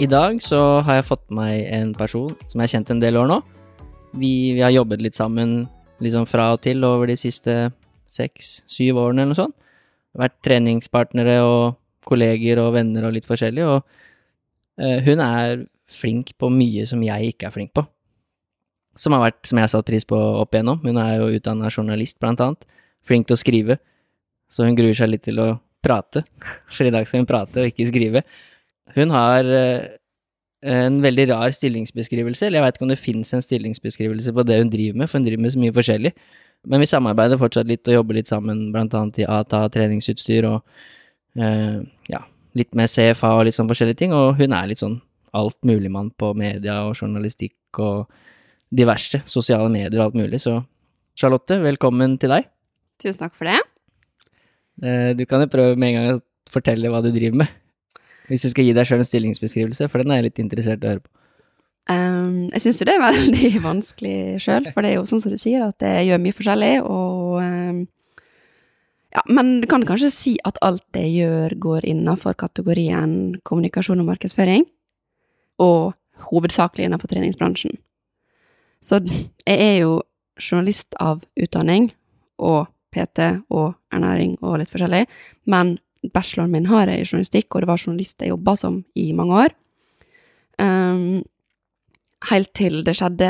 I 0.00 0.06
dag 0.08 0.38
så 0.40 0.56
har 0.80 0.96
jeg 0.96 1.10
fått 1.10 1.26
meg 1.36 1.66
en 1.76 1.90
person 1.92 2.30
som 2.48 2.56
jeg 2.56 2.62
har 2.62 2.72
kjent 2.72 2.92
en 2.94 3.02
del 3.02 3.18
år 3.20 3.26
nå. 3.28 3.36
Vi, 4.16 4.56
vi 4.56 4.62
har 4.64 4.72
jobbet 4.72 5.02
litt 5.04 5.18
sammen 5.18 5.66
liksom 6.00 6.24
fra 6.24 6.46
og 6.54 6.62
til 6.64 6.80
over 6.88 7.10
de 7.10 7.18
siste 7.20 7.68
seks-syv 8.08 8.96
årene 8.96 9.26
eller 9.26 9.34
noe 9.34 9.40
sånt. 9.42 9.56
Vært 10.16 10.38
treningspartnere 10.46 11.36
og 11.44 11.76
kolleger 12.08 12.62
og 12.64 12.72
venner 12.78 13.04
og 13.10 13.12
litt 13.18 13.28
forskjellig, 13.28 13.68
og 13.68 14.80
eh, 14.80 15.04
hun 15.04 15.20
er 15.20 15.66
flink 15.92 16.32
på 16.40 16.48
mye 16.48 16.88
som 16.88 17.04
jeg 17.04 17.34
ikke 17.34 17.50
er 17.50 17.56
flink 17.60 17.76
på. 17.76 17.84
Som 18.96 19.12
har 19.18 19.26
vært, 19.28 19.44
som 19.44 19.60
jeg 19.60 19.68
har 19.68 19.74
satt 19.76 19.92
pris 19.92 20.08
på 20.08 20.16
opp 20.16 20.56
igjennom. 20.56 20.80
Hun 20.80 20.96
er 21.04 21.18
jo 21.20 21.28
utdanna 21.36 21.68
journalist, 21.68 22.16
blant 22.24 22.40
annet. 22.40 22.64
Flink 23.04 23.28
til 23.28 23.36
å 23.36 23.44
skrive. 23.44 23.82
Så 24.48 24.64
hun 24.64 24.80
gruer 24.80 24.96
seg 24.96 25.12
litt 25.12 25.28
til 25.28 25.44
å 25.44 25.52
prate. 25.84 26.24
For 26.72 26.88
i 26.88 26.94
dag 26.94 27.04
skal 27.04 27.20
hun 27.20 27.28
prate 27.28 27.60
og 27.60 27.74
ikke 27.74 27.92
skrive. 27.92 28.24
Hun 28.96 29.12
har 29.14 29.46
eh, 29.46 29.88
en 30.66 31.00
veldig 31.02 31.28
rar 31.30 31.54
stillingsbeskrivelse, 31.56 32.46
eller 32.46 32.60
jeg 32.60 32.66
veit 32.66 32.78
ikke 32.78 32.86
om 32.86 32.92
det 32.92 33.00
fins 33.00 33.34
en 33.34 33.44
stillingsbeskrivelse 33.44 34.34
på 34.36 34.44
det 34.48 34.60
hun 34.60 34.72
driver 34.72 35.00
med, 35.00 35.10
for 35.10 35.20
hun 35.20 35.28
driver 35.28 35.44
med 35.44 35.54
så 35.54 35.62
mye 35.62 35.76
forskjellig. 35.76 36.12
Men 36.68 36.82
vi 36.82 36.88
samarbeider 36.90 37.40
fortsatt 37.40 37.68
litt 37.70 37.88
og 37.88 37.96
jobber 37.96 38.18
litt 38.18 38.28
sammen, 38.28 38.66
blant 38.74 38.94
annet 38.96 39.22
i 39.22 39.28
ATA 39.28 39.62
treningsutstyr 39.72 40.48
og 40.50 40.58
eh, 41.40 41.78
ja, 42.12 42.24
litt 42.58 42.74
med 42.76 42.90
CFA 42.92 43.36
og 43.38 43.46
litt 43.48 43.56
sånn 43.56 43.70
forskjellige 43.70 44.02
ting, 44.02 44.16
og 44.16 44.36
hun 44.40 44.56
er 44.56 44.68
litt 44.68 44.82
sånn 44.82 44.98
altmuligmann 45.36 46.10
på 46.18 46.32
media 46.36 46.80
og 46.88 46.98
journalistikk 46.98 47.80
og 47.80 48.10
diverse 48.70 49.22
sosiale 49.30 49.70
medier 49.72 49.98
og 49.98 50.10
alt 50.10 50.20
mulig, 50.20 50.42
så 50.42 50.58
Charlotte, 51.18 51.58
velkommen 51.62 52.16
til 52.20 52.32
deg. 52.32 52.46
Tusen 53.02 53.18
takk 53.20 53.34
for 53.36 53.48
det. 53.48 53.58
Eh, 54.84 55.10
du 55.16 55.24
kan 55.28 55.42
jo 55.42 55.50
prøve 55.52 55.76
med 55.76 55.90
en 55.90 55.96
gang 55.96 56.18
å 56.18 56.52
fortelle 56.52 56.92
hva 56.92 57.02
du 57.04 57.10
driver 57.12 57.42
med. 57.42 57.59
Hvis 58.30 58.46
du 58.46 58.52
skal 58.52 58.68
gi 58.68 58.74
deg 58.76 58.86
sjøl 58.86 59.02
en 59.02 59.08
stillingsbeskrivelse, 59.08 59.88
for 59.90 60.02
den 60.02 60.12
er 60.12 60.20
jeg 60.20 60.28
litt 60.28 60.42
interessert 60.42 60.84
i 60.84 60.86
å 60.86 60.94
høre 60.94 61.02
på. 61.02 61.10
Um, 61.90 62.50
jeg 62.54 62.62
syns 62.62 62.78
jo 62.78 62.86
det 62.86 62.94
er 62.94 63.02
veldig 63.02 63.48
vanskelig 63.70 64.18
sjøl, 64.44 64.68
for 64.74 64.86
det 64.86 64.92
er 64.92 65.00
jo 65.00 65.06
sånn 65.10 65.22
som 65.24 65.32
du 65.34 65.40
sier, 65.40 65.64
at 65.66 65.82
jeg 65.82 66.10
gjør 66.10 66.22
mye 66.22 66.36
forskjellig, 66.38 66.74
og 66.86 67.40
um, 67.42 67.80
Ja, 69.10 69.24
men 69.26 69.56
du 69.58 69.66
kan 69.66 69.82
kanskje 69.82 70.12
si 70.14 70.36
at 70.46 70.60
alt 70.62 70.86
jeg 70.94 71.10
gjør, 71.16 71.56
går 71.58 71.88
innafor 71.90 72.36
kategorien 72.38 73.40
kommunikasjon 73.42 74.04
og 74.04 74.06
markedsføring, 74.12 74.68
og 75.58 75.96
hovedsakelig 76.30 76.86
innenfor 76.86 77.10
treningsbransjen. 77.10 77.74
Så 78.78 79.00
jeg 79.02 79.56
er 79.56 79.76
jo 79.82 79.96
journalist 80.38 80.94
av 81.02 81.24
utdanning, 81.34 81.90
og 82.38 82.70
PT 82.94 83.26
og 83.50 83.74
ernæring 83.92 84.36
og 84.40 84.60
litt 84.60 84.70
forskjellig, 84.70 85.04
men 85.50 85.74
bacheloren 86.14 86.54
min 86.54 86.68
har 86.70 86.88
jeg 86.90 87.02
i 87.02 87.08
journalistikk, 87.08 87.50
og 87.52 87.62
det 87.62 87.70
var 87.70 87.82
journalist 87.82 88.22
jeg 88.22 88.32
jobba 88.32 88.56
som 88.58 88.80
i 88.98 89.10
mange 89.16 89.44
år. 89.44 89.54
Um, 90.60 91.22
helt 92.28 92.50
til 92.56 92.82
det 92.84 92.96
skjedde 92.98 93.28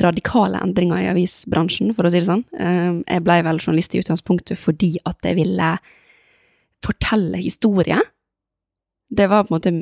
radikale 0.00 0.60
endringer 0.64 1.02
i 1.02 1.10
avisbransjen, 1.12 1.92
for 1.96 2.06
å 2.06 2.12
si 2.12 2.22
det 2.22 2.28
sånn. 2.28 2.44
Um, 2.56 3.02
jeg 3.08 3.24
ble 3.24 3.38
vel 3.46 3.60
journalist 3.60 3.94
i 3.94 4.02
utgangspunktet 4.02 4.60
fordi 4.60 4.94
at 5.08 5.18
jeg 5.24 5.38
ville 5.40 5.74
fortelle 6.84 7.40
historie. 7.40 8.00
Det 9.14 9.28
var 9.30 9.46
på 9.46 9.54
en 9.54 9.56
måte 9.56 9.74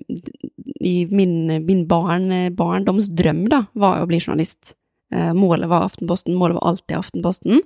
i 0.83 0.97
min, 1.11 1.65
min 1.67 1.87
barn, 1.91 2.31
barndomsdrøm, 2.59 3.47
da, 3.51 3.65
var 3.79 4.03
å 4.03 4.11
bli 4.11 4.21
journalist. 4.23 4.77
Uh, 5.15 5.33
målet 5.37 5.71
var 5.71 5.89
Aftenposten, 5.89 6.39
målet 6.39 6.59
var 6.59 6.73
alltid 6.73 6.99
Aftenposten. 6.99 7.65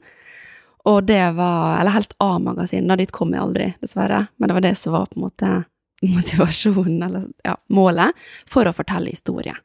Og 0.86 1.04
det 1.04 1.22
var 1.34 1.80
Eller 1.80 1.90
helst 1.90 2.14
A-magasin, 2.22 2.86
da. 2.88 2.96
Dit 2.96 3.12
kom 3.12 3.34
jeg 3.34 3.42
aldri, 3.42 3.72
dessverre. 3.82 4.26
Men 4.36 4.48
det 4.48 4.54
var 4.54 4.64
det 4.68 4.74
som 4.78 4.94
var 4.94 5.08
på 5.10 5.18
en 5.18 5.26
måte 5.26 5.52
motivasjonen, 6.14 7.02
eller 7.02 7.28
ja, 7.44 7.56
målet, 7.68 8.26
for 8.46 8.68
å 8.68 8.74
fortelle 8.76 9.10
historie. 9.10 9.56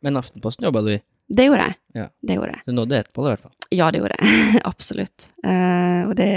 Men 0.00 0.16
Aftenposten 0.16 0.64
jobba 0.64 0.82
du 0.86 0.94
i? 0.94 1.00
Det 1.30 1.46
gjorde 1.46 1.66
jeg. 1.68 1.76
Ja. 2.00 2.06
Det 2.26 2.38
gjorde 2.38 2.54
jeg. 2.56 2.62
Du 2.66 2.72
nådde 2.72 2.98
ett 2.98 3.12
på 3.12 3.22
det, 3.22 3.28
i 3.28 3.34
hvert 3.34 3.44
fall. 3.44 3.56
Ja, 3.70 3.90
det 3.90 4.00
gjorde 4.00 4.16
jeg. 4.18 4.62
Absolutt. 4.72 5.28
Uh, 5.46 6.08
og 6.08 6.16
det 6.18 6.30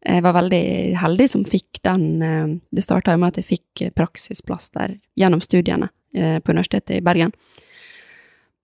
Jeg 0.00 0.22
var 0.24 0.32
veldig 0.32 0.64
heldig 0.96 1.26
som 1.28 1.42
fikk 1.44 1.82
den 1.84 2.04
uh, 2.24 2.56
Det 2.72 2.82
starta 2.82 3.18
med 3.20 3.34
at 3.34 3.42
jeg 3.42 3.50
fikk 3.50 3.82
praksisplass 3.94 4.70
der 4.72 4.96
gjennom 5.20 5.42
studiene 5.44 5.90
uh, 6.16 6.38
på 6.40 6.56
Universitetet 6.56 6.96
i 6.98 7.04
Bergen. 7.04 7.34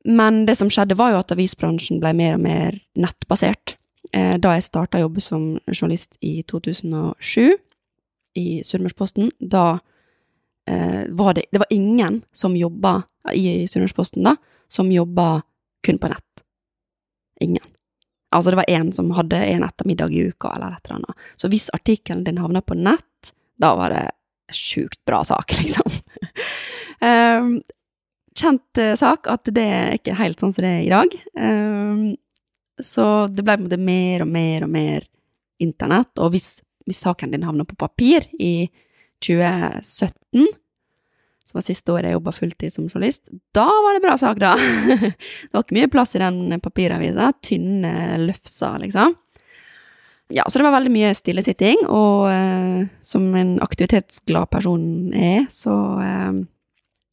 Men 0.06 0.46
det 0.46 0.56
som 0.56 0.70
skjedde, 0.70 0.96
var 0.96 1.12
jo 1.12 1.20
at 1.20 1.34
avisbransjen 1.34 2.00
ble 2.00 2.14
mer 2.16 2.38
og 2.38 2.42
mer 2.46 2.80
nettbasert. 2.98 3.76
Eh, 4.16 4.36
da 4.40 4.54
jeg 4.56 4.64
starta 4.64 4.98
å 4.98 5.06
jobbe 5.06 5.20
som 5.20 5.44
journalist 5.68 6.16
i 6.24 6.38
2007 6.48 7.56
i 8.40 8.46
Sunnmørsposten, 8.64 9.28
da 9.40 9.78
eh, 10.68 11.04
var 11.12 11.36
det 11.36 11.46
Det 11.52 11.60
var 11.60 11.72
ingen 11.74 12.22
som 12.32 12.56
jobba 12.56 13.02
i 13.34 13.66
Sunnmørsposten 13.68 14.24
da, 14.24 14.36
som 14.68 14.92
jobba 14.92 15.42
kun 15.84 15.98
på 15.98 16.08
nett. 16.08 16.44
Ingen. 17.40 17.64
Altså, 18.32 18.50
det 18.50 18.56
var 18.56 18.72
én 18.72 18.92
som 18.92 19.10
hadde 19.14 19.36
en 19.36 19.64
ettermiddag 19.64 20.12
i 20.12 20.28
uka, 20.30 20.54
eller 20.54 20.76
et 20.76 20.86
eller 20.86 21.00
annet. 21.00 21.26
Så 21.36 21.48
hvis 21.52 21.70
artikkelen 21.70 22.24
din 22.24 22.40
havna 22.40 22.62
på 22.62 22.74
nett, 22.74 23.32
da 23.60 23.74
var 23.76 23.92
det 23.92 24.04
sjukt 24.52 24.98
bra 25.04 25.22
sak, 25.24 25.52
liksom. 25.60 25.92
um, 27.00 27.60
kjent 28.36 28.82
sak 28.98 29.28
at 29.30 29.48
det 29.54 29.64
er 29.64 29.96
ikke 29.96 30.16
helt 30.18 30.40
sånn 30.40 30.52
som 30.54 30.64
det 30.64 30.72
er 30.72 30.84
i 30.86 30.92
dag. 30.92 31.18
Så 32.82 33.26
det 33.32 33.44
ble 33.46 33.56
en 33.56 33.84
mer 33.84 34.24
og 34.24 34.30
mer 34.30 34.66
og 34.66 34.72
mer 34.72 35.06
internett, 35.62 36.12
og 36.20 36.34
hvis, 36.34 36.60
hvis 36.84 37.00
saken 37.06 37.32
din 37.32 37.46
havna 37.46 37.64
på 37.64 37.78
papir 37.80 38.26
i 38.36 38.68
2017, 39.24 40.46
som 41.46 41.60
var 41.60 41.64
siste 41.64 41.94
året 41.94 42.10
jeg 42.10 42.18
jobba 42.18 42.34
fulltid 42.34 42.74
som 42.74 42.88
journalist, 42.90 43.30
da 43.56 43.64
var 43.64 43.96
det 43.96 44.02
bra 44.04 44.16
sak, 44.20 44.40
da! 44.42 44.56
det 45.00 45.54
var 45.54 45.64
ikke 45.64 45.78
mye 45.78 45.92
plass 45.92 46.16
i 46.18 46.20
den 46.20 46.58
papiravisa. 46.60 47.30
Tynne 47.44 48.18
løfser, 48.24 48.80
liksom. 48.82 49.14
Ja, 50.34 50.42
så 50.50 50.58
det 50.58 50.66
var 50.66 50.74
veldig 50.74 50.90
mye 50.90 51.12
stillesitting, 51.14 51.84
og 51.86 52.26
eh, 52.32 52.88
som 52.98 53.28
en 53.38 53.56
aktivitetsglad 53.62 54.50
person 54.50 55.14
er, 55.14 55.46
så 55.54 55.76
eh, 56.02 56.40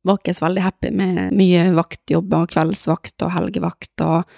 var 0.03 0.17
ikke 0.19 0.33
så 0.33 0.47
veldig 0.47 0.63
happy 0.65 0.91
med 0.97 1.37
mye 1.37 1.67
vaktjobb 1.77 2.33
og 2.39 2.49
kveldsvakt 2.55 3.23
og 3.23 3.35
helgevakt 3.37 4.03
og 4.03 4.33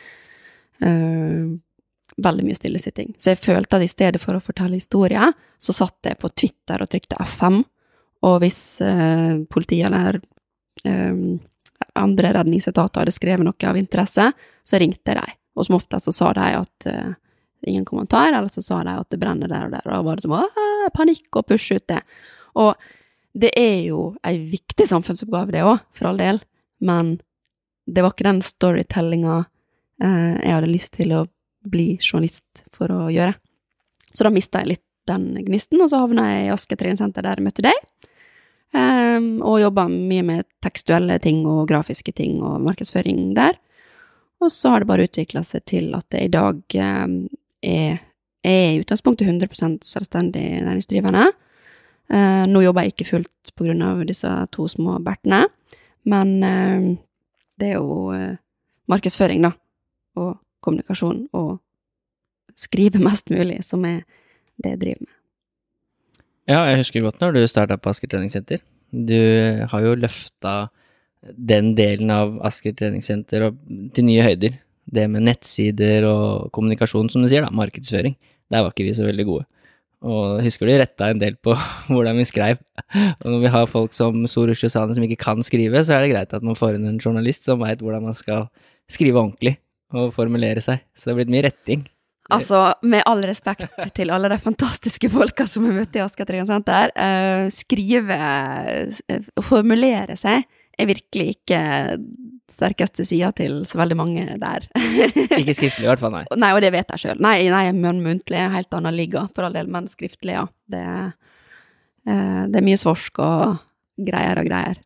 Uh, 0.84 1.56
veldig 2.18 2.46
mye 2.46 2.58
stillesitting. 2.58 3.14
Så 3.18 3.34
jeg 3.34 3.42
følte 3.44 3.78
at 3.78 3.84
i 3.84 3.92
stedet 3.92 4.22
for 4.24 4.38
å 4.38 4.44
fortelle 4.44 4.80
historier, 4.80 5.34
så 5.60 5.76
satt 5.76 6.08
jeg 6.08 6.20
på 6.22 6.32
Twitter 6.32 6.84
og 6.84 6.92
trykte 6.92 7.20
FM, 7.20 7.62
og 8.26 8.38
hvis 8.44 8.60
uh, 8.84 9.42
politiet 9.52 9.90
eller 9.90 10.22
um, 10.88 11.38
andre 12.00 12.32
redningsetater 12.38 13.04
hadde 13.04 13.16
skrevet 13.16 13.46
noe 13.46 13.70
av 13.70 13.80
interesse, 13.80 14.30
så 14.66 14.82
ringte 14.82 15.18
de, 15.18 15.26
og 15.56 15.68
som 15.68 15.78
oftest 15.78 16.10
så 16.10 16.16
sa 16.16 16.32
de 16.38 16.48
at 16.62 16.88
uh, 16.92 17.12
ingen 17.68 17.86
kommentar, 17.88 18.32
eller 18.32 18.52
så 18.54 18.64
sa 18.64 18.82
de 18.86 18.96
at 18.96 19.12
det 19.12 19.20
brenner 19.22 19.52
der 19.52 19.68
og 19.68 19.76
der, 19.76 19.88
og 19.90 19.98
da 19.98 20.04
var 20.08 20.20
det 20.20 20.28
som 20.28 20.94
panikk 20.96 21.42
og 21.42 21.48
pushe 21.50 21.80
ut 21.80 21.88
det. 21.92 22.00
Og 22.62 22.74
det 23.36 23.52
er 23.60 23.90
jo 23.90 24.14
ei 24.24 24.38
viktig 24.54 24.88
samfunnsoppgave, 24.88 25.52
det 25.52 25.66
òg, 25.68 25.84
for 25.98 26.12
all 26.12 26.22
del, 26.22 26.40
men 26.86 27.18
det 27.86 28.02
var 28.02 28.16
ikke 28.16 28.30
den 28.30 28.42
storytellinga 28.46 29.44
Eh, 29.44 29.55
jeg 30.02 30.52
hadde 30.52 30.68
lyst 30.70 30.92
til 30.98 31.14
å 31.16 31.22
bli 31.66 31.96
journalist 32.00 32.66
for 32.76 32.92
å 32.92 33.08
gjøre. 33.14 33.36
Så 34.16 34.26
da 34.26 34.32
mista 34.34 34.62
jeg 34.62 34.76
litt 34.76 34.86
den 35.10 35.34
gnisten, 35.46 35.82
og 35.84 35.92
så 35.92 36.02
havna 36.02 36.26
jeg 36.32 36.48
i 36.48 36.52
Asker 36.54 36.80
treningssenter 36.80 37.26
der 37.26 37.40
jeg 37.40 37.46
møtte 37.46 37.66
deg. 37.66 37.80
Um, 38.76 39.28
og 39.46 39.62
jobba 39.62 39.86
mye 39.92 40.24
med 40.26 40.48
tekstuelle 40.66 41.16
ting 41.24 41.46
og 41.48 41.68
grafiske 41.70 42.12
ting 42.16 42.42
og 42.44 42.64
markedsføring 42.66 43.30
der. 43.38 43.60
Og 44.44 44.52
så 44.52 44.74
har 44.74 44.84
det 44.84 44.90
bare 44.90 45.06
utvikla 45.08 45.46
seg 45.48 45.64
til 45.70 45.94
at 45.96 46.16
jeg 46.16 46.28
i 46.28 46.34
dag 46.34 46.78
um, 47.06 47.18
er, 47.64 48.02
er 48.44 48.66
i 48.74 48.82
utgangspunktet 48.82 49.30
100 49.30 49.80
selvstendig 49.86 50.46
næringsdrivende. 50.66 51.28
Uh, 52.12 52.44
nå 52.50 52.66
jobber 52.66 52.86
jeg 52.86 52.96
ikke 52.96 53.12
fullt 53.14 53.54
av 53.86 54.04
disse 54.06 54.32
to 54.52 54.68
små 54.70 55.00
bertene, 55.06 55.46
men 56.06 56.34
uh, 56.44 56.90
det 57.62 57.72
er 57.72 57.78
jo 57.80 58.12
uh, 58.12 58.36
markedsføring, 58.92 59.46
da 59.46 59.56
og 60.16 60.38
kommunikasjon 60.66 61.28
og 61.36 61.60
skrive 62.58 63.02
mest 63.08 63.32
mulig, 63.34 63.62
som 63.68 63.86
er 63.88 64.02
det 64.62 64.76
jeg 64.76 64.82
driver 64.82 65.06
med. 65.06 65.14
Ja, 66.46 66.62
jeg 66.70 66.84
husker 66.84 67.02
godt 67.02 67.22
når 67.24 67.34
du 67.34 67.48
starta 67.50 67.78
på 67.82 67.90
Asker 67.90 68.10
treningssenter. 68.12 68.62
Du 68.94 69.18
har 69.72 69.82
jo 69.82 69.96
løfta 69.98 70.68
den 71.26 71.74
delen 71.78 72.12
av 72.14 72.38
Asker 72.46 72.76
treningssenter 72.78 73.50
til 73.98 74.06
nye 74.06 74.24
høyder. 74.26 74.60
Det 74.86 75.08
med 75.10 75.26
nettsider 75.26 76.06
og 76.06 76.52
kommunikasjon, 76.54 77.10
som 77.10 77.24
du 77.26 77.30
sier, 77.32 77.42
da, 77.42 77.50
markedsføring. 77.50 78.14
Der 78.54 78.62
var 78.62 78.76
ikke 78.76 78.86
vi 78.86 78.94
så 78.94 79.08
veldig 79.08 79.26
gode. 79.26 79.48
Og 80.06 80.44
husker 80.46 80.70
du 80.70 80.76
retta 80.78 81.10
en 81.10 81.22
del 81.24 81.34
på 81.42 81.56
hvordan 81.90 82.22
vi 82.22 82.28
skrev. 82.30 82.62
Og 82.94 83.26
når 83.26 83.42
vi 83.42 83.54
har 83.58 83.72
folk 83.72 83.98
som 83.98 84.28
Sorush 84.30 84.68
Josane 84.68 84.94
som 84.94 85.08
ikke 85.08 85.24
kan 85.26 85.42
skrive, 85.44 85.82
så 85.82 85.98
er 85.98 86.06
det 86.06 86.14
greit 86.14 86.38
at 86.38 86.46
man 86.46 86.60
får 86.60 86.78
inn 86.78 86.86
en 86.92 87.02
journalist 87.02 87.50
som 87.50 87.66
veit 87.66 87.82
hvordan 87.82 88.06
man 88.06 88.18
skal 88.18 88.46
skrive 88.86 89.18
ordentlig 89.18 89.58
og 89.96 90.14
formulere 90.16 90.64
seg. 90.64 90.84
Så 90.96 91.10
det 91.10 91.14
er 91.14 91.22
blitt 91.22 91.34
mye 91.34 91.46
retting. 91.48 91.86
Altså, 92.34 92.60
med 92.82 93.04
all 93.06 93.22
respekt 93.28 93.76
til 93.94 94.10
alle 94.14 94.32
de 94.32 94.38
fantastiske 94.42 95.12
folka 95.14 95.46
som 95.50 95.68
vi 95.68 95.76
møtte 95.76 96.00
i 96.00 96.04
Asker 96.06 96.32
Senter, 96.48 96.94
uh, 96.98 97.46
skrive 97.54 98.18
uh, 98.18 99.28
formulere 99.46 100.18
seg 100.18 100.48
er 100.76 100.90
virkelig 100.90 101.36
ikke 101.38 101.60
sterkeste 102.52 103.06
sida 103.08 103.30
til 103.38 103.62
så 103.66 103.80
veldig 103.80 103.98
mange 103.98 104.26
der. 104.42 104.66
ikke 105.40 105.56
skriftlig 105.56 105.86
i 105.86 105.90
hvert 105.90 106.02
fall, 106.02 106.14
nei. 106.18 106.26
Nei, 106.38 106.52
og 106.58 106.62
det 106.66 106.74
vet 106.76 106.92
jeg 106.94 107.04
sjøl. 107.06 107.22
Nei, 107.24 107.38
nei, 107.54 107.70
men 107.78 108.02
muntlig 108.06 108.42
er 108.42 108.54
helt 108.54 108.74
annen 108.76 108.98
liga, 108.98 109.28
for 109.36 109.48
all 109.48 109.56
del, 109.56 109.70
men 109.72 109.88
skriftlig, 109.92 110.36
ja. 110.36 110.44
Det, 110.72 110.84
uh, 112.10 112.42
det 112.50 112.60
er 112.60 112.68
mye 112.68 112.82
svorsk 112.82 113.22
og 113.24 113.62
greier 114.10 114.42
og 114.42 114.50
greier. 114.50 114.82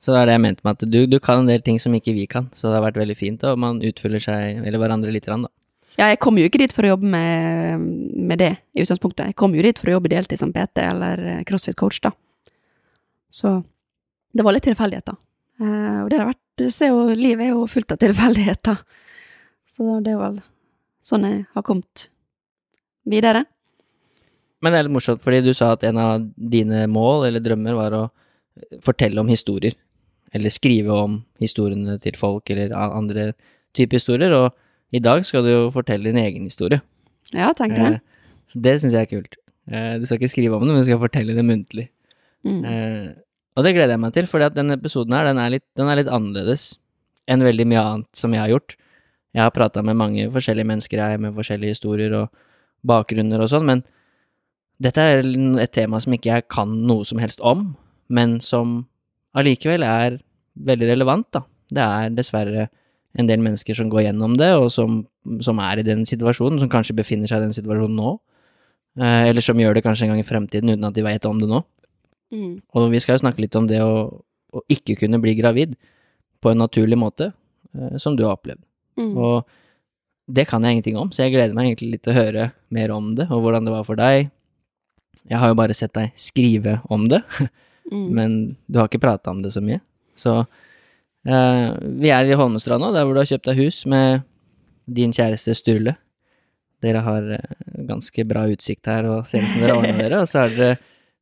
Så 0.00 0.14
det 0.14 0.20
er 0.22 0.30
det 0.30 0.36
jeg 0.38 0.44
mente 0.46 0.64
med 0.64 0.78
at 0.78 0.84
du, 0.88 1.00
du, 1.04 1.18
kan 1.20 1.42
en 1.42 1.48
del 1.50 1.60
ting 1.64 1.76
som 1.82 1.92
ikke 1.92 2.14
vi 2.16 2.24
kan, 2.30 2.46
så 2.56 2.70
det 2.70 2.78
har 2.78 2.86
vært 2.86 3.00
veldig 3.02 3.16
fint, 3.18 3.42
og 3.44 3.58
man 3.60 3.82
utfyller 3.84 4.22
seg, 4.24 4.62
eller 4.64 4.80
hverandre 4.80 5.12
litt, 5.12 5.28
da. 5.28 5.50
Ja, 5.98 6.06
jeg 6.08 6.20
kom 6.22 6.38
jo 6.40 6.46
ikke 6.48 6.62
dit 6.62 6.72
for 6.72 6.86
å 6.86 6.94
jobbe 6.94 7.10
med, 7.12 7.82
med, 8.16 8.40
det 8.40 8.54
i 8.72 8.84
utgangspunktet. 8.84 9.32
Jeg 9.32 9.36
kom 9.36 9.52
jo 9.56 9.64
dit 9.66 9.76
for 9.76 9.90
å 9.90 9.98
jobbe 9.98 10.12
deltid 10.12 10.40
som 10.40 10.54
PT 10.54 10.80
eller 10.86 11.24
eh, 11.28 11.42
crossfit-coach, 11.48 11.98
da. 12.06 12.14
Så 13.28 13.58
det 14.32 14.46
var 14.46 14.56
litt 14.56 14.64
tilfeldigheter. 14.64 15.18
Eh, 15.60 15.98
og 16.04 16.08
det 16.12 16.22
har 16.22 16.30
vært 16.32 16.46
Se 16.60 16.90
jo, 16.90 17.06
livet 17.16 17.46
er 17.46 17.54
jo 17.54 17.62
fullt 17.72 17.94
av 17.94 18.00
tilfeldigheter. 18.02 18.80
Så 19.64 19.94
det 20.04 20.12
er 20.12 20.18
vel 20.20 20.34
sånn 21.00 21.22
jeg 21.24 21.38
har 21.54 21.64
kommet 21.64 22.10
videre. 23.08 23.46
Men 24.60 24.74
det 24.74 24.80
er 24.80 24.84
litt 24.84 24.92
morsomt, 24.92 25.22
fordi 25.24 25.38
du 25.46 25.54
sa 25.56 25.70
at 25.72 25.86
en 25.88 26.00
av 26.02 26.26
dine 26.36 26.82
mål 26.92 27.30
eller 27.30 27.40
drømmer 27.40 27.78
var 27.78 27.96
å 27.96 28.02
fortelle 28.84 29.22
om 29.22 29.32
historier. 29.32 29.72
Eller 30.34 30.52
skrive 30.54 30.94
om 30.94 31.20
historiene 31.42 31.96
til 32.02 32.16
folk, 32.18 32.50
eller 32.52 32.74
andre 32.76 33.32
typer 33.76 33.98
historier. 33.98 34.34
Og 34.36 34.54
i 34.94 35.02
dag 35.02 35.24
skal 35.26 35.46
du 35.46 35.50
jo 35.50 35.62
fortelle 35.74 36.10
din 36.10 36.20
egen 36.20 36.46
historie. 36.46 36.80
Ja, 37.34 37.52
tenker 37.56 37.82
jeg. 37.82 37.98
Eh, 37.98 38.60
det 38.66 38.76
syns 38.82 38.94
jeg 38.96 39.06
er 39.06 39.10
kult. 39.10 39.38
Eh, 39.70 39.96
du 39.98 40.06
skal 40.06 40.18
ikke 40.18 40.32
skrive 40.32 40.56
om 40.56 40.64
det, 40.64 40.72
men 40.72 40.82
du 40.82 40.88
skal 40.88 41.02
fortelle 41.02 41.34
det 41.36 41.46
muntlig. 41.46 41.88
Mm. 42.46 42.62
Eh, 42.64 43.08
og 43.58 43.66
det 43.66 43.74
gleder 43.76 43.94
jeg 43.94 44.02
meg 44.02 44.14
til, 44.14 44.28
for 44.30 44.42
denne 44.54 44.78
episoden 44.78 45.14
her, 45.14 45.26
den 45.28 45.40
er, 45.42 45.54
litt, 45.56 45.66
den 45.78 45.90
er 45.90 46.00
litt 46.00 46.10
annerledes 46.10 46.72
enn 47.30 47.44
veldig 47.44 47.66
mye 47.70 47.82
annet 47.82 48.18
som 48.18 48.34
jeg 48.34 48.42
har 48.42 48.52
gjort. 48.54 48.76
Jeg 49.36 49.44
har 49.44 49.54
prata 49.54 49.82
med 49.86 49.98
mange 49.98 50.26
forskjellige 50.34 50.66
mennesker, 50.66 51.02
jeg, 51.02 51.22
med 51.22 51.36
forskjellige 51.36 51.76
historier 51.76 52.14
og 52.18 52.30
bakgrunner 52.86 53.42
og 53.42 53.50
sånn, 53.52 53.66
men 53.68 53.82
dette 54.80 55.02
er 55.04 55.20
et 55.60 55.74
tema 55.76 56.00
som 56.00 56.14
ikke 56.16 56.32
jeg 56.32 56.46
kan 56.50 56.72
noe 56.88 57.04
som 57.06 57.20
helst 57.20 57.42
om, 57.44 57.74
men 58.08 58.38
som 58.42 58.80
allikevel 59.38 59.84
er 59.86 60.18
veldig 60.66 60.90
relevant, 60.90 61.28
da. 61.34 61.44
Det 61.70 61.82
er 61.84 62.14
dessverre 62.16 62.68
en 63.18 63.26
del 63.26 63.42
mennesker 63.42 63.74
som 63.74 63.90
går 63.90 64.08
gjennom 64.08 64.36
det, 64.38 64.50
og 64.58 64.70
som, 64.74 65.00
som, 65.42 65.60
er 65.62 65.80
i 65.80 65.86
den 65.86 66.04
situasjonen, 66.06 66.60
som 66.62 66.70
kanskje 66.70 66.96
befinner 66.98 67.30
seg 67.30 67.40
i 67.40 67.48
den 67.48 67.56
situasjonen 67.56 67.98
nå. 67.98 68.14
Eh, 69.00 69.28
eller 69.30 69.44
som 69.44 69.58
gjør 69.58 69.76
det 69.76 69.84
kanskje 69.86 70.06
en 70.06 70.14
gang 70.14 70.22
i 70.22 70.26
fremtiden 70.26 70.72
uten 70.72 70.86
at 70.86 70.96
de 70.96 71.06
vet 71.06 71.26
om 71.28 71.38
det 71.42 71.50
nå. 71.50 71.62
Mm. 72.34 72.52
Og 72.74 72.90
vi 72.92 73.00
skal 73.02 73.16
jo 73.16 73.24
snakke 73.24 73.42
litt 73.42 73.56
om 73.58 73.66
det 73.70 73.80
å, 73.82 73.94
å, 74.54 74.62
ikke 74.70 74.98
kunne 75.02 75.20
bli 75.22 75.34
gravid 75.38 75.74
på 76.42 76.52
en 76.52 76.62
naturlig 76.62 76.98
måte, 76.98 77.32
eh, 77.74 77.96
som 78.02 78.18
du 78.18 78.24
har 78.26 78.38
opplevd. 78.38 78.62
Mm. 79.00 79.14
Og 79.18 80.30
det 80.30 80.46
kan 80.50 80.62
jeg 80.62 80.78
ingenting 80.78 80.98
om, 81.00 81.10
så 81.10 81.24
jeg 81.24 81.34
gleder 81.34 81.56
meg 81.56 81.70
egentlig 81.70 81.96
litt 81.96 82.04
til 82.06 82.14
å 82.14 82.20
høre 82.20 82.50
mer 82.70 82.92
om 82.94 83.14
det, 83.18 83.26
og 83.30 83.42
hvordan 83.42 83.66
det 83.66 83.74
var 83.74 83.86
for 83.86 83.98
deg. 83.98 84.30
Jeg 85.26 85.42
har 85.42 85.50
jo 85.50 85.58
bare 85.58 85.74
sett 85.74 85.94
deg 85.96 86.14
skrive 86.18 86.78
om 86.90 87.08
det, 87.10 87.24
mm. 87.92 88.08
men 88.16 88.40
du 88.66 88.80
har 88.80 88.88
ikke 88.90 89.02
prata 89.02 89.32
om 89.32 89.42
det 89.44 89.52
så 89.54 89.62
mye. 89.64 89.82
Så 90.18 90.40
Uh, 91.20 91.76
vi 92.00 92.08
er 92.08 92.24
i 92.24 92.36
Holmestrand 92.36 92.80
nå, 92.80 92.94
der 92.94 93.04
hvor 93.04 93.12
du 93.12 93.20
har 93.20 93.28
kjøpt 93.28 93.50
deg 93.50 93.58
hus 93.60 93.82
med 93.90 94.22
din 94.88 95.12
kjæreste 95.12 95.52
Sturle. 95.58 95.92
Dere 96.80 97.02
har 97.04 97.26
uh, 97.36 97.58
ganske 97.88 98.24
bra 98.28 98.46
utsikt 98.48 98.88
her 98.88 99.08
og 99.10 99.28
ser 99.28 99.44
ut 99.44 99.52
som 99.52 99.60
dere 99.60 99.76
ordner 99.76 100.00
dere. 100.00 100.22
Og 100.22 100.30
så 100.30 100.46
er 100.46 100.54
dere 100.56 100.78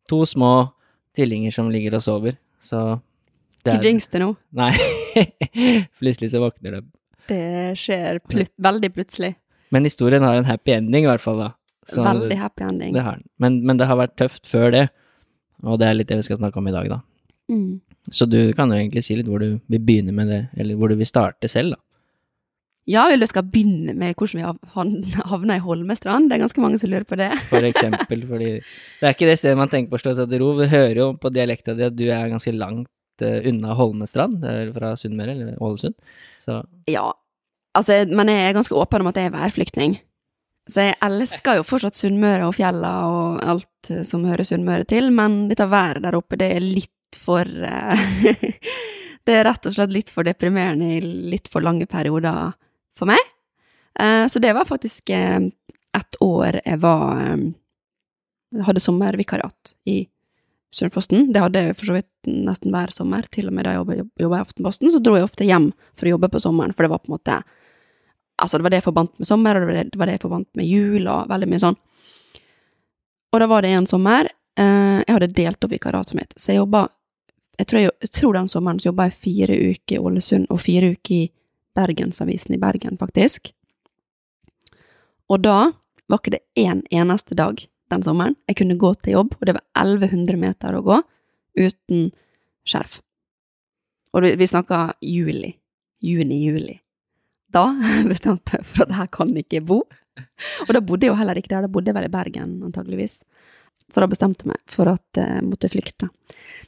to 0.08 0.22
små 0.28 0.52
tvillinger 1.18 1.54
som 1.54 1.72
ligger 1.72 1.98
og 1.98 2.04
sover. 2.04 2.38
Så 2.62 3.00
det 3.64 3.72
er 3.72 3.80
Ikke 3.80 3.90
jinx 3.90 4.06
det 4.12 4.22
nå. 4.22 4.30
Nei. 4.54 4.70
plutselig 5.98 6.30
så 6.34 6.44
våkner 6.46 6.78
de. 6.78 6.84
Det 7.28 7.44
skjer 7.76 8.22
plut 8.24 8.52
veldig 8.62 8.92
plutselig. 8.94 9.34
Men 9.74 9.84
historien 9.84 10.22
har 10.24 10.38
en 10.38 10.46
happy 10.48 10.72
ending, 10.78 11.04
i 11.04 11.10
hvert 11.10 11.24
fall, 11.24 11.42
da. 11.42 11.50
Så 11.88 12.04
veldig 12.06 12.38
happy 12.38 12.64
ending. 12.64 12.94
Det 12.94 13.02
har. 13.04 13.18
Men, 13.42 13.58
men, 13.66 13.80
det 13.80 13.88
har 13.90 13.98
vært 13.98 14.14
tøft 14.20 14.46
før 14.48 14.70
det, 14.72 14.86
og 15.64 15.78
det 15.80 15.88
er 15.88 15.98
litt 15.98 16.10
det 16.10 16.20
vi 16.20 16.26
skal 16.28 16.40
snakke 16.40 16.60
om 16.60 16.68
i 16.70 16.74
dag, 16.74 16.88
da. 16.92 17.00
Mm. 17.48 17.80
Så 18.12 18.28
du 18.28 18.40
kan 18.56 18.70
jo 18.72 18.78
egentlig 18.78 19.04
si 19.04 19.16
litt 19.18 19.28
hvor 19.28 19.42
du 19.42 19.58
vil 19.68 19.84
begynne 19.84 20.14
med 20.16 20.30
det, 20.32 20.42
eller 20.56 20.78
hvor 20.78 20.92
du 20.92 20.98
vil 20.98 21.08
starte 21.08 21.50
selv, 21.50 21.76
da. 21.76 21.82
Ja, 22.88 23.02
eller 23.12 23.26
du 23.26 23.28
skal 23.28 23.44
begynne 23.44 23.92
med 24.00 24.16
hvordan 24.16 24.40
vi 24.40 25.16
havna 25.32 25.58
i 25.58 25.64
Holmestrand? 25.64 26.30
Det 26.30 26.38
er 26.38 26.44
ganske 26.46 26.62
mange 26.64 26.78
som 26.80 26.88
lurer 26.88 27.04
på 27.08 27.18
det. 27.20 27.30
For 27.50 27.64
eksempel, 27.68 28.24
fordi 28.30 28.52
det 28.56 29.04
er 29.04 29.12
ikke 29.12 29.28
det 29.28 29.36
stedet 29.40 29.60
man 29.60 29.68
tenker 29.72 29.92
på 29.92 30.00
å 30.00 30.04
slå 30.06 30.14
seg 30.16 30.30
til 30.30 30.40
ro. 30.40 30.54
Vi 30.56 30.70
hører 30.72 31.02
jo 31.02 31.10
på 31.20 31.32
dialekta 31.34 31.76
di 31.76 31.84
at 31.84 31.98
du 31.98 32.06
er 32.08 32.32
ganske 32.32 32.54
langt 32.56 32.88
uh, 33.24 33.38
unna 33.50 33.76
Holmestrand, 33.76 34.40
det 34.40 34.54
er 34.54 34.72
fra 34.76 34.94
Sunnmøre, 34.96 35.36
eller 35.36 35.60
Ålesund. 35.60 35.98
Så 36.40 36.62
Ja, 36.88 37.10
altså, 37.76 38.00
men 38.08 38.32
jeg 38.32 38.46
er 38.46 38.56
ganske 38.56 38.80
åpen 38.80 39.04
om 39.04 39.12
at 39.12 39.20
jeg 39.20 39.28
er 39.28 39.36
værflyktning. 39.36 39.98
Så 40.68 40.84
jeg 40.84 40.98
elsker 41.04 41.58
jo 41.58 41.64
fortsatt 41.66 41.96
Sunnmøre 41.96 42.48
og 42.48 42.56
fjella 42.58 42.92
og 43.08 43.38
alt 43.40 43.92
som 44.04 44.26
hører 44.28 44.44
Sunnmøre 44.44 44.84
til, 44.88 45.08
men 45.14 45.46
dette 45.48 45.68
været 45.70 46.04
der 46.04 46.18
oppe, 46.18 46.36
det 46.40 46.50
er 46.58 46.64
litt 46.64 47.18
for 47.18 47.44
uh, 47.44 48.08
Det 49.28 49.36
er 49.36 49.44
rett 49.44 49.66
og 49.68 49.74
slett 49.76 49.92
litt 49.92 50.10
for 50.12 50.24
deprimerende 50.24 50.94
i 50.96 51.00
litt 51.32 51.50
for 51.52 51.64
lange 51.64 51.84
perioder 51.88 52.54
for 52.96 53.08
meg. 53.10 53.20
Uh, 54.00 54.24
så 54.28 54.40
det 54.40 54.54
var 54.56 54.68
faktisk 54.68 55.12
uh, 55.12 55.48
et 55.96 56.20
år 56.24 56.60
jeg 56.62 56.80
var 56.80 57.42
hadde 58.64 58.80
sommervikariat 58.80 59.74
i 59.88 60.06
Sunnmørsposten. 60.74 61.30
Det 61.32 61.40
hadde 61.40 61.62
jeg 61.64 61.76
for 61.78 61.88
så 61.88 61.96
vidt 61.96 62.28
nesten 62.28 62.72
hver 62.74 62.92
sommer, 62.92 63.24
til 63.32 63.48
og 63.48 63.56
med 63.56 63.64
da 63.64 63.74
jeg 63.76 64.04
jobba 64.20 64.36
i 64.36 64.42
Aftenposten. 64.42 64.90
Så 64.92 65.00
dro 65.00 65.16
jeg 65.16 65.24
ofte 65.24 65.46
hjem 65.48 65.70
for 65.96 66.08
å 66.08 66.12
jobbe 66.14 66.28
på 66.32 66.42
sommeren, 66.44 66.74
for 66.76 66.84
det 66.84 66.92
var 66.92 67.00
på 67.02 67.08
en 67.08 67.16
måte 67.16 67.38
Altså, 68.38 68.58
det 68.58 68.66
var 68.66 68.74
det 68.74 68.80
jeg 68.80 68.88
forbandt 68.88 69.14
med 69.18 69.28
sommer, 69.28 69.58
og 69.58 69.68
det 69.68 69.98
var 69.98 70.06
det 70.06 70.18
jeg 70.18 70.24
forbandt 70.24 70.48
med 70.58 70.68
jul, 70.68 71.08
og 71.10 71.30
veldig 71.30 71.48
mye 71.50 71.62
sånn. 71.62 71.78
Og 73.32 73.42
da 73.42 73.48
var 73.50 73.64
det 73.66 73.74
en 73.76 73.88
sommer 73.88 74.30
jeg 74.58 75.14
hadde 75.14 75.34
delt 75.36 75.62
opp 75.62 75.70
vikariatet 75.70 76.16
mitt, 76.18 76.32
så 76.34 76.50
jeg 76.50 76.58
jobba 76.58 76.88
jeg 77.58 77.66
tror, 77.66 77.80
jeg, 77.82 77.92
jeg 78.02 78.10
tror 78.14 78.36
den 78.36 78.48
sommeren 78.50 78.78
så 78.78 78.88
jobba 78.88 79.08
jeg 79.08 79.18
fire 79.18 79.56
uker 79.58 79.96
i 79.96 80.00
Ålesund 80.02 80.46
og 80.54 80.60
fire 80.62 80.92
uker 80.94 81.14
i 81.14 81.30
Bergensavisen 81.78 82.54
i 82.54 82.60
Bergen, 82.62 82.98
faktisk. 82.98 83.50
Og 85.28 85.42
da 85.42 85.58
var 86.08 86.20
ikke 86.20 86.36
det 86.36 86.44
én 86.58 86.84
eneste 86.94 87.36
dag 87.38 87.60
den 87.92 88.04
sommeren 88.04 88.36
jeg 88.48 88.60
kunne 88.60 88.78
gå 88.78 88.92
til 89.02 89.18
jobb, 89.18 89.34
og 89.38 89.46
det 89.46 89.56
var 89.58 89.64
1100 89.74 90.40
meter 90.40 90.76
å 90.76 90.84
gå 90.86 91.00
uten 91.58 92.10
skjerf. 92.68 93.00
Og 94.14 94.24
vi 94.38 94.48
snakka 94.48 94.92
juli. 95.04 95.52
Juni-juli. 96.04 96.78
Da 97.54 97.64
bestemte 98.12 98.58
jeg 98.58 98.68
for 98.68 98.86
at 98.86 98.96
her 98.98 99.10
kan 99.14 99.32
ikke 99.36 99.62
bo. 99.64 99.82
Og 100.66 100.72
da 100.74 100.82
bodde 100.82 101.06
jeg 101.06 101.12
jo 101.12 101.18
heller 101.18 101.38
ikke 101.38 101.52
der, 101.52 101.64
da 101.64 101.70
bodde 101.70 101.92
jeg 101.92 101.98
vel 101.98 102.08
i 102.08 102.12
Bergen, 102.12 102.58
antageligvis. 102.66 103.20
Så 103.88 104.02
da 104.02 104.08
bestemte 104.10 104.44
jeg 104.44 104.52
meg 104.52 104.60
for 104.68 104.90
at 104.90 105.20
jeg 105.20 105.44
måtte 105.46 105.70
flykte. 105.72 106.10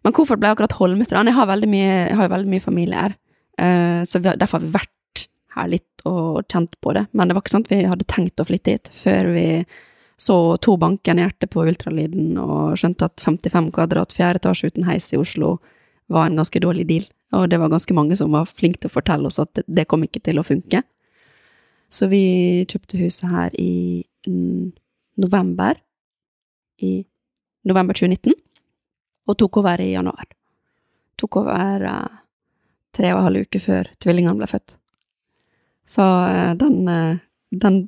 Men 0.04 0.14
hvorfor 0.16 0.38
ble 0.40 0.48
jeg 0.48 0.56
akkurat 0.56 0.78
Holmestrand? 0.78 1.28
Jeg 1.28 1.36
har, 1.36 1.50
mye, 1.68 1.90
jeg 2.08 2.16
har 2.16 2.28
jo 2.28 2.32
veldig 2.32 2.52
mye 2.54 2.64
familie 2.64 3.02
her, 3.04 3.18
uh, 3.60 4.00
så 4.08 4.22
har, 4.24 4.38
derfor 4.40 4.60
har 4.60 4.66
vi 4.66 4.74
vært 4.78 5.26
her 5.56 5.70
litt 5.72 6.04
og 6.08 6.46
kjent 6.48 6.76
på 6.80 6.94
det. 6.96 7.04
Men 7.12 7.28
det 7.28 7.36
var 7.36 7.44
ikke 7.44 7.54
sånn 7.56 7.66
at 7.66 7.72
vi 7.74 7.80
hadde 7.90 8.08
tenkt 8.08 8.40
å 8.40 8.46
flytte 8.48 8.76
hit 8.76 8.90
før 8.94 9.32
vi 9.34 9.46
så 10.20 10.36
to 10.60 10.76
banken 10.80 11.18
i 11.18 11.24
hjertet 11.24 11.50
på 11.52 11.64
ultralyden 11.64 12.34
og 12.40 12.76
skjønte 12.78 13.08
at 13.08 13.22
55 13.24 13.70
kvadrat 13.76 14.12
fjerde 14.12 14.42
etasje 14.42 14.68
uten 14.68 14.84
heis 14.84 15.08
i 15.14 15.20
Oslo 15.20 15.54
var 16.12 16.28
en 16.28 16.36
ganske 16.40 16.60
dårlig 16.60 16.84
deal. 16.90 17.06
Og 17.36 17.46
det 17.50 17.60
var 17.62 17.70
ganske 17.70 17.94
mange 17.94 18.16
som 18.18 18.32
var 18.34 18.48
flinke 18.48 18.80
til 18.82 18.90
å 18.90 18.96
fortelle 18.96 19.30
oss 19.30 19.38
at 19.42 19.62
det 19.66 19.86
kom 19.90 20.02
ikke 20.06 20.22
til 20.26 20.40
å 20.40 20.46
funke. 20.46 20.82
Så 21.90 22.06
vi 22.10 22.64
kjøpte 22.70 22.98
huset 23.00 23.30
her 23.30 23.54
i 23.58 24.02
november. 25.20 25.78
I 26.82 27.02
november 27.68 27.94
2019 27.94 28.34
og 29.30 29.38
tok 29.38 29.60
over 29.60 29.82
i 29.82 29.92
januar. 29.92 30.26
Tok 31.20 31.40
over 31.42 31.86
uh, 31.86 32.20
tre 32.96 33.12
og 33.12 33.20
en 33.20 33.26
halv 33.28 33.46
uke 33.46 33.60
før 33.62 33.90
tvillingene 34.02 34.38
ble 34.40 34.48
født. 34.50 34.76
Så 35.90 36.02
uh, 36.02 36.52
den, 36.58 36.80
uh, 36.88 37.20
den, 37.50 37.82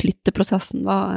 flytteprosessen 0.00 0.86
var 0.86 1.12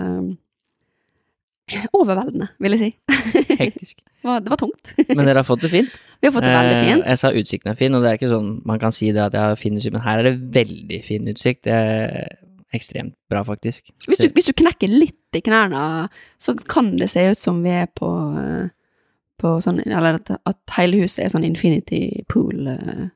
Overveldende, 1.93 2.47
vil 2.59 2.75
jeg 2.75 2.79
si. 2.81 3.55
Hektisk. 3.59 3.97
Det 4.03 4.27
var, 4.29 4.39
det 4.45 4.49
var 4.53 4.59
tungt. 4.61 4.93
Men 5.09 5.25
dere 5.25 5.41
har 5.43 5.47
fått 5.47 5.61
det 5.65 5.71
fint. 5.73 5.89
Vi 6.19 6.27
har 6.27 6.33
fått 6.35 6.43
det 6.47 6.51
veldig 6.51 6.75
Eh, 6.75 6.85
fint. 6.89 7.05
Jeg 7.07 7.19
sa 7.21 7.29
utsikten 7.31 7.71
er 7.71 7.77
fin, 7.79 7.95
og 7.95 8.03
det 8.03 8.09
er 8.11 8.17
ikke 8.19 8.31
sånn 8.33 8.49
man 8.67 8.79
kan 8.81 8.91
si 8.95 9.11
det 9.15 9.21
at 9.23 9.35
jeg 9.37 9.41
har 9.45 9.59
fin 9.59 9.77
utsikt, 9.79 9.93
men 9.95 10.03
her 10.03 10.19
er 10.19 10.27
det 10.29 10.33
veldig 10.57 10.99
fin 11.05 11.29
utsikt. 11.31 11.61
Det 11.69 11.75
er 11.75 12.27
ekstremt 12.75 13.15
bra, 13.31 13.43
faktisk. 13.47 13.87
Hvis 14.07 14.19
du, 14.21 14.27
hvis 14.35 14.49
du 14.49 14.53
knekker 14.59 14.91
litt 14.91 15.37
i 15.37 15.41
knærne, 15.45 15.83
så 16.41 16.53
kan 16.69 16.91
det 16.99 17.07
se 17.13 17.23
ut 17.31 17.39
som 17.39 17.61
vi 17.63 17.71
er 17.83 17.87
på, 17.97 18.09
eh, 18.41 18.67
på 19.39 19.53
sånn 19.63 19.79
Eller 19.87 20.19
at, 20.19 20.29
at 20.45 20.75
hele 20.75 20.99
huset 21.01 21.23
er 21.25 21.31
sånn 21.33 21.47
infinity 21.47 22.23
pool. 22.29 22.67
eh. 22.67 23.07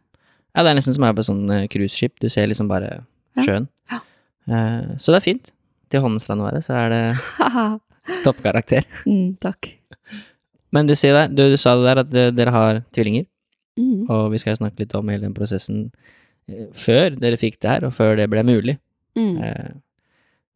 Ja, 0.56 0.64
det 0.64 0.70
er 0.72 0.78
nesten 0.80 0.94
som 0.96 1.04
å 1.04 1.10
være 1.10 1.20
på 1.20 1.28
sånn 1.28 1.44
eh, 1.52 1.68
cruiseskip. 1.68 2.16
Du 2.24 2.30
ser 2.30 2.48
liksom 2.48 2.70
bare 2.72 3.02
sjøen. 3.44 3.68
ja. 3.92 4.00
Ja. 4.48 4.96
Så 5.00 5.14
det 5.14 5.22
er 5.22 5.24
fint. 5.24 5.52
Til 5.94 6.02
Holmestrand 6.04 6.42
å 6.42 6.48
være, 6.50 6.60
så 6.66 6.74
er 6.76 6.90
det. 6.92 7.02
toppkarakter. 8.24 8.84
mm, 9.10 9.38
takk. 9.44 9.74
Men 10.74 10.88
du 10.90 10.96
sier 10.98 11.14
det, 11.14 11.36
du, 11.38 11.44
du 11.54 11.58
sa 11.62 11.76
det 11.78 11.86
der 11.86 12.02
at 12.04 12.36
dere 12.38 12.52
har 12.56 12.84
tvillinger, 12.96 13.28
Mm. 13.74 14.04
og 14.06 14.28
vi 14.30 14.38
skal 14.38 14.54
snakke 14.54 14.84
litt 14.84 14.92
om 14.94 15.08
hele 15.10 15.24
den 15.26 15.34
prosessen 15.34 15.88
eh, 16.48 16.68
før 16.78 17.16
dere 17.18 17.40
fikk 17.42 17.56
det 17.64 17.72
her, 17.72 17.86
og 17.88 17.94
før 17.98 18.12
det 18.20 18.28
ble 18.30 18.44
mulig. 18.46 18.76
Mm. 19.18 19.40
Eh, 19.42 19.72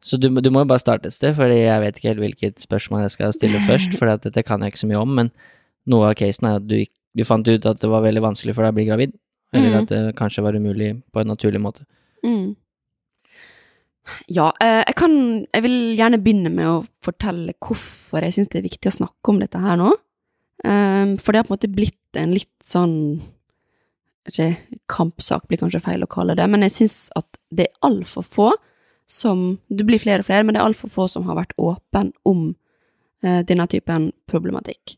Så 0.05 0.19
du, 0.21 0.27
du 0.29 0.49
må 0.53 0.61
jo 0.61 0.69
bare 0.69 0.83
starte 0.83 1.09
et 1.09 1.15
sted, 1.15 1.33
fordi 1.33 1.55
jeg 1.63 1.81
vet 1.81 1.97
ikke 1.97 2.11
helt 2.11 2.21
hvilket 2.21 2.61
spørsmål 2.61 3.01
jeg 3.07 3.15
skal 3.15 3.33
stille 3.33 3.57
først, 3.65 3.95
for 3.97 4.05
dette 4.05 4.43
kan 4.45 4.61
jeg 4.61 4.69
ikke 4.75 4.83
så 4.83 4.89
mye 4.91 5.01
om, 5.01 5.15
men 5.17 5.31
noe 5.89 6.11
av 6.11 6.13
casen 6.19 6.45
er 6.45 6.59
at 6.59 6.67
du, 6.69 6.77
du 7.17 7.23
fant 7.25 7.47
ut 7.49 7.65
at 7.65 7.81
det 7.81 7.89
var 7.89 8.05
veldig 8.05 8.21
vanskelig 8.27 8.53
for 8.53 8.67
deg 8.67 8.75
å 8.75 8.77
bli 8.77 8.85
gravid, 8.91 9.17
eller 9.57 9.73
Mm. 9.73 9.79
at 9.81 9.89
det 9.95 10.15
kanskje 10.21 10.43
var 10.45 10.53
umulig 10.53 10.91
på 11.09 11.23
en 11.25 11.31
naturlig 11.33 11.63
måte. 11.63 11.87
Mm. 12.21 12.53
Ja, 14.31 14.51
eh, 14.63 14.83
jeg 14.87 14.95
kan 14.99 15.15
Jeg 15.53 15.63
vil 15.65 15.95
gjerne 15.97 16.19
begynne 16.23 16.51
med 16.53 16.67
å 16.67 16.85
fortelle 17.03 17.55
hvorfor 17.63 18.23
jeg 18.23 18.35
syns 18.35 18.51
det 18.51 18.61
er 18.61 18.69
viktig 18.69 18.91
å 18.91 18.97
snakke 18.99 19.33
om 19.33 19.41
dette 19.41 19.61
her 19.61 19.79
nå. 19.79 19.93
Um, 20.65 21.17
for 21.21 21.31
det 21.31 21.43
har 21.43 21.45
på 21.45 21.53
en 21.53 21.57
måte 21.59 21.69
blitt 21.69 22.17
en 22.17 22.31
litt 22.33 22.55
sånn 22.65 23.21
ikke, 24.27 24.47
Kampsak 24.89 25.45
blir 25.47 25.59
kanskje 25.61 25.83
feil 25.83 26.01
å 26.03 26.09
kalle 26.09 26.33
det, 26.35 26.47
men 26.49 26.65
jeg 26.65 26.73
syns 26.73 26.95
at 27.15 27.37
det 27.53 27.67
er 27.67 27.85
altfor 27.85 28.25
få 28.25 28.47
som 29.07 29.59
Det 29.69 29.85
blir 29.87 30.01
flere 30.03 30.19
og 30.19 30.27
flere, 30.27 30.43
men 30.43 30.51
det 30.51 30.59
er 30.59 30.67
altfor 30.67 30.91
få 30.91 31.05
som 31.07 31.23
har 31.29 31.37
vært 31.37 31.53
åpen 31.55 32.09
om 32.27 32.49
eh, 33.23 33.39
denne 33.47 33.63
typen 33.71 34.09
problematikk. 34.27 34.97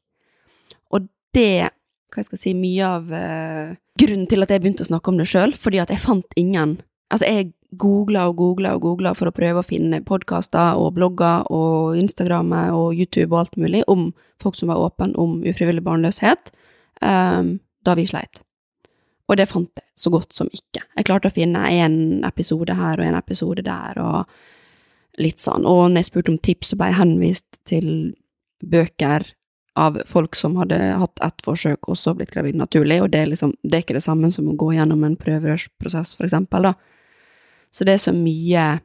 Og 0.90 1.06
det 1.38 1.70
hva 2.10 2.24
jeg 2.24 2.30
skal 2.32 2.42
si, 2.42 2.56
mye 2.58 2.88
av 2.88 3.12
eh, 3.14 3.76
grunnen 4.02 4.26
til 4.32 4.42
at 4.42 4.50
jeg 4.50 4.64
begynte 4.64 4.86
å 4.86 4.90
snakke 4.90 5.12
om 5.12 5.20
det 5.20 5.28
sjøl, 5.30 5.54
fordi 5.54 5.82
at 5.84 5.94
jeg 5.94 6.02
fant 6.06 6.40
ingen 6.40 6.80
Altså, 7.10 7.26
jeg 7.26 7.48
googla 7.78 8.26
og 8.30 8.40
googla 8.40 8.74
og 8.76 8.82
googla 8.82 9.14
for 9.18 9.30
å 9.30 9.36
prøve 9.36 9.62
å 9.62 9.68
finne 9.68 10.02
podkaster 10.06 10.80
og 10.80 10.96
blogger 10.98 11.46
og 11.54 11.98
Instagram 12.00 12.52
og 12.74 12.98
YouTube 12.98 13.30
og 13.34 13.42
alt 13.44 13.58
mulig 13.62 13.84
om 13.88 14.10
folk 14.42 14.58
som 14.58 14.72
var 14.72 14.82
åpne 14.82 15.14
om 15.22 15.40
ufrivillig 15.46 15.84
barnløshet, 15.86 16.54
um, 17.02 17.60
da 17.86 17.96
vi 18.00 18.08
sleit. 18.10 18.42
Og 19.30 19.38
det 19.38 19.50
fant 19.52 19.70
jeg 19.78 19.86
så 20.00 20.10
godt 20.10 20.34
som 20.34 20.50
ikke. 20.50 20.82
Jeg 20.98 21.06
klarte 21.06 21.30
å 21.30 21.36
finne 21.36 21.62
en 21.70 22.24
episode 22.26 22.74
her 22.74 22.98
og 22.98 23.06
en 23.06 23.18
episode 23.20 23.66
der, 23.66 24.00
og 24.02 25.22
litt 25.22 25.44
sånn. 25.44 25.68
Og 25.70 25.92
når 25.92 26.02
jeg 26.02 26.10
spurte 26.10 26.34
om 26.34 26.40
tips, 26.42 26.72
så 26.72 26.80
ble 26.80 26.90
jeg 26.90 27.02
henvist 27.04 27.60
til 27.70 27.92
bøker 28.66 29.28
av 29.80 30.00
folk 30.10 30.36
som 30.36 30.58
hadde 30.60 30.78
hatt 31.00 31.22
ett 31.24 31.44
forsøk 31.46 31.92
og 31.92 31.98
så 32.00 32.16
blitt 32.18 32.34
gravid 32.34 32.58
naturlig, 32.60 33.00
og 33.04 33.12
det 33.14 33.22
er 33.22 33.30
liksom, 33.32 33.54
det 33.64 33.78
er 33.78 33.86
ikke 33.86 34.00
det 34.00 34.04
samme 34.04 34.32
som 34.34 34.50
å 34.50 34.58
gå 34.60 34.74
gjennom 34.76 35.06
en 35.06 35.20
prøverørsprosess, 35.20 36.16
for 36.18 36.28
eksempel, 36.28 36.72
da. 36.72 36.74
Så 37.74 37.86
det 37.86 37.96
er 37.96 38.02
så 38.02 38.14
mye 38.16 38.80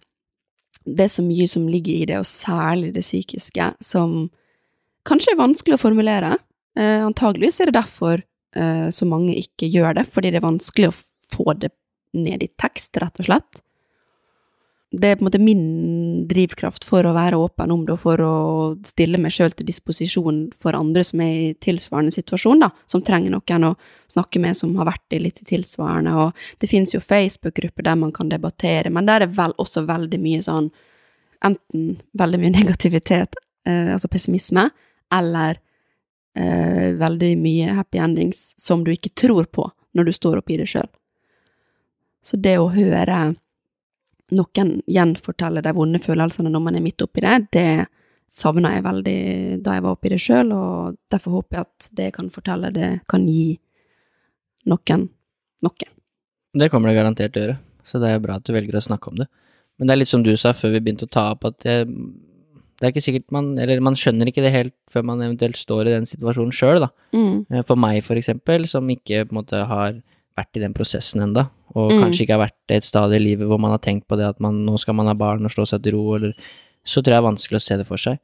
Det 0.85 1.07
er 1.07 1.13
så 1.13 1.23
mye 1.25 1.47
som 1.49 1.69
ligger 1.71 1.95
i 1.95 2.09
det, 2.11 2.19
og 2.21 2.29
særlig 2.29 2.91
det 2.93 3.01
psykiske, 3.07 3.71
som 3.81 4.27
kanskje 5.09 5.33
er 5.33 5.39
vanskelig 5.41 5.79
å 5.79 5.81
formulere. 5.81 6.35
Eh, 6.77 7.01
antageligvis 7.01 7.63
er 7.63 7.71
det 7.71 7.79
derfor 7.79 8.21
eh, 8.21 8.91
så 8.93 9.09
mange 9.09 9.33
ikke 9.41 9.71
gjør 9.73 9.97
det, 9.97 10.05
fordi 10.13 10.35
det 10.35 10.43
er 10.43 10.45
vanskelig 10.45 10.91
å 10.91 10.99
få 11.33 11.55
det 11.57 11.73
ned 12.13 12.45
i 12.45 12.51
tekst, 12.61 13.01
rett 13.01 13.23
og 13.23 13.31
slett. 13.31 13.64
Det 14.95 15.09
er 15.09 15.17
på 15.17 15.25
en 15.25 15.27
måte 15.27 15.41
min 15.43 15.63
drivkraft 16.29 16.85
for 16.87 17.07
å 17.07 17.15
være 17.17 17.39
åpen 17.41 17.73
om 17.75 17.83
det, 17.87 17.97
og 17.97 18.03
for 18.05 18.21
å 18.23 18.35
stille 18.87 19.19
meg 19.21 19.35
sjøl 19.35 19.55
til 19.57 19.67
disposisjon 19.67 20.41
for 20.61 20.77
andre 20.79 21.03
som 21.07 21.23
er 21.25 21.33
i 21.35 21.51
tilsvarende 21.63 22.15
situasjon, 22.15 22.63
da, 22.63 22.71
som 22.91 23.03
trenger 23.03 23.35
noen 23.35 23.69
å 23.71 23.75
snakke 24.13 24.43
med 24.43 24.57
som 24.59 24.75
har 24.79 24.89
vært 24.93 25.17
i 25.17 25.23
litt 25.25 25.41
tilsvarende, 25.49 26.15
og 26.15 26.61
det 26.63 26.71
finnes 26.71 26.95
jo 26.95 27.03
Facebook-grupper 27.03 27.89
der 27.89 27.99
man 27.99 28.13
kan 28.15 28.31
debattere, 28.31 28.93
men 28.93 29.09
der 29.09 29.27
er 29.27 29.35
vel 29.35 29.57
også 29.59 29.87
veldig 29.89 30.21
mye 30.23 30.43
sånn, 30.47 30.71
enten 31.45 31.95
veldig 32.21 32.43
mye 32.45 32.57
negativitet, 32.61 33.39
eh, 33.67 33.95
altså 33.97 34.11
pessimisme, 34.13 34.69
eller 35.15 35.59
eh, 36.39 36.93
veldig 37.01 37.33
mye 37.41 37.79
happy 37.81 38.03
endings 38.05 38.53
som 38.63 38.85
du 38.85 38.93
ikke 38.95 39.15
tror 39.17 39.51
på 39.51 39.67
når 39.95 40.11
du 40.11 40.15
står 40.15 40.43
oppi 40.43 40.59
det 40.61 40.69
sjøl. 40.71 40.91
Så 42.25 42.39
det 42.41 42.57
å 42.59 42.71
høre 42.73 43.35
noen 44.33 44.79
gjenforteller 44.89 45.65
de 45.65 45.75
vonde 45.77 46.01
følelsene 46.01 46.53
når 46.53 46.63
man 46.65 46.79
er 46.79 46.85
midt 46.85 47.03
oppi 47.05 47.21
det, 47.25 47.35
det 47.53 47.69
savna 48.35 48.73
jeg 48.75 48.85
veldig 48.87 49.19
da 49.63 49.77
jeg 49.77 49.85
var 49.85 49.95
oppi 49.95 50.11
det 50.11 50.21
sjøl, 50.23 50.51
og 50.57 50.97
derfor 51.13 51.39
håper 51.39 51.59
jeg 51.59 51.69
at 51.69 51.89
det 51.93 52.09
jeg 52.09 52.17
kan 52.17 52.31
fortelle, 52.35 52.73
det 52.75 52.91
kan 53.11 53.27
gi 53.29 53.55
noen 54.71 55.09
noe. 55.65 55.89
Det 56.55 56.69
kommer 56.73 56.91
det 56.91 56.99
garantert 56.99 57.35
til 57.35 57.43
å 57.43 57.47
gjøre, 57.47 57.57
så 57.87 58.01
det 58.03 58.11
er 58.11 58.23
bra 58.23 58.39
at 58.39 58.47
du 58.47 58.55
velger 58.57 58.79
å 58.79 58.85
snakke 58.85 59.11
om 59.13 59.23
det. 59.23 59.29
Men 59.79 59.89
det 59.89 59.95
er 59.95 60.01
litt 60.03 60.11
som 60.11 60.23
du 60.25 60.33
sa 60.39 60.55
før 60.55 60.77
vi 60.77 60.83
begynte 60.85 61.09
å 61.09 61.15
ta 61.15 61.29
opp, 61.35 61.47
at 61.49 61.59
det, 61.65 61.77
det 62.79 62.87
er 62.87 62.93
ikke 62.93 63.03
sikkert 63.03 63.33
man 63.35 63.53
Eller 63.59 63.83
man 63.83 63.97
skjønner 63.99 64.31
ikke 64.31 64.45
det 64.45 64.53
helt 64.55 64.75
før 64.93 65.07
man 65.09 65.23
eventuelt 65.25 65.59
står 65.59 65.89
i 65.89 65.95
den 65.97 66.07
situasjonen 66.07 66.55
sjøl, 66.55 66.85
da. 66.87 66.91
Mm. 67.17 67.45
Eh, 67.51 67.65
For 67.67 67.79
meg, 67.81 68.01
for 68.07 68.19
eksempel, 68.19 68.69
som 68.71 68.91
ikke 68.91 69.25
på 69.27 69.35
en 69.35 69.41
måte 69.41 69.63
har 69.71 69.99
vært 70.39 70.59
i 70.59 70.63
den 70.63 70.75
prosessen 70.75 71.23
enda, 71.27 71.49
og 71.75 71.91
Mm. 71.91 72.01
kanskje 72.03 72.23
ikke 72.27 72.37
har 72.39 72.47
vært 72.49 72.71
et 72.77 72.85
stadie 72.85 73.17
i 73.17 73.25
livet 73.25 73.49
hvor 73.49 73.59
man 73.61 73.71
har 73.71 73.79
tenkt 73.83 74.07
på 74.09 74.17
det 74.17 74.27
at 74.29 74.41
man, 74.41 74.65
nå 74.67 74.79
skal 74.79 74.95
man 74.95 75.07
ha 75.07 75.15
barn 75.15 75.45
og 75.45 75.51
slå 75.51 75.67
seg 75.67 75.83
til 75.83 75.93
ro, 75.95 76.15
eller 76.15 76.35
Så 76.87 77.01
tror 77.01 77.15
jeg 77.15 77.17
det 77.17 77.25
er 77.25 77.31
vanskelig 77.33 77.57
å 77.57 77.63
se 77.65 77.77
det 77.81 77.87
for 77.87 77.97
seg. 77.97 78.19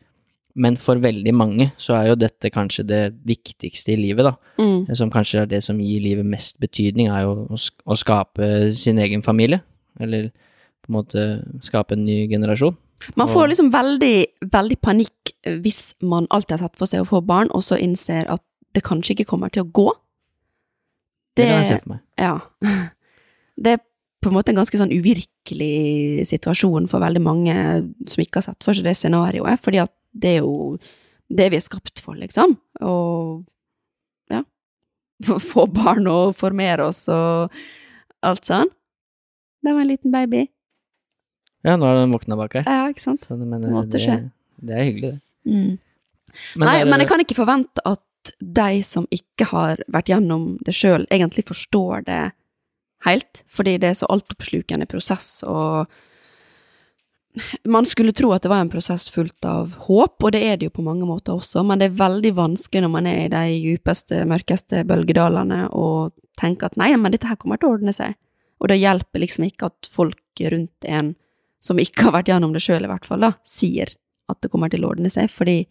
Men 0.55 0.77
for 0.77 0.97
veldig 0.97 1.33
mange 1.33 1.73
så 1.79 1.95
er 1.97 2.09
jo 2.11 2.15
dette 2.17 2.51
kanskje 2.53 2.85
det 2.87 3.15
viktigste 3.25 3.93
i 3.95 3.97
livet, 3.97 4.25
da. 4.27 4.35
Mm. 4.59 4.95
Som 4.95 5.11
kanskje 5.11 5.41
er 5.43 5.47
det 5.47 5.63
som 5.65 5.79
gir 5.79 6.01
livet 6.03 6.27
mest 6.27 6.59
betydning, 6.61 7.09
er 7.09 7.23
jo 7.23 7.47
å, 7.49 7.57
å 7.87 7.97
skape 7.97 8.71
sin 8.77 8.99
egen 8.99 9.23
familie. 9.23 9.63
Eller 9.99 10.29
på 10.83 10.91
en 10.91 10.97
måte 10.99 11.25
skape 11.63 11.93
en 11.97 12.05
ny 12.05 12.29
generasjon. 12.29 12.77
Man 13.17 13.29
får 13.29 13.49
liksom 13.49 13.71
veldig, 13.73 14.27
veldig 14.53 14.81
panikk 14.83 15.33
hvis 15.47 15.95
man 16.03 16.27
alltid 16.31 16.59
har 16.59 16.69
sett 16.69 16.77
for 16.77 16.87
seg 16.87 17.01
å 17.01 17.09
få 17.09 17.25
barn, 17.25 17.49
og 17.55 17.63
så 17.65 17.79
innser 17.81 18.29
at 18.29 18.43
det 18.75 18.85
kanskje 18.85 19.17
ikke 19.17 19.31
kommer 19.33 19.49
til 19.49 19.65
å 19.65 19.71
gå. 19.73 19.89
Det 21.37 21.47
kan 21.49 21.63
jeg 21.63 21.67
se 21.71 21.79
for 21.81 21.95
meg. 21.95 22.01
Ja. 22.19 22.37
Det 23.61 23.75
er 23.77 23.83
på 24.21 24.29
en 24.31 24.37
måte 24.37 24.53
en 24.53 24.59
ganske 24.61 24.77
sånn 24.81 24.93
uvirkelig 24.93 26.27
situasjon 26.29 26.89
for 26.91 27.01
veldig 27.01 27.23
mange 27.25 27.55
som 28.09 28.21
ikke 28.23 28.41
har 28.41 28.47
sett 28.51 28.65
for 28.67 28.77
seg 28.77 28.85
det 28.89 28.97
scenarioet, 28.99 29.61
fordi 29.65 29.81
at 29.83 29.93
det 30.13 30.35
er 30.37 30.43
jo 30.45 30.77
det 31.31 31.47
vi 31.53 31.57
er 31.61 31.65
skapt 31.65 32.01
for, 32.03 32.17
liksom. 32.19 32.57
Og 32.85 33.45
ja. 34.33 34.43
Få- 35.53 35.69
barn 35.73 36.09
og 36.11 36.35
formere 36.37 36.89
oss 36.91 37.05
og 37.13 37.55
alt 38.27 38.45
sånn. 38.49 38.69
Det 39.65 39.73
var 39.77 39.85
en 39.85 39.91
liten 39.93 40.13
baby. 40.13 40.47
Ja, 41.65 41.77
nå 41.77 41.85
er 41.89 42.01
den 42.01 42.13
våkna 42.15 42.37
bak 42.41 42.55
her. 42.57 42.65
Ja, 42.69 42.89
ikke 42.89 43.05
sant? 43.05 43.25
Så 43.25 43.37
det, 43.37 43.47
men, 43.49 43.61
Det 43.61 44.01
det, 44.61 44.75
er 44.77 44.85
hyggelig, 44.85 45.11
det. 45.13 45.21
Mm. 45.53 45.79
Men 46.57 46.67
Nei, 46.67 46.79
det- 46.79 46.89
men 46.91 47.01
jeg 47.01 47.09
kan 47.09 47.21
ikke 47.25 47.37
forvente 47.37 47.85
at 47.85 48.33
de 48.41 48.83
som 48.85 49.07
ikke 49.13 49.47
har 49.53 49.81
vært 49.89 50.09
gjennom 50.13 50.59
det 50.65 50.75
sjøl, 50.77 51.07
egentlig 51.11 51.45
forstår 51.49 52.05
det 52.05 52.21
helt, 53.07 53.45
fordi 53.49 53.79
det 53.81 53.91
er 53.91 53.99
så 53.99 54.09
altoppslukende 54.13 54.89
prosess, 54.91 55.43
og 55.49 55.91
man 57.71 57.87
skulle 57.87 58.13
tro 58.13 58.33
at 58.35 58.43
det 58.43 58.51
var 58.51 58.65
en 58.65 58.73
prosess 58.73 59.07
fullt 59.13 59.47
av 59.47 59.77
håp, 59.87 60.17
og 60.19 60.33
det 60.35 60.41
er 60.45 60.59
det 60.59 60.67
jo 60.67 60.77
på 60.81 60.85
mange 60.87 61.07
måter 61.07 61.39
også, 61.39 61.63
men 61.67 61.79
det 61.79 61.91
er 61.91 62.01
veldig 62.01 62.33
vanskelig 62.37 62.83
når 62.85 62.93
man 62.93 63.07
er 63.07 63.21
i 63.25 63.31
de 63.33 63.45
djupeste, 63.55 64.25
mørkeste 64.29 64.83
bølgedalene 64.89 65.69
og 65.71 66.17
tenker 66.41 66.71
at 66.71 66.79
nei, 66.81 66.91
men 66.99 67.15
dette 67.15 67.31
her 67.31 67.39
kommer 67.39 67.61
til 67.61 67.71
å 67.71 67.77
ordne 67.77 67.95
seg. 67.95 68.17
Og 68.61 68.73
det 68.73 68.81
hjelper 68.81 69.23
liksom 69.23 69.47
ikke 69.47 69.71
at 69.71 69.89
folk 69.89 70.43
rundt 70.53 70.89
en, 70.89 71.15
som 71.63 71.79
ikke 71.81 72.09
har 72.09 72.17
vært 72.19 72.33
gjennom 72.33 72.55
det 72.57 72.65
sjøl 72.65 72.85
i 72.85 72.91
hvert 72.91 73.07
fall, 73.07 73.23
da, 73.23 73.35
sier 73.47 73.95
at 74.31 74.41
det 74.43 74.51
kommer 74.51 74.73
til 74.73 74.85
å 74.85 74.91
ordne 74.93 75.11
seg, 75.13 75.31
fordi 75.33 75.63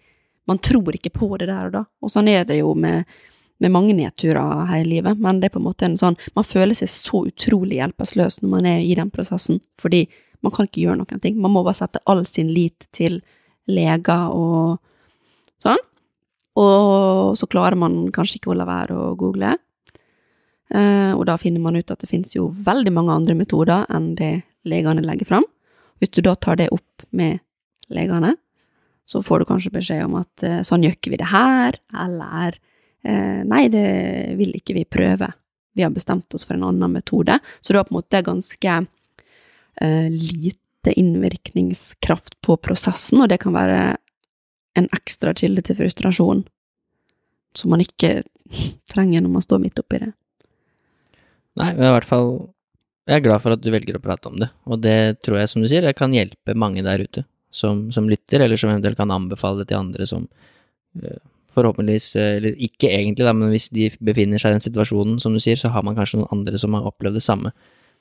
man 0.49 0.61
tror 0.63 0.95
ikke 0.95 1.13
på 1.13 1.29
det 1.37 1.49
der 1.51 1.69
og 1.69 1.75
da. 1.75 1.83
Og 2.01 2.13
sånn 2.13 2.29
er 2.31 2.47
det 2.47 2.61
jo 2.61 2.73
med, 2.77 3.03
med 3.59 3.73
mange 3.73 3.95
nedturer 3.97 4.65
her 4.69 4.83
i 4.83 4.87
livet, 4.87 5.19
men 5.19 5.41
det 5.41 5.49
er 5.49 5.55
på 5.55 5.59
en 5.59 5.67
måte 5.67 5.87
en 5.87 5.97
sånn 5.99 6.15
Man 6.35 6.47
føler 6.47 6.77
seg 6.77 6.91
så 6.91 7.25
utrolig 7.27 7.81
hjelpeløs 7.81 8.39
når 8.41 8.51
man 8.53 8.67
er 8.69 8.83
i 8.85 8.95
den 8.95 9.11
prosessen, 9.11 9.59
fordi 9.79 10.05
man 10.45 10.53
kan 10.55 10.69
ikke 10.69 10.85
gjøre 10.85 11.01
noen 11.01 11.19
ting. 11.19 11.35
Man 11.41 11.51
må 11.51 11.65
bare 11.65 11.81
sette 11.81 11.99
all 12.07 12.23
sin 12.29 12.51
lit 12.55 12.87
til 12.95 13.19
leger 13.69 14.31
og 14.31 14.79
sånn. 15.59 15.81
Og 16.59 17.35
så 17.39 17.47
klarer 17.51 17.79
man 17.79 18.05
kanskje 18.15 18.39
ikke 18.39 18.53
å 18.53 18.57
la 18.57 18.67
være 18.67 18.95
å 18.95 19.15
google. 19.19 19.53
Eh, 20.69 21.11
og 21.15 21.25
da 21.27 21.35
finner 21.41 21.61
man 21.63 21.77
ut 21.79 21.91
at 21.91 22.01
det 22.01 22.09
finnes 22.11 22.31
jo 22.35 22.49
veldig 22.53 22.93
mange 22.95 23.15
andre 23.15 23.35
metoder 23.37 23.87
enn 23.91 24.13
det 24.19 24.33
legene 24.69 25.03
legger 25.05 25.29
fram. 25.29 25.47
Hvis 25.99 26.13
du 26.15 26.21
da 26.23 26.35
tar 26.35 26.59
det 26.59 26.69
opp 26.71 27.05
med 27.11 27.41
legene, 27.91 28.35
så 29.09 29.23
får 29.25 29.41
du 29.41 29.49
kanskje 29.49 29.73
beskjed 29.73 30.05
om 30.05 30.19
at 30.21 30.45
eh, 30.45 30.61
sånn 30.65 30.85
gjør 30.85 30.97
ikke 30.97 31.13
vi 31.15 31.21
det 31.21 31.31
her, 31.31 31.79
eller 32.05 32.59
eh, 33.03 33.41
nei, 33.47 33.67
det 33.71 33.87
vil 34.39 34.55
ikke 34.57 34.75
vi 34.77 34.85
prøve. 34.89 35.31
Vi 35.77 35.85
har 35.85 35.93
bestemt 35.95 36.33
oss 36.35 36.45
for 36.47 36.57
en 36.57 36.65
annen 36.67 36.91
metode. 36.91 37.39
Så 37.61 37.73
det 37.73 37.79
har 37.79 37.87
på 37.87 37.95
en 37.95 37.99
måte 38.01 38.23
ganske 38.25 38.75
eh, 39.81 40.09
lite 40.09 40.93
innvirkningskraft 40.95 42.39
på 42.45 42.57
prosessen, 42.57 43.21
og 43.23 43.29
det 43.31 43.41
kan 43.43 43.55
være 43.55 43.81
en 44.79 44.87
ekstra 44.95 45.33
kilde 45.35 45.63
til 45.65 45.77
frustrasjon 45.79 46.45
som 47.57 47.73
man 47.73 47.83
ikke 47.83 48.21
trenger 48.93 49.23
når 49.23 49.35
man 49.37 49.45
står 49.45 49.61
midt 49.63 49.81
oppi 49.81 50.01
det. 50.03 50.13
Nei, 51.59 51.73
men 51.73 51.89
i 51.89 51.91
hvert 51.91 52.07
fall 52.07 52.29
Jeg 53.09 53.17
er 53.17 53.23
glad 53.25 53.41
for 53.41 53.55
at 53.55 53.61
du 53.63 53.71
velger 53.73 53.97
å 53.97 54.03
prate 54.03 54.29
om 54.29 54.37
det, 54.37 54.51
og 54.69 54.83
det 54.83 55.23
tror 55.25 55.39
jeg, 55.39 55.49
som 55.49 55.63
du 55.63 55.67
sier, 55.67 55.81
jeg 55.81 55.97
kan 55.97 56.13
hjelpe 56.13 56.53
mange 56.53 56.83
der 56.85 57.01
ute 57.01 57.23
som, 57.49 57.87
som 57.91 58.05
lytter, 58.05 58.43
eller 58.45 58.59
som 58.59 58.69
eventuelt 58.69 58.99
kan 58.99 59.09
anbefale 59.09 59.63
det 59.63 59.71
til 59.71 59.79
andre 59.79 60.05
som 60.05 60.27
uh, 61.01 61.17
forhåpentligvis, 61.59 62.09
uh, 62.17 62.31
eller 62.39 62.57
ikke 62.57 62.89
egentlig, 62.89 63.27
da, 63.27 63.35
men 63.35 63.53
hvis 63.53 63.69
de 63.75 63.91
befinner 63.99 64.41
seg 64.41 64.55
i 64.55 64.57
den 64.57 64.65
situasjonen, 64.65 65.19
som 65.21 65.35
du 65.35 65.43
sier, 65.43 65.59
så 65.59 65.71
har 65.75 65.85
man 65.85 65.99
kanskje 65.99 66.21
noen 66.21 66.33
andre 66.39 66.61
som 66.61 66.77
har 66.77 66.87
opplevd 66.89 67.19
det 67.19 67.25
samme, 67.25 67.53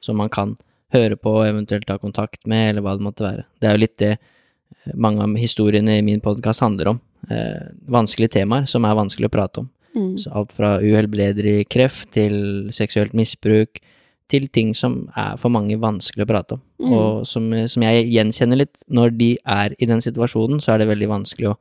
som 0.05 0.19
man 0.23 0.33
kan 0.33 0.57
høre 0.95 1.19
på 1.21 1.35
og 1.41 1.47
eventuelt 1.49 1.89
ta 1.89 1.99
kontakt 2.01 2.47
med, 2.49 2.71
eller 2.71 2.85
hva 2.85 2.97
det 2.97 3.05
måtte 3.05 3.27
være. 3.27 3.45
Det 3.61 3.69
er 3.69 3.77
jo 3.77 3.83
litt 3.83 3.99
det 4.01 4.13
eh, 4.15 4.95
mange 4.95 5.25
av 5.25 5.37
historiene 5.41 5.99
i 5.99 6.05
min 6.07 6.23
podkast 6.25 6.65
handler 6.65 6.95
om. 6.95 7.03
Eh, 7.29 7.69
vanskelige 7.93 8.39
temaer 8.39 8.69
som 8.71 8.87
er 8.89 8.97
vanskelig 8.97 9.29
å 9.29 9.35
prate 9.35 9.65
om. 9.65 9.69
Mm. 9.97 10.13
Så 10.21 10.33
alt 10.37 10.53
fra 10.57 10.77
uhelbredelig 10.81 11.69
kreft 11.73 12.13
til 12.17 12.69
seksuelt 12.75 13.17
misbruk, 13.17 13.83
til 14.29 14.45
ting 14.53 14.75
som 14.77 15.07
er 15.17 15.39
for 15.41 15.53
mange 15.53 15.79
vanskelig 15.81 16.27
å 16.27 16.29
prate 16.29 16.57
om. 16.59 16.63
Mm. 16.85 16.93
Og 16.93 17.27
som, 17.29 17.49
som 17.73 17.85
jeg 17.85 18.09
gjenkjenner 18.13 18.63
litt, 18.63 18.85
når 18.93 19.15
de 19.17 19.31
er 19.49 19.77
i 19.81 19.89
den 19.89 20.05
situasjonen, 20.05 20.61
så 20.65 20.75
er 20.75 20.83
det 20.83 20.91
veldig 20.91 21.09
vanskelig 21.11 21.53
å, 21.53 21.59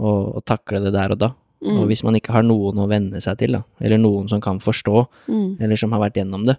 å, 0.00 0.12
å 0.40 0.42
takle 0.48 0.80
det 0.84 0.94
der 0.96 1.12
og 1.14 1.20
da. 1.20 1.30
Mm. 1.60 1.76
Og 1.76 1.90
hvis 1.90 2.02
man 2.06 2.16
ikke 2.16 2.32
har 2.32 2.44
noen 2.46 2.80
å 2.80 2.88
venne 2.88 3.20
seg 3.20 3.36
til, 3.42 3.58
da, 3.58 3.62
eller 3.84 4.00
noen 4.00 4.28
som 4.32 4.40
kan 4.40 4.60
forstå, 4.64 5.06
Mm. 5.28 5.58
eller 5.60 5.76
som 5.76 5.92
har 5.92 6.00
vært 6.00 6.16
gjennom 6.16 6.46
det. 6.48 6.56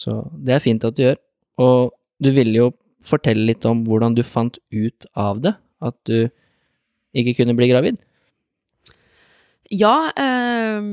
Så 0.00 0.22
det 0.32 0.54
er 0.56 0.64
fint 0.64 0.84
at 0.88 0.96
du 0.96 1.02
gjør. 1.04 1.18
Og 1.60 1.92
du 2.24 2.30
ville 2.32 2.56
jo 2.56 2.70
fortelle 3.04 3.44
litt 3.48 3.64
om 3.68 3.84
hvordan 3.84 4.16
du 4.16 4.22
fant 4.24 4.56
ut 4.72 5.06
av 5.16 5.42
det, 5.44 5.54
at 5.84 5.96
du 6.08 6.30
ikke 7.16 7.36
kunne 7.40 7.56
bli 7.56 7.68
gravid. 7.68 8.00
Ja, 9.70 10.10
eh, 10.16 10.88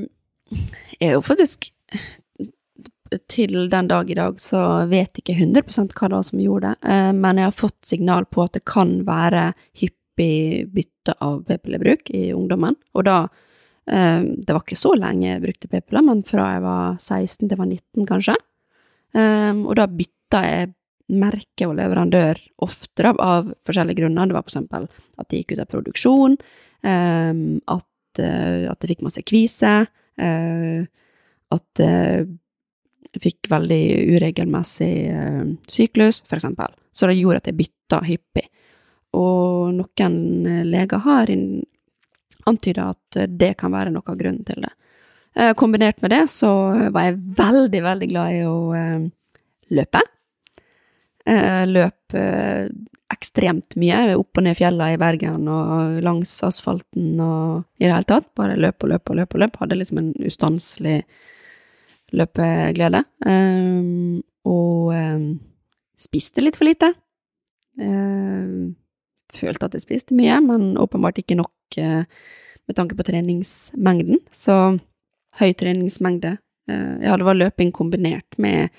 jeg 0.99 1.09
er 1.09 1.17
jo 1.17 1.23
faktisk 1.25 1.71
Til 3.31 3.69
den 3.71 3.87
dag 3.87 4.09
i 4.11 4.17
dag 4.17 4.39
så 4.43 4.59
vet 4.91 5.15
jeg 5.15 5.23
ikke 5.23 5.35
100 5.39 5.93
hva 5.95 6.09
det 6.09 6.17
var 6.17 6.25
som 6.27 6.41
gjorde 6.43 6.73
det, 6.73 6.89
eh, 6.91 7.11
men 7.15 7.37
jeg 7.39 7.47
har 7.47 7.55
fått 7.55 7.77
signal 7.87 8.25
på 8.27 8.43
at 8.43 8.57
det 8.57 8.65
kan 8.67 9.05
være 9.07 9.53
hyppig 10.17 10.67
bytte 10.73 11.13
av 11.21 11.43
p-pillebruk 11.45 12.09
i 12.09 12.33
ungdommen. 12.33 12.75
Og 12.93 13.05
da 13.05 13.27
eh, 13.87 14.21
Det 14.21 14.53
var 14.53 14.63
ikke 14.63 14.75
så 14.75 14.93
lenge 14.95 15.27
jeg 15.29 15.41
brukte 15.41 15.67
p-piller, 15.67 16.03
men 16.03 16.23
fra 16.23 16.53
jeg 16.55 16.63
var 16.63 16.97
16 16.99 17.47
til 17.47 17.53
jeg 17.53 17.57
var 17.57 17.67
19, 17.67 18.07
kanskje. 18.07 18.35
Eh, 19.15 19.53
og 19.53 19.75
da 19.75 19.87
bytta 19.87 20.43
jeg 20.43 20.73
merke 21.07 21.67
og 21.67 21.77
leverandør 21.77 22.37
oftere 22.59 23.13
av 23.19 23.53
forskjellige 23.65 24.01
grunner. 24.01 24.27
Det 24.27 24.35
var 24.35 24.43
f.eks. 24.43 24.89
at 25.17 25.29
det 25.29 25.39
gikk 25.39 25.55
ut 25.55 25.63
av 25.63 25.69
produksjon, 25.71 26.37
eh, 26.83 27.33
at, 27.67 28.19
eh, 28.19 28.67
det 28.81 28.91
fikk 28.91 29.05
masse 29.05 29.23
kvise, 29.23 29.87
eh, 30.17 30.83
at 31.47 31.79
eh, 31.79 32.25
jeg 33.13 33.23
fikk 33.23 33.47
veldig 33.49 33.83
uregelmessig 34.17 34.93
eh, 35.09 35.43
syklus, 35.71 36.19
eksempel. 36.35 36.73
Så 36.91 37.07
det 37.07 37.15
gjorde 37.21 37.39
at 37.39 37.47
jeg 37.47 37.59
bytta 37.61 38.01
hyppig. 38.03 38.49
Og 39.15 39.75
noen 39.77 40.17
eh, 40.47 40.65
leger 40.67 41.03
har 41.05 41.31
antyda 42.47 42.89
at 42.93 43.21
det 43.27 43.53
kan 43.59 43.73
være 43.75 43.93
noe 43.93 44.07
av 44.07 44.19
grunnen 44.19 44.43
til 44.47 44.65
det. 44.65 44.73
Eh, 45.37 45.53
kombinert 45.59 46.01
med 46.01 46.13
det 46.15 46.25
så 46.33 46.51
var 46.93 47.07
jeg 47.07 47.21
veldig, 47.37 47.81
veldig 47.85 48.11
glad 48.11 48.35
i 48.35 48.43
å 48.47 48.59
eh, 48.75 48.99
løpe. 49.77 50.03
Løp 51.27 52.15
ekstremt 53.11 53.75
mye, 53.75 54.13
opp 54.15 54.39
og 54.39 54.45
ned 54.45 54.55
fjellene 54.55 54.93
i 54.95 54.99
Bergen 55.01 55.49
og 55.51 55.97
langs 56.05 56.31
asfalten 56.47 57.19
og 57.19 57.65
i 57.81 57.83
det 57.83 57.91
hele 57.91 58.07
tatt. 58.07 58.29
Bare 58.39 58.55
løp 58.55 58.85
og 58.85 58.93
løp 58.93 59.11
og 59.11 59.19
løp 59.19 59.35
og 59.35 59.41
løp. 59.43 59.57
Hadde 59.59 59.75
liksom 59.75 59.99
en 59.99 60.13
ustanselig 60.23 61.01
løpeglede. 62.15 63.03
Og 64.47 64.95
spiste 65.99 66.45
litt 66.45 66.55
for 66.55 66.69
lite. 66.69 66.93
Eh, 67.77 68.47
følte 69.35 69.67
at 69.67 69.75
jeg 69.75 69.85
spiste 69.85 70.17
mye, 70.17 70.39
men 70.43 70.75
åpenbart 70.79 71.19
ikke 71.21 71.37
nok 71.39 71.79
eh, 71.81 72.03
med 72.67 72.77
tanke 72.77 72.97
på 72.97 73.05
treningsmengden. 73.07 74.21
Så 74.31 74.77
høy 75.39 75.51
treningsmengde. 75.57 76.37
Eh, 76.69 76.93
ja, 77.03 77.17
det 77.17 77.27
var 77.27 77.37
løping 77.37 77.73
kombinert 77.75 78.37
med 78.41 78.73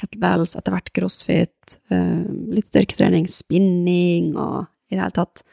kettlebells, 0.00 0.56
etter 0.58 0.74
hvert 0.74 0.92
crossfit, 0.96 1.76
eh, 1.92 2.22
litt 2.54 2.70
styrketrening, 2.72 3.28
spinning 3.30 4.32
og 4.36 4.64
i 4.90 4.96
det 4.96 5.02
hele 5.02 5.16
tatt. 5.16 5.44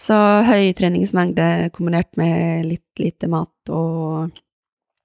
Så 0.00 0.16
høy 0.46 0.70
treningsmengde 0.76 1.68
kombinert 1.76 2.16
med 2.16 2.64
litt 2.70 3.02
lite 3.02 3.28
mat 3.28 3.72
og 3.74 4.30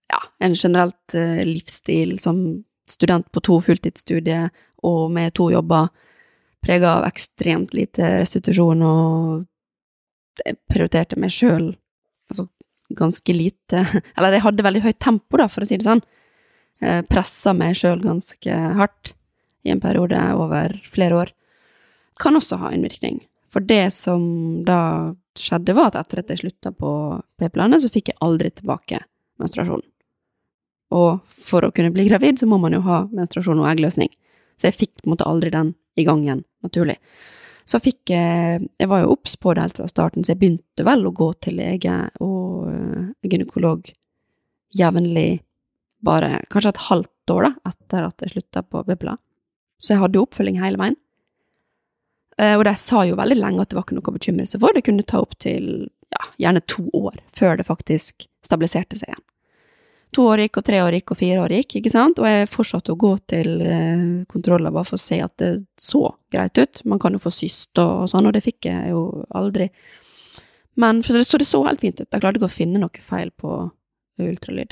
ja, 0.07 0.21
en 0.39 0.55
generelt 0.55 1.15
livsstil 1.43 2.13
som 2.23 2.39
student 2.87 3.27
på 3.33 3.41
to 3.43 3.57
fulltidsstudier 3.65 4.47
og 4.87 5.11
med 5.11 5.33
to 5.35 5.49
jobber, 5.51 5.89
prega 6.65 6.97
av 6.97 7.07
ekstremt 7.07 7.75
lite 7.77 8.17
restitusjon 8.21 8.81
og 8.85 10.43
jeg 10.43 10.57
prioriterte 10.67 11.19
meg 11.19 11.31
sjøl 11.31 11.69
altså 12.31 12.47
ganske 12.95 13.33
lite 13.33 13.85
Eller 14.17 14.35
jeg 14.35 14.45
hadde 14.45 14.65
veldig 14.65 14.83
høyt 14.85 14.99
tempo, 15.01 15.39
da, 15.39 15.47
for 15.51 15.65
å 15.65 15.69
si 15.69 15.77
det 15.79 15.87
sånn. 15.87 16.03
Eh, 16.83 17.01
Pressa 17.09 17.53
meg 17.57 17.77
sjøl 17.79 18.01
ganske 18.03 18.57
hardt 18.79 19.15
i 19.65 19.73
en 19.73 19.81
periode 19.81 20.19
over 20.37 20.75
flere 20.85 21.21
år. 21.23 21.31
Kan 22.21 22.37
også 22.37 22.59
ha 22.61 22.71
innvirkning. 22.75 23.23
For 23.51 23.63
det 23.63 23.89
som 23.95 24.21
da 24.67 25.15
skjedde, 25.39 25.73
var 25.75 25.89
at 25.89 25.97
etter 26.03 26.21
at 26.21 26.31
jeg 26.31 26.43
slutta 26.43 26.71
på 26.75 26.91
p-planet, 27.39 27.81
så 27.83 27.91
fikk 27.91 28.11
jeg 28.11 28.21
aldri 28.23 28.51
tilbake 28.53 29.01
menstruasjon. 29.41 29.83
Og 30.95 31.25
for 31.25 31.65
å 31.65 31.71
kunne 31.75 31.91
bli 31.95 32.05
gravid, 32.07 32.39
så 32.39 32.47
må 32.47 32.59
man 32.61 32.75
jo 32.75 32.83
ha 32.85 33.03
menstruasjon 33.09 33.63
og 33.63 33.69
eggløsning. 33.71 34.11
Så 34.55 34.69
jeg 34.69 34.77
fikk 34.77 34.93
på 34.99 35.07
en 35.07 35.15
måte 35.15 35.27
aldri 35.27 35.51
den 35.51 35.73
i 35.99 36.05
gang 36.07 36.21
igjen, 36.23 36.43
naturlig. 36.65 36.97
Så 37.65 37.79
fikk 37.81 38.11
jeg 38.13 38.67
Jeg 38.77 38.89
var 38.91 39.01
jo 39.01 39.15
obs 39.15 39.35
på 39.41 39.53
det 39.53 39.63
helt 39.63 39.77
fra 39.79 39.87
starten, 39.89 40.23
så 40.23 40.33
jeg 40.33 40.41
begynte 40.41 40.85
vel 40.85 41.05
å 41.07 41.13
gå 41.15 41.31
til 41.41 41.57
lege 41.57 41.95
og 42.21 42.67
øh, 42.69 43.07
gynekolog 43.25 43.89
jevnlig, 44.75 45.41
bare 46.05 46.43
kanskje 46.51 46.75
et 46.75 46.83
halvt 46.89 47.33
år 47.33 47.47
da, 47.47 47.51
etter 47.71 48.05
at 48.05 48.21
jeg 48.21 48.35
slutta 48.35 48.61
på 48.67 48.83
p-piller. 48.85 49.17
Så 49.81 49.93
jeg 49.93 50.01
hadde 50.03 50.19
jo 50.19 50.25
oppfølging 50.27 50.59
hele 50.61 50.79
veien. 50.81 50.97
Eh, 52.37 52.55
og 52.57 52.65
de 52.67 52.75
sa 52.77 53.05
jo 53.07 53.17
veldig 53.17 53.37
lenge 53.39 53.63
at 53.63 53.71
det 53.71 53.77
var 53.77 53.87
ikke 53.87 53.97
noe 53.97 54.11
å 54.11 54.17
bekymre 54.17 54.47
seg 54.49 54.61
for. 54.63 54.75
Det 54.75 54.85
kunne 54.85 55.07
ta 55.07 55.21
opp 55.23 55.37
til 55.41 55.87
ja, 56.13 56.27
gjerne 56.45 56.63
to 56.69 56.85
år 56.93 57.17
før 57.35 57.57
det 57.59 57.67
faktisk 57.67 58.27
stabiliserte 58.45 58.99
seg 58.99 59.13
igjen. 59.13 59.25
To 60.15 60.23
år 60.31 60.45
gikk, 60.45 60.61
og 60.61 60.65
tre 60.69 60.77
år 60.79 60.95
gikk, 60.95 61.11
og 61.11 61.17
fire 61.19 61.41
år 61.43 61.53
gikk, 61.57 61.73
ikke 61.81 61.91
sant? 61.91 62.19
Og 62.21 62.27
jeg 62.29 62.47
fortsatte 62.47 62.93
å 62.93 62.99
gå 62.99 63.09
til 63.27 63.49
eh, 63.65 64.03
kontroller 64.31 64.71
bare 64.71 64.87
for 64.87 64.95
å 64.95 65.03
se 65.03 65.17
at 65.19 65.33
det 65.41 65.49
så 65.81 66.05
greit 66.31 66.55
ut. 66.61 66.79
Man 66.87 67.01
kan 67.03 67.17
jo 67.17 67.19
få 67.19 67.33
syst 67.35 67.75
og, 67.81 68.05
sånn, 68.11 68.29
og 68.29 68.35
det 68.35 68.45
fikk 68.45 68.69
jeg 68.69 68.93
jo 68.93 69.01
aldri. 69.35 69.67
Men 70.79 71.01
for 71.03 71.17
det, 71.17 71.25
så 71.27 71.39
det 71.41 71.47
så 71.49 71.59
helt 71.67 71.83
fint 71.83 71.99
ut. 71.99 72.07
Jeg 72.07 72.23
klarte 72.23 72.39
ikke 72.39 72.47
å 72.47 72.53
finne 72.53 72.79
noe 72.79 73.03
feil 73.03 73.33
på 73.35 73.57
ultralyd. 74.23 74.71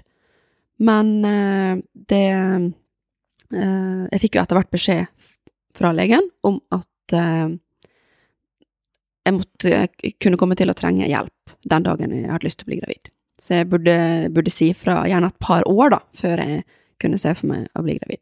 Men 0.83 1.11
eh, 1.27 1.75
det 2.11 2.27
eh, 2.31 2.63
Jeg 3.51 4.21
fikk 4.23 4.37
jo 4.37 4.45
etter 4.45 4.57
hvert 4.57 4.73
beskjed 4.73 5.03
fra 5.75 5.91
legen 5.93 6.25
om 6.47 6.55
at 6.73 6.89
jeg 7.13 7.59
måtte 9.35 9.87
kunne 10.23 10.39
komme 10.39 10.55
til 10.57 10.71
å 10.71 10.77
trenge 10.77 11.09
hjelp 11.09 11.51
den 11.69 11.85
dagen 11.85 12.13
jeg 12.15 12.31
hadde 12.31 12.47
lyst 12.47 12.59
til 12.61 12.67
å 12.67 12.71
bli 12.71 12.79
gravid. 12.79 13.11
Så 13.43 13.57
jeg 13.57 13.69
burde, 13.71 13.95
burde 14.31 14.53
si 14.53 14.69
fra 14.77 15.01
gjerne 15.09 15.27
et 15.31 15.41
par 15.43 15.65
år, 15.67 15.97
da, 15.97 15.99
før 16.15 16.39
jeg 16.39 16.63
kunne 17.03 17.19
se 17.19 17.33
for 17.35 17.49
meg 17.49 17.67
å 17.75 17.83
bli 17.83 17.97
gravid. 17.99 18.21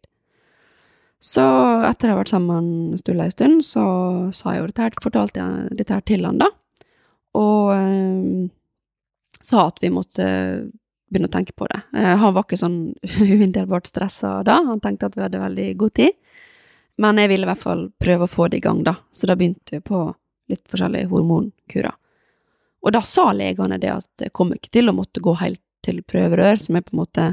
Så 1.22 1.44
etter 1.86 2.10
å 2.10 2.16
ha 2.16 2.22
vært 2.24 2.32
sammen 2.34 2.98
stulla 2.98 3.28
en 3.28 3.34
stund, 3.34 3.62
så 3.62 3.84
sa 4.34 4.56
jeg 4.56 4.64
jo 4.64 4.72
dette 4.72 5.04
fortalte 5.04 5.44
jeg 5.44 5.78
dette 5.78 5.94
her 5.94 6.06
til 6.10 6.26
han, 6.26 6.42
da. 6.42 6.50
Og 7.38 7.70
eh, 7.76 8.48
sa 9.46 9.68
at 9.70 9.78
vi 9.84 9.94
måtte 9.94 10.26
begynne 11.12 11.30
å 11.30 11.36
tenke 11.36 11.54
på 11.54 11.68
det. 11.70 11.84
Eh, 11.94 12.16
han 12.24 12.34
var 12.34 12.48
ikke 12.48 12.60
sånn 12.60 12.80
umiddelbart 13.36 13.92
stressa 13.92 14.40
da, 14.48 14.58
han 14.66 14.82
tenkte 14.82 15.12
at 15.12 15.20
vi 15.20 15.26
hadde 15.28 15.44
veldig 15.44 15.70
god 15.84 15.96
tid. 16.02 16.18
Men 17.02 17.22
jeg 17.22 17.32
ville 17.32 17.46
i 17.46 17.52
hvert 17.52 17.64
fall 17.64 17.86
prøve 18.02 18.26
å 18.26 18.32
få 18.32 18.50
det 18.50 18.60
i 18.60 18.66
gang, 18.66 18.82
da. 18.86 18.98
Så 19.14 19.30
da 19.30 19.38
begynte 19.38 19.78
vi 19.78 19.84
på 19.86 20.08
litt 20.52 20.66
forskjellige 20.74 21.10
hormonkurer. 21.14 21.94
Og 22.82 22.94
da 22.96 23.02
sa 23.06 23.30
legene 23.36 23.78
det 23.82 23.92
at 23.94 24.26
jeg 24.26 24.34
kommer 24.34 24.58
ikke 24.58 24.74
til 24.74 24.90
å 24.90 24.96
måtte 24.98 25.22
gå 25.24 25.36
helt 25.42 25.62
til 25.86 26.02
prøverør, 26.06 26.62
som 26.62 26.78
er 26.78 26.86
på 26.86 26.96
en 26.96 27.02
måte 27.02 27.28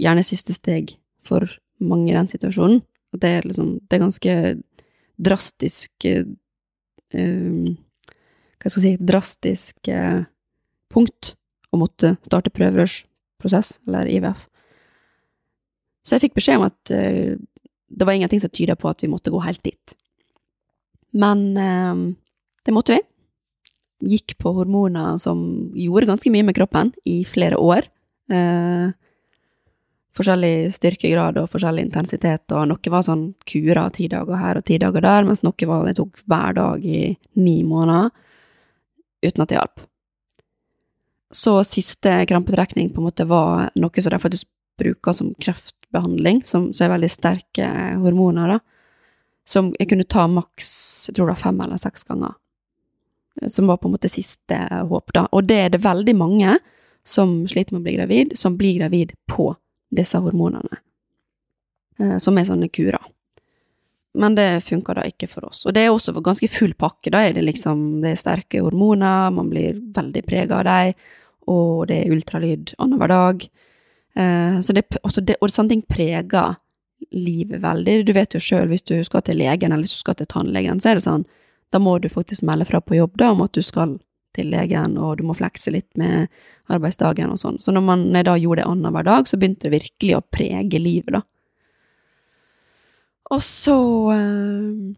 gjerne 0.00 0.24
siste 0.26 0.54
steg 0.56 0.94
for 1.26 1.44
mange 1.80 2.12
i 2.12 2.16
den 2.16 2.30
situasjonen. 2.30 2.82
At 3.14 3.22
det 3.24 3.30
er 3.36 3.48
liksom 3.48 3.78
Det 3.88 3.96
er 3.96 4.04
ganske 4.04 4.34
drastisk 5.18 6.04
eh, 6.04 6.24
hva 8.58 8.70
skal 8.70 8.82
jeg 8.82 8.98
si, 8.98 9.06
drastisk 9.06 9.90
eh, 9.92 10.24
punkt 10.92 11.34
å 11.70 11.78
måtte 11.80 12.16
starte 12.26 12.52
prøverørsprosess, 12.54 13.78
eller 13.86 14.10
IVF. 14.10 14.46
Så 16.02 16.16
jeg 16.16 16.26
fikk 16.26 16.38
beskjed 16.38 16.60
om 16.60 16.66
at 16.66 16.92
eh, 16.94 17.36
det 17.88 18.06
var 18.06 18.16
ingenting 18.16 18.42
som 18.42 18.52
tyda 18.52 18.76
på 18.76 18.90
at 18.90 19.04
vi 19.04 19.10
måtte 19.12 19.32
gå 19.32 19.40
helt 19.44 19.62
dit. 19.64 19.94
Men 21.16 21.44
eh, 21.56 22.02
det 22.66 22.74
måtte 22.74 22.98
vi. 22.98 23.04
Gikk 23.98 24.36
på 24.38 24.52
hormoner 24.54 25.18
som 25.18 25.40
gjorde 25.74 26.06
ganske 26.12 26.30
mye 26.30 26.46
med 26.46 26.56
kroppen 26.58 26.92
i 27.08 27.24
flere 27.26 27.58
år. 27.58 27.88
Eh, 28.30 28.92
forskjellig 30.18 30.70
styrkegrad 30.74 31.38
og 31.40 31.50
forskjellig 31.52 31.84
intensitet, 31.86 32.46
og 32.54 32.66
noe 32.70 32.92
var 32.92 33.04
sånn 33.06 33.28
kura 33.48 33.86
ti 33.94 34.08
dager 34.10 34.40
her 34.40 34.58
og 34.58 34.66
ti 34.66 34.78
dager 34.82 35.04
der, 35.04 35.26
mens 35.26 35.44
noe 35.46 35.68
var 35.70 35.86
det 35.86 35.98
tok 35.98 36.22
hver 36.26 36.56
dag 36.58 36.86
i 36.86 37.02
ni 37.38 37.60
måneder, 37.66 38.10
uten 39.24 39.44
at 39.44 39.50
det 39.50 39.58
hjalp. 39.58 39.84
Så 41.34 41.58
siste 41.66 42.14
krampetrekning 42.28 42.90
på 42.94 43.02
en 43.02 43.08
måte 43.10 43.28
var 43.28 43.68
noe 43.76 44.02
som 44.02 44.14
de 44.14 44.22
faktisk 44.22 44.48
bruker 44.78 45.14
som 45.14 45.34
kreftbehandling, 45.42 46.42
som, 46.46 46.70
som 46.72 46.86
er 46.86 46.94
veldig 46.96 47.10
sterke 47.12 47.68
hormoner, 48.00 48.56
da, 48.56 48.58
som 49.48 49.72
jeg 49.78 49.90
kunne 49.90 50.06
ta 50.08 50.26
maks, 50.30 50.70
jeg 51.08 51.16
tror 51.16 51.28
det 51.28 51.36
var 51.36 51.44
fem 51.46 51.60
eller 51.64 51.80
seks 51.80 52.06
ganger. 52.08 52.36
Som 53.46 53.68
var 53.70 53.78
på 53.78 53.88
en 53.88 53.94
måte 53.94 54.10
siste 54.10 54.56
håp, 54.90 55.12
da. 55.14 55.28
Og 55.32 55.46
det 55.46 55.58
er 55.62 55.70
det 55.74 55.84
veldig 55.84 56.14
mange 56.18 56.56
som 57.06 57.46
sliter 57.48 57.74
med 57.74 57.82
å 57.82 57.86
bli 57.86 57.94
gravid, 57.96 58.34
som 58.38 58.56
blir 58.58 58.80
gravid 58.80 59.14
på 59.30 59.52
disse 59.94 60.18
hormonene, 60.20 60.80
eh, 62.00 62.18
som 62.18 62.36
er 62.38 62.48
sånne 62.48 62.68
kurer. 62.68 63.04
Men 64.18 64.34
det 64.34 64.64
funker 64.66 64.98
da 64.98 65.04
ikke 65.06 65.28
for 65.30 65.46
oss. 65.48 65.62
Og 65.66 65.74
det 65.76 65.84
er 65.84 65.92
også 65.92 66.12
ganske 66.24 66.48
full 66.50 66.74
pakke. 66.74 67.12
Da 67.14 67.22
er 67.22 67.36
det 67.36 67.44
liksom 67.46 68.00
det 68.02 68.14
er 68.14 68.20
sterke 68.20 68.62
hormoner, 68.64 69.30
man 69.30 69.50
blir 69.52 69.78
veldig 69.94 70.24
prega 70.26 70.58
av 70.58 70.66
dem, 70.66 71.08
og 71.48 71.86
det 71.88 72.02
er 72.02 72.14
ultralyd 72.16 72.74
annenhver 72.78 73.12
dag. 73.12 73.48
Eh, 74.18 74.60
så 74.60 74.74
det, 74.74 74.88
det, 75.22 75.38
og 75.40 75.52
sånne 75.52 75.76
ting 75.76 75.84
preger 75.88 76.58
livet 77.14 77.62
veldig. 77.62 78.00
Du 78.04 78.12
vet 78.16 78.34
jo 78.34 78.42
sjøl, 78.42 78.68
hvis 78.72 78.84
du 78.88 78.96
skal 79.06 79.22
til 79.24 79.38
legen 79.40 79.72
eller 79.72 79.86
hvis 79.86 79.96
du 79.96 80.02
skal 80.02 80.18
til 80.18 80.28
tannlegen, 80.28 80.80
så 80.82 80.90
er 80.90 80.98
det 80.98 81.06
sånn, 81.06 81.24
da 81.70 81.80
må 81.82 81.98
du 81.98 82.08
faktisk 82.08 82.44
melde 82.46 82.66
fra 82.68 82.80
på 82.80 82.96
jobb 82.96 83.18
da 83.20 83.32
om 83.34 83.42
at 83.44 83.56
du 83.56 83.62
skal 83.64 83.98
til 84.36 84.52
legen, 84.52 84.96
og 85.00 85.18
du 85.18 85.24
må 85.26 85.34
flekse 85.36 85.72
litt 85.74 85.88
med 85.98 86.28
arbeidsdagen 86.70 87.32
og 87.32 87.40
sånn. 87.40 87.58
Så 87.60 87.72
når 87.74 87.84
man 87.84 88.06
da 88.14 88.36
gjorde 88.38 88.62
det 88.62 88.68
annenhver 88.70 89.06
dag, 89.08 89.28
så 89.28 89.38
begynte 89.40 89.66
det 89.66 89.74
virkelig 89.78 90.16
å 90.18 90.24
prege 90.36 90.80
livet, 90.80 91.18
da. 91.18 91.24
Og 93.34 93.42
så 93.44 93.76
øh, 94.14 94.94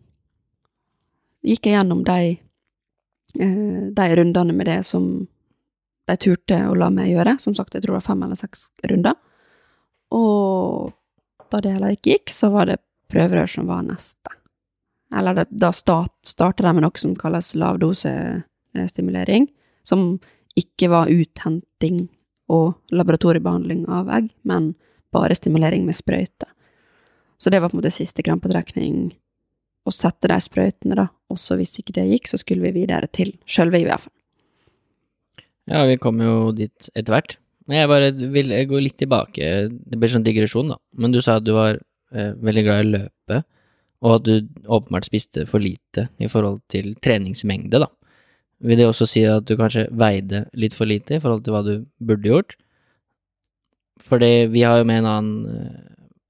gikk 1.42 1.66
jeg 1.66 1.74
gjennom 1.74 2.04
de, 2.06 2.36
øh, 3.42 3.88
de 3.96 4.06
rundene 4.20 4.54
med 4.54 4.70
det 4.70 4.80
som 4.86 5.08
de 6.10 6.16
turte 6.18 6.60
å 6.68 6.76
la 6.78 6.92
meg 6.94 7.10
gjøre. 7.10 7.38
Som 7.42 7.56
sagt, 7.58 7.74
jeg 7.74 7.82
tror 7.82 7.96
det 7.96 8.00
var 8.02 8.06
fem 8.06 8.22
eller 8.26 8.38
seks 8.38 8.68
runder. 8.86 9.18
Og 10.14 10.92
da 11.50 11.62
det 11.62 11.74
heller 11.74 11.96
ikke 11.96 12.14
gikk, 12.14 12.34
så 12.34 12.52
var 12.54 12.70
det 12.70 12.78
prøverør 13.10 13.50
som 13.50 13.66
var 13.70 13.82
neste. 13.86 14.39
Eller 15.16 15.44
da 15.50 15.72
start, 15.74 16.12
starter 16.26 16.68
de 16.68 16.76
med 16.76 16.84
noe 16.84 17.00
som 17.00 17.16
kalles 17.18 17.54
lavdose 17.58 18.12
Eh, 18.74 18.86
stimulering, 18.86 19.48
som 19.82 20.20
ikke 20.58 20.90
var 20.92 21.10
uthenting 21.10 22.04
og 22.50 22.76
laboratoriebehandling 22.94 23.82
av 23.90 24.10
egg, 24.14 24.28
men 24.46 24.74
bare 25.14 25.34
stimulering 25.34 25.82
med 25.86 25.98
sprøyte. 25.98 26.46
Så 27.40 27.50
det 27.50 27.58
var 27.58 27.72
på 27.72 27.78
en 27.78 27.80
måte 27.80 27.94
siste 27.94 28.22
krampetrekning, 28.22 29.10
å 29.88 29.94
sette 29.94 30.28
de 30.28 30.36
sprøytene, 30.44 30.94
da, 30.98 31.08
og 31.32 31.38
så 31.40 31.56
hvis 31.58 31.78
ikke 31.80 31.96
det 31.96 32.06
gikk, 32.12 32.28
så 32.30 32.38
skulle 32.38 32.68
vi 32.68 32.82
videre 32.82 33.08
til 33.10 33.32
sjølve 33.48 33.80
IVF-en. 33.80 34.12
Ja, 35.70 35.84
vi 35.88 35.96
kom 36.02 36.20
jo 36.22 36.50
dit 36.54 36.90
etter 36.94 37.14
hvert. 37.14 37.38
Jeg 37.70 37.88
bare 37.90 38.10
vil 38.12 38.52
gå 38.68 38.82
litt 38.82 38.98
tilbake, 39.00 39.70
det 39.70 39.98
blir 39.98 40.12
sånn 40.12 40.26
digresjon, 40.26 40.74
da, 40.74 40.78
men 40.94 41.14
du 41.14 41.18
sa 41.24 41.38
at 41.40 41.46
du 41.46 41.54
var 41.56 41.80
eh, 41.80 42.34
veldig 42.38 42.64
glad 42.66 42.82
i 42.82 42.86
å 42.86 42.92
løpe, 42.98 43.42
og 44.00 44.16
at 44.16 44.26
du 44.26 44.34
åpenbart 44.64 45.08
spiste 45.08 45.44
for 45.48 45.62
lite 45.62 46.08
i 46.20 46.28
forhold 46.30 46.62
til 46.72 46.94
treningsmengde, 47.04 47.82
da. 47.82 47.88
Vil 48.60 48.76
det 48.76 48.88
også 48.88 49.06
si 49.08 49.22
at 49.24 49.46
du 49.48 49.56
kanskje 49.56 49.86
veide 49.96 50.44
litt 50.52 50.76
for 50.76 50.88
lite 50.88 51.16
i 51.16 51.22
forhold 51.22 51.44
til 51.44 51.54
hva 51.54 51.62
du 51.64 51.74
burde 52.04 52.28
gjort? 52.28 52.56
Fordi 54.04 54.46
vi 54.52 54.64
har 54.66 54.80
jo 54.80 54.86
med 54.88 55.00
en 55.00 55.08
annen, 55.08 55.58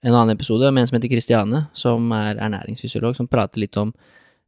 en 0.06 0.14
annen 0.14 0.35
episode 0.37 0.70
med 0.70 0.85
en 0.85 0.90
som 0.90 0.98
heter 0.98 1.11
Kristiane, 1.11 1.64
som 1.74 2.11
er 2.14 2.38
ernæringsfysiolog, 2.38 3.16
som 3.18 3.28
prater 3.30 3.62
litt 3.62 3.78
om 3.80 3.92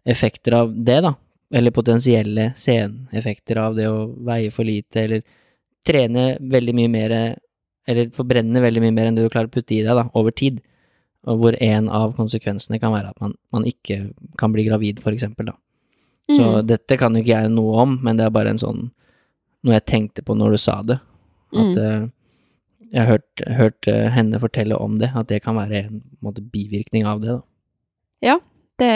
effekter 0.06 0.56
av 0.58 0.74
det, 0.74 1.00
da. 1.06 1.14
Eller 1.52 1.74
potensielle 1.74 2.50
seneffekter 2.56 3.60
av 3.60 3.76
det 3.76 3.88
å 3.90 4.06
veie 4.26 4.50
for 4.54 4.66
lite, 4.66 5.02
eller 5.02 5.24
trene 5.86 6.36
veldig 6.40 6.74
mye 6.78 6.90
mer, 6.90 7.16
eller 7.88 8.12
forbrenne 8.14 8.62
veldig 8.62 8.82
mye 8.84 8.94
mer 8.94 9.10
enn 9.10 9.18
det 9.18 9.26
du 9.26 9.32
klarer 9.32 9.50
å 9.50 9.54
putte 9.54 9.74
i 9.74 9.82
deg, 9.82 9.94
da, 9.98 10.06
over 10.18 10.34
tid. 10.34 10.62
Hvor 11.22 11.54
en 11.62 11.88
av 11.92 12.16
konsekvensene 12.16 12.80
kan 12.82 12.94
være 12.94 13.12
at 13.12 13.20
man, 13.22 13.36
man 13.54 13.66
ikke 13.68 14.08
kan 14.40 14.54
bli 14.54 14.64
gravid, 14.66 14.98
for 15.04 15.14
eksempel, 15.14 15.52
da. 15.52 15.58
Mm. 16.30 16.34
Så 16.38 16.48
dette 16.66 16.98
kan 16.98 17.14
jo 17.14 17.22
ikke 17.22 17.36
jeg 17.36 17.52
noe 17.52 17.76
om, 17.84 17.94
men 18.02 18.18
det 18.18 18.26
er 18.26 18.34
bare 18.34 18.54
en 18.54 18.60
sånn 18.60 18.88
noe 19.62 19.76
jeg 19.76 19.86
tenkte 19.86 20.24
på 20.26 20.34
når 20.34 20.56
du 20.56 20.60
sa 20.60 20.80
det. 20.86 20.98
At 21.52 21.78
mm. 21.78 21.78
uh, 21.78 22.88
jeg 22.92 23.00
har 23.00 23.10
hørt, 23.12 23.44
hørt 23.58 23.88
uh, 23.90 24.08
henne 24.14 24.40
fortelle 24.42 24.78
om 24.78 24.98
det, 24.98 25.12
at 25.14 25.30
det 25.30 25.42
kan 25.44 25.58
være 25.58 25.84
en 25.84 26.02
måte, 26.24 26.42
bivirkning 26.42 27.06
av 27.06 27.22
det. 27.22 27.36
da. 27.36 27.42
Ja, 28.22 28.36
det, 28.82 28.92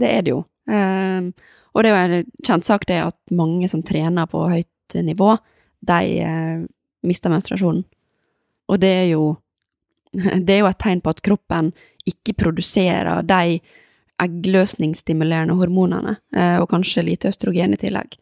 det 0.00 0.10
er 0.10 0.26
det 0.26 0.34
jo. 0.34 0.44
Um, 0.68 1.32
og 1.74 1.84
det 1.84 1.90
er 1.90 1.94
jo 1.94 2.20
en 2.20 2.30
kjent 2.46 2.68
sak 2.68 2.86
det 2.88 3.00
at 3.02 3.16
mange 3.34 3.68
som 3.68 3.82
trener 3.84 4.28
på 4.30 4.44
høyt 4.48 4.98
nivå, 5.04 5.34
de 5.84 6.00
uh, 6.24 6.64
mister 7.04 7.32
menstruasjonen. 7.32 7.84
Og 8.72 8.80
det 8.80 8.92
er 9.02 9.08
jo 9.12 9.34
det 10.46 10.56
er 10.56 10.62
jo 10.62 10.70
et 10.70 10.82
tegn 10.82 11.02
på 11.04 11.14
at 11.14 11.22
kroppen 11.24 11.72
ikke 12.08 12.36
produserer 12.44 13.24
de 13.26 13.58
eggløsningsstimulerende 14.22 15.56
hormonene, 15.58 16.18
eh, 16.36 16.58
og 16.62 16.68
kanskje 16.70 17.02
lite 17.06 17.32
østrogen 17.32 17.74
i 17.74 17.80
tillegg. 17.80 18.14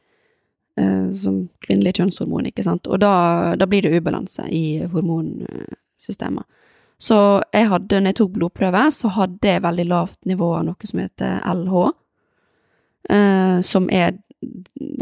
Eh, 0.80 1.12
som 1.20 1.48
kvinnelig 1.60 1.98
kjønnshormon, 1.98 2.48
ikke 2.48 2.64
sant. 2.64 2.88
Og 2.88 3.00
da, 3.02 3.12
da 3.60 3.68
blir 3.68 3.84
det 3.84 3.92
ubalanse 3.98 4.46
i 4.48 4.80
hormonsystemet. 4.92 6.46
Så 7.02 7.16
jeg 7.52 7.66
hadde, 7.68 7.98
når 7.98 8.12
jeg 8.12 8.18
tok 8.20 8.34
blodprøve, 8.36 8.86
så 8.94 9.10
hadde 9.16 9.48
jeg 9.48 9.64
veldig 9.64 9.86
lavt 9.90 10.20
nivå 10.30 10.52
av 10.60 10.68
noe 10.68 10.88
som 10.88 11.02
heter 11.02 11.42
LH, 11.50 11.80
eh, 13.10 13.56
som 13.66 13.88
er 13.90 14.14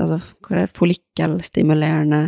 altså, 0.01 0.19
hva 0.41 0.57
er 0.57 0.63
det, 0.63 0.79
follikkelstimulerende 0.79 2.23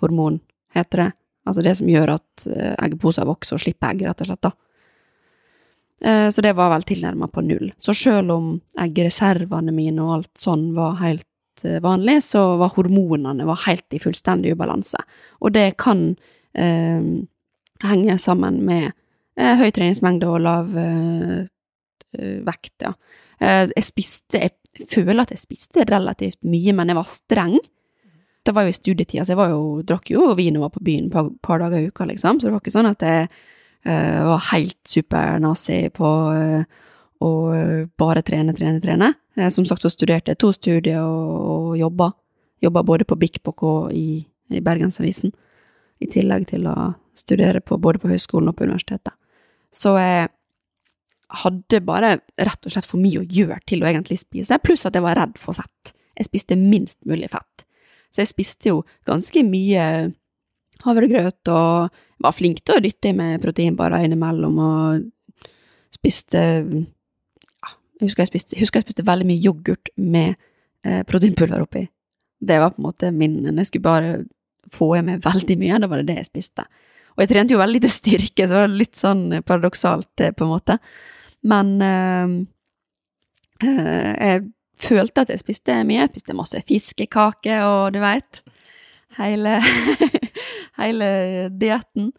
hormon, 0.00 0.40
heter 0.74 1.04
det. 1.04 1.10
Altså 1.46 1.62
det 1.62 1.76
som 1.78 1.88
gjør 1.88 2.16
at 2.16 2.46
eggeposer 2.50 3.26
vokser 3.28 3.56
og 3.56 3.62
slipper 3.62 3.92
egg, 3.92 4.02
rett 4.08 4.22
og 4.24 4.28
slett, 4.28 4.42
da. 4.44 4.50
Eh, 6.00 6.30
så 6.30 6.42
det 6.42 6.52
var 6.52 6.70
vel 6.70 6.82
tilnærma 6.82 7.28
på 7.32 7.44
null. 7.44 7.72
Så 7.78 7.94
sjøl 7.96 8.30
om 8.34 8.50
eggreservene 8.80 9.72
mine 9.74 10.04
og 10.04 10.18
alt 10.18 10.40
sånn 10.40 10.68
var 10.76 10.98
helt 11.00 11.64
eh, 11.64 11.80
vanlig, 11.84 12.20
så 12.26 12.56
var 12.60 12.74
hormonene 12.76 13.46
var 13.48 13.62
helt 13.66 13.96
i 13.96 14.00
fullstendig 14.02 14.56
ubalanse. 14.56 15.00
Og 15.40 15.54
det 15.56 15.70
kan 15.80 16.10
eh, 16.52 17.00
henge 17.86 18.18
sammen 18.22 18.60
med 18.66 18.90
eh, 18.90 19.54
høy 19.56 19.70
treningsmengde 19.70 20.28
og 20.28 20.42
lav 20.44 20.76
eh, 20.80 21.38
eh 22.16 22.36
vekt, 22.46 22.80
ja. 22.80 22.92
jeg 23.40 23.84
spiste 23.84 24.38
Jeg 24.38 24.86
føler 24.88 25.22
at 25.22 25.32
jeg 25.32 25.40
spiste 25.40 25.84
relativt 25.88 26.38
mye, 26.44 26.72
men 26.72 26.88
jeg 26.88 26.96
var 26.96 27.08
streng. 27.08 27.56
Det 28.46 28.54
var 28.54 28.66
jo 28.66 28.70
i 28.70 28.76
studietida, 28.78 29.24
så 29.26 29.34
jeg 29.34 29.40
var 29.40 29.50
jo, 29.50 29.82
drakk 29.86 30.10
jo 30.12 30.30
vin 30.38 30.56
og 30.58 30.68
var 30.68 30.72
på 30.76 30.84
byen 30.86 31.08
et 31.08 31.14
par, 31.14 31.28
par 31.42 31.58
dager 31.62 31.82
i 31.82 31.90
uka, 31.90 32.06
liksom. 32.06 32.38
Så 32.38 32.46
det 32.46 32.54
var 32.54 32.62
ikke 32.62 32.74
sånn 32.74 32.90
at 32.92 33.02
jeg 33.02 33.28
Uh, 33.86 34.24
var 34.26 34.42
helt 34.52 34.80
supernazi 34.88 35.92
på 35.94 36.08
uh, 36.34 36.62
å 37.22 37.30
bare 37.94 38.22
trene, 38.26 38.50
trene, 38.56 38.80
trene. 38.82 39.12
Uh, 39.38 39.46
som 39.52 39.66
sagt 39.68 39.84
så 39.84 39.90
studerte 39.92 40.32
jeg 40.32 40.40
to 40.42 40.50
studier 40.56 41.04
og, 41.04 41.36
og 41.52 41.68
jobba. 41.78 42.08
Jobba 42.66 42.82
både 42.88 43.06
på 43.06 43.18
Bikbok 43.20 43.62
og 43.62 43.92
i, 43.94 44.24
i 44.50 44.62
Bergensavisen. 44.64 45.30
I 46.02 46.08
tillegg 46.10 46.48
til 46.50 46.66
å 46.66 46.96
studere 47.14 47.62
på, 47.62 47.78
både 47.78 48.02
på 48.02 48.10
høyskolen 48.10 48.50
og 48.50 48.58
på 48.58 48.66
universitetet. 48.66 49.14
Så 49.70 49.94
jeg 50.00 50.32
hadde 51.44 51.82
bare 51.86 52.16
rett 52.34 52.66
og 52.66 52.74
slett 52.74 52.90
for 52.90 52.98
mye 53.02 53.22
å 53.22 53.28
gjøre 53.38 53.60
til 53.70 53.84
å 53.84 53.90
egentlig 53.92 54.18
spise, 54.18 54.58
pluss 54.66 54.82
at 54.88 54.98
jeg 54.98 55.06
var 55.06 55.18
redd 55.20 55.38
for 55.38 55.54
fett. 55.54 55.94
Jeg 56.18 56.26
spiste 56.26 56.58
minst 56.58 56.98
mulig 57.06 57.30
fett. 57.30 57.68
Så 58.10 58.22
jeg 58.22 58.32
spiste 58.32 58.72
jo 58.72 58.82
ganske 59.08 59.42
mye 59.46 59.86
havregrøt 60.84 61.50
og 61.52 62.02
var 62.22 62.36
flink 62.36 62.62
til 62.64 62.78
å 62.78 62.82
dytte 62.84 63.10
i 63.10 63.16
med 63.16 63.42
proteinbarer 63.42 64.06
innimellom 64.06 64.58
og 64.62 65.06
spiste 65.96 66.42
ja, 66.42 67.72
jeg 67.98 68.08
husker 68.08 68.24
jeg 68.24 68.32
spiste, 68.32 68.58
husker 68.60 68.80
jeg 68.80 68.88
spiste 68.88 69.06
veldig 69.06 69.28
mye 69.28 69.44
yoghurt 69.44 69.92
med 69.96 70.34
eh, 70.84 71.02
proteinpulver 71.08 71.64
oppi. 71.64 71.86
Det 72.38 72.58
var 72.60 72.74
på 72.74 72.82
en 72.82 72.88
måte 72.88 73.12
min 73.12 73.38
Jeg 73.48 73.70
skulle 73.70 73.86
bare 73.86 74.16
få 74.72 74.96
i 74.98 75.04
meg 75.06 75.24
veldig 75.24 75.56
mye, 75.60 75.78
da 75.80 75.88
var 75.90 76.02
det 76.02 76.10
det 76.10 76.20
jeg 76.20 76.30
spiste. 76.30 76.66
Og 77.16 77.24
jeg 77.24 77.30
trente 77.32 77.54
jo 77.54 77.60
veldig 77.60 77.78
lite 77.78 77.92
styrke, 77.92 78.44
så 78.44 78.52
det 78.52 78.60
var 78.60 78.74
litt 78.74 78.98
sånn 78.98 79.22
paradoksalt, 79.46 80.24
på 80.36 80.44
en 80.44 80.50
måte. 80.52 80.76
Men 81.48 81.70
eh, 81.86 82.34
eh, 83.64 84.12
jeg 84.12 84.44
følte 84.80 85.24
at 85.24 85.32
jeg 85.32 85.42
spiste 85.42 85.78
mye. 85.86 86.02
Jeg 86.04 86.12
spiste 86.14 86.36
masse 86.36 86.60
fiskekake 86.68 87.60
og 87.66 87.96
du 87.96 88.02
veit 88.04 88.42
Hele, 89.16 89.54
hele 90.82 91.06
dietten. 91.56 92.10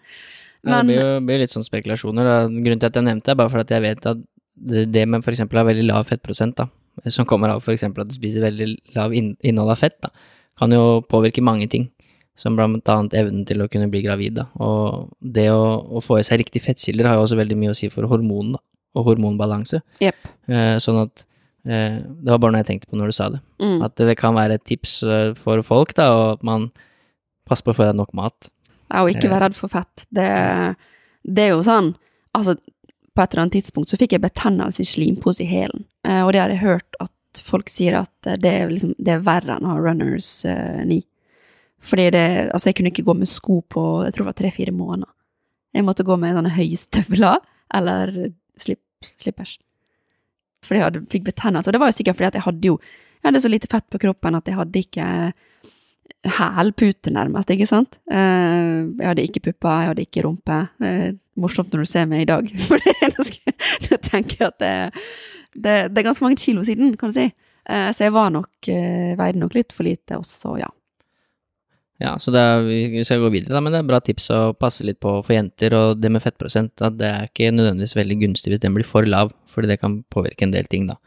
Ja, 0.65 0.79
det 0.79 0.87
blir 0.87 0.97
jo 0.97 1.09
blir 1.27 1.41
litt 1.43 1.53
sånn 1.53 1.65
spekulasjoner. 1.65 2.25
Da. 2.25 2.37
Grunnen 2.49 2.81
til 2.81 2.89
at 2.89 2.97
jeg 2.97 3.05
nevnte 3.05 3.29
det, 3.29 3.35
er 3.35 3.39
bare 3.41 3.53
for 3.53 3.61
at 3.61 3.73
jeg 3.73 3.83
vet 3.83 4.07
at 4.09 4.23
det, 4.57 5.03
med 5.05 5.21
f.eks. 5.21 5.43
å 5.45 5.59
ha 5.59 5.65
veldig 5.67 5.85
lav 5.85 6.07
fettprosent, 6.09 6.57
da, 6.57 7.11
som 7.13 7.27
kommer 7.29 7.53
av 7.53 7.61
f.eks. 7.61 7.85
at 7.85 8.09
du 8.09 8.15
spiser 8.15 8.41
veldig 8.47 8.71
lav 8.95 9.13
innhold 9.13 9.75
av 9.75 9.83
fett, 9.83 9.99
da, 10.01 10.09
kan 10.57 10.73
jo 10.73 11.03
påvirke 11.05 11.45
mange 11.45 11.69
ting. 11.71 11.91
Som 12.37 12.53
blant 12.53 12.85
annet 12.93 13.15
evnen 13.17 13.45
til 13.49 13.63
å 13.63 13.65
kunne 13.65 13.87
bli 13.89 14.03
gravid. 14.05 14.35
Da. 14.37 14.43
Og 14.61 15.07
det 15.25 15.47
å, 15.49 15.61
å 15.97 16.01
få 16.05 16.19
i 16.19 16.25
seg 16.25 16.43
riktige 16.43 16.67
fettkilder 16.67 17.09
har 17.09 17.15
jo 17.17 17.23
også 17.23 17.39
veldig 17.39 17.55
mye 17.57 17.71
å 17.73 17.77
si 17.77 17.89
for 17.89 18.05
hormon 18.05 18.51
da, 18.53 18.61
og 18.93 19.07
hormonbalanse. 19.07 19.79
Yep. 20.05 20.27
Eh, 20.53 20.75
sånn 20.83 20.99
at 21.01 21.23
eh, 21.23 21.36
Det 21.67 22.31
var 22.31 22.39
bare 22.39 22.55
noe 22.55 22.61
jeg 22.63 22.69
tenkte 22.69 22.89
på 22.91 22.99
når 22.99 23.11
du 23.11 23.15
sa 23.17 23.29
det. 23.33 23.41
Mm. 23.63 23.81
At 23.85 23.99
det, 23.99 24.15
kan 24.19 24.37
være 24.37 24.57
et 24.57 24.65
tips 24.67 25.01
eh, 25.03 25.31
for 25.39 25.63
folk, 25.67 25.93
da, 25.97 26.07
og 26.15 26.25
at 26.37 26.45
man 26.47 26.69
passer 27.47 27.67
på 27.67 27.73
å 27.73 27.77
få 27.77 27.85
i 27.85 27.89
deg 27.89 27.99
nok 27.99 28.13
mat. 28.17 28.49
Ja, 28.87 29.03
og 29.03 29.11
ikke 29.11 29.31
være 29.31 29.49
redd 29.49 29.57
for 29.57 29.71
fett. 29.71 30.05
Det, 30.15 30.27
det 31.27 31.47
er 31.47 31.55
jo 31.55 31.63
sånn 31.65 31.95
Altså, 32.37 32.53
på 33.17 33.23
et 33.23 33.31
eller 33.31 33.47
annet 33.47 33.55
tidspunkt 33.57 33.89
så 33.89 33.97
fikk 33.97 34.11
jeg 34.13 34.21
betennelse 34.21 34.83
i 34.83 34.85
slimpose 34.85 35.41
i 35.41 35.47
hælen, 35.49 35.87
eh, 36.05 36.19
og 36.21 36.35
det 36.35 36.41
har 36.43 36.51
jeg 36.53 36.61
hørt 36.61 36.97
at 37.01 37.41
folk 37.41 37.71
sier 37.71 37.95
at 37.97 38.29
det 38.43 38.51
er, 38.51 38.69
liksom, 38.69 38.91
det 39.01 39.15
er 39.15 39.23
verre 39.25 39.55
enn 39.55 39.65
å 39.65 39.71
ha 39.73 39.79
runners 39.81 40.29
eh, 40.45 40.83
knee. 40.83 41.07
Fordi 41.81 42.09
det 42.13 42.25
Altså, 42.51 42.69
jeg 42.69 42.77
kunne 42.77 42.91
ikke 42.93 43.07
gå 43.07 43.15
med 43.17 43.29
sko 43.31 43.61
på 43.65 43.85
jeg 44.05 44.13
tror 44.13 44.25
det 44.25 44.31
var 44.31 44.37
tre-fire 44.43 44.73
måneder. 44.75 45.09
Jeg 45.73 45.85
måtte 45.85 46.05
gå 46.05 46.17
med 46.19 46.37
sånne 46.37 46.53
høystøvler 46.53 47.41
eller 47.77 48.13
slip, 48.57 48.81
slippers. 49.17 49.57
Fordi 50.65 50.79
jeg 50.79 50.87
hadde, 50.87 51.03
fikk 51.11 51.27
betennelse. 51.27 51.69
Og 51.69 51.75
det 51.75 51.81
var 51.83 51.91
jo 51.91 51.97
sikkert 51.99 52.17
fordi 52.17 52.31
at 52.31 52.39
jeg 52.39 52.47
hadde 52.47 52.71
jo 52.71 52.79
jeg 53.17 53.31
hadde 53.31 53.41
så 53.43 53.49
lite 53.49 53.67
fett 53.71 53.85
på 53.89 53.99
kroppen 53.99 54.37
at 54.37 54.47
jeg 54.47 54.55
hadde 54.55 54.79
ikke 54.79 55.05
hælpute, 56.27 57.11
nærmest, 57.13 57.49
ikke 57.49 57.67
sant? 57.69 57.97
Eh, 58.11 58.85
jeg 58.99 59.07
hadde 59.07 59.25
ikke 59.25 59.43
pupper, 59.49 59.81
jeg 59.81 59.91
hadde 59.91 60.05
ikke 60.05 60.23
rumpe. 60.25 60.59
Eh, 60.83 61.09
morsomt 61.39 61.73
når 61.73 61.83
du 61.83 61.89
ser 61.89 62.07
meg 62.09 62.23
i 62.23 62.29
dag, 62.29 62.47
for 62.67 62.81
det 62.83 62.95
er 63.05 63.15
jeg 63.87 63.99
tenker 64.05 64.49
at 64.49 64.57
det, 64.61 64.73
det, 65.53 65.75
det 65.91 66.01
er 66.01 66.07
ganske 66.09 66.25
mange 66.25 66.39
kilo 66.41 66.63
siden, 66.67 66.95
kan 66.97 67.11
du 67.11 67.17
si. 67.19 67.27
Eh, 67.67 67.89
så 67.91 68.07
jeg 68.07 68.15
var 68.15 68.31
nok, 68.33 68.51
eh, 68.71 69.13
veide 69.19 69.41
nok 69.41 69.57
litt 69.57 69.75
for 69.75 69.87
lite 69.87 70.19
også, 70.19 70.57
ja. 70.61 70.69
Ja, 71.97 72.11
så 72.21 72.29
det 72.29 72.41
er, 72.41 72.65
vi 72.67 73.03
skal 73.05 73.23
gå 73.23 73.31
videre, 73.33 73.55
da, 73.55 73.61
men 73.63 73.73
det 73.73 73.79
er 73.79 73.87
bra 73.89 73.97
tips 74.05 74.27
å 74.29 74.41
passe 74.53 74.85
litt 74.85 74.99
på 75.01 75.15
for 75.25 75.33
jenter, 75.33 75.73
og 75.73 76.01
det 76.01 76.11
med 76.13 76.21
fettprosent, 76.21 76.75
at 76.85 76.99
det 76.99 77.07
er 77.09 77.29
ikke 77.31 77.49
nødvendigvis 77.55 77.95
veldig 77.97 78.17
gunstig 78.21 78.53
hvis 78.53 78.61
den 78.61 78.75
blir 78.77 78.85
for 78.85 79.07
lav, 79.09 79.31
fordi 79.49 79.71
det 79.71 79.79
kan 79.81 79.95
påvirke 80.13 80.45
en 80.45 80.53
del 80.53 80.69
ting, 80.69 80.85
da. 80.91 80.99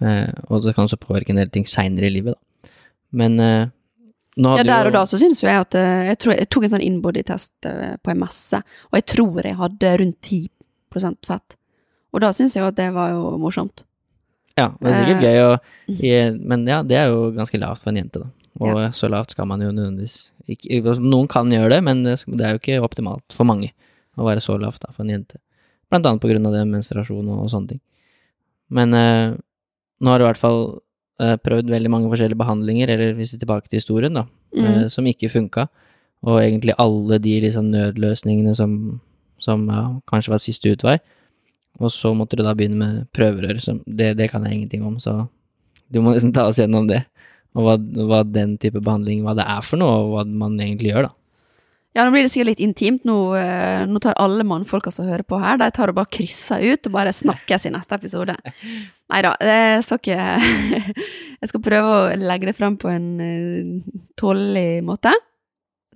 Eh, 0.00 0.32
og 0.48 0.64
det 0.64 0.72
kan 0.78 0.88
også 0.88 0.96
påvirke 1.02 1.34
en 1.34 1.42
del 1.42 1.52
ting 1.52 1.68
seinere 1.68 2.08
i 2.08 2.14
livet, 2.14 2.38
da. 2.38 2.72
Men 3.20 3.36
eh, 3.44 3.68
nå 4.40 4.56
Ja, 4.56 4.64
der 4.64 4.88
og 4.88 4.96
da 4.96 5.04
så 5.10 5.18
syns 5.20 5.42
jo 5.42 5.50
jeg 5.50 5.60
at 5.60 5.76
eh, 5.76 6.06
jeg, 6.08 6.18
tror, 6.22 6.36
jeg 6.38 6.48
tok 6.48 6.64
en 6.64 6.74
sånn 6.76 6.86
innbody-test 6.86 7.68
eh, 7.68 7.94
på 8.00 8.14
en 8.14 8.24
messe, 8.24 8.62
og 8.88 9.00
jeg 9.00 9.08
tror 9.12 9.44
jeg 9.44 9.60
hadde 9.60 9.94
rundt 10.00 10.32
10% 10.96 11.26
fett. 11.28 11.56
Og 12.14 12.24
da 12.24 12.32
syns 12.34 12.56
jeg 12.56 12.64
jo 12.64 12.70
at 12.70 12.78
det 12.78 12.88
var 12.96 13.12
jo 13.12 13.36
morsomt. 13.42 13.84
Ja, 14.58 14.70
det 14.80 14.90
er 14.90 14.96
sikkert 14.98 15.24
Eh, 15.24 15.34
gøy 16.00 16.32
å 16.32 16.38
Men 16.48 16.66
ja, 16.68 16.82
det 16.82 16.96
er 16.98 17.12
jo 17.12 17.30
ganske 17.36 17.60
lavt 17.60 17.84
for 17.84 17.92
en 17.92 18.00
jente, 18.00 18.24
da. 18.24 18.30
Og 18.58 18.94
så 18.96 19.08
lavt 19.08 19.30
skal 19.30 19.46
man 19.46 19.60
jo 19.62 19.70
nødvendigvis 19.70 20.32
ikke 20.50 20.80
altså, 20.82 21.00
Noen 21.00 21.28
kan 21.30 21.48
gjøre 21.52 21.70
det, 21.76 21.84
men 21.86 22.02
det 22.02 22.18
er 22.42 22.56
jo 22.56 22.58
ikke 22.60 22.80
optimalt 22.82 23.24
for 23.32 23.46
mange 23.46 23.70
å 24.18 24.26
være 24.26 24.42
så 24.42 24.56
lavt 24.58 24.82
da, 24.82 24.90
for 24.92 25.04
en 25.06 25.12
jente. 25.14 25.38
Blant 25.90 26.06
annet 26.06 26.20
på 26.22 26.28
grunn 26.28 26.46
av 26.46 26.52
det 26.52 26.64
menstruasjon 26.68 27.28
og, 27.30 27.44
og 27.44 27.50
sånne 27.52 27.68
ting. 27.76 27.80
Men 28.70 28.94
eh, 28.94 29.36
nå 30.02 30.10
har 30.10 30.18
du 30.20 30.24
i 30.24 30.28
hvert 30.28 30.40
fall 30.42 30.60
eh, 31.22 31.36
prøvd 31.40 31.70
veldig 31.70 31.90
mange 31.94 32.10
forskjellige 32.10 32.38
behandlinger, 32.42 32.90
eller 32.90 33.14
hvis 33.18 33.32
vi 33.32 33.38
er 33.38 33.44
tilbake 33.46 33.68
til 33.70 33.80
historien, 33.82 34.18
da, 34.18 34.26
Mm. 34.50 34.64
eh, 34.66 34.88
som 34.90 35.06
ikke 35.06 35.28
funka. 35.30 35.68
Og 36.26 36.40
egentlig 36.42 36.74
alle 36.76 37.20
de 37.22 37.36
liksom 37.40 37.70
nødløsningene 37.70 38.50
som, 38.58 39.00
som 39.38 39.62
ja, 39.70 39.84
kanskje 40.10 40.32
var 40.34 40.42
siste 40.42 40.72
utvei. 40.74 40.96
Og 41.80 41.92
så 41.94 42.10
måtte 42.18 42.36
du 42.36 42.42
da 42.42 42.52
begynne 42.58 42.76
med 42.82 43.06
prøverør. 43.14 43.60
Som, 43.62 43.78
det, 43.86 44.16
det 44.18 44.26
kan 44.32 44.42
jeg 44.44 44.58
ingenting 44.58 44.82
om, 44.84 44.98
så 45.00 45.28
du 45.88 46.00
må 46.02 46.12
nesten 46.12 46.34
ta 46.34 46.48
oss 46.50 46.58
gjennom 46.58 46.88
det. 46.90 47.04
Og 47.58 47.66
hva, 47.66 47.78
hva 48.06 48.20
den 48.26 48.54
type 48.62 48.78
behandling, 48.78 49.24
hva 49.26 49.34
det 49.38 49.46
er 49.48 49.64
for 49.66 49.80
noe, 49.80 49.96
og 50.04 50.12
hva 50.14 50.26
man 50.28 50.58
egentlig 50.60 50.92
gjør, 50.92 51.08
da. 51.08 51.14
Ja, 51.90 52.04
nå 52.06 52.12
blir 52.14 52.22
det 52.22 52.30
sikkert 52.30 52.52
litt 52.52 52.62
intimt. 52.62 53.02
Nå, 53.08 53.16
eh, 53.34 53.82
nå 53.90 53.98
tar 54.02 54.14
alle 54.22 54.44
mannfolka 54.46 54.92
som 54.94 55.08
hører 55.10 55.26
på 55.26 55.40
her, 55.42 55.58
de 55.58 55.66
tar 55.74 55.90
og 55.90 55.96
bare 55.98 56.12
krysser 56.14 56.62
ut 56.62 56.86
og 56.86 56.94
bare 56.94 57.14
snakkes 57.14 57.66
i 57.66 57.72
neste 57.74 57.98
episode. 57.98 58.36
Nei 59.10 59.22
da, 59.26 59.32
jeg 59.42 59.82
skal 59.82 59.98
ikke 60.04 60.20
Jeg 61.40 61.50
skal 61.50 61.64
prøve 61.66 61.96
å 61.96 62.06
legge 62.20 62.46
det 62.46 62.54
frem 62.60 62.78
på 62.78 62.92
en 62.92 63.08
eh, 63.24 63.98
tålelig 64.20 64.84
måte. 64.86 65.16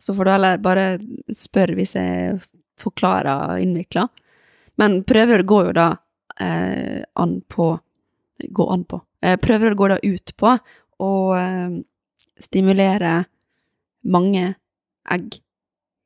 Så 0.03 0.17
får 0.17 0.27
du 0.27 0.33
heller 0.35 0.61
bare 0.65 0.89
spørre 1.31 1.79
hvis 1.79 1.95
jeg 1.95 2.41
forklarer 2.83 3.63
innvikla. 3.63 4.09
Men 4.83 5.05
prøver 5.07 5.47
går 5.47 5.71
jo 5.71 5.79
da 5.79 5.89
eh, 6.43 7.05
an 7.15 7.39
på 7.47 7.77
Gå 8.51 8.65
an 8.67 8.83
på. 8.83 8.99
Eh, 9.23 9.37
prøver 9.41 9.77
går 9.79 9.93
da 9.95 9.97
ut 10.03 10.33
på 10.37 10.51
å 11.05 11.13
eh, 11.39 11.79
stimulere 12.43 13.17
mange 14.05 14.55
egg 15.13 15.39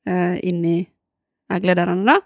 eh, 0.09 0.37
inn 0.47 0.65
i 0.67 0.79
egglederne, 1.53 2.05
da. 2.07 2.19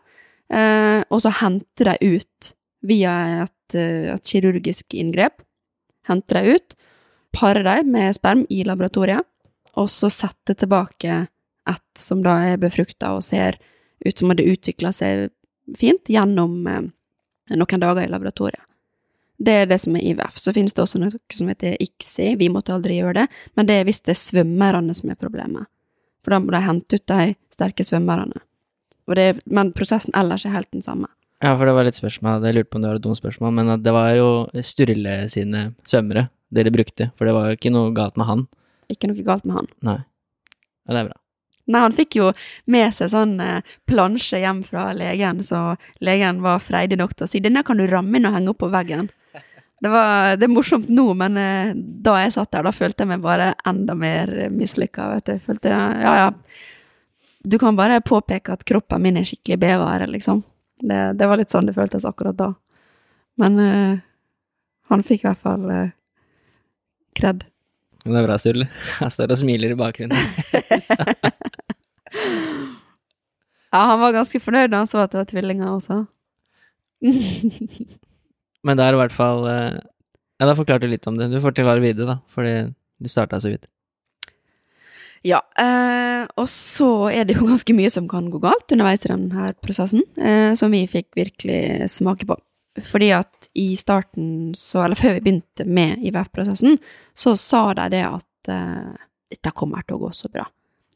Eh, 0.53 1.01
og 1.09 1.23
så 1.25 1.33
hente 1.41 1.87
de 1.89 2.17
ut 2.17 2.53
via 2.85 3.13
et, 3.45 3.77
eh, 3.79 4.13
et 4.13 4.33
kirurgisk 4.33 4.97
inngrep. 4.99 5.41
Hente 6.09 6.37
de 6.37 6.57
ut, 6.57 6.75
pare 7.33 7.63
de 7.65 7.77
med 7.89 8.17
sperm 8.17 8.45
i 8.51 8.63
laboratoriet, 8.67 9.25
og 9.81 9.89
så 9.89 10.11
sette 10.13 10.57
tilbake 10.59 11.23
et 11.71 11.99
som 11.99 12.21
da 12.25 12.41
er 12.51 12.61
befrukta 12.61 13.15
og 13.17 13.23
ser 13.25 13.57
ut 14.05 14.19
som 14.19 14.31
om 14.31 14.37
det 14.37 14.49
utvikla 14.51 14.91
seg 14.93 15.31
fint 15.79 16.11
gjennom 16.11 16.67
eh, 16.67 16.91
noen 17.55 17.83
dager 17.85 18.05
i 18.05 18.11
laboratoriet. 18.11 18.65
Det 19.43 19.55
er 19.59 19.67
det 19.67 19.81
som 19.83 19.97
er 19.99 20.05
IVF. 20.13 20.37
Så 20.39 20.55
finnes 20.55 20.75
det 20.77 20.83
også 20.85 21.01
noe 21.03 21.11
som 21.35 21.49
heter 21.51 21.75
ICSI. 21.83 22.35
Vi 22.39 22.51
måtte 22.53 22.75
aldri 22.75 23.01
gjøre 23.01 23.23
det, 23.23 23.27
men 23.59 23.67
det 23.67 23.81
er 23.81 23.89
hvis 23.89 24.03
det 24.07 24.15
er 24.15 24.21
svømmerne 24.21 24.95
som 24.95 25.11
er 25.11 25.19
problemet. 25.19 25.67
For 26.23 26.35
da 26.35 26.39
må 26.43 26.55
de 26.55 26.61
hente 26.63 26.99
ut 26.99 27.07
de 27.11 27.33
sterke 27.51 27.87
svømmerne. 27.87 28.45
Det, 29.13 29.27
men 29.51 29.73
prosessen 29.75 30.15
ellers 30.17 30.47
er 30.47 30.55
helt 30.55 30.71
den 30.71 30.85
samme. 30.85 31.11
Ja, 31.43 31.57
for 31.59 31.67
det 31.67 31.75
var 31.75 31.89
litt 31.89 31.99
spørsmål, 31.99 32.45
jeg 32.47 32.55
lurte 32.55 32.71
på 32.71 32.79
om 32.79 32.85
det 32.85 32.93
var 32.93 33.01
et 33.01 33.05
dumt 33.05 33.19
spørsmål, 33.19 33.55
men 33.57 33.73
det 33.83 33.93
var 33.93 34.13
jo 34.15 34.29
Sturle 34.63 35.17
sine 35.33 35.65
svømmere 35.89 36.29
dere 36.55 36.71
brukte, 36.71 37.09
for 37.19 37.27
det 37.27 37.35
var 37.35 37.49
jo 37.49 37.59
ikke 37.59 37.73
noe 37.75 37.91
galt 37.97 38.21
med 38.21 38.29
han. 38.29 38.45
Ikke 38.93 39.11
noe 39.11 39.27
galt 39.27 39.49
med 39.49 39.59
han. 39.59 39.69
Nei. 39.83 39.99
Ja, 40.87 40.95
det 40.95 41.01
er 41.01 41.09
bra. 41.11 41.19
Nei, 41.73 41.83
han 41.83 41.95
fikk 41.97 42.19
jo 42.19 42.29
med 42.71 42.95
seg 42.95 43.11
sånn 43.13 43.35
eh, 43.43 43.75
plansje 43.91 44.39
hjem 44.43 44.63
fra 44.67 44.91
legen, 44.99 45.43
så 45.47 45.75
legen 46.03 46.41
var 46.45 46.63
freidig 46.63 46.99
nok 47.01 47.17
til 47.17 47.27
å 47.27 47.31
si 47.31 47.43
'denne 47.43 47.63
kan 47.67 47.79
du 47.79 47.87
ramme 47.91 48.19
inn 48.19 48.27
og 48.29 48.35
henge 48.37 48.55
opp 48.55 48.63
på 48.63 48.71
veggen'. 48.71 49.11
Det, 49.83 49.91
var, 49.91 50.37
det 50.39 50.47
er 50.47 50.53
morsomt 50.53 50.91
nå, 50.93 51.09
men 51.19 51.39
eh, 51.41 51.73
da 51.75 52.15
jeg 52.23 52.35
satt 52.37 52.53
der, 52.55 52.69
da 52.69 52.73
følte 52.75 53.03
jeg 53.03 53.11
meg 53.11 53.25
bare 53.25 53.49
enda 53.67 53.97
mer 53.99 54.31
mislykka, 54.55 55.09
vet 55.17 55.31
du. 55.31 55.41
Følte 55.43 55.73
ja, 55.75 56.13
ja. 56.21 56.29
Du 57.43 57.59
kan 57.59 57.75
bare 57.79 57.99
påpeke 58.07 58.55
at 58.55 58.63
kroppen 58.69 59.03
min 59.03 59.19
er 59.19 59.27
skikkelig 59.27 59.59
bevare, 59.65 60.07
liksom. 60.07 60.45
Det, 60.83 61.01
det 61.19 61.27
var 61.27 61.41
litt 61.41 61.51
sånn 61.51 61.67
det 61.67 61.75
føltes 61.75 62.07
akkurat 62.07 62.39
da. 62.39 62.53
Men 63.43 63.59
eh, 63.63 63.97
han 64.93 65.03
fikk 65.07 65.25
i 65.25 65.29
hvert 65.31 65.43
fall 65.43 65.67
eh, 65.75 65.91
kred. 67.19 67.43
Det 68.03 68.15
er 68.19 68.27
bra, 68.27 68.39
Sturle. 68.39 68.69
Jeg 69.01 69.15
står 69.15 69.35
og 69.35 69.43
smiler 69.43 69.75
i 69.75 69.79
bakgrunnen. 69.79 70.19
Ja, 73.73 73.79
han 73.89 74.03
var 74.03 74.13
ganske 74.13 74.37
fornøyd 74.37 74.69
da 74.69 74.83
han 74.83 74.89
så 74.91 75.01
at 75.01 75.15
det 75.15 75.23
var 75.23 75.29
tvillinger 75.31 75.71
også. 75.73 76.03
Men 78.67 78.79
det 78.79 78.87
er 78.87 78.97
i 78.97 79.01
hvert 79.03 79.15
fall 79.15 79.47
eh, 79.51 79.81
Ja, 80.41 80.49
da 80.49 80.57
forklarte 80.59 80.87
du 80.87 80.93
litt 80.95 81.07
om 81.11 81.19
det. 81.19 81.31
Du 81.31 81.39
får 81.39 81.51
forklare 81.51 81.83
videre, 81.83 82.15
da, 82.15 82.19
fordi 82.33 82.55
du 83.03 83.11
starta 83.11 83.41
så 83.43 83.53
vidt. 83.53 83.69
Ja, 85.23 85.39
eh, 85.59 86.25
og 86.39 86.49
så 86.51 87.11
er 87.15 87.27
det 87.27 87.37
jo 87.39 87.47
ganske 87.53 87.75
mye 87.77 87.91
som 87.95 88.09
kan 88.11 88.31
gå 88.31 88.41
galt 88.43 88.75
underveis 88.75 89.07
i 89.07 89.13
denne 89.13 89.53
prosessen, 89.63 90.03
eh, 90.19 90.55
som 90.59 90.75
vi 90.75 90.85
fikk 90.91 91.13
virkelig 91.19 91.91
smake 91.95 92.27
på. 92.29 92.39
Fordi 92.83 93.11
at 93.13 93.51
i 93.59 93.75
starten, 93.77 94.55
så, 94.57 94.87
eller 94.87 94.99
før 94.99 95.19
vi 95.19 95.25
begynte 95.27 95.67
med 95.69 96.03
IVF-prosessen, 96.09 96.79
så 97.15 97.37
sa 97.37 97.69
de 97.77 97.91
det 97.93 98.03
at 98.09 98.51
eh, 98.51 99.07
dette 99.33 99.55
kommer 99.57 99.85
til 99.87 99.99
å 99.99 100.07
gå 100.07 100.13
så 100.17 100.31
bra. 100.33 100.47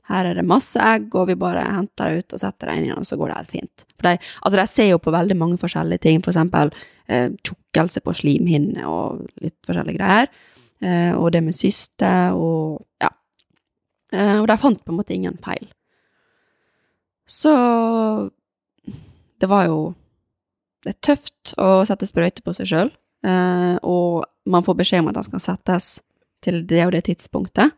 Her 0.07 0.29
er 0.31 0.38
det 0.38 0.46
masse 0.46 0.79
egg, 0.79 1.09
og 1.18 1.26
vi 1.29 1.38
bare 1.38 1.64
henter 1.66 2.11
det 2.12 2.22
ut 2.22 2.37
og 2.37 2.40
setter 2.40 2.70
det 2.70 2.76
inn 2.79 2.88
igjen, 2.88 3.02
og 3.02 3.09
så 3.09 3.18
går 3.18 3.31
det 3.31 3.38
helt 3.40 3.55
fint. 3.57 3.87
For 3.96 4.09
de, 4.09 4.29
altså 4.40 4.61
de 4.61 4.66
ser 4.70 4.90
jo 4.92 5.00
på 5.02 5.14
veldig 5.14 5.37
mange 5.38 5.59
forskjellige 5.61 6.05
ting, 6.07 6.22
for 6.22 6.33
eksempel 6.33 6.70
eh, 7.09 7.31
tjukkelse 7.45 8.03
på 8.05 8.14
slimhinne 8.16 8.87
og 8.88 9.25
litt 9.42 9.57
forskjellige 9.66 9.99
greier. 9.99 10.31
Eh, 10.85 11.12
og 11.16 11.31
det 11.33 11.42
med 11.45 11.57
syste 11.57 12.11
og 12.37 12.83
ja. 13.03 13.11
Eh, 14.12 14.37
og 14.40 14.47
de 14.51 14.59
fant 14.61 14.83
på 14.85 14.92
en 14.92 14.99
måte 15.01 15.14
ingen 15.16 15.38
feil. 15.45 15.66
Så 17.27 17.53
det 19.40 19.49
var 19.51 19.66
jo 19.66 19.95
Det 20.87 20.92
er 20.92 21.03
tøft 21.03 21.51
å 21.59 21.83
sette 21.83 22.07
sprøyte 22.07 22.45
på 22.47 22.53
seg 22.55 22.69
sjøl. 22.71 22.90
eh, 23.27 23.77
og 23.83 24.25
man 24.47 24.62
får 24.62 24.77
beskjed 24.79 25.01
om 25.03 25.09
at 25.11 25.16
den 25.19 25.25
skal 25.27 25.40
settes 25.42 25.87
til 26.45 26.61
det 26.66 26.85
og 26.87 26.92
det 26.92 27.05
tidspunktet. 27.09 27.73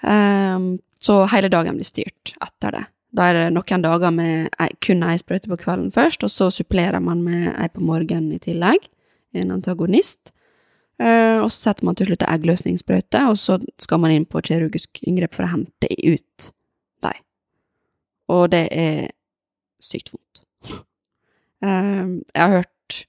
Eh, 0.00 0.58
så 1.00 1.16
hele 1.28 1.50
dagen 1.52 1.76
blir 1.76 1.84
styrt 1.84 2.32
etter 2.40 2.78
det. 2.78 2.84
Da 3.16 3.30
er 3.30 3.38
det 3.38 3.44
noen 3.54 3.84
dager 3.84 4.12
med 4.12 4.52
kun 4.84 5.04
ei 5.06 5.16
sprøyte 5.20 5.48
på 5.48 5.58
kvelden 5.62 5.92
først, 5.94 6.24
og 6.26 6.32
så 6.32 6.50
supplerer 6.52 7.00
man 7.00 7.22
med 7.24 7.48
ei 7.54 7.68
på 7.72 7.84
morgenen 7.84 8.34
i 8.36 8.40
tillegg, 8.42 8.90
en 9.36 9.54
antagonist. 9.54 10.32
Eh, 11.00 11.38
og 11.40 11.50
så 11.52 11.70
setter 11.70 11.88
man 11.88 11.96
til 11.96 12.10
slutt 12.10 12.24
ei 12.24 12.34
eggløsningssprøyte, 12.36 13.22
og 13.30 13.38
så 13.40 13.58
skal 13.80 14.00
man 14.02 14.12
inn 14.12 14.28
på 14.28 14.42
kirurgisk 14.44 15.00
inngrep 15.04 15.36
for 15.36 15.46
å 15.46 15.52
hente 15.52 15.90
ut 15.92 16.48
dem. 17.04 17.24
Og 18.32 18.48
det 18.52 18.64
er 18.72 19.02
sykt 19.82 20.12
vondt. 20.12 20.42
Eh, 21.64 22.04
jeg 22.34 22.42
har 22.42 22.58
hørt 22.60 23.02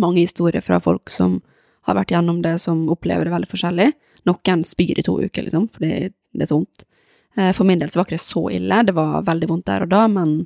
mange 0.00 0.24
historier 0.24 0.64
fra 0.64 0.80
folk 0.80 1.12
som 1.12 1.40
har 1.88 1.96
vært 1.96 2.12
gjennom 2.14 2.40
det, 2.44 2.56
som 2.62 2.86
opplever 2.92 3.28
det 3.28 3.34
veldig 3.34 3.50
forskjellig. 3.52 3.90
Noen 4.28 4.64
spyr 4.68 5.00
i 5.00 5.04
to 5.04 5.16
uker, 5.20 5.44
liksom, 5.44 5.68
fordi 5.76 6.08
det 6.08 6.44
er 6.44 6.50
så 6.50 6.60
vondt. 6.60 6.86
Eh, 7.36 7.52
For 7.56 7.64
min 7.68 7.78
del 7.78 7.90
så 7.90 8.00
var 8.00 8.08
ikke 8.08 8.18
det 8.18 8.24
så 8.24 8.44
ille, 8.50 8.82
det 8.86 8.94
var 8.96 9.22
veldig 9.26 9.48
vondt 9.50 9.68
der 9.70 9.84
og 9.86 9.92
da, 9.92 10.06
men 10.10 10.40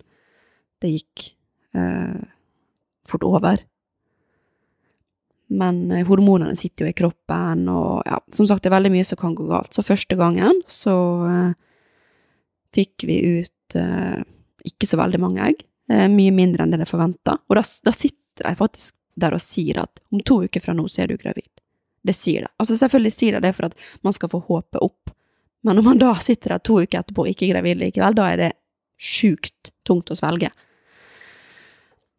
det 0.83 0.91
gikk 0.99 1.29
eh, 1.77 2.25
fort 3.09 3.25
over. 3.25 3.63
Men 5.55 5.91
eh, 5.93 6.07
hormonene 6.09 6.57
sitter 6.57 6.87
jo 6.87 6.93
i 6.93 6.97
kroppen, 6.97 7.69
og 7.73 8.03
ja, 8.09 8.19
som 8.33 8.49
sagt, 8.49 8.65
det 8.65 8.71
er 8.73 8.77
veldig 8.79 8.93
mye 8.97 9.07
som 9.09 9.21
kan 9.21 9.37
gå 9.37 9.47
galt. 9.49 9.73
Så 9.77 9.85
første 9.87 10.17
gangen 10.19 10.63
så 10.71 10.97
eh, 11.29 11.53
fikk 12.75 13.07
vi 13.09 13.21
ut 13.41 13.79
eh, 13.79 14.21
ikke 14.65 14.89
så 14.89 14.99
veldig 15.01 15.21
mange 15.23 15.45
egg, 15.51 15.65
eh, 15.93 16.07
mye 16.11 16.35
mindre 16.35 16.65
enn 16.65 16.75
det 16.75 16.83
jeg 16.85 16.93
forventa. 16.95 17.39
Og 17.49 17.59
da, 17.61 17.65
da 17.87 17.95
sitter 17.97 18.49
de 18.49 18.55
faktisk 18.59 18.97
der 19.21 19.37
og 19.37 19.43
sier 19.45 19.79
at 19.85 20.01
om 20.11 20.23
to 20.27 20.41
uker 20.43 20.63
fra 20.65 20.75
nå 20.75 20.89
så 20.91 21.05
er 21.05 21.13
du 21.13 21.21
gravid. 21.21 21.47
Det 22.05 22.17
sier 22.17 22.45
de. 22.45 22.51
Altså 22.61 22.77
selvfølgelig 22.81 23.15
sier 23.15 23.37
de 23.37 23.45
det 23.47 23.53
for 23.57 23.69
at 23.69 23.77
man 24.05 24.17
skal 24.17 24.33
få 24.33 24.41
håpet 24.49 24.83
opp, 24.83 25.13
men 25.65 25.79
når 25.79 25.87
man 25.87 26.01
da 26.03 26.13
sitter 26.21 26.55
der 26.55 26.63
to 26.65 26.77
uker 26.83 27.01
etterpå 27.01 27.25
og 27.25 27.33
ikke 27.33 27.49
gravid 27.51 27.81
likevel, 27.81 28.17
da 28.17 28.29
er 28.33 28.41
det 28.43 28.53
sjukt 29.01 29.73
tungt 29.87 30.13
å 30.13 30.17
svelge. 30.19 30.51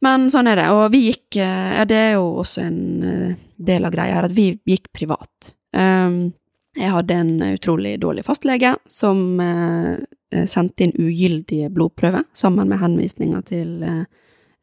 Men 0.06 0.28
sånn 0.34 0.50
er 0.52 0.60
det, 0.60 0.66
og 0.76 0.90
vi 0.94 1.06
gikk 1.08 1.38
eh, 1.42 1.70
ja, 1.80 1.86
Det 1.88 1.98
er 1.98 2.12
jo 2.18 2.26
også 2.42 2.66
en 2.66 2.82
eh, 3.10 3.38
del 3.56 3.88
av 3.88 3.94
greia 3.96 4.18
her, 4.18 4.28
at 4.28 4.36
vi 4.36 4.52
gikk 4.68 4.92
privat. 4.94 5.54
Um, 5.76 6.34
jeg 6.76 6.92
hadde 6.92 7.16
en 7.16 7.34
utrolig 7.54 7.96
dårlig 8.04 8.26
fastlege 8.28 8.74
som 8.92 9.40
eh, 9.40 10.46
sendte 10.52 10.84
inn 10.84 10.96
ugyldige 11.00 11.70
blodprøver 11.72 12.26
sammen 12.36 12.68
med 12.68 12.82
henvisninger 12.82 13.46
til 13.48 13.70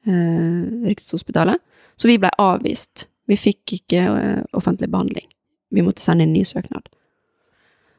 Rikshospitalet. 0.04 1.62
Så 1.96 2.10
vi 2.10 2.18
ble 2.20 2.28
avvist. 2.42 3.06
Vi 3.30 3.38
fikk 3.38 3.78
ikke 3.78 4.02
offentlig 4.58 4.90
behandling. 4.92 5.24
Vi 5.72 5.84
måtte 5.86 6.04
sende 6.04 6.26
inn 6.26 6.34
ny 6.34 6.42
søknad. 6.44 6.90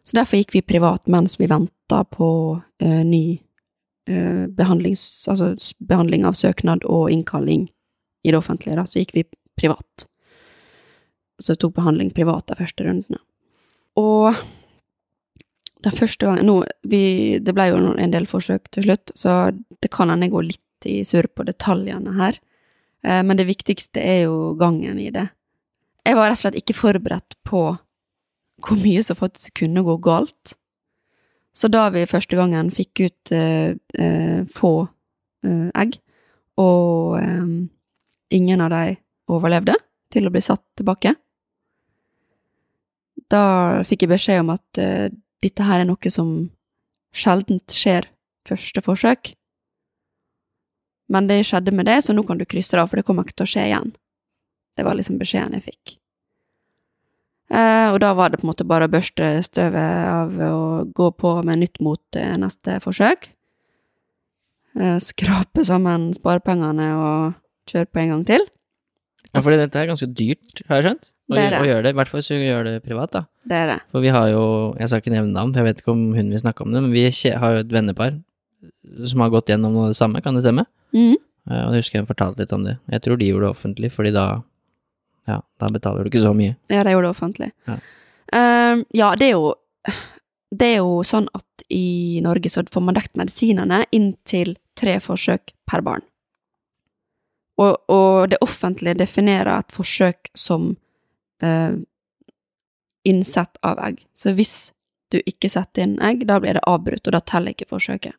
Så 0.04 0.18
derfor 0.18 0.42
gikk 0.42 0.56
vi 0.56 0.62
privat 0.62 1.08
mens 1.08 1.38
vi 1.40 1.48
venta 1.48 2.04
på 2.04 2.30
eh, 2.84 3.04
ny 3.08 3.40
eh, 4.10 4.46
altså 4.60 5.54
behandling 5.80 6.26
av 6.28 6.36
søknad 6.36 6.84
og 6.84 7.12
innkalling 7.12 7.70
i 8.24 8.32
det 8.32 8.38
offentlige. 8.38 8.76
Da. 8.76 8.86
Så 8.86 9.00
gikk 9.00 9.16
vi 9.16 9.24
privat. 9.60 10.08
Så 11.40 11.56
tok 11.56 11.76
behandling 11.78 12.12
privat 12.12 12.48
de 12.52 12.60
første 12.60 12.84
rundene. 12.84 13.22
Og 14.00 14.36
den 15.84 15.96
første 15.96 16.26
gangen 16.26 16.48
nå, 16.48 16.58
vi, 16.88 17.40
Det 17.44 17.54
ble 17.56 17.70
jo 17.70 17.80
en 18.00 18.14
del 18.14 18.26
forsøk 18.30 18.70
til 18.72 18.88
slutt, 18.88 19.12
så 19.20 19.52
det 19.54 19.92
kan 19.92 20.10
hende 20.10 20.30
jeg 20.30 20.36
går 20.36 20.48
litt 20.48 20.88
i 20.88 21.02
surr 21.08 21.28
på 21.32 21.46
detaljene 21.48 22.16
her. 22.18 22.40
Eh, 23.04 23.24
Men 23.24 23.40
det 23.40 23.48
viktigste 23.48 24.04
er 24.04 24.24
jo 24.26 24.54
gangen 24.60 25.00
i 25.00 25.12
det. 25.12 25.30
Jeg 26.04 26.16
var 26.20 26.30
rett 26.30 26.40
og 26.40 26.44
slett 26.44 26.60
ikke 26.60 26.76
forberedt 26.76 27.38
på 27.48 27.78
hvor 28.64 28.80
mye 28.80 29.04
som 29.04 29.20
faktisk 29.20 29.60
kunne 29.64 29.84
gå 29.86 29.98
galt. 30.04 30.56
Så 31.54 31.70
da 31.70 31.86
vi 31.94 32.06
første 32.10 32.38
gangen 32.38 32.72
fikk 32.74 33.04
ut 33.06 33.34
eh, 33.36 33.76
eh, 34.00 34.40
få 34.56 34.74
eh, 35.46 35.68
egg, 35.78 36.00
og 36.58 37.20
eh, 37.20 37.52
ingen 38.34 38.64
av 38.64 38.74
de 38.74 38.96
overlevde 39.34 39.76
til 40.14 40.28
å 40.28 40.34
bli 40.34 40.42
satt 40.42 40.64
tilbake, 40.80 41.14
da 43.30 43.84
fikk 43.88 44.06
jeg 44.06 44.14
beskjed 44.14 44.42
om 44.44 44.52
at 44.56 44.82
eh, 44.82 45.08
dette 45.44 45.68
her 45.68 45.84
er 45.84 45.90
noe 45.90 46.14
som 46.14 46.34
sjeldent 47.14 47.74
skjer 47.74 48.10
første 48.48 48.84
forsøk. 48.84 49.34
Men 51.14 51.28
det 51.30 51.44
skjedde 51.46 51.74
med 51.76 51.86
det, 51.86 52.00
så 52.06 52.16
nå 52.16 52.24
kan 52.26 52.40
du 52.40 52.48
krysse 52.50 52.76
det 52.76 52.82
av, 52.82 52.90
for 52.90 53.00
det 53.00 53.06
kommer 53.06 53.28
ikke 53.28 53.42
til 53.42 53.46
å 53.46 53.54
skje 53.54 53.68
igjen. 53.70 53.94
Det 54.74 54.86
var 54.88 54.98
liksom 54.98 55.20
beskjeden 55.22 55.60
jeg 55.60 55.68
fikk. 55.68 55.98
Eh, 57.52 57.88
og 57.92 58.00
da 58.02 58.14
var 58.18 58.30
det 58.32 58.40
på 58.40 58.48
en 58.48 58.52
måte 58.54 58.66
bare 58.66 58.88
å 58.88 58.92
børste 58.92 59.28
støvet 59.46 60.08
av 60.10 60.38
og 60.48 60.94
gå 60.96 61.10
på 61.20 61.34
med 61.46 61.60
nytt 61.62 61.82
mot 61.84 62.02
eh, 62.20 62.36
neste 62.40 62.80
forsøk. 62.82 63.28
Eh, 64.80 64.98
skrape 65.04 65.66
sammen 65.68 66.12
sparepengene 66.18 66.88
og 66.98 67.34
kjøre 67.70 67.90
på 67.92 68.02
en 68.04 68.14
gang 68.16 68.24
til. 68.32 68.46
Ja, 69.34 69.42
fordi 69.42 69.58
dette 69.58 69.80
er 69.82 69.90
ganske 69.90 70.08
dyrt, 70.14 70.62
har 70.70 70.80
jeg 70.82 70.86
skjønt, 70.88 71.08
å, 71.30 71.34
Det 71.36 71.42
er 71.44 71.54
det. 71.56 71.60
å 71.62 71.68
gjøre 71.70 71.84
det. 71.88 71.92
I 71.94 71.98
hvert 71.98 72.10
fall 72.12 72.22
hvis 72.22 72.28
du 72.30 72.36
gjør 72.46 72.68
det 72.68 72.74
privat, 72.86 73.12
da. 73.16 73.22
Det 73.50 73.58
er 73.58 73.70
det. 73.72 73.78
For 73.94 74.04
vi 74.06 74.12
har 74.14 74.28
jo, 74.30 74.44
jeg 74.78 74.90
skal 74.92 75.02
ikke 75.02 75.14
nevne 75.16 75.34
navn, 75.34 75.54
for 75.54 75.62
jeg 75.64 75.70
vet 75.72 75.82
ikke 75.82 75.94
om 75.96 76.04
hun 76.14 76.30
vil 76.34 76.42
snakke 76.42 76.66
om 76.66 76.74
det, 76.76 76.84
men 76.86 76.94
vi 76.94 77.06
har 77.10 77.56
jo 77.58 77.64
et 77.64 77.74
vennepar 77.74 78.18
som 79.10 79.24
har 79.24 79.32
gått 79.34 79.50
gjennom 79.50 79.74
noe 79.74 79.88
av 79.90 79.94
det 79.96 79.98
samme, 79.98 80.22
kan 80.26 80.38
det 80.38 80.44
stemme? 80.46 80.66
Eh, 80.94 81.16
Og 81.50 81.74
jeg 81.74 81.82
husker 81.84 82.00
jeg 82.00 82.10
fortalte 82.12 82.44
litt 82.46 82.54
om 82.56 82.64
det. 82.68 82.78
Jeg 82.94 83.02
tror 83.06 83.18
de 83.20 83.30
gjorde 83.32 83.48
det 83.50 83.56
offentlig, 83.58 83.90
fordi 83.92 84.12
da, 84.16 84.26
ja, 85.30 85.42
da 85.60 85.70
betaler 85.72 86.04
du 86.04 86.12
ikke 86.12 86.24
så 86.24 86.34
mye. 86.38 86.56
Ja, 86.68 86.84
det 86.84 86.92
er 86.92 86.98
jo 86.98 87.04
det 87.06 87.12
offentlig. 87.14 87.52
Ja. 87.70 87.78
Um, 88.34 88.86
ja, 88.96 89.14
det 89.20 89.28
er 89.28 89.36
jo 89.36 89.54
Det 90.54 90.68
er 90.70 90.78
jo 90.82 91.02
sånn 91.06 91.26
at 91.34 91.64
i 91.74 92.22
Norge 92.22 92.50
så 92.50 92.62
får 92.70 92.82
man 92.86 92.94
dekt 92.94 93.18
medisinene 93.18 93.80
inntil 93.92 94.54
tre 94.78 95.00
forsøk 95.02 95.50
per 95.70 95.82
barn. 95.82 96.04
Og, 97.58 97.74
og 97.90 98.30
det 98.30 98.38
offentlige 98.46 99.00
definerer 99.02 99.50
et 99.56 99.74
forsøk 99.74 100.30
som 100.38 100.76
uh, 101.42 101.74
innsett 103.04 103.58
av 103.66 103.82
egg. 103.82 104.04
Så 104.14 104.36
hvis 104.38 104.74
du 105.14 105.20
ikke 105.26 105.52
setter 105.52 105.86
inn 105.86 105.98
egg, 106.02 106.26
da 106.30 106.40
blir 106.42 106.58
det 106.58 106.66
avbrutt, 106.70 107.06
og 107.08 107.16
da 107.16 107.22
teller 107.22 107.54
ikke 107.54 107.70
forsøket. 107.74 108.16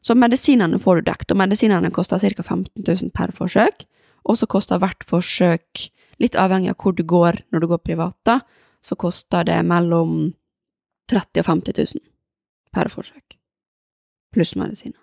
Så 0.00 0.16
medisinene 0.16 0.80
får 0.80 1.00
du 1.00 1.08
dekt, 1.10 1.32
og 1.32 1.40
medisinene 1.40 1.90
koster 1.92 2.20
ca. 2.20 2.42
15 2.42 2.84
000 2.86 3.12
per 3.16 3.34
forsøk. 3.36 3.84
Og 4.28 4.38
så 4.40 4.48
koster 4.48 4.80
hvert 4.80 5.04
forsøk, 5.08 5.90
litt 6.20 6.36
avhengig 6.38 6.72
av 6.72 6.78
hvor 6.80 6.96
du 6.96 7.02
går 7.06 7.42
når 7.50 7.62
du 7.62 7.68
går 7.70 7.82
privat, 7.84 8.16
da, 8.28 8.40
så 8.84 8.96
koster 8.96 9.44
det 9.48 9.58
mellom 9.66 10.32
30 11.10 11.40
000 11.40 11.42
og 11.42 11.46
50 11.48 11.78
000 11.96 12.04
per 12.74 12.90
forsøk. 12.92 13.36
Pluss 14.34 14.54
medisiner. 14.56 15.00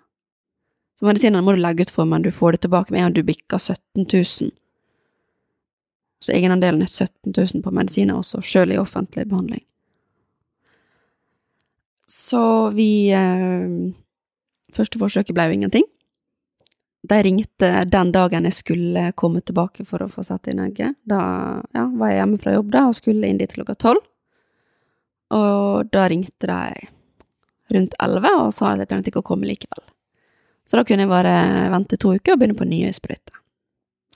Så 0.98 1.06
medisinene 1.06 1.44
må 1.44 1.54
du 1.54 1.60
legge 1.62 1.86
ut 1.86 1.92
for, 1.94 2.08
men 2.08 2.24
du 2.24 2.32
får 2.34 2.56
det 2.56 2.64
tilbake 2.66 2.90
med 2.90 3.00
en 3.00 3.06
gang 3.06 3.18
du 3.18 3.26
bikker 3.28 3.58
17 3.58 4.06
000. 4.08 4.50
Så 6.18 6.34
egenandelen 6.34 6.82
er 6.82 6.90
17 6.90 7.34
000 7.36 7.62
på 7.62 7.74
medisiner 7.74 8.18
også, 8.18 8.40
sjøl 8.42 8.74
i 8.74 8.80
offentlig 8.80 9.28
behandling. 9.28 9.62
Så 12.08 12.70
vi 12.74 13.10
eh, 13.14 13.94
Første 14.76 14.98
forsøket 15.00 15.32
ble 15.32 15.46
jo 15.48 15.54
ingenting. 15.56 15.84
De 17.08 17.18
ringte 17.24 17.70
den 17.88 18.12
dagen 18.12 18.46
jeg 18.48 18.56
skulle 18.58 19.08
komme 19.16 19.40
tilbake 19.40 19.86
for 19.88 20.04
å 20.04 20.10
få 20.12 20.24
satt 20.26 20.50
inn 20.50 20.60
egget. 20.60 20.98
Da 21.08 21.20
ja, 21.74 21.86
var 21.88 22.12
jeg 22.12 22.20
hjemme 22.20 22.40
fra 22.42 22.54
jobb 22.56 22.72
da, 22.74 22.84
og 22.90 22.98
skulle 22.98 23.30
inn 23.30 23.40
dit 23.40 23.54
klokka 23.54 23.76
tolv. 23.78 24.04
Og 25.34 25.88
da 25.92 26.06
ringte 26.08 26.48
de 26.48 26.88
rundt 27.74 27.96
elleve 28.00 28.32
og 28.40 28.52
sa 28.56 28.72
at 28.72 28.82
jeg 28.82 28.90
trengte 28.90 29.12
ikke 29.12 29.22
å 29.22 29.28
komme 29.30 29.48
likevel. 29.48 29.84
Så 30.68 30.76
da 30.76 30.84
kunne 30.84 31.04
jeg 31.04 31.12
bare 31.12 31.34
vente 31.72 31.96
to 32.00 32.12
uker 32.16 32.34
og 32.34 32.40
begynne 32.40 32.56
på 32.56 32.68
nye 32.68 32.92
sprøyter. 32.92 33.36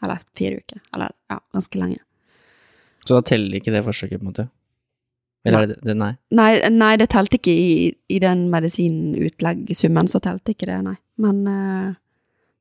Eller 0.04 0.24
fire 0.36 0.60
uker. 0.60 0.82
Eller 0.92 1.12
ja, 1.32 1.38
ganske 1.54 1.80
lenge. 1.80 2.02
Så 3.06 3.16
da 3.16 3.24
teller 3.26 3.58
ikke 3.58 3.72
det 3.74 3.84
forsøket, 3.86 4.20
på 4.20 4.26
en 4.26 4.30
måte? 4.30 4.48
Eller 5.48 5.64
er 5.64 5.72
det? 5.72 5.94
Nei. 5.98 6.12
Nei, 6.38 6.50
nei 6.70 6.92
det 7.00 7.08
telte 7.10 7.38
ikke 7.40 7.54
i, 7.54 7.72
i 8.12 8.20
den 8.22 8.44
medisinutleggsummen, 8.52 10.10
så 10.10 10.20
telte 10.22 10.54
ikke 10.54 10.68
det, 10.70 10.78
nei. 10.86 10.94
Men 11.22 11.40
eh, 11.50 11.88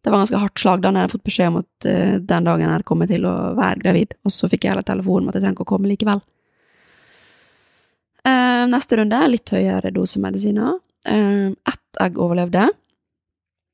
det 0.02 0.10
var 0.10 0.22
ganske 0.24 0.42
hardt 0.42 0.60
slag 0.60 0.82
da 0.82 0.90
når 0.90 0.98
jeg 0.98 1.08
hadde 1.08 1.16
fått 1.16 1.30
beskjed 1.30 1.50
om 1.52 1.58
at 1.62 1.88
uh, 1.88 2.14
den 2.32 2.48
dagen 2.48 2.74
jeg 2.74 2.86
kommet 2.90 3.12
til 3.14 3.26
å 3.30 3.34
være 3.58 3.82
gravid, 3.84 4.16
og 4.26 4.34
så 4.34 4.50
fikk 4.50 4.66
jeg 4.66 4.74
heller 4.74 4.88
telefon 4.88 5.24
om 5.24 5.32
at 5.32 5.38
jeg 5.38 5.46
trenger 5.46 5.60
ikke 5.60 5.68
å 5.68 5.72
komme 5.74 5.92
likevel. 5.92 6.24
Uh, 8.22 8.66
neste 8.70 8.98
runde, 9.00 9.20
litt 9.30 9.54
høyere 9.54 9.94
dose 9.94 10.22
medisiner. 10.22 10.78
Uh, 11.08 11.54
ett 11.70 12.02
egg 12.02 12.20
overlevde. 12.22 12.68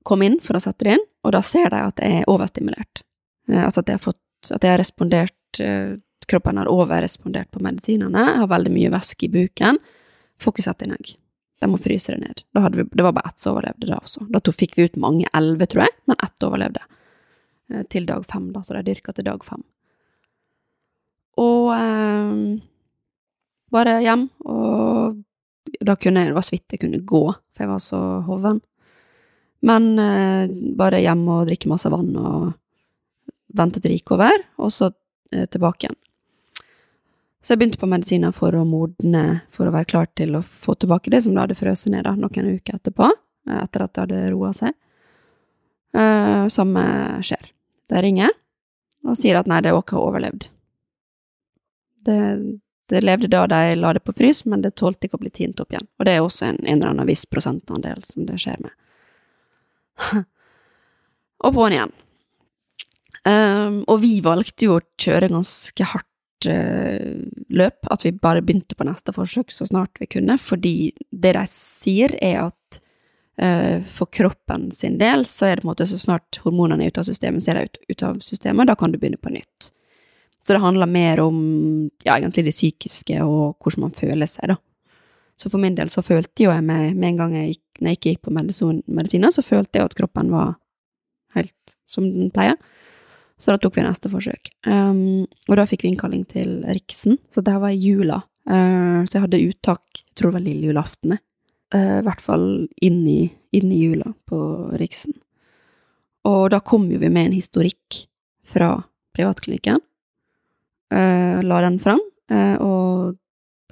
Kom 0.08 0.24
inn 0.24 0.40
for 0.44 0.60
å 0.60 0.64
sette 0.64 0.88
det 0.88 0.98
inn, 0.98 1.06
og 1.28 1.36
da 1.36 1.44
ser 1.44 1.72
de 1.74 1.84
at 1.90 2.04
jeg 2.04 2.22
er 2.22 2.32
overstimulert. 2.32 3.04
Uh, 3.52 3.64
altså 3.66 3.84
at 3.84 3.92
jeg 3.92 4.00
har 4.00 4.08
fått 4.12 4.24
At 4.54 4.64
jeg 4.64 4.70
har 4.70 4.78
respondert 4.78 5.60
Kroppen 6.30 6.60
har 6.60 6.70
overrespondert 6.70 7.50
på 7.52 7.60
medisinene. 7.64 8.24
Har 8.38 8.50
veldig 8.52 8.70
mye 8.70 8.92
væske 8.94 9.26
i 9.26 9.32
buken. 9.34 9.80
Får 10.38 10.54
ikke 10.54 10.66
sette 10.68 10.86
inn 10.86 10.94
egg. 10.94 11.16
De 11.62 11.70
må 11.72 11.80
fryse 11.82 12.14
det 12.14 12.20
ned. 12.22 12.44
Vi, 12.76 12.84
det 12.94 13.04
var 13.06 13.16
bare 13.18 13.32
ett 13.32 13.42
som 13.42 13.56
overlevde 13.56 13.90
da 13.90 13.98
også. 13.98 14.28
Da 14.30 14.42
fikk 14.54 14.76
vi 14.78 14.86
ut 14.90 15.00
mange, 15.02 15.26
elleve 15.34 15.66
tror 15.70 15.88
jeg, 15.88 15.96
men 16.10 16.20
ett 16.24 16.46
overlevde. 16.46 16.84
Eh, 17.74 17.84
Til 17.90 18.06
dag 18.10 18.26
fem, 18.30 18.52
da, 18.54 18.62
så 18.64 18.78
de 18.78 18.84
dyrka 18.92 19.16
til 19.18 19.26
dag 19.26 19.44
fem. 19.46 19.64
Og 21.42 21.72
eh, 21.74 22.36
bare 23.74 23.98
hjem, 24.06 24.28
og 24.46 25.18
da 25.84 25.98
kunne 26.00 26.24
jeg, 26.24 26.32
det 26.32 26.38
var 26.38 26.46
så 26.48 26.56
vidt 26.56 26.74
jeg 26.78 26.82
kunne 26.86 27.04
gå, 27.10 27.24
for 27.34 27.66
jeg 27.66 27.72
var 27.74 27.84
så 27.84 28.02
hoven. 28.30 28.62
Men 29.68 29.90
eh, 30.00 30.54
bare 30.78 31.02
hjem 31.04 31.26
og 31.34 31.48
drikke 31.50 31.70
masse 31.72 31.90
vann 31.92 32.14
og 32.22 32.52
vente 33.58 33.82
til 33.82 33.90
det 33.92 34.00
gikk 34.00 34.14
over, 34.18 34.46
og 34.62 34.70
så 34.74 34.92
eh, 35.34 35.48
tilbake 35.50 35.88
igjen. 35.88 35.98
Så 37.48 37.54
jeg 37.54 37.62
begynte 37.62 37.80
på 37.80 37.88
medisiner 37.88 38.34
for 38.36 38.52
å 38.60 38.66
modne, 38.68 39.22
for 39.56 39.70
å 39.70 39.72
være 39.72 39.88
klar 39.88 40.10
til 40.20 40.36
å 40.36 40.42
få 40.44 40.74
tilbake 40.76 41.14
det 41.14 41.22
som 41.24 41.32
det 41.32 41.46
hadde 41.46 41.56
frøst 41.56 41.86
ned 41.88 42.04
da, 42.04 42.12
noen 42.20 42.50
uker 42.58 42.76
etterpå, 42.76 43.08
eh, 43.48 43.60
etter 43.62 43.86
at 43.86 43.94
det 43.94 44.02
hadde 44.04 44.24
roa 44.34 44.50
seg. 44.52 44.74
Uh, 45.96 46.44
samme 46.52 46.82
skjer. 47.24 47.46
De 47.88 48.02
ringer 48.04 48.34
og 49.08 49.16
sier 49.16 49.40
at 49.40 49.48
nei, 49.48 49.62
det 49.64 49.72
åket 49.72 49.96
har 49.96 50.08
overlevd. 50.10 50.50
Det, 52.10 52.18
det 52.92 53.02
levde 53.06 53.30
da 53.32 53.46
de 53.48 53.78
la 53.80 53.94
det 53.96 54.04
på 54.04 54.18
frys, 54.18 54.44
men 54.44 54.66
det 54.66 54.74
tålte 54.76 55.08
ikke 55.08 55.16
å 55.16 55.24
bli 55.24 55.32
tint 55.32 55.64
opp 55.64 55.72
igjen. 55.72 55.88
Og 55.96 56.10
det 56.10 56.18
er 56.18 56.26
også 56.26 56.50
en, 56.50 56.60
en 56.66 56.82
eller 56.82 56.92
annen 56.92 57.08
viss 57.08 57.24
prosentandel 57.32 58.04
som 58.12 58.28
det 58.28 58.42
skjer 58.44 58.60
med. 58.66 58.76
og 61.48 61.56
på'n 61.56 61.80
igjen. 61.80 61.96
Um, 63.24 63.82
og 63.88 64.04
vi 64.04 64.18
valgte 64.28 64.68
jo 64.68 64.82
å 64.82 64.86
kjøre 65.00 65.32
ganske 65.32 65.92
hardt 65.96 66.12
løp, 66.46 67.88
at 67.90 68.06
vi 68.06 68.12
bare 68.12 68.44
begynte 68.46 68.76
på 68.78 68.86
neste 68.86 69.14
forsøk 69.16 69.52
så 69.52 69.66
snart 69.66 69.98
vi 70.00 70.10
kunne, 70.12 70.38
fordi 70.38 70.92
det 71.10 71.34
de 71.34 71.46
sier, 71.50 72.14
er 72.22 72.44
at 72.46 72.80
uh, 73.42 73.82
for 73.90 74.12
kroppen 74.14 74.70
sin 74.72 75.00
del 75.02 75.26
så 75.26 75.50
er 75.50 75.56
det 75.56 75.66
på 75.66 75.70
en 75.70 75.74
måte 75.74 75.90
så 75.90 75.98
snart 76.02 76.42
hormonene 76.44 76.86
er 76.86 76.94
ute 76.94 77.02
av 77.02 77.10
systemet, 77.10 77.44
så 77.44 77.54
er 77.54 77.60
de 77.60 77.66
ute 77.72 77.90
ut 77.90 78.06
av 78.12 78.22
systemet, 78.26 78.70
da 78.70 78.78
kan 78.78 78.94
du 78.94 79.00
begynne 79.02 79.22
på 79.22 79.34
nytt. 79.34 79.72
Så 80.46 80.56
det 80.56 80.64
handler 80.64 80.88
mer 80.88 81.20
om 81.20 81.40
ja, 82.06 82.16
egentlig 82.16 82.46
det 82.48 82.56
psykiske 82.56 83.20
og 83.26 83.58
hvordan 83.60 83.88
man 83.90 83.98
føler 83.98 84.30
seg, 84.32 84.54
da. 84.54 84.62
Så 85.38 85.52
for 85.54 85.62
min 85.62 85.76
del 85.78 85.90
så 85.94 86.02
følte 86.02 86.48
jo 86.48 86.54
jeg 86.54 86.64
meg 86.66 86.96
med 86.96 87.12
en 87.12 87.20
gang 87.20 87.36
jeg 87.36 87.52
gikk, 87.52 87.66
når 87.78 87.92
jeg 87.92 87.98
ikke 87.98 88.14
gikk 88.14 88.22
på 88.26 88.34
medisiner, 88.34 89.34
så 89.34 89.44
følte 89.46 89.78
jeg 89.78 89.90
at 89.90 89.98
kroppen 90.00 90.32
var 90.34 90.56
helt 91.36 91.76
som 91.86 92.08
den 92.10 92.32
pleier. 92.34 92.56
Så 93.38 93.54
da 93.54 93.62
tok 93.62 93.78
vi 93.78 93.86
neste 93.86 94.10
forsøk. 94.10 94.50
Um, 94.66 95.28
og 95.48 95.60
da 95.60 95.68
fikk 95.70 95.86
vi 95.86 95.92
innkalling 95.92 96.24
til 96.30 96.60
Riksen, 96.66 97.20
så 97.30 97.44
det 97.46 97.54
her 97.54 97.62
var 97.62 97.76
i 97.76 97.82
jula. 97.82 98.24
Uh, 98.50 99.06
så 99.06 99.18
jeg 99.18 99.26
hadde 99.28 99.44
uttak, 99.46 100.02
jeg 100.02 100.18
tror 100.18 100.32
det 100.32 100.40
var 100.40 100.46
lille 100.48 100.72
julaften, 100.72 101.18
uh, 101.76 101.98
i 102.00 102.06
hvert 102.08 102.24
fall 102.24 102.48
inn 102.82 103.04
i, 103.06 103.20
inn 103.54 103.74
i 103.74 103.82
jula 103.84 104.14
på 104.30 104.40
Riksen. 104.82 105.14
Og 106.28 106.50
da 106.52 106.64
kom 106.66 106.90
jo 106.92 106.98
vi 107.00 107.12
med 107.14 107.30
en 107.30 107.38
historikk 107.38 108.02
fra 108.48 108.72
privatklinikken, 109.16 109.84
uh, 110.96 111.38
la 111.46 111.62
den 111.68 111.82
fram, 111.84 112.04
og 112.28 113.16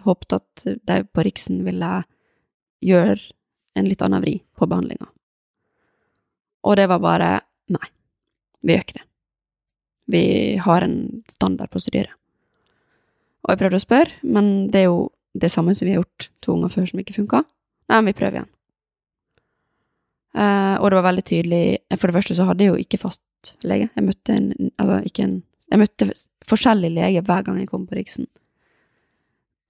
håpet 0.05 0.35
at 0.37 0.61
de 0.87 0.95
på 1.11 1.23
Riksen 1.27 1.57
ville 1.65 1.89
gjøre 2.85 3.17
en 3.75 3.89
litt 3.89 4.05
annen 4.05 4.23
vri 4.23 4.37
på 4.55 4.67
behandlinga. 4.71 5.09
Og 6.63 6.77
det 6.79 6.85
var 6.87 7.03
bare 7.03 7.33
nei, 7.75 7.89
vi 8.63 8.77
gjør 8.77 8.85
ikke 8.85 8.97
det. 9.01 9.05
Vi 10.11 10.23
har 10.61 10.85
en 10.85 11.23
standard 11.31 11.71
prosedyre. 11.73 12.11
Og 13.45 13.53
jeg 13.53 13.61
prøvde 13.61 13.79
å 13.79 13.83
spørre, 13.83 14.19
men 14.25 14.67
det 14.73 14.83
er 14.83 14.87
jo 14.89 15.09
det 15.37 15.51
samme 15.53 15.75
som 15.75 15.85
vi 15.87 15.93
har 15.93 16.01
gjort 16.01 16.29
to 16.41 16.55
ganger 16.55 16.73
før 16.73 16.87
som 16.89 17.01
ikke 17.01 17.17
funka. 17.17 17.41
Nei, 17.91 17.97
men 17.99 18.09
vi 18.09 18.17
prøver 18.17 18.39
igjen. 18.39 18.51
Uh, 20.35 20.75
og 20.81 20.89
det 20.91 20.97
var 20.97 21.05
veldig 21.05 21.23
tydelig 21.23 21.59
For 21.95 22.11
det 22.11 22.15
første 22.17 22.35
så 22.35 22.43
hadde 22.43 22.65
jeg 22.65 22.73
jo 22.73 22.81
ikke 22.81 22.99
fastlege. 22.99 23.85
Jeg 23.87 24.03
møtte 24.03 24.33
en 24.35 24.49
Altså, 24.75 24.97
ikke 25.07 25.23
en 25.23 25.35
Jeg 25.71 25.79
møtte 25.79 26.07
forskjellig 26.49 26.89
lege 26.91 27.21
hver 27.23 27.45
gang 27.45 27.61
jeg 27.61 27.69
kom 27.69 27.85
på 27.87 27.95
Riksen. 27.95 28.27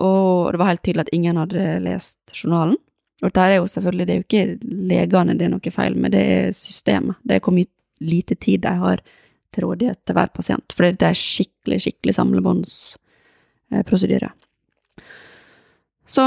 Og 0.04 0.52
det 0.52 0.60
var 0.60 0.72
helt 0.74 0.82
tydelig 0.84 1.06
at 1.06 1.14
ingen 1.16 1.38
hadde 1.40 1.68
lest 1.86 2.34
journalen. 2.34 2.76
Og 3.22 3.30
dette 3.30 3.46
er 3.46 3.56
jo 3.56 3.70
selvfølgelig, 3.72 4.08
det 4.08 4.14
er 4.14 4.18
jo 4.18 4.26
ikke 4.26 4.74
legene 4.90 5.38
det 5.40 5.46
er 5.46 5.54
noe 5.54 5.72
feil 5.72 5.96
med, 5.96 6.12
det 6.12 6.24
er 6.34 6.50
systemet. 6.58 7.16
Det 7.24 7.38
er 7.38 7.46
hvor 7.46 7.56
mye 7.56 7.72
lite 8.04 8.36
tid 8.36 8.66
de 8.66 8.74
har 8.82 9.04
til 9.56 9.64
rådighet 9.66 10.00
til 10.06 10.16
hver 10.18 10.30
pasient. 10.36 10.68
For 10.76 10.82
det 10.86 11.08
er 11.08 11.18
skikkelig, 11.18 11.80
skikkelig 11.86 12.14
samlebåndsprosedyre. 12.20 14.30
Så 16.06 16.24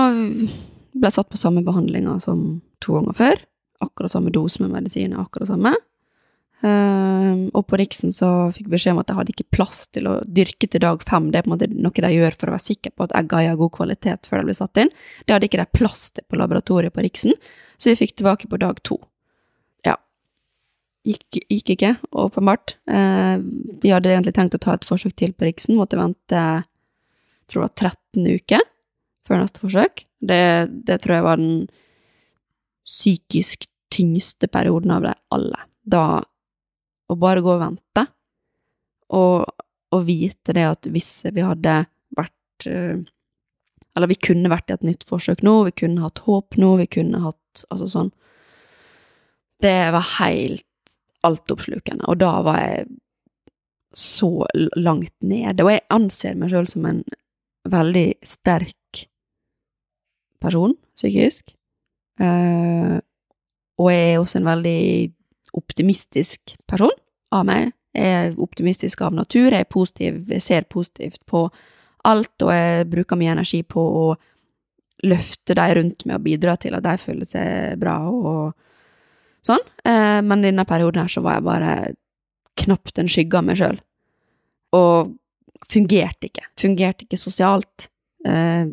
ble 0.98 1.06
jeg 1.06 1.14
satt 1.14 1.30
på 1.30 1.40
samme 1.40 1.62
behandlinga 1.66 2.16
som 2.22 2.62
to 2.82 2.96
ganger 2.96 3.14
før. 3.18 3.36
Akkurat 3.84 4.10
samme 4.10 4.32
dose 4.34 4.62
med 4.62 4.72
medisin, 4.74 5.14
akkurat 5.14 5.52
samme. 5.52 5.72
Uh, 6.58 7.46
og 7.54 7.68
på 7.70 7.78
Riksen 7.78 8.10
så 8.10 8.50
fikk 8.50 8.66
beskjed 8.72 8.96
om 8.96 9.00
at 9.04 9.12
jeg 9.12 9.18
hadde 9.20 9.30
ikke 9.30 9.52
plass 9.54 9.84
til 9.94 10.08
å 10.10 10.16
dyrke 10.26 10.66
til 10.66 10.82
dag 10.82 11.04
fem. 11.06 11.28
Det 11.30 11.38
er 11.38 11.46
på 11.46 11.52
en 11.52 11.54
måte 11.54 11.68
noe 11.70 12.02
de 12.02 12.10
gjør 12.16 12.34
for 12.34 12.50
å 12.50 12.56
være 12.56 12.64
sikker 12.64 12.96
på 12.96 13.06
at 13.06 13.14
eggene 13.20 13.44
er 13.44 13.54
av 13.54 13.60
god 13.60 13.70
kvalitet 13.76 14.26
før 14.26 14.42
de 14.42 14.48
blir 14.48 14.58
satt 14.58 14.80
inn. 14.82 14.90
Det 15.22 15.36
hadde 15.36 15.46
ikke 15.46 15.62
de 15.62 15.78
plass 15.78 16.08
til 16.16 16.26
på 16.26 16.40
laboratoriet 16.40 16.96
på 16.96 17.04
Riksen, 17.06 17.38
så 17.78 17.92
vi 17.92 18.00
fikk 18.00 18.16
tilbake 18.18 18.50
på 18.50 18.58
dag 18.58 18.82
to. 18.82 18.98
Gikk, 21.08 21.38
gikk 21.48 21.70
ikke, 21.72 21.94
åpenbart. 22.20 22.76
Eh, 22.90 23.36
vi 23.80 23.92
hadde 23.94 24.12
egentlig 24.12 24.34
tenkt 24.36 24.58
å 24.58 24.60
ta 24.60 24.74
et 24.76 24.84
forsøk 24.84 25.14
til 25.16 25.32
på 25.32 25.46
Riksen, 25.48 25.78
måtte 25.78 25.96
vente 26.00 26.42
jeg 27.48 27.54
tror 27.54 27.62
det 27.62 27.68
var 27.68 27.92
13 28.20 28.26
uker 28.36 28.64
før 29.24 29.40
neste 29.40 29.62
forsøk. 29.62 30.02
Det, 30.20 30.42
det 30.84 30.98
tror 31.00 31.14
jeg 31.16 31.24
var 31.24 31.40
den 31.40 31.54
psykisk 32.84 33.64
tyngste 33.92 34.50
perioden 34.52 34.92
av 34.92 35.06
de 35.06 35.14
alle. 35.32 35.62
Da 35.80 36.02
å 37.08 37.16
bare 37.16 37.40
gå 37.40 37.54
og 37.54 37.62
vente, 37.62 38.04
og, 39.16 39.48
og 39.96 40.04
vite 40.04 40.52
det 40.52 40.66
at 40.68 40.90
hvis 40.92 41.12
vi 41.32 41.44
hadde 41.44 41.78
vært 42.16 42.68
eh, 42.68 42.98
Eller 43.96 44.10
vi 44.10 44.18
kunne 44.20 44.50
vært 44.52 44.68
i 44.68 44.76
et 44.76 44.84
nytt 44.84 45.08
forsøk 45.08 45.40
nå, 45.46 45.62
vi 45.70 45.72
kunne 45.72 46.04
hatt 46.04 46.20
håp 46.26 46.58
nå, 46.60 46.74
vi 46.82 46.86
kunne 46.98 47.22
hatt 47.24 47.62
Altså 47.72 47.88
sånn 47.88 48.10
Det 49.64 49.72
var 49.94 50.04
helt 50.18 50.67
altoppslukende, 51.26 52.06
og 52.08 52.20
da 52.20 52.32
var 52.46 52.60
jeg 52.62 52.88
så 53.96 54.46
langt 54.76 55.14
nede. 55.24 55.64
Og 55.64 55.72
jeg 55.72 55.86
anser 55.94 56.36
meg 56.38 56.52
sjøl 56.52 56.68
som 56.70 56.86
en 56.88 57.02
veldig 57.68 58.08
sterk 58.26 59.04
person, 60.42 60.76
psykisk. 60.98 61.54
Uh, 62.20 62.98
og 63.78 63.90
jeg 63.92 64.12
er 64.12 64.20
også 64.20 64.40
en 64.40 64.48
veldig 64.48 64.80
optimistisk 65.58 66.54
person 66.68 66.94
av 67.34 67.46
meg. 67.48 67.72
Jeg 67.96 68.14
er 68.14 68.38
optimistisk 68.42 69.02
av 69.02 69.14
natur, 69.16 69.50
jeg 69.50 69.64
er 69.64 69.70
positiv, 69.70 70.20
jeg 70.30 70.44
ser 70.44 70.66
positivt 70.70 71.22
på 71.26 71.46
alt, 72.06 72.34
og 72.44 72.52
jeg 72.52 72.88
bruker 72.92 73.18
mye 73.18 73.34
energi 73.34 73.62
på 73.66 73.82
å 73.82 74.08
løfte 75.06 75.54
de 75.54 75.66
rundt 75.78 76.06
meg 76.06 76.18
og 76.18 76.24
bidra 76.26 76.56
til 76.60 76.74
at 76.74 76.84
de 76.84 76.94
føler 77.00 77.28
seg 77.28 77.78
bra 77.80 77.96
og 78.10 78.54
sånn. 79.48 79.64
Eh, 79.84 80.18
men 80.24 80.42
i 80.42 80.50
denne 80.50 80.66
perioden 80.68 81.02
her 81.02 81.12
så 81.12 81.22
var 81.24 81.38
jeg 81.38 81.46
bare 81.48 81.72
knapt 82.58 82.98
en 83.00 83.10
skygge 83.10 83.38
av 83.38 83.46
meg 83.46 83.60
sjøl. 83.60 83.78
Og 84.76 85.14
fungerte 85.68 86.28
ikke. 86.28 86.46
Fungerte 86.60 87.06
ikke 87.06 87.20
sosialt. 87.20 87.88
Eh, 88.26 88.70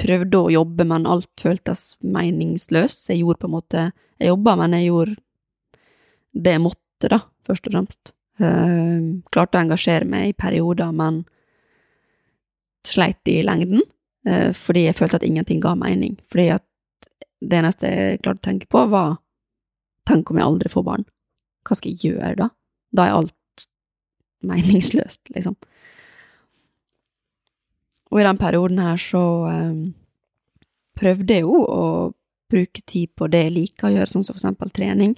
prøvde 0.00 0.40
å 0.40 0.52
jobbe, 0.52 0.86
men 0.88 1.08
alt 1.08 1.30
føltes 1.40 1.94
meningsløst. 2.04 3.08
Jeg 3.12 3.22
gjorde 3.22 3.42
på 3.44 3.50
en 3.50 3.56
måte 3.56 3.86
Jeg 4.16 4.30
jobba, 4.30 4.54
men 4.56 4.72
jeg 4.72 4.86
gjorde 4.86 5.16
det 6.32 6.52
jeg 6.54 6.60
måtte, 6.64 7.08
da, 7.12 7.18
først 7.44 7.66
og 7.68 7.74
fremst. 7.74 8.12
Eh, 8.40 9.02
klarte 9.28 9.58
å 9.58 9.60
engasjere 9.60 10.08
meg 10.08 10.30
i 10.30 10.36
perioder, 10.36 10.88
men 10.96 11.18
sleit 12.88 13.28
i 13.28 13.42
lengden, 13.44 13.82
Eh, 14.26 14.50
fordi 14.52 14.86
jeg 14.88 14.98
følte 14.98 15.20
at 15.20 15.26
ingenting 15.26 15.60
ga 15.62 15.74
mening. 15.78 16.16
Fordi 16.32 16.48
at 16.56 16.64
det 17.40 17.60
eneste 17.60 17.90
jeg 17.90 18.22
klarte 18.24 18.42
å 18.42 18.46
tenke 18.48 18.68
på, 18.72 18.82
var 18.90 19.18
tenk 20.06 20.30
om 20.30 20.38
jeg 20.40 20.46
aldri 20.46 20.72
får 20.72 20.86
barn. 20.86 21.06
Hva 21.66 21.76
skal 21.78 21.92
jeg 21.92 22.12
gjøre 22.12 22.36
da? 22.38 22.50
Da 22.94 23.06
er 23.06 23.16
alt 23.16 23.66
meningsløst, 24.46 25.26
liksom. 25.34 25.56
Og 28.12 28.20
i 28.20 28.26
den 28.26 28.38
perioden 28.38 28.78
her 28.80 29.00
så 29.02 29.22
um, 29.50 29.80
prøvde 30.96 31.34
jeg 31.34 31.44
jo 31.44 31.58
å 31.60 31.86
bruke 32.50 32.82
tid 32.86 33.10
på 33.18 33.26
det 33.30 33.42
jeg 33.48 33.54
liker 33.56 33.88
å 33.88 33.94
gjøre, 33.96 34.12
sånn 34.12 34.24
som 34.26 34.36
for 34.36 34.40
eksempel 34.44 34.70
trening. 34.74 35.16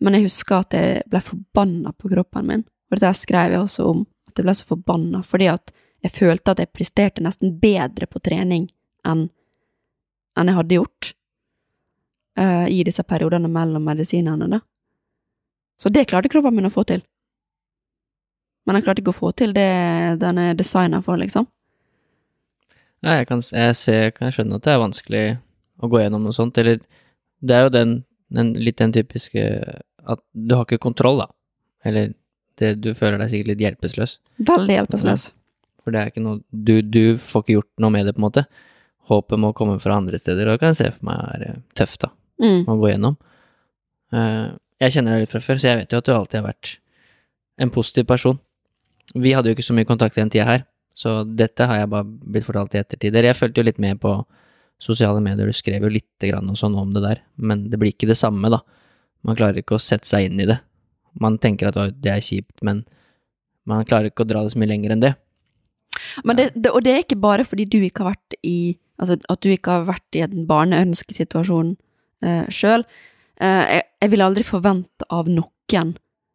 Men 0.00 0.16
jeg 0.16 0.28
husker 0.28 0.62
at 0.62 0.76
jeg 0.76 1.02
ble 1.10 1.20
forbanna 1.24 1.92
på 1.92 2.12
kroppen 2.12 2.46
min, 2.48 2.64
og 2.90 2.96
dette 2.96 3.12
skrev 3.18 3.56
jeg 3.56 3.64
også 3.64 3.88
om, 3.90 4.04
at 4.30 4.38
jeg 4.38 4.46
ble 4.46 4.54
så 4.56 4.68
forbanna 4.68 5.20
fordi 5.26 5.50
at 5.50 5.74
jeg 6.00 6.14
følte 6.16 6.54
at 6.54 6.62
jeg 6.62 6.72
presterte 6.72 7.24
nesten 7.24 7.58
bedre 7.60 8.06
på 8.08 8.22
trening 8.24 8.70
enn, 9.06 9.26
enn 10.38 10.48
jeg 10.48 10.56
hadde 10.56 10.78
gjort 10.78 11.10
uh, 12.38 12.66
i 12.70 12.82
disse 12.86 13.02
periodene 13.02 13.48
mellom 13.50 13.84
medisinene, 13.84 14.48
da. 14.50 14.60
Så 15.80 15.88
det 15.88 16.08
klarte 16.10 16.28
kroppen 16.28 16.54
min 16.54 16.68
å 16.68 16.72
få 16.72 16.84
til. 16.88 17.02
Men 18.68 18.76
jeg 18.76 18.84
klarte 18.84 19.02
ikke 19.02 19.14
å 19.14 19.16
få 19.16 19.32
til 19.32 19.54
det 19.56 19.70
den 20.20 20.38
er 20.38 20.58
designa 20.58 21.00
for, 21.02 21.18
liksom. 21.20 21.48
Nei, 23.00 23.22
jeg 23.22 23.30
kan 23.30 23.40
jeg 23.40 23.76
ser, 23.80 24.10
kan 24.12 24.28
jeg 24.28 24.36
skjønne 24.36 24.60
at 24.60 24.66
det 24.66 24.74
er 24.74 24.82
vanskelig 24.82 25.24
å 25.80 25.88
gå 25.88 26.02
gjennom 26.02 26.26
noe 26.26 26.36
sånt, 26.36 26.58
eller 26.60 26.82
det 27.40 27.56
er 27.56 27.64
jo 27.64 27.72
den, 27.72 27.94
den 28.28 28.52
litt 28.60 28.76
den 28.82 28.92
typiske 28.92 29.44
at 30.04 30.20
du 30.32 30.54
har 30.54 30.66
ikke 30.66 30.82
kontroll, 30.84 31.22
da. 31.22 31.30
Eller 31.88 32.12
det, 32.60 32.74
du 32.84 32.92
føler 32.92 33.16
deg 33.22 33.32
sikkert 33.32 33.54
litt 33.54 33.64
hjelpeløs. 33.64 34.18
Veldig 34.50 34.76
hjelpeløs. 34.76 35.30
For 35.80 35.94
det 35.94 36.02
er 36.02 36.12
ikke 36.12 36.24
noe 36.24 36.42
du, 36.50 36.74
du 36.84 37.16
får 37.20 37.44
ikke 37.44 37.56
gjort 37.56 37.70
noe 37.80 37.94
med 37.94 38.08
det, 38.08 38.14
på 38.16 38.20
en 38.20 38.28
måte. 38.28 38.44
Håpet 39.10 39.40
må 39.40 39.54
komme 39.56 39.78
fra 39.82 39.96
andre 39.96 40.20
steder, 40.20 40.46
og 40.46 40.54
det 40.56 40.62
kan 40.62 40.74
jeg 40.74 40.80
se 40.82 40.90
for 40.92 41.08
meg 41.08 41.22
er 41.34 41.46
eh, 41.48 41.60
tøft, 41.78 42.04
da, 42.04 42.12
Mm. 42.40 42.64
å 42.64 42.76
gå 42.80 42.92
gjennom. 42.92 43.16
Eh, 44.16 44.46
jeg 44.80 44.94
kjenner 44.96 45.16
deg 45.16 45.26
litt 45.26 45.34
fra 45.34 45.42
før, 45.44 45.60
så 45.60 45.70
jeg 45.70 45.80
vet 45.82 45.92
jo 45.92 46.00
at 46.00 46.08
du 46.08 46.12
alltid 46.14 46.40
har 46.40 46.48
vært 46.48 46.74
en 47.60 47.72
positiv 47.74 48.06
person. 48.08 48.38
Vi 49.14 49.34
hadde 49.36 49.50
jo 49.50 49.56
ikke 49.56 49.66
så 49.66 49.76
mye 49.76 49.88
kontakt 49.88 50.16
i 50.16 50.22
den 50.22 50.32
tida 50.32 50.46
her, 50.48 50.64
så 50.96 51.20
dette 51.24 51.66
har 51.68 51.82
jeg 51.82 51.90
bare 51.92 52.06
blitt 52.06 52.46
fortalt 52.46 52.74
i 52.74 52.80
ettertid. 52.80 53.14
Jeg 53.14 53.36
fulgte 53.36 53.60
jo 53.60 53.68
litt 53.68 53.80
med 53.82 54.00
på 54.00 54.14
sosiale 54.80 55.20
medier, 55.20 55.50
du 55.50 55.56
skrev 55.56 55.84
jo 55.84 55.92
lite 55.92 56.30
grann 56.30 56.48
og 56.48 56.56
sånn 56.56 56.78
om 56.80 56.94
det 56.94 57.02
der, 57.04 57.20
men 57.36 57.68
det 57.68 57.80
blir 57.80 57.92
ikke 57.92 58.08
det 58.08 58.16
samme, 58.16 58.48
da. 58.52 58.62
Man 59.26 59.36
klarer 59.36 59.60
ikke 59.60 59.76
å 59.76 59.82
sette 59.82 60.08
seg 60.08 60.30
inn 60.30 60.40
i 60.40 60.48
det. 60.48 60.56
Man 61.20 61.36
tenker 61.42 61.68
at 61.68 61.76
det 62.00 62.12
er 62.14 62.24
kjipt, 62.24 62.62
men 62.64 62.86
man 63.68 63.84
klarer 63.84 64.08
ikke 64.08 64.24
å 64.24 64.30
dra 64.30 64.44
det 64.46 64.54
så 64.54 64.60
mye 64.62 64.70
lenger 64.70 64.94
enn 64.94 65.04
det. 65.04 65.12
Men 66.24 66.38
det, 66.38 66.46
det, 66.56 66.72
og 66.72 66.80
det 66.86 66.94
er 66.94 67.02
ikke 67.04 67.20
bare 67.20 67.44
fordi 67.44 67.66
du 67.68 67.76
ikke 67.82 68.06
har 68.06 68.14
vært 68.14 68.40
i 68.46 68.78
Altså 69.00 69.16
at 69.32 69.40
du 69.40 69.48
ikke 69.48 69.72
har 69.72 69.86
vært 69.88 70.16
i 70.18 70.20
en 70.20 70.42
barneønskesituasjon 70.44 71.70
uh, 72.26 72.46
sjøl. 72.52 72.84
jeg, 73.40 73.82
jeg 74.02 74.10
vil 74.12 74.22
aldri 74.24 74.42
forvente 74.44 75.06
av 75.08 75.28
noen 75.32 75.94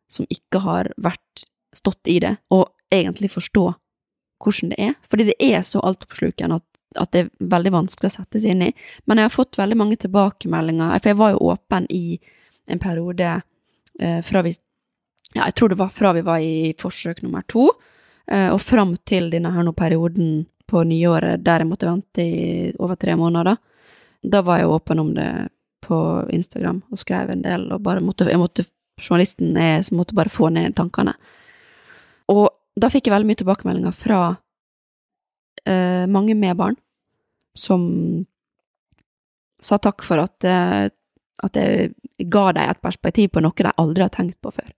som 0.09 0.25
ikke 0.29 0.61
har 0.63 0.89
vært 0.97 1.45
stått 1.75 2.07
i 2.07 2.19
det, 2.23 2.35
og 2.49 2.69
egentlig 2.93 3.29
forstå 3.33 3.65
hvordan 4.43 4.71
det 4.71 4.79
er. 4.81 4.95
Fordi 5.09 5.27
det 5.29 5.35
er 5.39 5.61
så 5.61 5.81
altoppslukende 5.85 6.59
at, 6.59 6.65
at 7.01 7.11
det 7.13 7.23
er 7.23 7.49
veldig 7.55 7.73
vanskelig 7.75 8.11
å 8.11 8.15
sette 8.17 8.41
seg 8.41 8.55
inn 8.55 8.67
i. 8.67 8.71
Men 9.05 9.19
jeg 9.19 9.29
har 9.29 9.35
fått 9.35 9.59
veldig 9.59 9.79
mange 9.79 9.99
tilbakemeldinger, 10.01 10.95
for 10.99 11.11
jeg 11.11 11.19
var 11.21 11.35
jo 11.35 11.49
åpen 11.51 11.89
i 11.93 12.19
en 12.71 12.81
periode 12.81 13.33
eh, 13.99 14.21
fra 14.25 14.45
vi 14.45 14.55
Ja, 15.35 15.49
jeg 15.49 15.55
tror 15.57 15.69
det 15.69 15.75
var 15.75 15.89
fra 15.91 16.13
vi 16.15 16.21
var 16.23 16.39
i 16.39 16.73
forsøk 16.79 17.17
nummer 17.25 17.43
to, 17.51 17.65
eh, 18.31 18.47
og 18.53 18.61
fram 18.63 18.93
til 19.03 19.27
denne 19.33 19.51
her 19.51 19.65
nå 19.67 19.73
perioden 19.75 20.45
på 20.65 20.83
nyåret 20.87 21.43
der 21.43 21.61
jeg 21.61 21.67
måtte 21.67 21.89
vente 21.89 22.23
i 22.23 22.69
over 22.79 22.95
tre 22.95 23.17
måneder. 23.19 23.57
Da 24.23 24.41
var 24.45 24.61
jeg 24.61 24.71
åpen 24.71 25.01
om 25.03 25.11
det 25.13 25.27
på 25.85 25.97
Instagram 26.33 26.81
og 26.91 27.01
skrev 27.01 27.31
en 27.31 27.43
del, 27.45 27.69
og 27.73 27.83
bare 27.85 28.03
måtte, 28.03 28.27
jeg 28.29 28.41
måtte 28.41 28.67
Journalisten 28.95 29.57
er, 29.59 29.81
som 29.83 29.97
måtte 29.99 30.15
bare 30.15 30.31
få 30.31 30.47
ned 30.55 30.71
tankene. 30.77 31.17
Og 32.31 32.47
da 32.79 32.87
fikk 32.91 33.09
jeg 33.09 33.15
veldig 33.15 33.27
mye 33.27 33.39
tilbakemeldinger 33.41 33.95
fra 33.95 34.19
eh, 35.67 36.05
mange 36.11 36.35
med 36.35 36.55
barn 36.59 36.77
som 37.55 37.83
sa 39.63 39.79
takk 39.81 40.03
for 40.05 40.21
at, 40.23 40.43
eh, 40.47 40.87
at 41.43 41.59
jeg 41.59 41.91
ga 42.31 42.49
dem 42.55 42.71
et 42.71 42.81
perspektiv 42.83 43.33
på 43.33 43.43
noe 43.43 43.55
de 43.55 43.71
aldri 43.75 44.05
har 44.05 44.13
tenkt 44.13 44.39
på 44.43 44.53
før. 44.53 44.71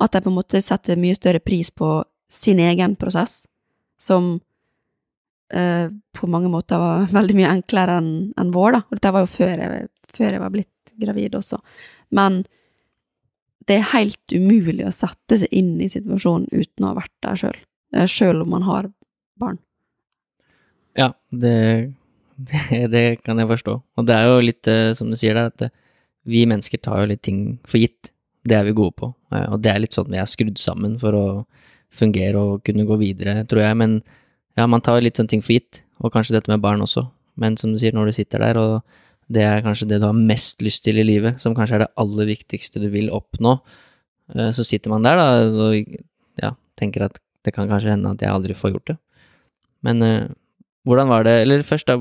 At 0.00 0.12
de 0.12 0.22
på 0.24 0.32
en 0.32 0.38
måte 0.38 0.62
setter 0.64 1.00
mye 1.00 1.16
større 1.16 1.42
pris 1.44 1.70
på 1.70 2.00
sin 2.30 2.60
egen 2.62 2.96
prosess, 2.96 3.44
som 4.00 4.38
eh, 5.52 5.88
på 5.90 6.26
mange 6.30 6.48
måter 6.52 6.80
var 6.80 7.08
veldig 7.18 7.36
mye 7.36 7.54
enklere 7.56 7.98
enn 8.00 8.12
enn 8.40 8.52
vår, 8.54 8.78
da. 8.78 8.84
Og 8.88 8.96
dette 8.96 9.14
var 9.16 9.26
jo 9.26 9.34
før 9.34 9.64
jeg, 9.64 9.88
før 10.16 10.34
jeg 10.36 10.42
var 10.42 10.52
blitt 10.54 10.94
gravid 11.00 11.36
også. 11.38 11.60
Men 12.16 12.42
det 13.68 13.76
er 13.78 13.90
helt 13.92 14.34
umulig 14.34 14.86
å 14.88 14.94
sette 14.94 15.38
seg 15.42 15.52
inn 15.54 15.76
i 15.82 15.88
situasjonen 15.92 16.48
uten 16.50 16.84
å 16.86 16.92
ha 16.92 16.98
vært 17.02 17.14
der 17.26 17.38
sjøl. 17.38 17.58
Sjøl 18.10 18.42
om 18.44 18.50
man 18.54 18.64
har 18.66 18.88
barn. 19.40 19.58
Ja, 20.98 21.12
det, 21.30 21.92
det, 22.36 22.62
det 22.94 23.04
kan 23.24 23.38
jeg 23.38 23.50
forstå. 23.50 23.76
Og 24.00 24.08
det 24.08 24.16
er 24.16 24.26
jo 24.30 24.40
litt 24.44 24.70
eh, 24.70 24.90
som 24.98 25.10
du 25.12 25.18
sier 25.18 25.36
der, 25.38 25.50
at 25.52 25.66
eh, 25.68 25.74
vi 26.30 26.44
mennesker 26.50 26.82
tar 26.82 27.02
jo 27.02 27.10
litt 27.12 27.22
ting 27.26 27.58
for 27.68 27.80
gitt. 27.82 28.12
Det 28.46 28.56
er 28.56 28.66
vi 28.66 28.74
gode 28.76 28.96
på. 28.98 29.12
Eh, 29.34 29.46
Og 29.52 29.60
det 29.62 29.72
er 29.74 29.82
litt 29.84 29.96
sånn 29.96 30.10
vi 30.10 30.18
er 30.20 30.28
skrudd 30.28 30.58
sammen 30.60 30.98
for 31.00 31.16
å 31.16 31.24
fungere 31.94 32.38
og 32.38 32.64
kunne 32.66 32.86
gå 32.86 32.98
videre, 33.00 33.40
tror 33.50 33.64
jeg. 33.64 33.78
Men 33.78 34.00
ja, 34.58 34.66
man 34.70 34.82
tar 34.84 35.00
litt 35.02 35.18
sånne 35.20 35.32
ting 35.36 35.44
for 35.46 35.56
gitt. 35.56 35.82
Og 36.00 36.12
kanskje 36.14 36.36
dette 36.38 36.50
med 36.52 36.62
barn 36.64 36.82
også. 36.82 37.06
Men 37.40 37.56
som 37.60 37.72
du 37.74 37.78
sier, 37.80 37.94
når 37.96 38.10
du 38.10 38.16
sitter 38.18 38.42
der, 38.42 38.58
og 38.60 38.98
det 39.30 39.44
er 39.46 39.62
kanskje 39.62 39.88
det 39.92 40.00
du 40.02 40.08
har 40.08 40.16
mest 40.16 40.62
lyst 40.64 40.82
til 40.86 40.98
i 40.98 41.06
livet, 41.06 41.38
som 41.42 41.54
kanskje 41.54 41.78
er 41.78 41.84
det 41.84 41.92
aller 42.02 42.28
viktigste 42.32 42.82
du 42.82 42.88
vil 42.90 43.10
oppnå, 43.14 43.56
eh, 44.34 44.50
så 44.56 44.66
sitter 44.66 44.90
man 44.92 45.06
der 45.06 45.20
da, 45.20 45.26
og 45.68 45.92
ja, 46.40 46.54
tenker 46.80 47.06
at 47.06 47.20
det 47.46 47.54
kan 47.54 47.70
kanskje 47.70 47.94
hende 47.94 48.10
at 48.10 48.22
jeg 48.24 48.32
aldri 48.32 48.56
får 48.58 48.74
gjort 48.74 48.92
det. 48.92 48.96
Men 49.86 50.02
eh, 50.04 50.24
hvordan 50.88 51.12
var 51.12 51.26
det, 51.28 51.36
eller 51.44 51.62
først 51.66 51.86
da, 51.88 52.00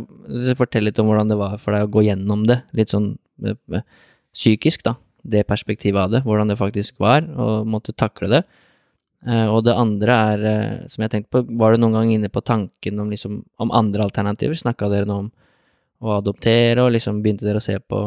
fortell 0.58 0.88
litt 0.88 1.00
om 1.02 1.12
hvordan 1.12 1.30
det 1.30 1.38
var 1.40 1.60
for 1.62 1.76
deg 1.76 1.86
å 1.86 1.92
gå 1.94 2.08
gjennom 2.08 2.48
det, 2.50 2.64
litt 2.78 2.96
sånn 2.96 3.12
eh, 3.46 3.86
psykisk 4.34 4.88
da, 4.88 4.96
det 5.22 5.46
perspektivet 5.46 6.02
av 6.02 6.16
det, 6.16 6.24
hvordan 6.26 6.50
det 6.50 6.58
faktisk 6.58 6.98
var, 7.04 7.28
og 7.38 7.70
måtte 7.70 7.94
takle 7.94 8.32
det. 8.32 8.42
Og 9.52 9.66
det 9.68 9.74
andre 9.76 10.16
er, 10.16 10.44
som 10.88 11.04
jeg 11.04 11.12
tenkte 11.12 11.34
på, 11.34 11.42
var 11.60 11.76
du 11.76 11.82
noen 11.82 11.98
gang 11.98 12.12
inne 12.14 12.30
på 12.32 12.40
tanken 12.40 13.02
om, 13.04 13.10
liksom, 13.12 13.42
om 13.60 13.74
andre 13.76 14.06
alternativer? 14.06 14.56
Snakka 14.56 14.88
dere 14.88 15.10
noe 15.10 15.26
om 15.26 15.28
å 16.00 16.16
adoptere, 16.20 16.82
og 16.84 16.93
liksom 16.95 17.22
begynte 17.24 17.47
dere 17.47 17.62
å 17.62 17.66
se 17.66 17.76
på 17.80 18.02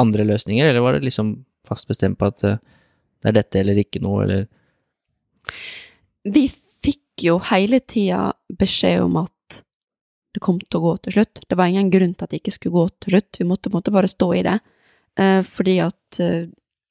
andre 0.00 0.26
løsninger, 0.28 0.66
eller 0.66 0.84
var 0.84 0.96
det 0.96 1.08
liksom 1.08 1.34
fast 1.66 1.88
bestemt 1.90 2.18
på 2.20 2.30
at 2.30 2.44
eh, 2.46 2.60
det 3.20 3.30
er 3.30 3.36
dette 3.36 3.60
eller 3.60 3.80
ikke 3.82 4.02
noe, 4.02 4.24
eller 4.24 4.46
Vi 6.24 6.46
fikk 6.50 7.26
jo 7.26 7.38
hele 7.50 7.80
tida 7.80 8.30
beskjed 8.58 9.02
om 9.04 9.18
at 9.24 9.60
det 10.30 10.42
kom 10.44 10.60
til 10.62 10.78
å 10.78 10.84
gå 10.84 10.92
til 11.04 11.16
slutt. 11.18 11.42
Det 11.48 11.58
var 11.58 11.70
ingen 11.70 11.90
grunn 11.90 12.12
til 12.14 12.24
at 12.24 12.32
det 12.32 12.40
ikke 12.40 12.54
skulle 12.54 12.76
gå 12.76 12.84
til 13.02 13.16
slutt. 13.16 13.40
Vi 13.40 13.48
måtte 13.48 13.72
måtte 13.74 13.92
bare 13.94 14.10
stå 14.10 14.28
i 14.38 14.44
det. 14.46 14.58
Eh, 15.18 15.40
fordi 15.42 15.80
at 15.82 16.20
eh, 16.22 16.46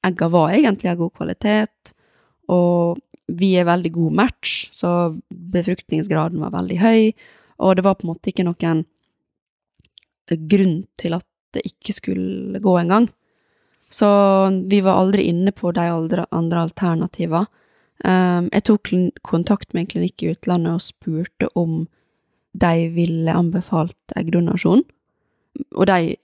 egga 0.06 0.28
var 0.32 0.52
egentlig 0.54 0.90
av 0.92 1.00
god 1.00 1.14
kvalitet, 1.16 1.94
og 2.52 3.00
vi 3.40 3.54
er 3.58 3.68
veldig 3.68 3.92
god 3.94 4.16
match, 4.24 4.68
så 4.74 5.14
befruktningsgraden 5.30 6.40
var 6.42 6.54
veldig 6.54 6.78
høy, 6.82 7.12
og 7.62 7.76
det 7.76 7.84
var 7.86 7.96
på 7.98 8.06
en 8.06 8.12
måte 8.14 8.32
ikke 8.32 8.46
noen 8.46 8.84
grunn 10.36 10.84
til 11.00 11.16
at 11.16 11.26
det 11.54 11.64
ikke 11.66 11.94
skulle 11.96 12.60
gå 12.62 12.74
engang. 12.78 13.08
Så 13.90 14.06
vi 14.70 14.80
var 14.86 15.00
aldri 15.00 15.26
inne 15.30 15.50
på 15.52 15.72
de 15.74 15.88
andre, 15.90 16.26
alternativene. 16.30 17.46
Um, 18.00 18.46
jeg 18.48 18.64
tok 18.64 18.88
kontakt 19.26 19.74
med 19.74 19.82
en 19.82 19.88
klinikk 19.90 20.22
i 20.24 20.30
utlandet 20.32 20.78
og 20.78 20.84
spurte 20.84 21.50
om 21.58 21.82
de 22.56 22.88
ville 22.94 23.34
anbefalt 23.34 24.14
eggdonasjon. 24.16 24.82
Og 25.76 25.86
de 25.90 26.16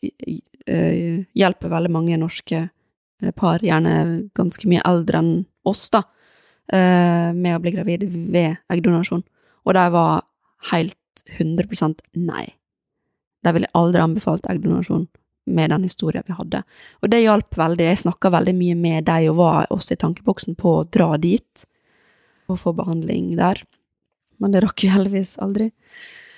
eh, 0.67 1.23
hjelper 1.37 1.73
veldig 1.73 1.93
mange 1.93 2.19
norske 2.21 2.61
eh, 2.63 3.33
par, 3.37 3.63
gjerne 3.65 4.29
ganske 4.39 4.71
mye 4.71 4.85
eldre 4.87 5.23
enn 5.23 5.33
oss, 5.67 5.89
da, 5.95 6.03
eh, 6.73 7.31
med 7.35 7.57
å 7.57 7.63
bli 7.63 7.75
gravide 7.75 8.09
ved 8.11 8.63
eggdonasjon. 8.73 9.25
Og 9.67 9.77
de 9.77 9.87
var 9.95 10.25
helt 10.73 11.27
100% 11.39 12.03
nei. 12.23 12.47
De 13.47 13.55
ville 13.55 13.71
aldri 13.79 14.03
anbefalt 14.03 14.49
eggdonasjon 14.51 15.07
med 15.47 15.71
den 15.71 15.87
historien 15.87 16.27
vi 16.27 16.35
hadde. 16.35 16.63
Og 17.03 17.11
det 17.13 17.23
hjalp 17.23 17.57
veldig. 17.57 17.87
Jeg 17.87 18.03
snakka 18.03 18.33
veldig 18.35 18.55
mye 18.59 18.77
med 18.79 19.07
dem 19.07 19.31
og 19.31 19.41
var 19.41 19.73
også 19.75 19.95
i 19.95 20.03
tankeboksen 20.03 20.59
på 20.59 20.81
å 20.81 20.85
dra 20.91 21.15
dit 21.23 21.67
og 22.51 22.59
få 22.63 22.75
behandling 22.79 23.35
der. 23.39 23.63
Men 24.43 24.55
det 24.55 24.63
rakk 24.65 24.83
vi 24.85 24.91
heldigvis 24.93 25.37
aldri. 25.43 25.71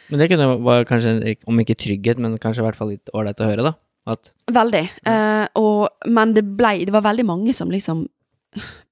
Men 0.09 0.23
det 0.23 0.29
kunne 0.31 0.53
være 0.65 0.87
kanskje, 0.89 1.35
om 1.49 1.59
ikke 1.61 1.77
trygghet, 1.77 2.21
men 2.21 2.39
kanskje 2.41 2.63
i 2.63 2.67
hvert 2.69 2.79
fall 2.79 2.93
litt 2.95 3.11
ålreit 3.17 3.41
å 3.45 3.49
høre, 3.49 3.67
da. 3.67 3.75
At 4.09 4.31
Veldig. 4.55 4.85
Eh, 5.11 5.47
og, 5.61 6.07
men 6.09 6.31
det 6.33 6.47
blei 6.57 6.87
Det 6.89 6.95
var 6.95 7.05
veldig 7.05 7.27
mange 7.29 7.53
som 7.53 7.69
liksom 7.69 8.07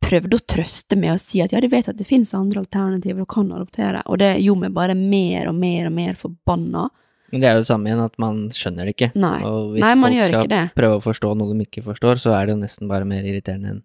prøvde 0.05 0.37
å 0.37 0.45
trøste 0.45 0.99
med 1.01 1.15
å 1.15 1.21
si 1.21 1.41
at 1.41 1.55
ja, 1.55 1.61
de 1.63 1.71
vet 1.73 1.89
at 1.89 1.97
det 1.97 2.07
finnes 2.07 2.35
andre 2.37 2.61
alternativer 2.63 3.25
og 3.25 3.31
kan 3.33 3.49
adoptere, 3.57 4.03
og 4.07 4.21
det 4.21 4.37
gjorde 4.45 4.67
meg 4.67 4.75
bare 4.77 4.95
mer 4.99 5.49
og 5.51 5.57
mer 5.59 5.89
og 5.89 5.95
mer 5.97 6.19
forbanna. 6.21 6.85
Men 7.33 7.43
det 7.43 7.49
er 7.49 7.57
jo 7.57 7.63
det 7.65 7.69
samme 7.71 7.91
igjen, 7.91 8.05
at 8.05 8.19
man 8.23 8.37
skjønner 8.55 8.87
det 8.87 8.95
ikke. 8.95 9.09
Nei. 9.19 9.39
Og 9.43 9.73
hvis 9.75 9.83
Nei, 9.83 9.95
folk 9.99 10.29
skal 10.31 10.71
prøve 10.79 10.99
å 11.01 11.05
forstå 11.05 11.33
noe 11.37 11.55
de 11.57 11.67
ikke 11.67 11.83
forstår, 11.89 12.21
så 12.23 12.35
er 12.39 12.47
det 12.47 12.55
jo 12.55 12.61
nesten 12.63 12.89
bare 12.91 13.09
mer 13.09 13.27
irriterende 13.27 13.73
enn 13.77 13.83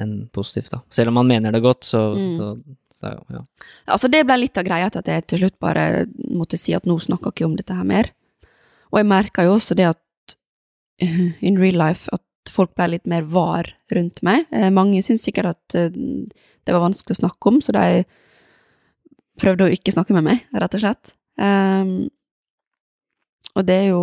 en 0.00 0.12
positivt, 0.32 0.70
da. 0.72 0.78
Selv 0.88 1.10
om 1.12 1.18
man 1.20 1.28
mener 1.28 1.52
det 1.52 1.60
godt, 1.60 1.84
så, 1.84 2.14
Mm. 2.16 2.36
så, 2.38 2.46
så 2.96 3.10
ja. 3.34 3.42
Altså, 3.92 4.08
det 4.08 4.22
ble 4.24 4.38
litt 4.40 4.56
av 4.56 4.64
greia 4.64 4.88
til 4.88 5.02
at 5.02 5.10
jeg 5.10 5.26
til 5.28 5.38
slutt 5.42 5.58
bare 5.60 6.06
måtte 6.32 6.56
si 6.56 6.72
at 6.72 6.86
nå 6.88 6.96
snakker 7.02 7.28
ikke 7.34 7.44
om 7.44 7.56
dette 7.58 7.74
her 7.76 7.84
mer. 7.84 8.08
Og 8.92 9.00
jeg 9.02 9.08
merka 9.10 9.44
jo 9.44 9.52
også 9.58 9.76
det 9.76 9.90
at 9.90 10.36
eh, 11.02 11.34
in 11.42 11.58
real 11.60 11.76
life 11.76 12.08
at 12.12 12.22
folk 12.48 12.72
ble 12.74 12.88
litt 12.94 13.06
mer 13.06 13.22
var 13.28 13.68
rundt 13.92 14.22
meg. 14.22 14.46
Eh, 14.50 14.70
Mange 14.70 15.02
syntes 15.04 15.26
sikkert 15.28 15.52
at 15.56 15.74
eh, 15.76 15.90
det 15.92 16.72
var 16.72 16.86
vanskelig 16.88 17.18
å 17.18 17.22
snakke 17.26 17.52
om, 17.52 17.60
så 17.60 17.72
de 17.76 18.04
prøvde 19.42 19.66
å 19.68 19.72
ikke 19.76 19.92
snakke 19.92 20.14
med 20.16 20.24
meg, 20.24 20.42
rett 20.56 20.74
og 20.76 20.82
slett. 20.84 21.12
Um, 21.36 22.08
og 23.52 23.66
det 23.68 23.76
er 23.76 23.90
jo 23.92 24.02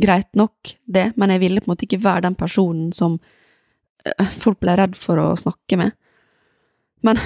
greit 0.00 0.30
nok, 0.36 0.74
det, 0.84 1.12
men 1.16 1.32
jeg 1.34 1.42
ville 1.42 1.62
på 1.62 1.68
en 1.68 1.74
måte 1.74 1.86
ikke 1.86 2.02
være 2.04 2.26
den 2.26 2.36
personen 2.38 2.92
som 2.96 3.18
eh, 4.04 4.30
folk 4.40 4.60
ble 4.62 4.76
redd 4.80 4.96
for 4.98 5.20
å 5.20 5.34
snakke 5.38 5.78
med. 5.80 5.94
Men 7.04 7.20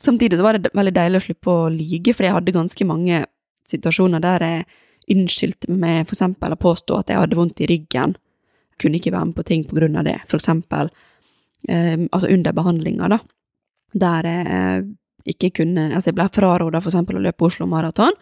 samtidig 0.00 0.38
så 0.38 0.46
var 0.46 0.58
det 0.58 0.72
veldig 0.74 0.94
deilig 0.96 1.20
å 1.20 1.26
slippe 1.26 1.52
å 1.52 1.70
lyge, 1.72 2.14
for 2.14 2.26
jeg 2.26 2.36
hadde 2.36 2.56
ganske 2.56 2.88
mange 2.88 3.22
situasjoner 3.70 4.22
der 4.22 4.46
jeg 4.46 4.64
unnskyldte 5.12 5.72
meg 5.72 6.04
for 6.06 6.16
eksempel 6.16 6.54
å 6.54 6.60
påstå 6.60 6.98
at 6.98 7.10
jeg 7.10 7.22
hadde 7.22 7.38
vondt 7.38 7.62
i 7.62 7.70
ryggen. 7.70 8.16
Kunne 8.82 8.98
ikke 8.98 9.14
være 9.14 9.30
med 9.30 9.38
på 9.38 9.46
ting 9.46 9.64
på 9.68 9.78
grunn 9.78 9.98
av 9.98 10.06
det. 10.06 10.18
For 10.28 10.38
eksempel 10.38 10.90
eh, 11.68 11.96
altså 12.10 12.30
under 12.34 12.54
behandlinga, 12.56 13.08
da, 13.14 13.22
der 13.92 14.28
jeg 14.28 14.90
ikke 15.32 15.52
kunne 15.60 15.84
Altså, 15.94 16.10
jeg 16.10 16.16
ble 16.18 16.24
fraråda 16.34 16.80
for 16.82 16.90
eksempel 16.90 17.20
å 17.20 17.22
løpe 17.22 17.46
Oslo 17.46 17.68
Maraton 17.70 18.16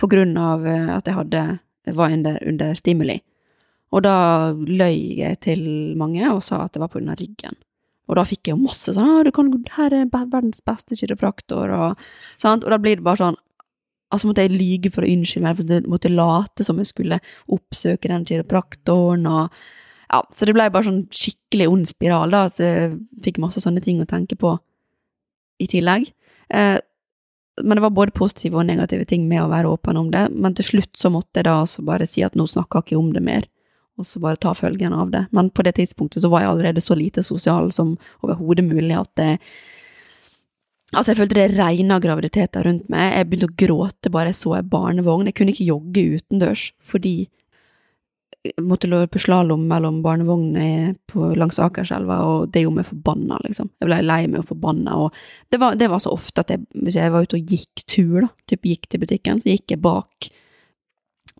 på 0.00 0.10
grunn 0.10 0.36
av 0.40 0.66
eh, 0.66 0.90
at 0.96 1.08
jeg 1.08 1.18
hadde 1.18 1.44
var 1.92 2.12
under, 2.12 2.38
under 2.48 2.74
stimuli. 2.78 3.18
Og 3.94 4.02
da 4.06 4.16
løy 4.54 5.20
jeg 5.20 5.38
til 5.44 5.62
mange 6.00 6.24
og 6.32 6.42
sa 6.42 6.64
at 6.64 6.74
det 6.74 6.82
var 6.82 6.90
på 6.90 6.98
grunn 6.98 7.14
ryggen. 7.18 7.58
Og 8.08 8.18
da 8.18 8.24
fikk 8.28 8.48
jeg 8.48 8.56
jo 8.56 8.64
masse 8.66 8.92
sånn 8.92 9.08
ah, 9.08 9.22
du 9.24 9.30
kan, 9.32 9.48
her 9.78 9.94
er 9.96 10.10
verdens 10.12 10.60
beste 10.64 10.96
kiropraktor', 10.98 11.72
og 11.72 12.02
sant. 12.40 12.64
Og 12.64 12.72
da 12.72 12.78
blir 12.80 13.00
det 13.00 13.06
bare 13.06 13.22
sånn 13.22 13.40
Altså 14.12 14.28
måtte 14.28 14.44
jeg 14.44 14.52
lyge 14.52 14.90
for 14.94 15.02
å 15.02 15.08
unnskylde 15.10 15.42
meg, 15.42 15.86
måtte 15.90 16.06
jeg 16.06 16.14
late 16.14 16.62
som 16.62 16.76
jeg 16.78 16.86
skulle 16.86 17.16
oppsøke 17.50 18.06
den 18.12 18.26
kiropraktoren, 18.28 19.24
og 19.26 19.48
Ja, 20.12 20.20
så 20.30 20.46
det 20.46 20.52
ble 20.54 20.68
bare 20.70 20.86
sånn 20.86 21.00
skikkelig 21.10 21.66
ond 21.72 21.88
spiral, 21.88 22.30
da, 22.30 22.44
så 22.52 22.62
jeg 22.62 22.92
fikk 23.24 23.40
masse 23.42 23.58
sånne 23.64 23.82
ting 23.82 23.98
å 23.98 24.06
tenke 24.06 24.36
på 24.38 24.52
i 25.58 25.66
tillegg. 25.66 26.12
Eh, 26.54 26.76
men 27.62 27.76
det 27.76 27.82
var 27.84 27.94
både 27.94 28.14
positive 28.16 28.58
og 28.58 28.66
negative 28.66 29.06
ting 29.08 29.28
med 29.30 29.44
å 29.44 29.50
være 29.52 29.70
åpen 29.70 29.98
om 30.00 30.08
det, 30.10 30.26
men 30.32 30.56
til 30.58 30.66
slutt 30.70 30.96
så 30.98 31.10
måtte 31.14 31.38
jeg 31.38 31.48
da 31.48 31.60
altså 31.62 31.84
bare 31.86 32.08
si 32.08 32.24
at 32.26 32.34
nå 32.38 32.46
snakker 32.50 32.80
jeg 32.80 32.88
ikke 32.88 33.02
om 33.02 33.12
det 33.14 33.22
mer, 33.24 33.46
og 33.98 34.08
så 34.08 34.22
bare 34.22 34.40
ta 34.42 34.54
følgen 34.58 34.96
av 34.96 35.12
det. 35.12 35.26
Men 35.30 35.52
på 35.54 35.62
det 35.66 35.76
tidspunktet 35.78 36.24
så 36.24 36.30
var 36.32 36.42
jeg 36.42 36.50
allerede 36.50 36.82
så 36.82 36.96
lite 36.98 37.22
sosial 37.22 37.70
som 37.74 37.94
overhodet 38.24 38.66
mulig 38.66 38.98
at 38.98 39.14
det 39.20 39.30
Altså, 40.94 41.10
jeg 41.10 41.18
følte 41.18 41.34
det 41.34 41.56
regna 41.58 41.96
graviditeter 41.98 42.68
rundt 42.68 42.84
meg. 42.92 43.16
Jeg 43.16 43.26
begynte 43.26 43.46
å 43.48 43.56
gråte 43.64 44.10
bare 44.14 44.30
jeg 44.30 44.38
så 44.38 44.52
ei 44.54 44.60
barnevogn. 44.62 45.26
Jeg 45.26 45.34
kunne 45.34 45.50
ikke 45.50 45.66
jogge 45.66 46.04
utendørs 46.20 46.68
fordi 46.86 47.14
måtte 48.60 48.88
løpe 48.90 49.20
slalåm 49.22 49.62
mellom 49.70 50.02
barnevognene 50.04 51.32
langs 51.38 51.58
Akerselva, 51.62 52.18
og 52.28 52.50
det 52.52 52.64
gjorde 52.64 52.80
meg 52.80 52.88
forbanna, 52.90 53.38
liksom. 53.46 53.70
Jeg 53.80 53.88
ble 53.88 54.00
lei 54.04 54.20
meg 54.28 54.42
og 54.42 54.50
forbanna, 54.50 54.96
og 55.06 55.16
det 55.52 55.60
var, 55.62 55.78
det 55.80 55.88
var, 55.92 56.02
så 56.04 56.12
ofte 56.12 56.44
at 56.44 56.52
jeg, 56.52 56.64
hvis 56.76 56.98
jeg 57.00 57.12
var 57.14 57.24
ute 57.24 57.38
og 57.38 57.54
gikk 57.54 57.84
tur, 57.88 58.18
da, 58.26 58.30
typ 58.50 58.68
gikk 58.68 58.88
til 58.90 59.04
butikken, 59.04 59.40
så 59.40 59.54
gikk 59.54 59.76
jeg 59.76 59.82
bak 59.84 60.28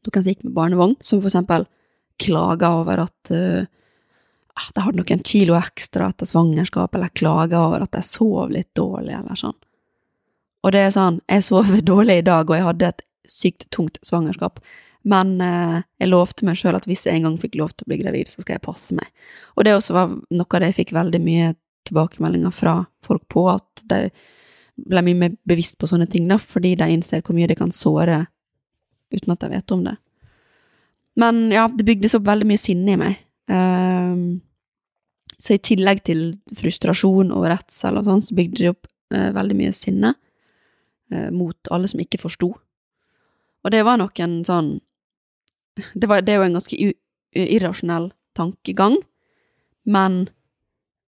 noen 0.05 0.23
som 0.23 0.31
gikk 0.31 0.45
med 0.45 0.57
barnevogn, 0.57 0.97
som 1.01 1.21
for 1.21 1.31
eksempel 1.31 1.67
klaga 2.21 2.71
over 2.81 3.05
at 3.05 3.33
uh, 3.33 3.65
de 4.55 4.85
hadde 4.85 5.01
noen 5.01 5.25
kilo 5.27 5.57
ekstra 5.59 6.11
etter 6.13 6.29
svangerskap, 6.29 6.95
eller 6.95 7.13
klaga 7.17 7.67
over 7.67 7.85
at 7.85 7.99
jeg 7.99 8.09
sov 8.09 8.53
litt 8.55 8.71
dårlig, 8.77 9.17
eller 9.17 9.39
sånn. 9.39 9.57
Og 10.65 10.73
det 10.73 10.87
er 10.87 10.95
sånn, 10.95 11.21
jeg 11.29 11.45
sover 11.45 11.85
dårlig 11.93 12.23
i 12.23 12.27
dag, 12.27 12.49
og 12.49 12.57
jeg 12.57 12.69
hadde 12.69 12.91
et 12.95 13.05
sykt 13.29 13.69
tungt 13.75 14.01
svangerskap, 14.05 14.61
men 15.05 15.35
eh, 15.45 15.81
jeg 16.01 16.11
lovte 16.11 16.47
meg 16.49 16.57
sjøl 16.57 16.79
at 16.79 16.87
hvis 16.89 17.05
jeg 17.07 17.19
en 17.19 17.29
gang 17.29 17.41
fikk 17.41 17.59
lov 17.61 17.75
til 17.75 17.85
å 17.87 17.93
bli 17.93 18.01
gravid, 18.01 18.31
så 18.31 18.41
skal 18.41 18.57
jeg 18.57 18.65
passe 18.65 18.97
meg. 18.97 19.11
Og 19.59 19.67
det 19.67 19.75
også 19.77 19.97
var 19.97 20.15
noe 20.15 20.47
av 20.49 20.63
det 20.63 20.71
jeg 20.71 20.79
fikk 20.81 20.95
veldig 20.97 21.21
mye 21.25 21.51
tilbakemeldinger 21.85 22.55
fra 22.55 22.79
folk 23.05 23.27
på, 23.29 23.45
at 23.53 23.85
de 23.91 24.07
ble 24.75 25.03
mye 25.07 25.19
mer 25.19 25.35
bevisst 25.47 25.77
på 25.79 25.89
sånne 25.91 26.09
ting, 26.11 26.25
da, 26.31 26.39
fordi 26.41 26.73
de 26.81 26.89
innser 26.95 27.23
hvor 27.23 27.37
mye 27.37 27.51
det 27.51 27.59
kan 27.61 27.75
såre 27.75 28.25
uten 29.15 29.35
at 29.35 29.45
de 29.45 29.53
vet 29.53 29.77
om 29.77 29.85
det. 29.85 29.95
Men 31.21 31.45
ja, 31.55 31.69
det 31.69 31.87
bygdes 31.87 32.17
opp 32.19 32.25
veldig 32.27 32.49
mye 32.49 32.59
sinne 32.59 32.97
i 32.97 32.99
meg. 32.99 33.21
Um, 33.47 34.41
så 35.39 35.55
i 35.55 35.63
tillegg 35.63 36.01
til 36.09 36.25
frustrasjon 36.59 37.31
og 37.35 37.47
redsel 37.53 38.01
og 38.01 38.09
sånn, 38.09 38.25
så 38.25 38.35
bygde 38.35 38.63
det 38.63 38.73
opp 38.73 38.89
uh, 39.15 39.31
veldig 39.37 39.59
mye 39.61 39.75
sinne 39.77 40.15
uh, 40.17 41.29
mot 41.35 41.71
alle 41.75 41.91
som 41.93 42.03
ikke 42.03 42.23
forsto. 42.25 42.51
Og 43.65 43.73
det 43.73 43.85
var 43.87 44.01
nok 44.01 44.19
en 44.25 44.41
sånn 44.49 44.75
det, 45.95 46.07
var, 46.07 46.22
det 46.22 46.35
er 46.35 46.41
jo 46.41 46.47
en 46.49 46.59
ganske 46.59 46.93
irrasjonell 47.35 48.11
tankegang, 48.37 48.97
men 49.85 50.25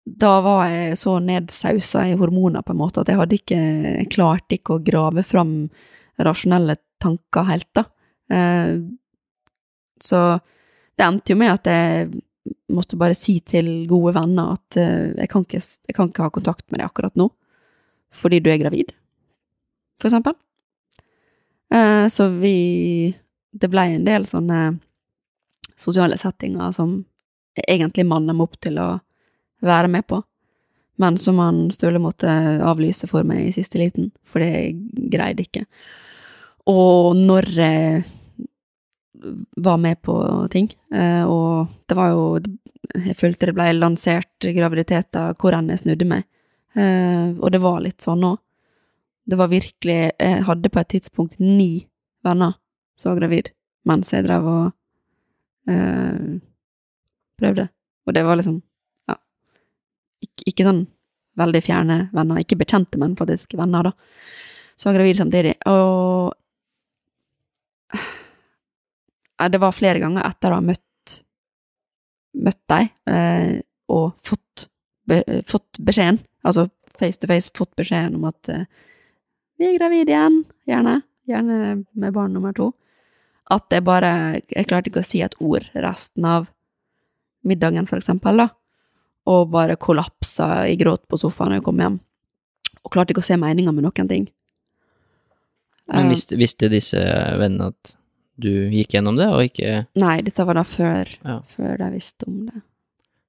da 0.06 0.36
var 0.44 0.68
jeg 0.70 0.98
så 1.00 1.16
nedsausa 1.18 2.04
i 2.06 2.14
hormoner 2.18 2.62
på 2.62 2.74
en 2.74 2.78
måte 2.78 3.02
at 3.02 3.08
jeg 3.10 3.18
hadde 3.18 3.38
ikke 3.40 3.56
Jeg 3.58 4.10
klarte 4.14 4.54
ikke 4.54 4.76
å 4.76 4.84
grave 4.86 5.24
fram 5.26 5.56
rasjonelle 6.22 6.76
tanker 7.02 7.48
helt, 7.50 7.68
da. 7.74 7.82
Eh, 8.32 8.78
så 10.00 10.20
det 10.96 11.04
endte 11.04 11.34
jo 11.34 11.40
med 11.40 11.52
at 11.52 11.68
jeg 11.68 12.22
måtte 12.72 12.98
bare 13.00 13.16
si 13.18 13.38
til 13.46 13.68
gode 13.90 14.14
venner 14.16 14.54
at 14.54 14.78
eh, 14.80 15.12
jeg, 15.18 15.28
kan 15.32 15.44
ikke, 15.44 15.60
jeg, 15.60 15.96
kan 15.96 16.10
ikke, 16.10 16.28
ha 16.28 16.32
kontakt 16.32 16.64
med 16.70 16.80
deg 16.80 16.88
akkurat 16.88 17.18
nå, 17.18 17.28
fordi 18.14 18.40
du 18.40 18.50
er 18.52 18.62
gravid, 18.62 18.94
for 20.00 20.08
eksempel. 20.08 20.38
Eh, 21.74 22.06
så 22.12 22.30
vi 22.38 22.56
Det 23.56 23.70
blei 23.72 23.94
en 23.94 24.06
del 24.06 24.26
sånne 24.28 24.78
sosiale 25.76 26.18
settinger 26.20 26.72
som 26.76 26.98
egentlig 27.56 28.06
manna 28.08 28.34
meg 28.36 28.48
opp 28.48 28.58
til 28.60 28.80
å 28.80 28.88
være 29.64 29.88
med 29.88 30.06
på, 30.08 30.20
men 31.00 31.16
som 31.20 31.38
han 31.40 31.66
Støle 31.72 32.00
måtte 32.00 32.28
avlyse 32.64 33.08
for 33.08 33.24
meg 33.28 33.46
i 33.46 33.54
siste 33.56 33.80
liten, 33.80 34.10
for 34.24 34.44
det 34.44 34.76
greide 35.12 35.44
ikke. 35.44 35.64
Og 36.68 37.16
når 37.16 37.50
jeg 37.56 38.04
var 39.56 39.76
med 39.76 40.02
på 40.02 40.46
ting. 40.50 40.76
Eh, 40.94 41.24
og 41.24 41.66
det 41.86 41.94
var 41.94 42.08
jo 42.10 42.40
Jeg 42.94 43.16
følte 43.18 43.48
det 43.48 43.56
ble 43.56 43.64
lansert 43.74 44.44
graviditeter 44.54 45.34
hvor 45.40 45.56
enn 45.56 45.72
jeg 45.72 45.80
snudde 45.82 46.06
meg. 46.06 46.22
Eh, 46.78 47.34
og 47.34 47.50
det 47.50 47.58
var 47.60 47.80
litt 47.82 48.04
sånn 48.04 48.22
òg. 48.24 48.38
Det 49.26 49.36
var 49.36 49.50
virkelig 49.50 50.12
Jeg 50.14 50.44
hadde 50.46 50.70
på 50.70 50.80
et 50.80 50.92
tidspunkt 50.94 51.40
ni 51.40 51.88
venner 52.22 52.54
var 53.04 53.20
gravid, 53.20 53.50
mens 53.86 54.12
jeg 54.12 54.24
drev 54.26 54.46
og 54.48 54.64
eh, 55.70 56.40
prøvde. 57.36 57.68
Og 58.06 58.14
det 58.16 58.24
var 58.24 58.40
liksom 58.40 58.62
Ja. 59.06 59.18
Ikke, 60.24 60.48
ikke 60.50 60.66
sånn 60.66 60.86
veldig 61.36 61.60
fjerne 61.62 61.98
venner, 62.16 62.40
ikke 62.40 62.56
bekjente, 62.56 62.98
men 62.98 63.16
faktisk 63.18 63.54
venner, 63.58 63.90
da. 63.90 63.92
Så 64.76 64.88
var 64.88 64.98
gravid 64.98 65.16
samtidig. 65.20 65.54
Og 65.68 66.32
det 69.50 69.60
var 69.60 69.76
flere 69.76 70.00
ganger 70.00 70.24
etter 70.26 70.52
å 70.52 70.60
ha 70.60 70.64
møtt, 70.64 71.16
møtt 72.40 72.62
deg 72.72 72.88
eh, 73.12 73.60
og 73.92 74.16
fått, 74.26 74.66
be, 75.08 75.20
fått, 75.48 75.78
beskjeden, 75.78 76.20
altså 76.46 76.66
face 76.96 77.20
to 77.20 77.28
face, 77.28 77.52
fått 77.56 77.74
beskjeden 77.76 78.16
om 78.18 78.26
at 78.30 78.50
eh, 78.52 78.64
vi 79.60 79.68
er 79.68 79.76
gravide 79.78 80.12
igjen, 80.12 80.42
gjerne, 80.68 80.98
gjerne 81.28 81.58
med 81.92 82.16
barn 82.16 82.34
nummer 82.36 82.56
to, 82.56 82.70
at 83.52 83.70
jeg 83.70 83.84
bare 83.86 84.42
Jeg 84.50 84.66
klarte 84.68 84.90
ikke 84.90 85.02
å 85.04 85.06
si 85.06 85.22
et 85.22 85.34
ord 85.38 85.66
resten 85.74 86.24
av 86.26 86.48
middagen, 87.46 87.86
for 87.86 88.00
eksempel, 88.00 88.42
da, 88.42 88.48
og 89.30 89.52
bare 89.52 89.76
kollapsa 89.78 90.66
i 90.66 90.74
gråt 90.78 91.04
på 91.06 91.18
sofaen 91.20 91.52
når 91.52 91.60
jeg 91.60 91.66
kom 91.68 91.82
hjem, 91.82 92.00
og 92.82 92.92
klarte 92.94 93.14
ikke 93.14 93.22
å 93.22 93.28
se 93.28 93.38
meninga 93.38 93.74
med 93.74 93.86
noen 93.86 94.10
ting. 94.10 94.26
Men 95.86 96.10
visste, 96.10 96.38
visste 96.40 96.70
disse 96.72 96.98
vennene 97.38 97.70
at 97.70 97.94
du 98.36 98.50
gikk 98.74 98.96
gjennom 98.96 99.18
det, 99.18 99.28
og 99.32 99.44
ikke 99.46 99.84
Nei, 100.00 100.16
dette 100.26 100.44
var 100.48 100.58
da 100.58 100.64
før, 100.66 101.12
ja. 101.22 101.38
før 101.48 101.84
jeg 101.86 101.94
visste 101.94 102.26
om 102.28 102.40
det. 102.48 102.64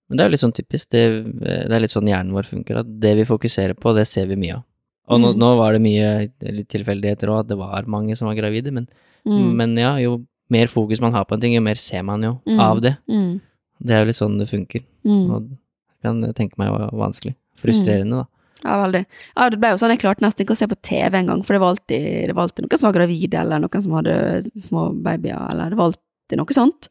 Men 0.08 0.18
det 0.18 0.24
er 0.24 0.30
jo 0.30 0.34
litt 0.34 0.44
sånn 0.44 0.56
typisk, 0.56 0.90
det, 0.96 1.04
det, 1.44 1.76
er 1.76 1.84
litt 1.84 1.94
sånn 1.94 2.10
hjernen 2.10 2.36
vår 2.36 2.48
funker, 2.48 2.82
at 2.82 2.90
det 3.04 3.14
vi 3.20 3.28
fokuserer 3.28 3.76
på, 3.78 3.94
det 3.96 4.08
ser 4.10 4.30
vi 4.32 4.40
mye 4.40 4.58
av. 4.60 4.67
Og 5.08 5.22
nå, 5.22 5.34
mm. 5.34 5.40
nå 5.40 5.52
var 5.60 5.76
det 5.76 5.84
mye 5.84 6.08
litt 6.52 6.70
tilfeldigheter 6.74 7.32
òg, 7.32 7.46
at 7.46 7.52
det 7.52 7.60
var 7.60 7.88
mange 7.92 8.16
som 8.20 8.28
var 8.30 8.38
gravide, 8.40 8.74
men, 8.76 8.90
mm. 9.28 9.52
men, 9.56 9.76
ja, 9.80 9.94
jo 10.04 10.20
mer 10.52 10.72
fokus 10.72 11.02
man 11.04 11.16
har 11.16 11.28
på 11.28 11.36
en 11.36 11.44
ting, 11.44 11.56
jo 11.56 11.64
mer 11.64 11.80
ser 11.80 12.04
man 12.08 12.24
jo 12.24 12.38
mm. 12.48 12.60
av 12.64 12.82
det. 12.84 12.96
Mm. 13.12 13.38
Det 13.80 13.96
er 13.96 14.04
jo 14.04 14.10
litt 14.10 14.20
sånn 14.20 14.40
det 14.40 14.50
funker. 14.52 14.84
Mm. 15.08 15.28
Og 15.32 15.52
jeg 15.52 16.08
kan 16.08 16.26
tenke 16.36 16.60
meg 16.60 16.74
var 16.74 16.92
vanskelig. 16.96 17.36
Frustrerende, 17.58 18.24
da. 18.24 18.28
Ja, 18.64 18.80
veldig. 18.82 19.04
Ja, 19.36 19.48
det 19.54 19.60
ble 19.62 19.72
jo 19.74 19.80
sånn, 19.82 19.94
jeg 19.94 20.02
klarte 20.02 20.26
nesten 20.26 20.44
ikke 20.44 20.56
å 20.56 20.60
se 20.60 20.68
på 20.70 20.80
TV 20.86 21.20
engang, 21.20 21.44
for 21.46 21.56
det 21.56 21.62
var, 21.64 21.76
alltid, 21.76 22.08
det 22.30 22.36
var 22.36 22.48
alltid 22.48 22.66
noen 22.66 22.82
som 22.82 22.90
var 22.90 22.98
gravide, 22.98 23.42
eller 23.42 23.64
noen 23.64 23.84
som 23.86 23.96
hadde 24.00 24.18
små 24.66 24.88
babyer, 25.06 25.38
eller 25.52 25.72
det 25.72 25.80
var 25.80 25.92
alltid 25.92 26.42
noe 26.42 26.58
sånt. 26.58 26.90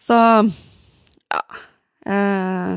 Så 0.00 0.16
ja. 1.30 1.42
Eh, 2.10 2.76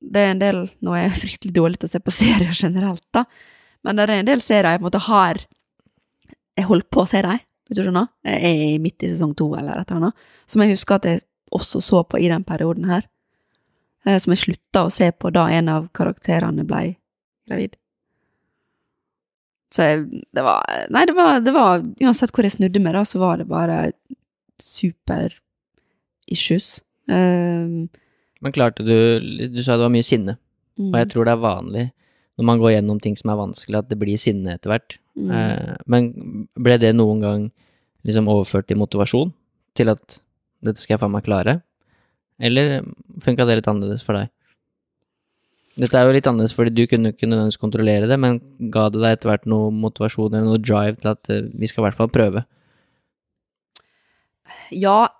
det 0.00 0.20
er 0.20 0.34
en 0.34 0.40
del 0.40 0.60
Nå 0.84 0.94
er 0.96 1.06
jeg 1.06 1.20
fryktelig 1.20 1.54
dårlig 1.56 1.80
til 1.80 1.90
å 1.90 1.92
se 1.92 2.00
på 2.02 2.14
serier 2.14 2.52
generelt, 2.56 3.04
da, 3.14 3.24
men 3.86 3.96
det 3.96 4.06
er 4.06 4.14
en 4.18 4.28
del 4.28 4.42
serier 4.44 4.74
jeg 4.74 4.80
på 4.80 4.86
en 4.86 4.88
måte 4.88 5.06
har 5.06 5.40
Jeg 6.58 6.68
holdt 6.68 6.90
på 6.92 7.04
å 7.04 7.08
se 7.08 7.22
dem, 7.24 7.40
hvis 7.68 7.78
du 7.78 7.84
skjønner? 7.84 8.10
Jeg 8.26 8.56
er 8.74 8.82
midt 8.82 9.04
i 9.06 9.12
sesong 9.12 9.36
to, 9.38 9.52
eller 9.56 9.80
et 9.80 9.90
eller 9.90 10.10
annet, 10.10 10.30
som 10.50 10.64
jeg 10.64 10.74
husker 10.74 10.98
at 10.98 11.08
jeg 11.08 11.22
også 11.54 11.80
så 11.82 12.02
på 12.06 12.18
i 12.20 12.28
den 12.30 12.44
perioden 12.46 12.86
her. 12.90 13.06
Eh, 14.06 14.18
som 14.20 14.34
jeg 14.34 14.42
slutta 14.44 14.86
å 14.86 14.92
se 14.92 15.10
på 15.12 15.30
da 15.34 15.46
en 15.52 15.70
av 15.72 15.88
karakterene 15.96 16.64
blei 16.68 16.94
gravid. 17.48 17.76
Så 19.70 19.86
jeg, 19.86 20.22
det 20.34 20.42
var 20.42 20.66
Nei, 20.90 21.04
det 21.06 21.14
var, 21.14 21.40
det 21.46 21.54
var, 21.54 21.84
Uansett 22.02 22.32
hvor 22.34 22.46
jeg 22.46 22.56
snudde 22.56 22.82
meg, 22.82 22.96
da, 22.96 23.04
så 23.06 23.20
var 23.22 23.38
det 23.38 23.46
bare 23.50 23.92
super 24.60 25.36
issues. 26.30 26.80
Um, 27.10 27.88
Men 28.40 28.54
klarte 28.56 28.84
du 28.86 28.96
Du 29.52 29.62
sa 29.62 29.76
det 29.76 29.84
var 29.84 29.92
mye 29.92 30.06
sinne, 30.06 30.36
mm. 30.78 30.90
og 30.90 30.96
jeg 30.98 31.08
mm. 31.08 31.12
tror 31.12 31.28
det 31.28 31.34
er 31.34 31.42
vanlig 31.44 31.86
når 32.40 32.46
man 32.48 32.60
går 32.62 32.70
gjennom 32.72 33.00
ting 33.04 33.16
som 33.20 33.28
er 33.28 33.36
vanskelig, 33.36 33.76
at 33.82 33.88
det 33.90 33.98
blir 34.00 34.16
sinne 34.16 34.54
etter 34.56 34.72
hvert. 34.72 34.94
Mm. 35.12 35.32
Eh, 35.36 35.72
men 35.92 36.06
ble 36.56 36.78
det 36.80 36.94
noen 36.96 37.20
gang 37.20 37.42
liksom 38.08 38.30
overført 38.32 38.70
til 38.70 38.78
motivasjon? 38.80 39.34
Til 39.76 39.92
at 39.92 40.16
dette 40.64 40.80
skal 40.80 40.94
jeg 40.94 41.02
faen 41.02 41.12
meg 41.12 41.26
klare? 41.26 41.58
Eller 42.40 42.80
funka 43.20 43.44
det 43.44 43.58
litt 43.58 43.68
annerledes 43.68 44.06
for 44.06 44.16
deg? 44.16 44.32
Dette 45.80 46.00
er 46.00 46.08
jo 46.08 46.16
litt 46.16 46.30
annerledes 46.30 46.56
fordi 46.56 46.72
du 46.72 46.86
kunne 46.88 47.12
ikke 47.12 47.28
nødvendigvis 47.28 47.60
kontrollere 47.60 48.08
det, 48.08 48.18
men 48.20 48.40
ga 48.72 48.88
det 48.88 49.04
deg 49.04 49.18
etter 49.18 49.34
hvert 49.34 49.46
noe 49.48 49.68
motivasjon 49.76 50.32
eller 50.32 50.48
noe 50.48 50.64
drive 50.64 50.96
til 51.02 51.12
at 51.12 51.32
eh, 51.32 51.44
vi 51.52 51.68
skal 51.68 51.84
i 51.84 51.88
hvert 51.90 52.00
fall 52.00 52.12
prøve? 52.14 52.46
Ja, 54.72 55.10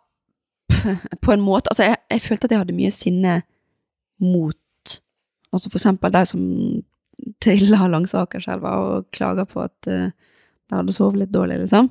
på 1.24 1.34
en 1.34 1.44
måte. 1.44 1.70
Altså, 1.72 1.90
jeg, 1.90 2.00
jeg 2.10 2.24
følte 2.24 2.48
at 2.48 2.54
jeg 2.54 2.62
hadde 2.64 2.76
mye 2.76 2.94
sinne 2.94 3.40
mot 4.20 4.56
Altså 5.50 5.66
for 5.66 5.80
eksempel 5.80 6.12
de 6.14 6.20
som 6.30 6.42
trilla 7.42 7.88
langs 7.90 8.12
Akerselva 8.14 8.70
og 8.84 9.08
klaga 9.10 9.42
på 9.50 9.64
at 9.64 9.88
uh, 9.90 10.12
de 10.70 10.76
hadde 10.76 10.94
sovet 10.94 11.24
litt 11.24 11.32
dårlig, 11.34 11.56
liksom. 11.64 11.88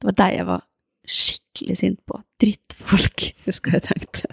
Det 0.00 0.08
var 0.08 0.16
de 0.22 0.28
jeg 0.38 0.46
var 0.48 0.62
skikkelig 1.04 1.76
sint 1.76 2.00
på. 2.08 2.20
Drittfolk, 2.40 3.26
husker 3.48 3.76
jeg 3.76 3.84
tenkte. 3.90 4.30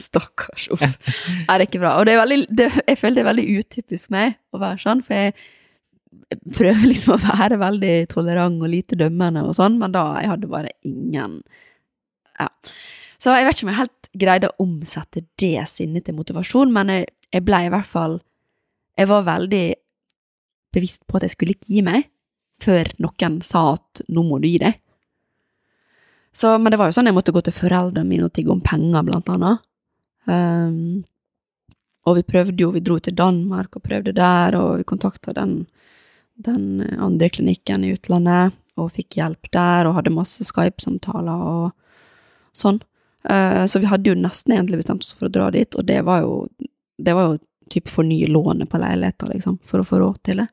Stakkars, 0.00 0.70
uff. 0.72 0.84
Er 0.86 1.58
det 1.58 1.68
ikke 1.68 1.82
bra? 1.82 1.98
Og 1.98 2.08
det 2.08 2.14
er 2.14 2.22
veldig, 2.22 2.40
det, 2.48 2.70
jeg 2.88 3.00
føler 3.00 3.18
det 3.18 3.24
er 3.24 3.30
veldig 3.30 3.46
utypisk 3.58 4.14
meg 4.14 4.38
å 4.54 4.62
være 4.62 4.80
sånn, 4.86 5.04
for 5.04 5.20
jeg 5.20 5.36
prøver 6.56 6.88
liksom 6.88 7.16
å 7.16 7.22
være 7.24 7.60
veldig 7.60 7.94
tolerant 8.12 8.62
og 8.62 8.70
lite 8.70 8.98
dømmende 8.98 9.44
og 9.44 9.56
sånn, 9.58 9.78
men 9.80 9.94
da 9.94 10.06
jeg 10.20 10.32
hadde 10.32 10.52
bare 10.52 10.74
ingen 10.86 11.42
Ja. 12.34 12.48
Så 13.24 13.32
jeg 13.32 13.46
vet 13.46 13.56
ikke 13.56 13.64
om 13.64 13.72
jeg 13.72 13.80
helt 13.80 14.08
greide 14.20 14.50
å 14.50 14.64
omsette 14.66 15.22
det 15.40 15.64
sinnet 15.70 16.04
til 16.04 16.16
motivasjon, 16.18 16.72
men 16.74 16.92
jeg, 16.92 17.06
jeg 17.32 17.44
ble 17.46 17.62
i 17.64 17.70
hvert 17.72 17.88
fall 17.88 18.18
Jeg 19.00 19.08
var 19.10 19.24
veldig 19.26 19.64
bevisst 20.74 21.06
på 21.08 21.16
at 21.16 21.24
jeg 21.24 21.32
skulle 21.32 21.54
ikke 21.56 21.70
gi 21.72 21.80
meg 21.86 22.04
før 22.62 22.90
noen 23.02 23.40
sa 23.42 23.72
at 23.72 24.04
nå 24.14 24.22
må 24.26 24.38
du 24.42 24.46
gi 24.46 24.60
deg. 24.62 24.76
Så, 26.34 26.52
men 26.58 26.70
det 26.70 26.78
var 26.78 26.90
jo 26.90 26.94
sånn 26.96 27.10
jeg 27.10 27.16
måtte 27.16 27.34
gå 27.34 27.42
til 27.46 27.54
foreldrene 27.54 28.06
mine 28.06 28.28
og 28.28 28.32
tigge 28.34 28.52
om 28.54 28.62
penger, 28.62 29.02
blant 29.06 29.30
annet. 29.34 29.64
Um, 30.30 31.02
og 32.06 32.18
vi 32.18 32.24
prøvde 32.26 32.62
jo, 32.62 32.70
vi 32.74 32.82
dro 32.86 33.00
til 33.02 33.16
Danmark 33.18 33.74
og 33.76 33.84
prøvde 33.86 34.14
der, 34.16 34.56
og 34.58 34.80
vi 34.80 34.86
kontakta 34.88 35.34
den, 35.36 35.64
den 36.46 36.82
andre 37.02 37.30
klinikken 37.34 37.86
i 37.86 37.94
utlandet 37.94 38.54
og 38.78 38.94
fikk 38.94 39.18
hjelp 39.20 39.50
der, 39.54 39.86
og 39.86 39.98
hadde 39.98 40.14
masse 40.14 40.46
Skype-samtaler 40.46 41.46
og 41.50 41.70
sånn. 42.54 42.80
Uh, 43.30 43.64
så 43.70 43.80
vi 43.80 43.88
hadde 43.88 44.10
jo 44.10 44.18
nesten 44.18 44.56
egentlig 44.56 44.82
bestemt 44.82 45.04
oss 45.04 45.14
for 45.16 45.28
å 45.28 45.32
dra 45.32 45.48
dit, 45.54 45.74
og 45.78 45.86
det 45.88 46.00
var 46.04 46.24
jo, 46.24 46.44
det 47.00 47.16
var 47.16 47.30
jo 47.30 47.40
type 47.72 47.90
fornye 47.90 48.28
lånet 48.28 48.70
på 48.70 48.80
leiligheter, 48.80 49.32
liksom, 49.32 49.58
for 49.64 49.80
å 49.80 49.88
få 49.88 50.02
råd 50.02 50.20
til 50.28 50.42
det. 50.42 50.48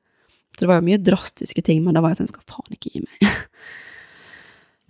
Så 0.55 0.63
det 0.63 0.71
var 0.71 0.81
jo 0.81 0.87
mye 0.87 1.01
drastiske 1.01 1.63
ting, 1.67 1.83
men 1.83 1.95
da 1.95 2.03
var 2.03 2.13
jeg 2.13 2.21
sånn, 2.21 2.31
skal 2.31 2.47
faen 2.57 2.75
ikke 2.77 2.93
gi 2.95 3.05
meg. 3.05 3.31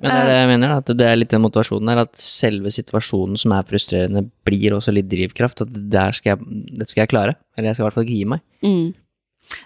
Men 0.01 0.09
det 0.09 0.17
er 0.17 0.29
det 0.31 0.37
jeg 0.39 0.49
mener, 0.49 0.71
at 0.81 0.87
det 0.97 1.05
er 1.05 1.17
litt 1.19 1.29
den 1.29 1.43
motivasjonen 1.43 1.89
der, 1.91 1.99
at 2.07 2.21
selve 2.21 2.71
situasjonen 2.73 3.37
som 3.37 3.53
er 3.53 3.67
frustrerende, 3.69 4.23
blir 4.47 4.73
også 4.73 4.93
litt 4.95 5.11
drivkraft. 5.11 5.61
At 5.61 5.75
det 5.93 6.05
skal 6.17 6.31
jeg, 6.31 6.47
dette 6.79 6.89
skal 6.89 7.03
jeg 7.03 7.11
klare. 7.11 7.35
Eller 7.53 7.69
jeg 7.69 7.77
skal 7.77 7.83
i 7.83 7.85
hvert 7.85 7.97
fall 7.99 8.07
ikke 8.07 8.17
gi 8.17 8.31
meg. 8.31 8.41
Mm. 8.65 8.87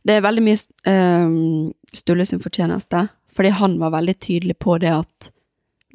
Det 0.04 0.18
er 0.18 0.26
veldig 0.26 0.44
mye 0.44 0.58
um, 0.92 1.72
Sturle 1.96 2.28
sin 2.28 2.44
fortjeneste, 2.44 3.06
fordi 3.36 3.54
han 3.62 3.78
var 3.80 3.96
veldig 3.96 4.18
tydelig 4.28 4.58
på 4.60 4.76
det 4.84 4.92
at 4.92 5.30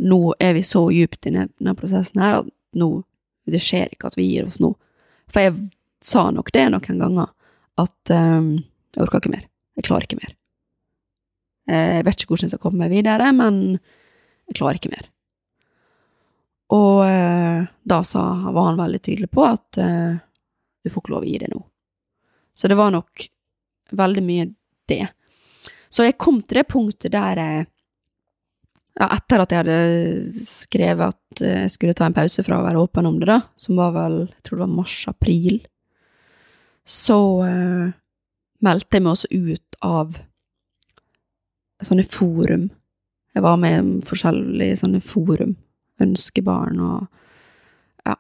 nå 0.01 0.21
er 0.41 0.55
vi 0.57 0.63
så 0.65 0.87
djupt 0.93 1.27
i 1.29 1.35
denne 1.35 1.75
prosessen 1.79 2.23
her 2.23 2.41
at 2.41 2.51
nå 2.79 2.91
Det 3.51 3.59
skjer 3.59 3.89
ikke 3.91 4.11
at 4.11 4.17
vi 4.19 4.29
gir 4.29 4.47
oss 4.47 4.61
nå. 4.63 4.69
For 5.33 5.43
jeg 5.43 5.55
sa 6.05 6.29
nok 6.31 6.53
det 6.55 6.69
noen 6.71 7.01
ganger, 7.01 7.33
at 7.81 8.13
um, 8.15 8.53
jeg 8.95 9.03
orker 9.03 9.19
ikke 9.19 9.33
mer. 9.33 9.47
Jeg 9.75 9.87
klarer 9.89 10.07
ikke 10.07 10.19
mer. 10.21 10.35
Jeg 11.71 12.05
vet 12.07 12.21
ikke 12.21 12.35
hvordan 12.35 12.47
jeg 12.47 12.53
skal 12.53 12.63
komme 12.63 12.85
meg 12.85 12.93
videre, 12.93 13.33
men 13.35 13.81
jeg 14.47 14.59
klarer 14.61 14.79
ikke 14.79 14.93
mer. 14.93 15.09
Og 16.77 17.03
uh, 17.03 17.67
da 17.83 18.01
sa, 18.07 18.23
var 18.55 18.71
han 18.71 18.79
veldig 18.79 19.03
tydelig 19.03 19.33
på 19.35 19.43
at 19.49 19.81
uh, 19.83 20.21
du 20.85 20.93
får 20.93 21.03
ikke 21.03 21.15
lov 21.17 21.27
å 21.27 21.31
gi 21.33 21.43
det 21.43 21.51
nå. 21.51 21.65
Så 22.55 22.71
det 22.71 22.79
var 22.79 22.95
nok 22.95 23.27
veldig 23.99 24.25
mye 24.27 24.47
det. 24.91 25.07
Så 25.91 26.07
jeg 26.07 26.21
kom 26.23 26.39
til 26.45 26.61
det 26.61 26.69
punktet 26.71 27.17
der 27.17 27.41
jeg 27.41 27.67
ja, 28.99 29.07
etter 29.15 29.43
at 29.43 29.53
jeg 29.53 29.63
hadde 29.63 30.45
skrevet 30.45 31.15
at 31.15 31.43
jeg 31.45 31.71
skulle 31.73 31.95
ta 31.97 32.09
en 32.09 32.17
pause 32.17 32.43
fra 32.47 32.59
å 32.59 32.67
være 32.67 32.83
åpen 32.83 33.09
om 33.09 33.21
det, 33.21 33.29
da, 33.31 33.41
som 33.61 33.79
var 33.79 33.95
vel, 33.97 34.19
jeg 34.29 34.47
tror 34.47 34.59
det 34.59 34.65
var 34.67 34.75
mars-april, 34.81 35.61
så 36.91 37.21
eh, 37.47 37.87
meldte 38.67 38.99
jeg 38.99 39.05
meg 39.05 39.15
også 39.15 39.31
ut 39.31 39.81
av 39.87 40.19
sånne 41.87 42.05
forum. 42.11 42.69
Jeg 43.31 43.45
var 43.47 43.59
med 43.63 43.79
i 43.79 44.05
forskjellige 44.09 44.81
sånne 44.83 45.01
forum, 45.05 45.55
ønskebarn 46.03 46.81
og 46.83 47.07
ja, 48.09 48.17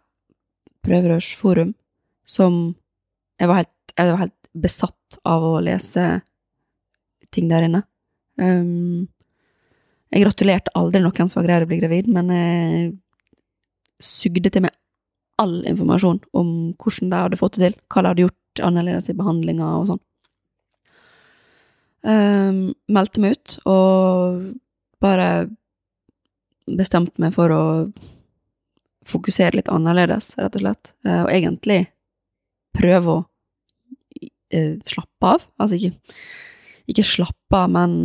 prøverørsforum, 0.86 1.74
som 2.24 2.60
jeg 3.40 3.50
var, 3.50 3.62
helt, 3.64 3.94
jeg 3.96 4.12
var 4.12 4.22
helt 4.22 4.36
besatt 4.60 5.20
av 5.28 5.44
å 5.44 5.54
lese 5.64 6.06
ting 7.34 7.50
der 7.50 7.66
inne. 7.66 7.82
Um, 8.40 9.08
jeg 10.10 10.24
gratulerte 10.24 10.74
aldri 10.78 11.02
noen 11.04 11.28
som 11.30 11.40
var 11.40 11.48
greid 11.48 11.66
å 11.66 11.70
bli 11.70 11.80
gravid, 11.80 12.10
men 12.10 12.32
jeg 12.34 12.92
sugde 14.02 14.50
til 14.50 14.64
meg 14.64 14.74
all 15.40 15.60
informasjon 15.68 16.20
om 16.36 16.50
hvordan 16.80 17.12
de 17.12 17.22
hadde 17.24 17.40
fått 17.40 17.58
det 17.58 17.70
til, 17.70 17.80
hva 17.88 18.02
de 18.02 18.12
hadde 18.12 18.24
gjort 18.26 18.62
annerledes 18.66 19.10
i 19.12 19.16
behandlinga 19.16 19.68
og 19.78 19.88
sånn. 19.92 20.02
Um, 22.00 22.60
meldte 22.88 23.22
meg 23.22 23.36
ut, 23.36 23.56
og 23.68 24.44
bare 25.04 25.28
bestemte 26.70 27.20
meg 27.20 27.34
for 27.36 27.52
å 27.52 27.64
fokusere 29.08 29.58
litt 29.58 29.70
annerledes, 29.72 30.34
rett 30.40 30.56
og 30.56 30.64
slett. 30.64 30.94
Uh, 31.06 31.24
og 31.24 31.32
egentlig 31.34 31.80
prøve 32.76 33.16
å 33.16 33.20
uh, 33.24 34.74
slappe 34.88 35.34
av. 35.34 35.44
Altså 35.60 35.80
ikke, 35.80 35.92
ikke 36.90 37.06
slappe 37.06 37.62
av, 37.64 37.72
men 37.76 37.98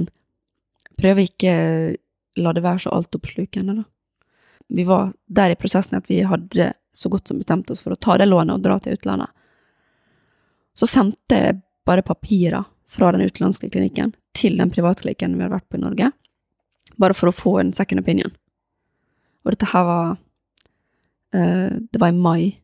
prøve 0.99 1.27
ikke 1.27 1.53
la 2.41 2.53
det 2.55 2.63
være 2.65 2.85
så 2.85 2.93
altoppslukende, 2.95 3.81
da. 3.81 3.85
Vi 4.67 4.83
var 4.83 5.11
der 5.29 5.53
i 5.53 5.57
prosessen 5.59 5.97
at 5.99 6.07
vi 6.09 6.23
hadde 6.25 6.71
så 6.95 7.09
godt 7.09 7.27
som 7.27 7.37
bestemt 7.37 7.69
oss 7.69 7.83
for 7.85 7.93
å 7.93 7.99
ta 8.01 8.15
det 8.17 8.25
lånet 8.25 8.55
og 8.55 8.63
dra 8.65 8.79
til 8.81 8.95
utlandet. 8.97 9.29
Så 10.75 10.87
sendte 10.89 11.37
jeg 11.37 11.59
bare 11.85 12.05
papirer 12.05 12.65
fra 12.89 13.11
den 13.13 13.27
utenlandske 13.27 13.69
klinikken 13.69 14.15
til 14.35 14.57
den 14.59 14.71
privatklinikken 14.73 15.35
vi 15.35 15.45
hadde 15.45 15.57
vært 15.57 15.69
på 15.69 15.79
i 15.79 15.83
Norge, 15.83 16.09
bare 16.97 17.17
for 17.17 17.29
å 17.29 17.35
få 17.35 17.57
en 17.61 17.73
second 17.77 18.01
opinion. 18.01 18.33
Og 19.45 19.53
dette 19.53 19.69
her 19.69 19.85
var 19.85 20.15
uh, 21.35 21.71
Det 21.77 22.01
var 22.01 22.09
i 22.09 22.17
mai. 22.17 22.55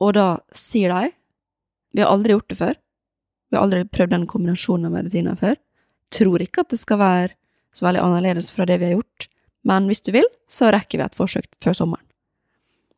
Og 0.00 0.12
da 0.16 0.26
sier 0.52 0.92
de 0.92 1.12
Vi 1.94 2.02
har 2.02 2.12
aldri 2.12 2.36
gjort 2.36 2.50
det 2.52 2.58
før. 2.60 2.76
Vi 3.50 3.58
har 3.58 3.66
aldri 3.66 3.82
prøvd 3.84 4.14
den 4.14 4.28
kombinasjonen 4.30 4.88
av 4.88 4.94
medisiner 4.98 5.38
før. 5.38 5.58
Tror 6.14 6.42
ikke 6.42 6.64
at 6.64 6.72
det 6.72 6.80
skal 6.80 7.00
være 7.02 7.34
så 7.74 7.86
veldig 7.86 8.02
annerledes 8.02 8.50
fra 8.54 8.66
det 8.66 8.80
vi 8.80 8.90
har 8.90 8.98
gjort, 8.98 9.26
men 9.66 9.86
hvis 9.90 10.02
du 10.06 10.12
vil, 10.14 10.26
så 10.50 10.70
rekker 10.74 10.98
vi 10.98 11.04
et 11.06 11.18
forsøk 11.18 11.46
før 11.62 11.76
sommeren. 11.76 12.06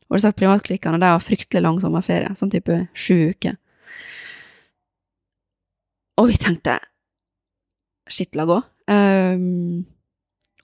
Og 0.08 0.18
disse 0.18 0.32
privatklikkene 0.36 1.00
de 1.00 1.08
har 1.08 1.24
fryktelig 1.24 1.62
lang 1.64 1.80
sommerferie, 1.80 2.32
sånn 2.36 2.52
type 2.52 2.76
sju 2.92 3.32
uker. 3.32 3.56
Og 6.20 6.28
vi 6.28 6.36
tenkte 6.40 6.76
shit, 8.12 8.34
la 8.36 8.44
gå. 8.44 8.58
Um, 8.92 9.84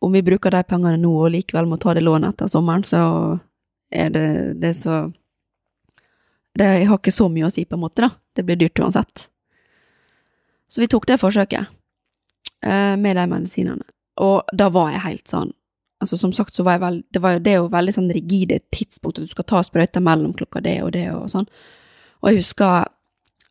om 0.05 0.13
vi 0.13 0.23
bruker 0.23 0.53
de 0.53 0.61
pengene 0.69 1.01
nå 1.01 1.15
og 1.17 1.33
likevel 1.33 1.69
må 1.71 1.79
ta 1.81 1.95
det 1.97 2.05
lånet 2.05 2.37
etter 2.37 2.51
sommeren, 2.53 2.85
så 2.85 3.01
er 3.89 4.13
det, 4.13 4.29
det 4.61 4.75
så 4.77 5.07
det, 6.59 6.67
Jeg 6.83 6.89
har 6.91 7.01
ikke 7.01 7.15
så 7.15 7.29
mye 7.33 7.49
å 7.49 7.53
si, 7.53 7.65
på 7.65 7.79
en 7.79 7.85
måte, 7.87 8.05
da. 8.05 8.11
Det 8.37 8.45
blir 8.45 8.59
dyrt 8.61 8.81
uansett. 8.83 9.29
Så 10.69 10.83
vi 10.83 10.89
tok 10.91 11.07
det 11.09 11.21
forsøket 11.21 11.69
uh, 12.67 12.97
med 12.97 13.17
de 13.17 13.27
medisinene. 13.31 13.87
Og 14.21 14.51
da 14.53 14.69
var 14.75 14.93
jeg 14.95 15.07
helt 15.07 15.31
sånn 15.31 15.55
Altså, 15.99 16.15
som 16.15 16.31
sagt, 16.31 16.55
så 16.55 16.63
var 16.63 16.77
jeg 16.77 16.83
vel 16.85 16.97
Det, 17.11 17.21
var, 17.23 17.41
det 17.43 17.51
er 17.51 17.57
jo 17.59 17.71
veldig 17.73 17.93
sånn 17.97 18.13
rigide 18.15 18.61
tidspunkt 18.71 19.19
at 19.19 19.27
du 19.27 19.33
skal 19.33 19.47
ta 19.51 19.63
sprøyta 19.67 19.99
mellom 19.99 20.31
klokka 20.39 20.61
det 20.63 20.77
og 20.85 20.93
det 20.95 21.09
og 21.11 21.25
sånn. 21.33 21.49
Og 22.23 22.29
jeg 22.31 22.39
husker 22.39 22.87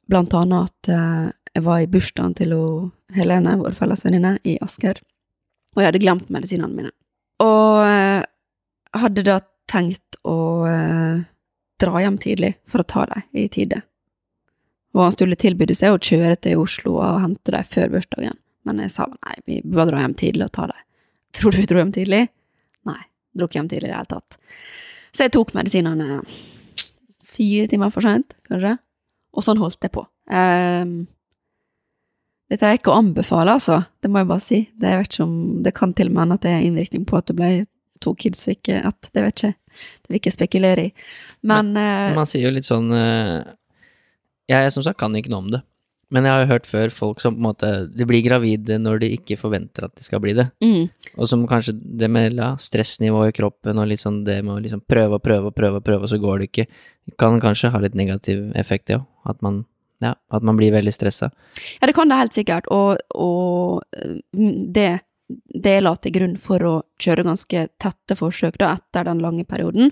blant 0.07 0.35
annet 0.39 0.69
at 0.69 0.91
uh, 0.95 1.25
jeg 1.51 1.65
var 1.65 1.81
i 1.83 1.89
bursdagen 1.91 2.37
til 2.39 2.53
Helene, 3.17 3.57
vår 3.59 3.75
felles 3.75 4.05
venninne, 4.05 4.37
i 4.47 4.55
Asker, 4.63 5.01
og 5.75 5.81
jeg 5.81 5.89
hadde 5.89 6.01
glemt 6.03 6.31
medisinene 6.31 6.71
mine. 6.71 6.93
Og 7.43 7.83
uh, 7.83 8.23
hadde 8.95 9.25
da 9.27 9.41
tenkt 9.67 10.19
å 10.23 10.37
uh, 10.63 11.19
dra 11.81 12.03
hjem 12.03 12.19
tidlig 12.21 12.53
for 12.69 12.83
å 12.83 12.87
ta 12.87 13.05
dem 13.11 13.25
i 13.37 13.47
tide. 13.51 13.81
Og 14.97 15.03
han 15.03 15.13
skulle 15.13 15.37
tilbyde 15.37 15.75
seg 15.77 15.93
å 15.93 16.01
kjøre 16.01 16.35
til 16.41 16.63
Oslo 16.63 16.97
og 16.97 17.21
hente 17.21 17.53
dem 17.53 17.67
før 17.69 17.91
bursdagen, 17.93 18.37
men 18.65 18.81
jeg 18.81 18.93
sa 18.95 19.05
nei, 19.11 19.35
vi 19.45 19.59
bare 19.61 19.91
dra 19.91 20.01
hjem 20.01 20.15
tidlig 20.17 20.47
og 20.47 20.55
ta 20.57 20.65
dem. 20.71 20.79
Tror 21.37 21.53
du 21.53 21.59
vi 21.59 21.67
dro 21.69 21.81
hjem 21.83 21.93
tidlig? 21.93 22.23
Nei, 22.89 23.01
dro 23.37 23.45
ikke 23.45 23.59
hjem 23.59 23.69
tidlig 23.69 23.91
i 23.91 23.91
det 23.91 23.99
hele 23.99 24.09
tatt. 24.15 24.39
Så 25.13 25.27
jeg 25.27 25.33
tok 25.35 25.53
medisinene 25.57 26.23
fire 27.37 27.69
timer 27.69 27.93
for 27.93 28.05
seint, 28.05 28.33
kanskje, 28.49 28.73
og 29.37 29.45
sånn 29.45 29.61
holdt 29.61 29.85
jeg 29.85 29.93
på. 29.93 30.03
Um, 30.33 30.97
dette 32.49 32.65
er 32.65 32.79
ikke 32.79 32.93
å 32.95 32.97
anbefale, 33.03 33.53
altså, 33.59 33.83
det 34.01 34.09
må 34.09 34.23
jeg 34.23 34.31
bare 34.31 34.45
si. 34.47 34.59
Det, 34.81 34.95
om, 35.21 35.37
det 35.61 35.75
kan 35.77 35.93
til 35.93 36.09
og 36.09 36.15
med 36.15 36.23
hende 36.23 36.39
at 36.39 36.47
det 36.47 36.55
er 36.55 36.65
innvirkning 36.65 37.05
på 37.05 37.19
at 37.19 37.29
du 37.29 37.37
ble 37.37 37.51
to 38.01 38.15
kids 38.17 38.47
og 38.47 38.57
ikke 38.57 38.81
ett, 38.87 39.09
det 39.13 39.23
vet 39.25 39.37
ikke 39.37 39.53
det 39.77 40.09
vil 40.09 40.19
ikke 40.21 40.33
spekulere 40.33 40.87
i. 40.87 40.91
Men, 41.45 41.75
eh, 41.77 42.15
Man 42.17 42.29
sier 42.29 42.47
jo 42.47 42.53
litt 42.55 42.65
sånn 42.65 42.89
eh, 42.95 43.43
Jeg 44.47 44.71
som 44.73 44.85
sagt 44.85 44.99
kan 44.99 45.15
ikke 45.17 45.31
noe 45.33 45.45
om 45.45 45.51
det. 45.57 45.63
Men 46.13 46.23
jeg 46.23 46.31
har 46.31 46.43
jo 46.45 46.51
hørt 46.53 46.67
før 46.69 46.91
folk 46.95 47.19
som 47.19 47.35
på 47.35 47.41
en 47.41 47.47
måte 47.49 47.69
De 47.91 48.05
blir 48.07 48.23
gravide 48.23 48.77
når 48.79 49.01
de 49.01 49.09
ikke 49.17 49.35
forventer 49.35 49.89
at 49.89 49.95
de 49.97 50.05
skal 50.05 50.21
bli 50.23 50.31
det. 50.37 50.45
mm, 50.63 51.15
Og 51.19 51.27
som 51.27 51.43
kanskje 51.49 51.75
det 51.75 52.07
med 52.07 52.37
ja, 52.39 52.53
stressnivå 52.55 53.25
i 53.27 53.33
kroppen 53.35 53.81
og 53.81 53.89
litt 53.91 54.03
sånn 54.03 54.21
det 54.23 54.39
med 54.45 54.55
å 54.55 54.61
liksom 54.63 54.85
prøve 54.87 55.19
og 55.19 55.23
prøve 55.25 55.51
og 55.51 55.55
prøve, 55.57 55.81
og 55.81 55.83
prøve, 55.83 56.07
og 56.07 56.11
så 56.13 56.19
går 56.21 56.39
det 56.39 56.47
ikke, 56.51 56.67
kan 57.19 57.41
kanskje 57.43 57.73
ha 57.73 57.81
litt 57.83 57.97
negativ 57.99 58.45
effekt, 58.55 58.87
det 58.87 59.01
òg. 59.01 59.03
At 59.27 59.43
man 59.43 59.65
ja, 59.99 60.13
at 60.31 60.45
man 60.45 60.57
blir 60.59 60.71
veldig 60.75 60.93
stressa. 60.93 61.31
Ja, 61.81 61.87
det 61.89 61.95
kan 61.97 62.07
det 62.09 62.19
helt 62.19 62.35
sikkert, 62.37 62.67
og, 62.69 63.01
og 63.17 63.81
eh, 63.97 64.19
det, 64.77 64.91
det 65.57 65.79
la 65.81 65.95
til 65.97 66.13
grunn 66.13 66.37
for 66.39 66.63
å 66.63 66.75
kjøre 67.01 67.25
ganske 67.25 67.65
tette 67.81 68.17
forsøk 68.19 68.59
da, 68.61 68.75
etter 68.77 69.09
den 69.09 69.23
lange 69.25 69.43
perioden. 69.49 69.91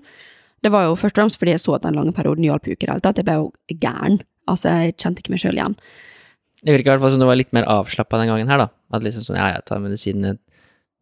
Det 0.64 0.72
var 0.74 0.86
jo 0.88 0.96
først 0.98 1.18
og 1.18 1.24
fremst 1.24 1.42
fordi 1.42 1.56
jeg 1.56 1.64
så 1.66 1.76
at 1.78 1.84
den 1.86 1.98
lange 1.98 2.14
perioden 2.16 2.46
hjalp 2.46 2.70
jo 2.70 2.78
ikke 2.78 2.86
i 2.86 2.88
det 2.88 2.94
hele 2.94 3.06
tatt. 3.06 3.20
Jeg 3.22 3.28
ble 3.28 3.40
jo 3.42 3.50
gæren. 3.82 4.22
Altså, 4.52 4.74
jeg 4.74 4.98
kjente 5.02 5.24
ikke 5.24 5.34
meg 5.34 5.42
sjøl 5.42 5.60
igjen. 5.60 5.78
Det 6.66 6.74
virker 6.74 6.90
i 6.90 6.94
hvert 6.96 7.04
fall 7.06 7.14
som 7.14 7.22
du 7.22 7.28
var 7.30 7.38
litt 7.38 7.54
mer 7.56 7.68
avslappa 7.70 8.20
den 8.22 8.32
gangen 8.32 8.50
her, 8.50 8.66
da. 8.66 8.70
At 8.96 9.06
liksom 9.06 9.26
sånn, 9.26 9.40
ja, 9.40 9.52
jeg 9.54 9.66
tar 9.70 9.82
medisinene 9.84 10.38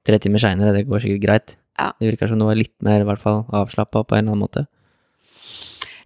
tre 0.08 0.20
timer 0.20 0.44
seinere, 0.44 0.76
det 0.76 0.88
går 0.90 1.04
sikkert 1.04 1.24
greit. 1.24 1.56
Ja. 1.80 1.92
Det 2.00 2.12
virker 2.12 2.30
som 2.30 2.42
du 2.42 2.48
var 2.48 2.60
litt 2.60 2.76
mer, 2.86 3.04
i 3.04 3.08
hvert 3.08 3.22
fall, 3.22 3.44
avslappa 3.56 4.04
på 4.04 4.18
en 4.18 4.26
eller 4.26 4.36
annen 4.36 4.44
måte. 4.44 4.66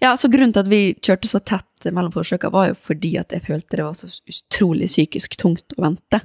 Ja, 0.04 0.14
så 0.14 0.30
grunnen 0.30 0.54
til 0.54 0.62
at 0.62 0.70
vi 0.70 0.82
kjørte 1.02 1.30
så 1.30 1.42
tett 1.42 1.90
mellom 1.90 2.14
forsøka, 2.14 2.52
var 2.54 2.72
jo 2.72 2.80
fordi 2.90 3.16
at 3.18 3.34
jeg 3.34 3.48
følte 3.48 3.80
det 3.80 3.86
var 3.88 3.98
så 3.98 4.10
utrolig 4.30 4.90
psykisk 4.92 5.38
tungt 5.42 5.74
å 5.78 5.88
vente. 5.88 6.22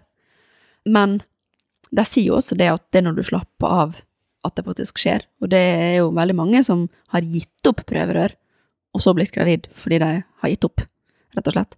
Men 0.85 1.21
de 1.93 2.05
sier 2.09 2.29
jo 2.29 2.39
også 2.39 2.59
det 2.59 2.69
at 2.73 2.85
det 2.93 3.01
er 3.01 3.09
når 3.09 3.21
du 3.21 3.27
slapper 3.27 3.77
av 3.85 3.97
at 4.47 4.57
det 4.59 4.67
faktisk 4.67 5.01
skjer. 5.01 5.25
Og 5.41 5.53
det 5.53 5.61
er 5.61 5.97
jo 6.01 6.13
veldig 6.15 6.37
mange 6.37 6.63
som 6.67 6.87
har 7.15 7.25
gitt 7.25 7.69
opp 7.71 7.85
prøverør, 7.89 8.35
og 8.93 9.05
så 9.05 9.15
blitt 9.17 9.33
gravid 9.33 9.71
fordi 9.79 10.01
de 10.03 10.11
har 10.21 10.53
gitt 10.53 10.67
opp, 10.69 10.85
rett 11.37 11.51
og 11.51 11.57
slett. 11.57 11.76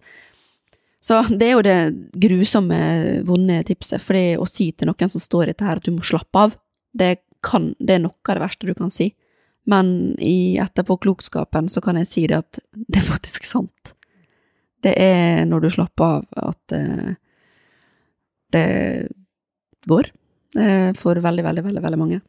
Så 1.05 1.19
det 1.29 1.47
er 1.47 1.53
jo 1.53 1.65
det 1.65 1.79
grusomme, 2.17 2.79
vonde 3.27 3.59
tipset. 3.67 4.01
fordi 4.01 4.37
å 4.41 4.47
si 4.49 4.71
til 4.71 4.89
noen 4.89 5.11
som 5.11 5.21
står 5.21 5.43
i 5.43 5.51
dette 5.53 5.67
her, 5.67 5.77
at 5.77 5.85
du 5.85 5.93
må 5.93 6.05
slappe 6.05 6.47
av, 6.47 6.55
det, 6.93 7.17
kan, 7.45 7.73
det 7.79 7.97
er 7.97 8.05
noe 8.07 8.17
av 8.29 8.39
det 8.39 8.45
verste 8.45 8.67
du 8.67 8.73
kan 8.73 8.89
si. 8.93 9.11
Men 9.69 10.15
i 10.21 10.57
etterpåklokskapen 10.61 11.69
så 11.69 11.81
kan 11.81 11.97
jeg 12.01 12.09
si 12.09 12.25
det 12.29 12.39
at 12.41 12.59
det 12.89 13.01
er 13.01 13.09
faktisk 13.11 13.45
sant. 13.45 13.95
Det 14.85 14.93
er 15.01 15.45
når 15.49 15.65
du 15.65 15.69
slapper 15.73 16.21
av 16.21 16.51
at 16.53 16.75
uh, 16.77 17.13
det 18.53 18.67
går 19.89 20.11
Uh, 20.55 20.93
for 20.95 21.19
veldig, 21.19 21.43
veldig, 21.43 21.63
veldig, 21.65 21.81
veldig 21.83 21.97
mange. 21.99 22.21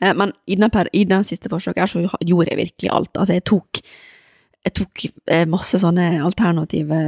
Uh, 0.00 0.14
men 0.16 0.32
i 0.48 1.04
den 1.04 1.24
siste 1.26 1.50
forsøket 1.52 1.82
her 1.82 1.90
så 1.90 2.00
gjorde 2.24 2.48
jeg 2.48 2.60
virkelig 2.62 2.88
alt. 2.90 3.12
Altså, 3.12 3.36
jeg 3.36 3.44
tok, 3.50 3.82
jeg 4.62 4.74
tok 4.78 5.04
eh, 5.26 5.44
masse 5.50 5.80
sånne 5.82 6.20
alternative 6.22 7.00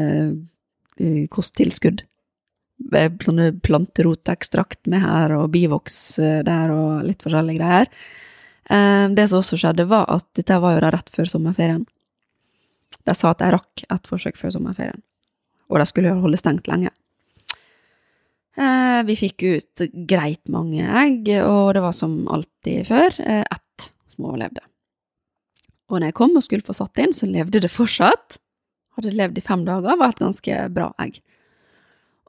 eh, 0.98 1.24
kosttilskudd. 1.30 2.02
Eh, 2.90 3.10
Sånne 3.22 3.52
planterotekstrakt 3.64 4.90
med 4.90 5.04
her, 5.04 5.36
og 5.38 5.52
bivoks 5.54 5.98
der, 6.46 6.74
og 6.74 7.06
litt 7.06 7.22
forskjellige 7.22 7.60
greier. 7.60 7.90
Det 8.64 9.26
som 9.28 9.42
også 9.42 9.58
skjedde, 9.60 9.84
var 9.90 10.06
at 10.08 10.24
dette 10.38 10.56
var 10.56 10.72
jo 10.72 10.84
rett 10.88 11.10
før 11.12 11.28
sommerferien. 11.28 11.82
De 13.04 13.14
sa 13.14 13.34
at 13.34 13.42
de 13.42 13.50
rakk 13.52 13.84
et 13.92 14.08
forsøk 14.08 14.40
før 14.40 14.54
sommerferien, 14.54 15.02
og 15.68 15.82
de 15.82 15.86
skulle 15.90 16.14
holde 16.24 16.40
stengt 16.40 16.70
lenge. 16.72 16.88
Vi 19.04 19.18
fikk 19.20 19.44
ut 19.44 19.84
greit 20.08 20.48
mange 20.48 20.80
egg, 21.04 21.28
og 21.44 21.74
det 21.76 21.84
var 21.84 21.92
som 21.92 22.22
alltid 22.32 22.88
før, 22.88 23.20
ett 23.20 23.90
som 24.08 24.30
overlevde. 24.30 24.64
Og 25.90 25.98
når 26.00 26.08
jeg 26.10 26.16
kom 26.16 26.36
og 26.38 26.44
skulle 26.46 26.64
få 26.64 26.74
satt 26.76 26.98
inn, 27.02 27.12
så 27.12 27.28
levde 27.28 27.60
det 27.60 27.70
fortsatt. 27.72 28.38
Hadde 28.96 29.12
levd 29.14 29.38
i 29.38 29.44
fem 29.44 29.64
dager, 29.66 29.98
var 30.00 30.14
et 30.14 30.22
ganske 30.22 30.60
bra 30.74 30.88
egg. 31.02 31.18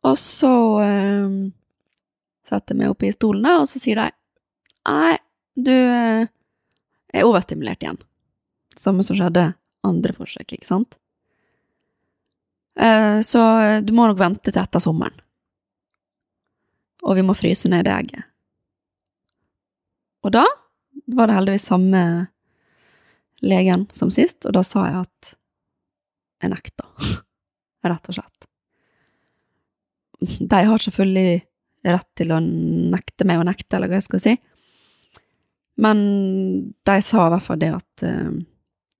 Og 0.06 0.18
så 0.22 0.52
eh, 0.84 1.38
setter 2.46 2.76
jeg 2.76 2.82
meg 2.82 2.92
opp 2.94 3.06
i 3.06 3.14
stolen, 3.16 3.48
og 3.62 3.70
så 3.70 3.82
sier 3.82 4.02
de 4.02 4.10
nei, 4.92 5.16
du 5.56 5.72
eh, 5.74 6.28
er 7.16 7.26
overstimulert 7.28 7.82
igjen. 7.86 8.02
Samme 8.78 9.06
som 9.08 9.18
skjedde 9.18 9.54
andre 9.88 10.14
forsøk, 10.18 10.52
ikke 10.58 10.68
sant? 10.68 10.98
Eh, 12.76 13.22
Så 13.24 13.42
du 13.88 13.94
må 13.96 14.10
nok 14.10 14.20
vente 14.20 14.52
til 14.52 14.62
etter 14.62 14.84
sommeren. 14.84 15.16
Og 17.06 17.16
vi 17.16 17.24
må 17.24 17.36
fryse 17.38 17.70
ned 17.70 17.86
det 17.86 17.94
egget. 17.94 18.26
Og 20.26 20.34
da 20.34 20.44
var 21.14 21.30
det 21.30 21.36
heldigvis 21.38 21.68
samme 21.70 22.02
legen 23.46 23.86
som 23.94 24.12
sist, 24.14 24.46
og 24.46 24.56
da 24.58 24.64
sa 24.66 24.88
jeg 24.90 25.06
at 25.06 25.32
jeg 26.44 26.52
nekta. 26.52 26.88
Rett 27.86 28.10
og 28.10 28.18
slett. 28.18 28.50
De 30.40 30.62
har 30.66 30.82
selvfølgelig 30.82 31.44
rett 31.86 32.08
til 32.18 32.32
å 32.34 32.40
nekte 32.42 33.28
meg 33.30 33.42
å 33.42 33.46
nekte, 33.46 33.78
eller 33.78 33.92
hva 33.92 34.00
jeg 34.00 34.08
skal 34.08 34.22
si. 34.24 34.34
Men 35.82 36.00
de 36.88 36.96
sa 37.04 37.28
i 37.28 37.34
hvert 37.34 37.46
fall 37.46 37.60
det 37.62 37.72
at 37.76 38.06
uh, 38.08 38.32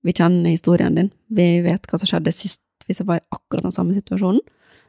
vi 0.06 0.14
kjenner 0.14 0.52
historien 0.52 0.98
din, 0.98 1.10
vi 1.26 1.48
vet 1.64 1.88
hva 1.88 1.98
som 1.98 2.10
skjedde 2.10 2.34
sist 2.36 2.62
hvis 2.86 3.00
jeg 3.02 3.08
var 3.08 3.18
i 3.18 3.26
akkurat 3.34 3.66
den 3.66 3.74
samme 3.74 3.96
situasjonen, 3.96 4.44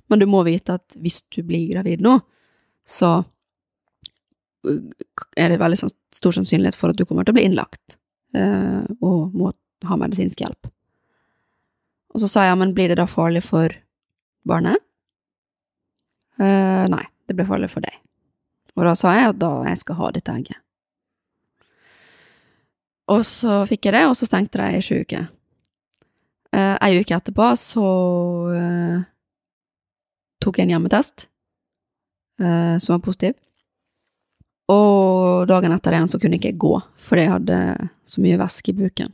men 0.07 0.21
du 0.21 0.27
må 0.29 0.43
vite 0.45 0.75
at 0.77 0.97
hvis 1.01 1.23
du 1.33 1.39
blir 1.47 1.71
gravid 1.71 2.03
nå, 2.05 2.19
så 2.85 3.13
uh, 3.23 4.81
er 5.39 5.53
det 5.53 5.61
veldig 5.63 5.79
sånn 5.81 5.95
stor 6.13 6.37
sannsynlighet 6.37 6.77
for 6.77 6.93
at 6.93 6.99
du 6.99 7.07
kommer 7.07 7.25
til 7.25 7.33
å 7.33 7.39
bli 7.39 7.47
innlagt 7.47 7.95
eh, 7.95 8.01
og 8.37 9.33
må 9.37 9.51
ha 9.87 9.97
medisinsk 9.99 10.41
hjelp. 10.43 10.69
Og 12.13 12.23
så 12.23 12.29
sa 12.31 12.47
jeg, 12.47 12.57
men 12.57 12.73
blir 12.73 12.89
det 12.91 12.99
da 12.99 13.07
farlig 13.09 13.43
for 13.45 13.73
barnet? 14.47 14.81
Eh, 16.41 16.85
nei, 16.89 17.03
det 17.27 17.35
blir 17.37 17.49
farlig 17.49 17.69
for 17.69 17.85
deg. 17.85 17.97
Og 18.77 18.85
da 18.85 18.93
sa 18.97 19.13
jeg 19.17 19.31
at 19.31 19.39
da 19.41 19.51
jeg 19.67 19.81
skal 19.81 19.99
ha 19.99 20.09
dette 20.15 20.33
egget. 20.33 20.61
Og 23.13 23.23
så 23.25 23.61
fikk 23.69 23.87
jeg 23.87 23.95
det, 23.95 24.05
og 24.09 24.17
så 24.19 24.27
stengte 24.27 24.59
de 24.59 24.77
i 24.77 24.83
sju 24.83 24.99
uker. 25.05 25.27
Uh, 26.55 26.75
Ei 26.83 26.97
uke 26.99 27.15
etterpå 27.15 27.51
så 27.59 27.87
eh, 28.55 29.01
tok 30.41 30.57
jeg 30.57 30.67
en 30.67 30.71
hjemmetest 30.73 31.27
eh, 32.39 32.75
som 32.81 32.95
var 32.95 33.03
positiv. 33.03 33.35
Og 34.71 35.47
dagen 35.47 35.71
etter 35.71 35.95
det 35.95 36.01
så 36.11 36.19
kunne 36.19 36.35
jeg 36.35 36.43
ikke 36.43 36.63
gå, 36.65 36.73
fordi 36.99 37.23
jeg 37.23 37.33
hadde 37.33 37.59
så 38.07 38.23
mye 38.23 38.39
væske 38.41 38.73
i 38.73 38.77
buken. 38.81 39.13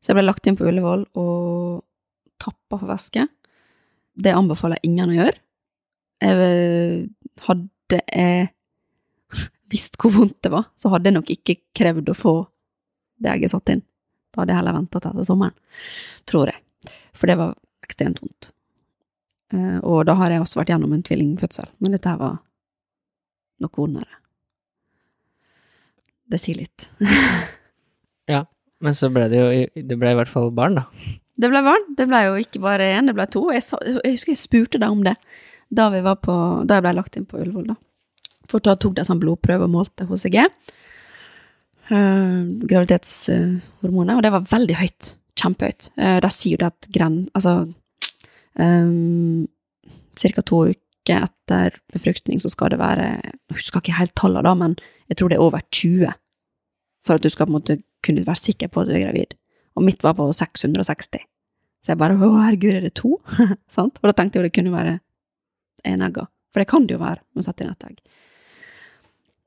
Så 0.00 0.12
jeg 0.12 0.18
ble 0.18 0.24
lagt 0.24 0.46
inn 0.48 0.56
på 0.56 0.64
Ullevål 0.68 1.02
og 1.20 1.82
tappa 2.40 2.78
for 2.78 2.88
væske. 2.88 3.26
Det 4.16 4.32
anbefaler 4.32 4.80
jeg 4.80 4.90
ingen 4.92 5.12
å 5.12 5.18
gjøre. 5.18 5.40
Jeg, 6.24 7.08
hadde 7.44 8.00
jeg 8.00 8.48
visst 9.72 9.98
hvor 10.00 10.14
vondt 10.14 10.38
det 10.46 10.52
var, 10.54 10.70
så 10.80 10.92
hadde 10.94 11.10
jeg 11.10 11.18
nok 11.18 11.32
ikke 11.34 11.58
krevd 11.76 12.12
å 12.12 12.16
få 12.16 12.36
det 13.20 13.34
egget 13.34 13.52
satt 13.52 13.74
inn. 13.74 13.84
Da 14.32 14.42
hadde 14.42 14.54
jeg 14.54 14.60
heller 14.62 14.76
venta 14.76 15.00
til 15.00 15.12
etter 15.12 15.28
sommeren, 15.28 15.56
tror 16.28 16.52
jeg. 16.52 16.94
For 17.16 17.28
det 17.28 17.36
var 17.40 17.56
ekstremt 17.84 18.22
vondt. 18.24 18.52
Eh, 19.52 19.78
og 19.80 20.04
da 20.08 20.16
har 20.20 20.32
jeg 20.32 20.42
også 20.42 20.60
vært 20.60 20.72
gjennom 20.72 20.92
en 20.96 21.04
tvillingfødsel, 21.06 21.68
men 21.84 21.96
dette 21.96 22.12
her 22.12 22.20
var 22.20 22.38
noe 23.62 23.76
vondere. 23.76 24.22
Det 26.26 26.40
sier 26.42 26.58
litt. 26.58 26.88
ja, 28.32 28.44
Men 28.82 28.96
så 28.98 29.10
ble 29.14 29.28
det 29.30 29.38
jo 29.38 29.84
Det 29.88 29.98
ble 29.98 30.12
i 30.12 30.18
hvert 30.18 30.32
fall 30.32 30.50
barn, 30.54 30.80
da. 30.80 30.86
Det 31.36 31.50
ble 31.52 31.60
barn. 31.62 31.90
Det 31.98 32.06
ble 32.08 32.22
jo 32.26 32.38
ikke 32.40 32.62
bare 32.64 32.88
én, 32.96 33.10
det 33.10 33.16
ble 33.16 33.26
to. 33.30 33.44
Jeg, 33.52 33.64
sa, 33.66 33.78
jeg 33.84 34.16
husker 34.16 34.32
jeg 34.32 34.40
spurte 34.40 34.80
deg 34.82 34.92
om 34.92 35.04
det 35.06 35.16
da, 35.68 35.90
vi 35.90 36.00
var 36.00 36.20
på, 36.22 36.32
da 36.66 36.78
jeg 36.78 36.86
ble 36.86 36.94
lagt 36.94 37.18
inn 37.18 37.26
på 37.26 37.40
Ullevål. 37.42 37.72
da. 37.72 37.76
For 38.50 38.62
da 38.62 38.76
tok 38.78 38.94
de 38.96 39.04
sånn 39.06 39.20
blodprøve 39.22 39.66
og 39.66 39.72
målte 39.72 40.06
HCG. 40.06 40.38
Uh, 41.90 42.46
graviditetshormonet, 42.66 44.16
og 44.16 44.22
det 44.24 44.32
var 44.34 44.46
veldig 44.50 44.78
høyt. 44.78 45.12
Kjempehøyt. 45.36 45.90
Uh, 45.98 46.18
de 46.22 46.32
sier 46.34 46.56
jo 46.56 46.62
det 46.62 46.72
at 46.72 46.90
gren... 46.94 47.24
Altså 47.34 47.58
um, 48.54 49.46
Ca. 50.16 50.40
to 50.40 50.62
uker 50.70 51.26
etter 51.26 51.74
befruktning 51.92 52.40
så 52.40 52.48
skal 52.48 52.70
det 52.72 52.78
være 52.80 53.08
Jeg 53.20 53.58
husker 53.58 53.82
ikke 53.82 53.98
helt 53.98 54.14
tallene, 54.16 54.46
da, 54.46 54.54
men 54.56 54.78
jeg 55.08 55.18
tror 55.18 55.30
det 55.30 55.38
er 55.38 55.44
over 55.44 55.62
20 55.70 56.12
for 57.06 57.14
at 57.14 57.22
du 57.22 57.30
skal 57.30 57.46
på 57.46 57.54
en 57.54 57.58
måte 57.60 57.78
kunne 58.04 58.26
være 58.26 58.42
sikker 58.42 58.70
på 58.70 58.82
at 58.82 58.90
du 58.90 58.94
er 58.96 59.04
gravid. 59.06 59.34
Og 59.76 59.84
mitt 59.86 60.02
var 60.02 60.16
på 60.18 60.26
660. 60.32 61.22
Så 61.84 61.92
jeg 61.92 62.00
bare 62.00 62.16
å 62.18 62.32
herregud, 62.34 62.74
er 62.74 62.86
det 62.88 62.96
to? 62.98 63.18
Og 63.78 64.06
da 64.08 64.14
tenkte 64.16 64.38
jeg 64.38 64.42
jo 64.42 64.48
det 64.48 64.54
kunne 64.56 64.74
være 64.74 64.96
enegga. 65.86 66.26
For 66.50 66.62
det 66.62 66.70
kan 66.70 66.86
det 66.86 66.96
jo 66.96 67.02
være 67.02 67.20
med 67.22 67.42
å 67.42 67.46
sette 67.46 67.62
inn 67.62 67.74
et 67.74 67.86
egg. 67.90 68.00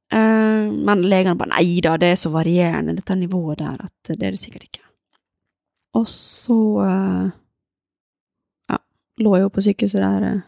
Uh, 0.10 0.70
men 0.74 1.04
legene 1.06 1.38
bare 1.38 1.52
nei 1.52 1.82
da, 1.86 1.96
det 2.02 2.14
er 2.14 2.18
så 2.18 2.32
varierende, 2.34 2.96
dette 2.98 3.18
nivået 3.18 3.60
der, 3.62 3.84
at 3.86 4.14
det 4.14 4.26
er 4.26 4.34
det 4.34 4.42
sikkert 4.42 4.70
ikke. 4.70 4.86
Og 6.00 6.06
så 6.10 6.56
uh, 6.86 7.28
ja, 8.70 8.80
lå 9.26 9.36
jeg 9.36 9.46
jo 9.46 9.52
på 9.54 9.66
sykehuset 9.66 10.06
der 10.06 10.28
uh, 10.30 10.48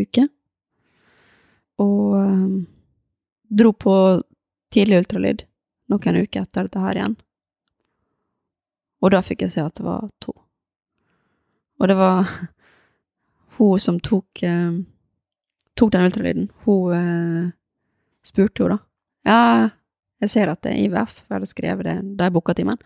uke. 0.00 0.26
Og 1.82 2.16
dro 3.48 3.72
på 3.72 3.94
tidlig 4.74 5.04
ultralyd 5.04 5.46
noen 5.92 6.18
uker 6.22 6.42
etter 6.42 6.66
dette 6.66 6.82
her 6.82 6.98
igjen. 6.98 7.16
Og 9.04 9.12
da 9.14 9.22
fikk 9.22 9.44
jeg 9.44 9.54
se 9.54 9.62
at 9.62 9.76
det 9.78 9.86
var 9.86 10.08
to. 10.24 10.34
Og 11.80 11.90
det 11.90 11.96
var 11.98 12.30
hun 13.58 13.82
som 13.82 14.00
tok, 14.00 14.42
eh, 14.42 14.80
tok 15.78 15.92
den 15.94 16.08
ultralyden. 16.08 16.48
Hun 16.66 16.96
eh, 16.96 17.50
spurte 18.26 18.64
jo, 18.64 18.70
da. 18.72 18.80
Ja, 19.26 19.40
jeg 20.22 20.32
ser 20.32 20.50
at 20.50 20.62
det 20.64 20.72
er 20.72 20.82
IVF, 20.86 21.18
for 21.20 21.28
jeg 21.28 21.38
hadde 21.40 21.50
skrevet 21.50 21.88
det 21.88 21.96
da 22.18 22.28
jeg 22.28 22.34
booka 22.36 22.54
timen. 22.56 22.80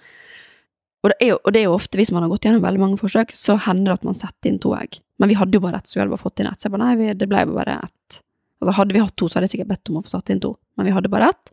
Og 1.01 1.13
det, 1.13 1.17
er 1.23 1.31
jo, 1.31 1.37
og 1.39 1.55
det 1.55 1.61
er 1.63 1.71
jo 1.71 1.77
ofte, 1.79 1.97
hvis 1.97 2.11
man 2.13 2.27
har 2.27 2.33
gått 2.33 2.45
gjennom 2.45 2.65
veldig 2.65 2.81
mange 2.83 2.99
forsøk, 3.01 3.31
så 3.39 3.57
hender 3.65 3.89
det 3.89 4.01
at 4.01 4.09
man 4.11 4.19
setter 4.19 4.51
inn 4.51 4.59
to 4.61 4.75
egg. 4.77 4.99
Men 5.21 5.31
vi 5.31 5.39
hadde 5.39 5.57
jo 5.57 5.63
bare 5.65 5.81
ett, 5.81 5.89
så 5.89 5.97
vi 5.97 6.03
hadde 6.03 6.13
bare 6.13 6.25
fått 6.27 6.43
inn 6.43 6.51
ett. 6.51 6.61
Så 6.61 6.69
jeg 6.69 6.75
bare 6.75 6.89
nei, 6.91 7.15
det 7.17 7.29
ble 7.31 7.45
bare 7.49 7.79
ett. 7.87 8.19
Altså 8.61 8.77
hadde 8.77 8.97
vi 8.97 9.03
hatt 9.03 9.17
to, 9.17 9.29
så 9.29 9.39
hadde 9.39 9.49
jeg 9.49 9.57
sikkert 9.57 9.73
bedt 9.73 9.91
om 9.91 10.01
å 10.01 10.05
få 10.05 10.13
satt 10.13 10.33
inn 10.33 10.43
to, 10.43 10.53
men 10.77 10.89
vi 10.89 10.95
hadde 10.95 11.13
bare 11.13 11.31
ett. 11.33 11.53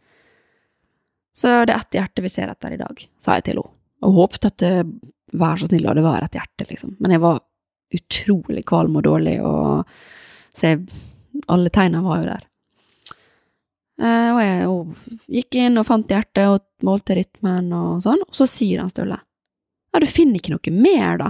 Så 1.37 1.51
det 1.69 1.73
er 1.73 1.77
ett 1.77 1.99
hjerte 1.99 2.23
vi 2.25 2.31
ser 2.33 2.51
etter 2.51 2.73
i 2.73 2.79
dag, 2.81 3.03
sa 3.21 3.37
jeg 3.37 3.47
til 3.47 3.61
henne. 3.61 3.73
Og 4.05 4.13
håpet 4.13 4.49
at 4.49 4.57
det, 4.61 4.73
vær 5.37 5.57
så 5.57 5.69
snill, 5.69 5.85
la 5.87 5.95
det 5.97 6.03
være 6.05 6.27
et 6.27 6.37
hjerte, 6.37 6.67
liksom. 6.69 6.97
Men 7.01 7.15
jeg 7.15 7.23
var 7.23 7.39
utrolig 7.97 8.65
kvalm 8.67 8.99
og 8.99 9.05
dårlig, 9.07 9.37
og 9.45 9.87
så 10.57 10.73
jeg, 10.73 10.83
alle 11.53 11.71
tegna 11.73 12.03
var 12.05 12.21
jo 12.21 12.27
der. 12.27 12.43
Eh, 13.97 14.29
og 14.33 14.41
jeg 14.43 14.67
og 14.69 15.31
gikk 15.39 15.57
inn 15.57 15.79
og 15.81 15.87
fant 15.87 16.11
hjertet 16.11 16.51
og 16.51 16.85
målte 16.85 17.15
rytmen 17.17 17.71
og 17.73 18.03
sånn, 18.05 18.21
og 18.27 18.35
så 18.37 18.45
sier 18.49 18.83
han 18.83 18.91
Sturle 18.93 19.17
ja, 19.17 20.01
du 20.03 20.05
finner 20.09 20.37
ikke 20.37 20.53
noe 20.53 20.73
mer, 20.75 21.17
da? 21.17 21.29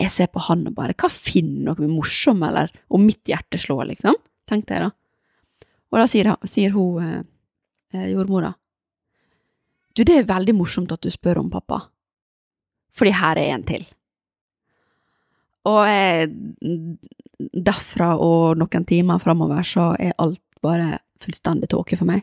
Jeg 0.00 0.10
ser 0.10 0.30
på 0.32 0.42
han 0.42 0.64
og 0.66 0.74
bare, 0.74 0.96
hva 0.98 1.10
finner 1.12 1.76
noe 1.76 1.90
morsomt, 1.90 2.42
eller 2.42 2.72
om 2.90 3.04
mitt 3.06 3.22
hjerte 3.28 3.60
slår, 3.60 3.84
liksom, 3.92 4.16
tenkte 4.50 4.76
jeg 4.76 4.88
da. 4.88 4.90
Og 5.90 5.98
da 5.98 6.06
sier, 6.10 6.32
sier 6.46 6.74
hun 6.74 7.04
eh, 7.04 7.22
eh, 7.94 8.10
jordmora, 8.12 8.52
du, 9.96 10.04
det 10.06 10.20
er 10.20 10.28
veldig 10.28 10.54
morsomt 10.54 10.92
at 10.94 11.02
du 11.02 11.10
spør 11.10 11.40
om 11.42 11.48
pappa, 11.50 11.80
fordi 12.94 13.14
her 13.18 13.40
er 13.40 13.54
en 13.56 13.64
til. 13.66 13.86
Og 15.70 15.80
eh, 15.90 16.26
derfra 17.38 18.14
og 18.22 18.60
noen 18.60 18.86
timer 18.88 19.20
framover 19.22 19.66
så 19.66 19.90
er 19.98 20.14
alt 20.22 20.42
bare 20.62 21.00
fullstendig 21.20 21.68
tåke 21.72 21.98
for 21.98 22.08
meg. 22.08 22.22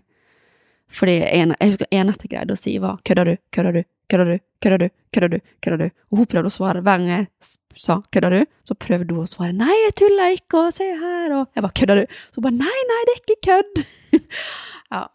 Fordi 0.87 1.17
en, 1.35 1.53
jeg 1.59 1.73
husker 1.73 1.89
eneste 1.91 2.27
jeg 2.27 2.33
greide 2.33 2.55
å 2.55 2.59
si, 2.59 2.77
var 2.79 2.99
'kødder 3.03 3.25
du, 3.25 3.35
kødder 3.51 3.75
du, 3.75 3.83
kødder 4.09 4.25
du, 4.31 4.39
kødder 4.63 4.77
du', 4.83 4.91
kødder 5.13 5.29
du, 5.33 5.39
kødder 5.61 5.77
du? 5.77 5.87
Og 6.11 6.17
hun 6.17 6.29
prøvde 6.31 6.51
å 6.51 6.55
svare 6.57 6.81
hver 6.81 7.01
gang 7.01 7.09
jeg 7.11 7.27
sa 7.75 7.99
'kødder 8.07 8.31
du', 8.31 8.47
så 8.63 8.73
prøvde 8.75 9.13
hun 9.13 9.23
å 9.23 9.27
svare 9.27 9.51
'nei, 9.51 9.75
jeg 9.85 9.95
tuller 9.99 10.35
ikke', 10.37 10.57
og 10.57 10.73
'se 10.73 10.87
her', 10.87 11.35
og 11.35 11.47
jeg 11.55 11.63
bare 11.63 11.75
'kødder 11.75 11.95
du'? 12.01 12.07
Så 12.31 12.35
hun 12.39 12.43
bare 12.47 12.59
'nei, 12.63 12.79
nei, 12.91 13.01
det 13.05 13.13
er 13.13 13.21
ikke 13.23 13.47
kødd'. 13.49 13.85
ja, 14.93 15.07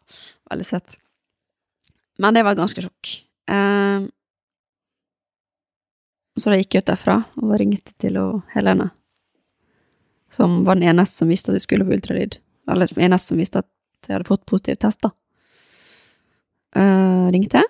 veldig 0.50 0.66
søtt. 0.66 0.98
Men 2.18 2.34
det 2.34 2.44
var 2.44 2.54
ganske 2.54 2.82
sjokk. 2.84 3.24
Uh, 3.50 4.08
så 6.36 6.50
da 6.50 6.56
gikk 6.56 6.76
jeg 6.76 6.84
ut 6.84 6.92
derfra 6.92 7.16
og 7.40 7.56
ringte 7.60 7.92
til 8.00 8.16
Helene, 8.54 8.90
som 10.32 10.62
var 10.64 10.76
den 10.76 10.88
eneste 10.88 11.20
som 11.20 11.28
visste 11.28 11.52
at 11.52 11.58
vi 11.58 11.64
skulle 11.64 11.84
på 11.84 11.96
ultralyd. 11.96 12.38
Eller 12.70 12.88
den 12.88 13.04
eneste 13.08 13.32
som 13.32 13.40
visste 13.40 13.64
at 13.64 13.68
jeg 14.08 14.16
hadde 14.16 14.28
fått 14.28 14.46
positiv 14.48 14.78
test, 14.80 15.02
da. 15.04 15.12
Uh, 16.72 17.28
ringte 17.34 17.66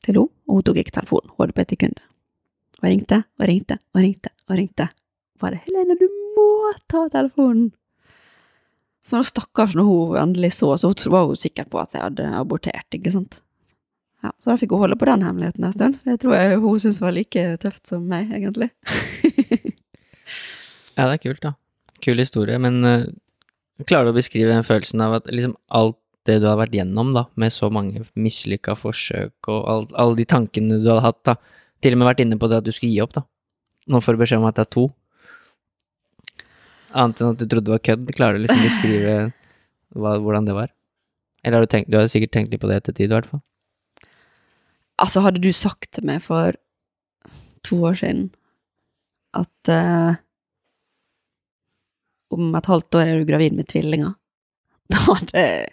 til 0.00 0.16
henne, 0.16 0.30
og 0.48 0.60
hun 0.60 0.64
tok 0.64 0.80
ikke 0.80 0.96
telefonen. 0.96 1.34
Hun 1.34 1.44
hadde 1.44 1.62
et 1.62 1.74
sekund. 1.74 2.00
Og 2.80 2.88
ringte 2.88 3.18
og 3.38 3.50
ringte 3.50 3.76
og 3.92 4.00
ringte 4.00 4.32
og 4.48 4.56
ringte. 4.56 4.88
Bare 5.40 5.60
'Helene, 5.60 5.96
du 6.00 6.08
må 6.36 6.72
ta 6.88 7.08
telefonen!' 7.08 7.72
Så 9.04 9.16
da 9.16 9.24
stakkars 9.24 9.74
når 9.74 9.86
hun 9.88 10.16
endelig 10.20 10.52
så, 10.52 10.76
så 10.76 11.10
var 11.10 11.26
hun 11.26 11.36
sikker 11.36 11.64
på 11.64 11.80
at 11.80 11.94
jeg 11.96 12.02
hadde 12.02 12.26
abortert, 12.36 12.86
ikke 12.92 13.12
sant. 13.12 13.40
Ja, 14.20 14.32
så 14.40 14.52
da 14.52 14.58
fikk 14.60 14.74
hun 14.74 14.84
holde 14.84 14.98
på 15.00 15.08
den 15.08 15.24
hemmeligheten 15.24 15.64
en 15.64 15.72
stund. 15.72 15.96
Det 16.04 16.18
tror 16.20 16.36
jeg 16.36 16.60
hun 16.60 16.82
syntes 16.82 17.00
var 17.00 17.14
like 17.16 17.44
tøft 17.62 17.88
som 17.88 18.04
meg, 18.08 18.28
egentlig. 18.36 18.68
ja, 20.96 21.06
det 21.06 21.14
er 21.14 21.22
kult, 21.24 21.40
da. 21.46 21.54
Kul 22.04 22.20
historie, 22.20 22.60
men 22.60 22.84
uh, 22.84 23.08
klarer 23.88 24.10
du 24.10 24.12
å 24.12 24.20
beskrive 24.20 24.52
den 24.52 24.68
følelsen 24.68 25.00
av 25.04 25.20
at 25.20 25.32
liksom 25.32 25.56
alt 25.72 25.99
det 26.28 26.38
du 26.42 26.46
har 26.48 26.58
vært 26.60 26.74
gjennom, 26.76 27.12
da, 27.16 27.24
med 27.40 27.52
så 27.54 27.70
mange 27.72 28.04
mislykka 28.14 28.76
forsøk 28.78 29.48
og 29.48 29.60
all, 29.72 29.86
alle 29.98 30.18
de 30.18 30.26
tankene 30.28 30.80
du 30.82 30.90
har 30.92 31.02
hatt, 31.04 31.20
da, 31.26 31.36
til 31.80 31.96
og 31.96 32.00
med 32.00 32.10
vært 32.10 32.24
inne 32.24 32.38
på 32.40 32.50
det 32.50 32.60
at 32.60 32.66
du 32.66 32.72
skulle 32.74 32.92
gi 32.92 33.02
opp, 33.04 33.14
da. 33.16 33.24
Nå 33.90 34.00
får 34.04 34.14
du 34.16 34.22
beskjed 34.22 34.42
om 34.42 34.48
at 34.50 34.58
det 34.58 34.66
er 34.66 34.72
to. 34.76 34.86
Annet 36.90 37.22
enn 37.22 37.32
at 37.32 37.40
du 37.40 37.46
trodde 37.46 37.66
det 37.70 37.74
var 37.74 37.84
kødd. 37.86 38.10
Klarer 38.16 38.36
du 38.36 38.44
liksom 38.44 38.60
å 38.60 38.66
beskrive 38.66 39.14
hva, 40.00 40.16
hvordan 40.20 40.48
det 40.48 40.56
var? 40.56 40.74
Eller 41.40 41.56
har 41.56 41.64
du 41.64 41.72
tenkt 41.72 41.88
Du 41.90 41.96
har 41.96 42.10
sikkert 42.12 42.34
tenkt 42.36 42.52
litt 42.52 42.60
på 42.62 42.68
det 42.70 42.82
etter 42.82 42.96
tid, 42.96 43.08
i 43.08 43.16
hvert 43.16 43.30
fall. 43.30 43.40
Altså, 45.00 45.22
hadde 45.24 45.40
du 45.40 45.48
sagt 45.56 45.88
til 45.96 46.04
meg 46.10 46.20
for 46.24 46.58
to 47.64 47.80
år 47.88 47.96
siden 47.96 48.28
at 49.36 49.70
uh, 49.72 50.18
om 52.34 52.54
et 52.58 52.68
halvt 52.68 52.98
år 52.98 53.08
er 53.08 53.20
du 53.20 53.28
gravid 53.28 53.56
med 53.56 53.68
tvillinger, 53.70 54.14
da 54.92 55.00
hadde 55.06 55.44
Jeg 55.44 55.68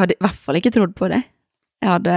hadde 0.00 0.16
i 0.16 0.22
hvert 0.24 0.44
fall 0.44 0.58
ikke 0.58 0.72
trodd 0.74 0.94
på 0.96 1.10
det. 1.12 1.22
Jeg 1.82 1.90
hadde 1.90 2.14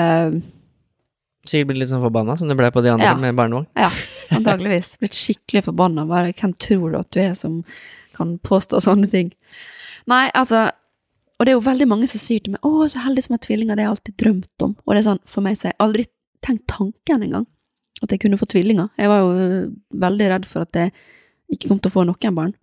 Sikkert 1.45 1.67
blitt 1.69 1.83
litt 1.83 1.91
sånn 1.91 2.01
forbanna 2.01 2.33
som 2.39 2.49
du 2.49 2.55
ble 2.57 2.71
på 2.73 2.81
de 2.81 2.89
andre 2.89 3.11
ja. 3.11 3.17
med 3.21 3.35
barnevogn? 3.37 3.67
Ja, 3.77 3.91
antageligvis. 4.37 4.95
Blitt 5.01 5.17
skikkelig 5.17 5.67
forbanna. 5.67 6.07
Bare 6.09 6.33
hvem 6.33 6.55
tror 6.57 6.87
du 6.89 6.97
at 6.97 7.11
du 7.13 7.19
er 7.21 7.35
som 7.37 7.59
kan 8.17 8.37
påstå 8.41 8.81
sånne 8.81 9.11
ting? 9.11 9.29
Nei, 10.09 10.23
altså 10.33 10.69
og 11.35 11.43
det 11.43 11.51
er 11.51 11.57
jo 11.57 11.65
veldig 11.65 11.87
mange 11.91 12.07
som 12.07 12.21
sier 12.21 12.43
til 12.43 12.55
meg 12.55 12.63
'Å, 12.63 12.87
så 12.87 13.03
heldig 13.03 13.23
som 13.25 13.35
har 13.35 13.43
tvillinger', 13.43 13.75
det 13.75 13.83
har 13.83 13.89
jeg 13.89 13.95
alltid 13.97 14.17
drømt 14.23 14.63
om. 14.63 14.75
Og 14.85 14.93
det 14.93 14.99
er 15.01 15.09
sånn, 15.09 15.23
for 15.27 15.43
meg 15.43 15.57
så 15.57 15.67
har 15.67 15.73
jeg 15.73 15.83
aldri 15.83 16.05
tenkt 16.45 16.67
tanken 16.71 17.25
engang, 17.25 17.47
at 18.01 18.11
jeg 18.11 18.21
kunne 18.23 18.39
få 18.39 18.47
tvillinger. 18.47 18.89
Jeg 18.97 19.11
var 19.11 19.19
jo 19.19 19.31
øh, 19.33 19.71
veldig 19.91 20.29
redd 20.31 20.45
for 20.45 20.63
at 20.63 20.79
jeg 20.79 20.93
ikke 21.51 21.67
kom 21.67 21.79
til 21.79 21.91
å 21.91 21.95
få 21.95 22.05
noen 22.07 22.37
barn. 22.39 22.53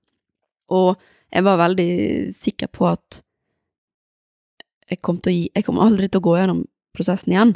Og 0.72 0.96
jeg 1.32 1.44
var 1.44 1.60
veldig 1.60 1.90
sikker 2.32 2.72
på 2.72 2.88
at 2.88 3.20
jeg 4.93 5.01
kom, 5.05 5.18
gi, 5.24 5.49
jeg 5.55 5.66
kom 5.66 5.80
aldri 5.80 6.09
til 6.09 6.20
å 6.20 6.26
gå 6.26 6.38
gjennom 6.38 6.64
prosessen 6.97 7.32
igjen. 7.32 7.55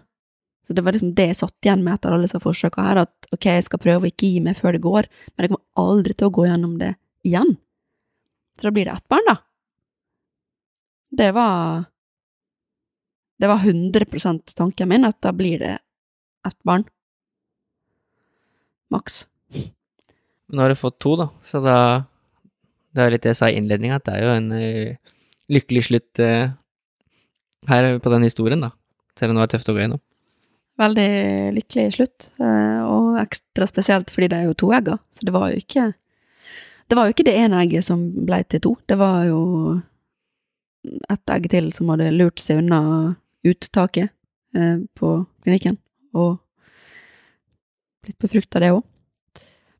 Så 0.66 0.74
det 0.74 0.82
var 0.82 0.96
liksom 0.96 1.12
det 1.14 1.28
jeg 1.30 1.38
satt 1.38 1.66
igjen 1.66 1.84
med 1.84 1.94
etter 1.94 2.14
alle 2.14 2.26
disse 2.26 2.42
forsøka 2.42 2.82
her, 2.88 3.04
at 3.04 3.28
ok, 3.34 3.44
jeg 3.46 3.66
skal 3.68 3.82
prøve 3.82 4.08
å 4.08 4.10
ikke 4.10 4.30
gi 4.32 4.40
meg 4.42 4.58
før 4.58 4.74
det 4.74 4.82
går, 4.82 5.06
men 5.34 5.46
jeg 5.46 5.52
kommer 5.52 5.92
aldri 5.92 6.16
til 6.16 6.26
å 6.26 6.34
gå 6.34 6.46
gjennom 6.48 6.72
det 6.80 6.96
igjen. 7.26 7.52
Så 8.56 8.66
da 8.66 8.72
blir 8.74 8.88
det 8.88 8.96
ett 8.96 9.12
barn, 9.12 9.28
da. 9.28 9.36
Det 11.16 11.30
var 11.36 11.84
Det 13.38 13.48
var 13.48 13.58
100% 13.58 14.54
tanken 14.56 14.88
min, 14.88 15.04
at 15.04 15.20
da 15.20 15.32
blir 15.32 15.58
det 15.60 15.78
ett 16.46 16.62
barn. 16.64 16.86
Maks. 18.88 19.26
Nå 20.48 20.62
har 20.62 20.72
du 20.72 20.78
fått 20.78 20.98
to, 20.98 21.16
da, 21.20 21.28
så 21.44 21.60
da 21.60 21.78
Det 22.96 23.02
er 23.02 23.12
litt 23.12 23.22
det 23.26 23.34
jeg 23.34 23.38
sa 23.38 23.50
i 23.52 23.58
innledninga, 23.58 23.98
at 24.00 24.06
det 24.08 24.14
er 24.16 24.22
jo 24.24 24.34
en 24.38 24.52
uh, 24.56 25.12
lykkelig 25.52 25.82
slutt 25.84 26.22
uh, 26.24 26.48
her 27.68 27.98
på 27.98 28.12
den 28.12 28.26
historien, 28.26 28.62
da. 28.62 28.70
Selv 29.18 29.32
om 29.32 29.38
det 29.38 29.44
var 29.46 29.52
tøft 29.54 29.70
å 29.72 29.74
gå 29.76 29.82
gjennom. 29.82 30.02
Veldig 30.76 31.10
lykkelig 31.56 31.86
slutt, 31.94 32.30
uh, 32.42 32.84
og 32.84 33.20
ekstra 33.22 33.68
spesielt 33.68 34.10
fordi 34.12 34.28
det 34.32 34.40
er 34.40 34.50
jo 34.50 34.58
to 34.60 34.68
egger, 34.76 34.98
så 35.08 35.24
det 35.24 35.32
var 35.36 35.52
jo 35.52 35.62
ikke 35.62 35.92
Det 36.86 36.94
var 36.94 37.08
jo 37.08 37.14
ikke 37.16 37.24
det 37.26 37.32
ene 37.34 37.58
egget 37.64 37.82
som 37.82 38.02
ble 38.28 38.36
til 38.46 38.60
to, 38.62 38.72
det 38.86 38.94
var 39.00 39.24
jo 39.26 39.40
et 41.10 41.32
egg 41.34 41.48
til 41.50 41.72
som 41.74 41.88
hadde 41.90 42.12
lurt 42.14 42.38
seg 42.38 42.60
unna 42.60 43.16
uttaket 43.42 44.12
eh, 44.54 44.76
på 44.94 45.10
klinikken, 45.42 45.80
og 46.14 46.36
blitt 48.06 48.20
befrukta, 48.22 48.62
det 48.62 48.70
òg. 48.76 48.84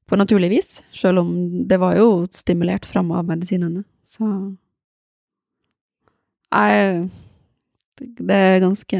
På 0.06 0.18
naturlig 0.18 0.50
vis, 0.50 0.70
sjøl 0.94 1.22
om 1.22 1.30
det 1.70 1.78
var 1.82 1.94
jo 1.98 2.24
stimulert 2.34 2.86
fram 2.86 3.12
av 3.14 3.26
medisinene, 3.30 3.84
så 4.06 4.26
Nei, 6.56 7.10
det 7.98 8.36
er 8.36 8.60
ganske 8.60 8.98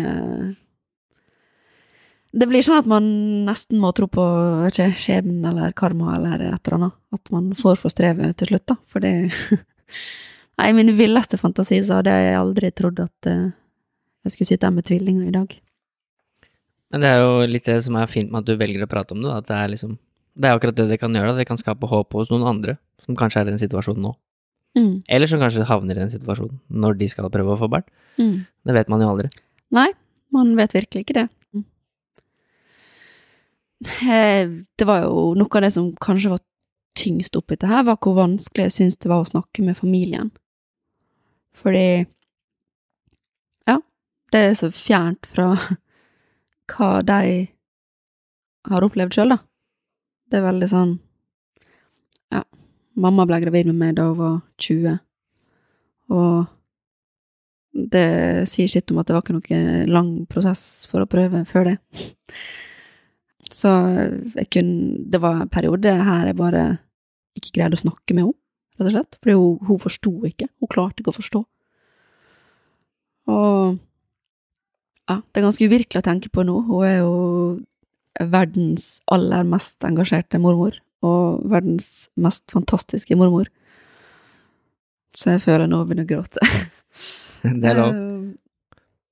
Det 2.37 2.49
blir 2.49 2.65
sånn 2.65 2.83
at 2.83 2.89
man 2.91 3.05
nesten 3.49 3.81
må 3.81 3.93
tro 3.97 4.09
på 4.13 4.25
skjebnen 4.75 5.45
eller 5.51 5.77
karma 5.77 6.17
eller 6.17 6.47
et 6.49 6.61
eller 6.67 6.79
annet. 6.79 6.97
At 7.17 7.31
man 7.33 7.53
får 7.57 7.79
for 7.81 7.93
strevet 7.93 8.37
til 8.41 8.53
slutt, 8.53 8.67
da. 8.69 8.77
For 8.93 9.05
det 9.05 9.13
Nei, 10.57 10.71
i 10.71 10.77
min 10.77 10.95
villeste 10.97 11.37
fantasi 11.37 11.83
så 11.85 11.99
hadde 11.99 12.15
jeg 12.17 12.37
aldri 12.39 12.71
trodd 12.73 13.01
at 13.05 13.29
uh, 13.29 13.53
jeg 14.25 14.33
skulle 14.33 14.49
sitte 14.49 14.69
her 14.69 14.73
med 14.73 14.87
tvillinger 14.89 15.29
i 15.29 15.35
dag. 15.35 15.53
Men 16.93 17.03
det 17.03 17.11
er 17.13 17.21
jo 17.21 17.49
litt 17.51 17.67
det 17.69 17.77
som 17.85 17.99
er 18.01 18.09
fint 18.09 18.31
med 18.33 18.41
at 18.41 18.49
du 18.49 18.57
velger 18.57 18.87
å 18.87 18.91
prate 18.91 19.13
om 19.13 19.21
det, 19.21 19.29
da. 19.29 19.43
At 19.43 19.51
det 19.51 19.59
er 19.59 19.73
liksom 19.75 19.99
Det 20.37 20.49
er 20.49 20.59
akkurat 20.59 20.77
det 20.77 20.89
det 20.91 21.01
kan 21.01 21.15
gjøre, 21.15 21.33
da. 21.33 21.41
Det 21.41 21.49
kan 21.49 21.61
skape 21.61 21.89
håp 21.91 22.17
hos 22.17 22.33
noen 22.33 22.47
andre 22.49 22.77
som 23.05 23.17
kanskje 23.19 23.43
er 23.43 23.49
i 23.49 23.55
den 23.55 23.63
situasjonen 23.63 24.09
nå. 24.09 24.17
Mm. 24.77 25.03
Eller 25.09 25.31
som 25.31 25.41
kanskje 25.41 25.65
havner 25.67 25.97
i 25.97 26.03
den 26.05 26.13
situasjonen 26.13 26.59
når 26.69 26.99
de 27.01 27.09
skal 27.09 27.31
prøve 27.33 27.55
å 27.55 27.61
få 27.61 27.69
barn. 27.73 27.87
Mm. 28.21 28.45
Det 28.69 28.77
vet 28.77 28.91
man 28.93 29.03
jo 29.03 29.13
aldri. 29.15 29.31
Nei, 29.75 29.89
man 30.35 30.53
vet 30.59 30.75
virkelig 30.77 31.07
ikke 31.07 31.17
det. 31.17 31.29
Mm. 31.57 31.65
Eh, 34.13 34.43
det 34.77 34.89
var 34.89 35.07
jo 35.07 35.31
noe 35.39 35.49
av 35.59 35.65
det 35.65 35.73
som 35.75 35.89
kanskje 36.03 36.35
var 36.35 36.45
tyngst 36.97 37.37
oppi 37.37 37.59
det 37.61 37.71
her, 37.71 37.85
var 37.89 37.99
hvor 38.01 38.17
vanskelig 38.17 38.69
jeg 38.69 38.77
syntes 38.77 39.01
det 39.05 39.13
var 39.13 39.25
å 39.25 39.31
snakke 39.33 39.65
med 39.65 39.79
familien. 39.79 40.31
Fordi 41.57 42.07
Ja, 43.67 43.81
det 44.33 44.41
er 44.41 44.55
så 44.61 44.71
fjernt 44.73 45.29
fra 45.29 45.55
hva 46.73 46.91
de 47.07 47.49
har 48.67 48.85
opplevd 48.85 49.15
sjøl, 49.15 49.37
da. 49.37 49.39
Det 50.27 50.41
er 50.41 50.49
veldig 50.49 50.69
sånn. 50.69 50.95
Mamma 52.97 53.27
ble 53.29 53.41
gravid 53.43 53.69
med 53.69 53.81
meg 53.81 53.97
da 53.99 54.09
hun 54.11 54.21
var 54.21 54.37
20, 54.63 54.99
og 56.17 56.47
det 57.77 58.07
sier 58.49 58.71
sitt 58.73 58.91
om 58.93 59.03
at 59.03 59.09
det 59.09 59.17
var 59.17 59.25
ikke 59.25 59.37
noen 59.37 59.91
lang 59.93 60.11
prosess 60.31 60.87
for 60.89 61.05
å 61.05 61.11
prøve 61.11 61.43
før 61.49 61.73
det. 61.73 61.77
Så 63.53 63.71
jeg 64.35 64.49
kunne 64.51 65.05
Det 65.13 65.21
var 65.23 65.43
en 65.43 65.53
periode 65.53 65.93
her 65.93 66.27
jeg 66.27 66.39
bare 66.39 66.65
ikke 67.37 67.53
greide 67.59 67.77
å 67.77 67.85
snakke 67.85 68.17
med 68.17 68.25
henne, 68.25 68.39
rett 68.79 68.89
og 68.89 68.95
slett. 68.95 69.19
Fordi 69.21 69.37
hun, 69.37 69.59
hun 69.69 69.83
forsto 69.83 70.13
ikke. 70.25 70.49
Hun 70.61 70.73
klarte 70.73 71.03
ikke 71.03 71.13
å 71.13 71.19
forstå. 71.19 71.43
Og 73.29 73.77
ja, 75.07 75.21
det 75.21 75.39
er 75.39 75.45
ganske 75.45 75.69
uvirkelig 75.69 76.01
å 76.01 76.07
tenke 76.07 76.33
på 76.33 76.47
nå. 76.47 76.57
Hun 76.67 76.87
er 76.89 76.97
jo 77.03 77.13
verdens 78.33 79.03
aller 79.13 79.45
mest 79.47 79.85
engasjerte 79.85 80.41
mormor, 80.41 80.79
og 81.05 81.45
verdens 81.51 82.09
mest 82.17 82.47
fantastiske 82.53 83.17
mormor. 83.19 83.51
Så 85.17 85.33
jeg 85.35 85.45
føler 85.45 85.69
nå 85.69 85.83
begynner 85.85 86.07
å 86.07 86.13
gråte. 86.15 86.43
Det 87.47 87.71
er 87.71 87.79
lov. 87.79 87.95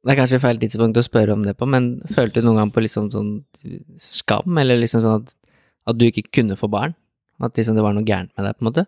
Det 0.05 0.13
er 0.13 0.19
kanskje 0.19 0.41
feil 0.43 0.59
tidspunkt 0.61 0.99
å 1.01 1.05
spørre 1.05 1.33
om 1.33 1.45
det 1.47 1.55
på, 1.57 1.65
men 1.71 1.95
følte 2.13 2.43
du 2.43 2.49
noen 2.49 2.59
gang 2.59 2.73
på 2.75 2.83
liksom 2.85 3.07
sånn 3.13 3.31
skam, 3.97 4.59
eller 4.61 4.77
liksom 4.77 5.01
sånn 5.01 5.23
at, 5.23 5.31
at 5.89 5.97
du 5.97 6.05
ikke 6.05 6.27
kunne 6.29 6.59
få 6.61 6.69
barn? 6.73 6.93
At 7.41 7.57
liksom 7.57 7.79
det 7.79 7.85
var 7.87 7.97
noe 7.97 8.05
gærent 8.05 8.35
med 8.37 8.45
deg, 8.45 8.59
på 8.59 8.65
en 8.65 8.69
måte? 8.69 8.85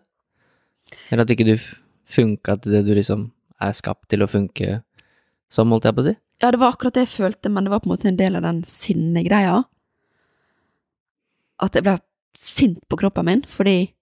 Eller 1.09 1.23
at 1.23 1.33
ikke 1.33 1.47
du 1.47 1.55
funka 2.13 2.59
til 2.61 2.75
det 2.77 2.83
du 2.85 2.93
liksom 2.93 3.31
er 3.63 3.73
skapt 3.73 4.05
til 4.13 4.21
å 4.21 4.29
funke 4.29 4.81
som, 5.49 5.71
holdt 5.73 5.87
jeg 5.89 5.97
på 5.97 6.03
å 6.03 6.07
si? 6.09 6.13
Ja, 6.43 6.51
det 6.53 6.61
var 6.61 6.75
akkurat 6.75 6.99
det 6.99 7.07
jeg 7.07 7.15
følte, 7.15 7.49
men 7.49 7.65
det 7.65 7.73
var 7.73 7.81
på 7.81 7.89
en 7.89 7.95
måte 7.95 8.11
en 8.11 8.19
del 8.19 8.37
av 8.37 8.45
den 8.45 8.61
sinnegreia. 8.67 9.63
At 11.65 11.73
jeg 11.73 11.87
ble 11.87 11.97
sint 12.35 12.79
på 12.89 12.99
kroppen 12.99 13.25
min, 13.25 13.45
fordi 13.47 13.93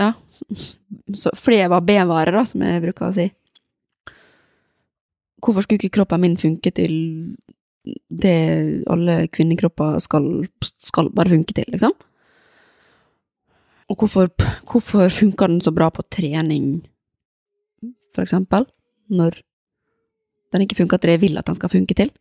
Ja, 0.00 0.14
så, 1.20 1.30
fordi 1.36 1.60
jeg 1.60 1.70
var 1.70 1.84
B-vare, 1.84 2.32
da, 2.32 2.44
som 2.48 2.62
jeg 2.64 2.82
bruker 2.86 3.10
å 3.10 3.12
si. 3.12 3.26
Hvorfor 5.40 5.64
skulle 5.64 5.80
ikke 5.80 5.98
kroppen 5.98 6.22
min 6.24 6.38
funke 6.40 6.72
til 6.72 6.94
det 8.08 8.84
alle 8.92 9.26
kvinnekropper 9.32 9.98
skal, 10.04 10.46
skal 10.60 11.10
bare 11.16 11.32
funke 11.32 11.56
til, 11.56 11.68
liksom? 11.72 11.92
Og 13.90 13.98
hvorfor, 13.98 14.28
hvorfor 14.70 15.08
funker 15.10 15.50
den 15.50 15.60
så 15.60 15.72
bra 15.74 15.88
på 15.90 16.04
trening, 16.12 16.82
for 18.14 18.22
eksempel, 18.22 18.68
når 19.10 19.40
den 20.52 20.64
ikke 20.64 20.78
funker 20.78 21.00
til 21.00 21.10
det 21.10 21.16
jeg 21.18 21.24
vil 21.24 21.40
at 21.40 21.48
den 21.48 21.58
skal 21.58 21.72
funke 21.72 21.96
til? 21.98 22.12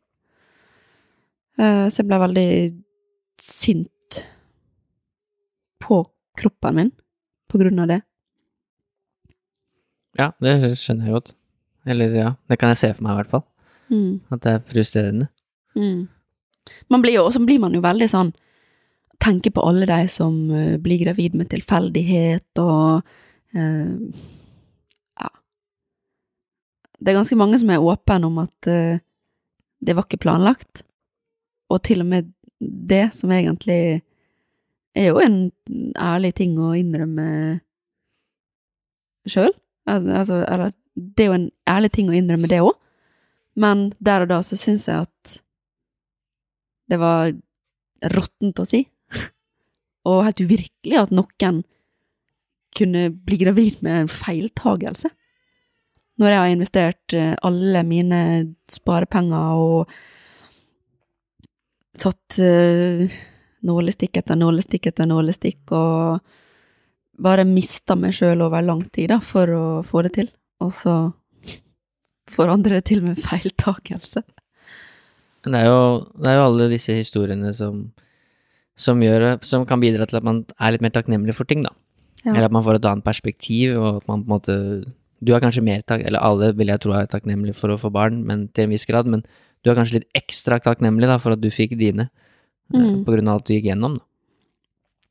Eh, 1.60 1.86
så 1.92 2.02
jeg 2.02 2.10
ble 2.10 2.22
veldig 2.24 2.50
sint 3.44 3.88
på 5.82 6.04
kroppen 6.40 6.76
min 6.76 6.92
på 7.50 7.60
grunn 7.62 7.82
av 7.82 7.90
det. 7.90 8.02
Ja, 10.20 10.32
det 10.44 10.76
skjønner 10.78 11.08
jeg 11.08 11.16
godt. 11.18 11.34
Eller 11.90 12.14
ja, 12.14 12.30
det 12.50 12.60
kan 12.60 12.74
jeg 12.74 12.82
se 12.82 12.92
for 12.94 13.06
meg 13.06 13.16
i 13.16 13.20
hvert 13.22 13.34
fall. 13.34 13.46
Mm. 13.90 14.20
At 14.34 14.44
det 14.44 14.54
er 14.54 14.66
frustrerende. 14.70 15.30
Mm. 15.78 16.08
Man 16.92 17.02
blir 17.02 17.16
jo, 17.18 17.26
og 17.26 17.34
så 17.34 17.42
blir 17.42 17.62
man 17.62 17.74
jo 17.74 17.84
veldig 17.86 18.10
sånn 18.12 18.32
Tenker 19.20 19.52
på 19.52 19.64
alle 19.68 19.84
de 19.84 20.06
som 20.08 20.36
eh, 20.56 20.78
blir 20.80 21.02
gravid 21.02 21.34
med 21.36 21.50
tilfeldighet 21.52 22.62
og 22.64 23.02
eh, 23.52 23.90
Ja. 25.20 25.32
Det 26.96 27.12
er 27.12 27.18
ganske 27.18 27.36
mange 27.36 27.60
som 27.60 27.74
er 27.74 27.84
åpne 27.84 28.30
om 28.30 28.38
at 28.46 28.70
eh, 28.72 29.02
det 29.84 29.98
var 29.98 30.08
ikke 30.08 30.22
planlagt. 30.24 30.86
Og 31.68 31.82
til 31.84 32.00
og 32.06 32.08
med 32.14 32.32
det, 32.64 33.10
som 33.12 33.34
egentlig 33.36 34.00
er 34.98 35.12
jo 35.12 35.20
en 35.22 35.40
ærlig 36.00 36.34
ting 36.40 36.58
å 36.62 36.74
innrømme 36.78 37.28
sjøl. 39.30 39.54
Altså, 39.90 40.42
eller 40.46 40.74
det 40.96 41.24
er 41.26 41.30
jo 41.30 41.38
en 41.38 41.50
ærlig 41.70 41.92
ting 41.96 42.10
å 42.12 42.18
innrømme 42.18 42.50
det 42.52 42.62
òg, 42.64 42.76
men 43.60 43.90
der 44.04 44.26
og 44.26 44.32
da 44.32 44.40
så 44.46 44.58
syns 44.60 44.88
jeg 44.90 45.06
at 45.08 45.36
det 46.90 47.00
var 47.02 47.32
råttent 48.16 48.62
å 48.62 48.68
si, 48.68 48.84
og 50.10 50.26
helt 50.28 50.44
uvirkelig 50.44 51.00
at 51.00 51.14
noen 51.14 51.64
kunne 52.76 53.08
bli 53.12 53.40
gravid 53.42 53.80
med 53.86 54.04
en 54.04 54.12
feiltagelse. 54.12 55.10
Når 56.20 56.34
jeg 56.34 56.42
har 56.42 56.54
investert 56.54 57.16
eh, 57.16 57.34
alle 57.48 57.82
mine 57.88 58.22
sparepenger 58.70 59.62
og 59.64 59.94
tatt 62.00 62.40
uh, 62.40 63.20
nålestikk 63.66 64.22
etter 64.22 64.38
nålestikk 64.40 64.92
etter 64.92 65.08
nålestikk 65.10 65.74
og 65.76 66.20
bare 67.20 67.44
mista 67.48 67.98
meg 68.00 68.14
sjøl 68.16 68.46
over 68.46 68.64
lang 68.64 68.86
tid 68.96 69.12
da, 69.12 69.20
for 69.20 69.52
å 69.52 69.64
få 69.84 70.06
det 70.08 70.14
til 70.16 70.30
og 70.64 70.76
så 70.76 70.96
forandrer 72.30 72.80
det 72.80 72.86
til 72.92 73.02
med 73.06 73.20
feiltakelse. 73.24 74.24
Men 75.46 75.56
det 75.56 75.62
er 75.64 75.70
jo, 75.72 75.84
det 76.20 76.30
er 76.30 76.38
jo 76.38 76.46
alle 76.50 76.70
disse 76.74 76.96
historiene 76.98 77.52
som, 77.56 77.86
som, 78.78 79.00
gjør, 79.02 79.32
som 79.48 79.66
kan 79.68 79.82
bidra 79.82 80.08
til 80.10 80.20
at 80.20 80.28
man 80.28 80.44
er 80.60 80.76
litt 80.76 80.84
mer 80.84 80.94
takknemlig 80.96 81.36
for 81.38 81.48
ting, 81.50 81.64
da. 81.66 81.72
Ja. 82.26 82.34
Eller 82.34 82.50
at 82.50 82.56
man 82.56 82.66
får 82.66 82.78
et 82.78 82.88
annet 82.90 83.08
perspektiv, 83.08 83.78
og 83.80 84.02
at 84.02 84.10
man 84.12 84.26
på 84.26 84.28
en 84.28 84.34
måte 84.36 84.56
Du 85.24 85.34
er 85.36 85.42
kanskje 85.44 85.64
mer 85.64 85.82
takk... 85.84 86.04
Eller 86.08 86.20
alle 86.24 86.54
vil 86.56 86.70
jeg 86.72 86.80
tro 86.80 86.94
er 86.96 87.08
takknemlig 87.12 87.52
for 87.56 87.72
å 87.72 87.80
få 87.80 87.90
barn, 87.92 88.22
men 88.28 88.48
til 88.56 88.68
en 88.68 88.72
viss 88.72 88.88
grad. 88.88 89.08
Men 89.08 89.24
du 89.64 89.72
er 89.72 89.76
kanskje 89.76 89.98
litt 89.98 90.12
ekstra 90.16 90.60
takknemlig 90.64 91.10
da, 91.12 91.18
for 91.20 91.36
at 91.36 91.42
du 91.44 91.50
fikk 91.52 91.74
dine, 91.80 92.06
Mm. 92.74 93.06
på 93.06 93.16
grunn 93.16 93.28
av 93.28 93.40
alt 93.40 93.48
du 93.50 93.56
gikk 93.56 93.70
gjennom, 93.72 93.98
da. 93.98 94.06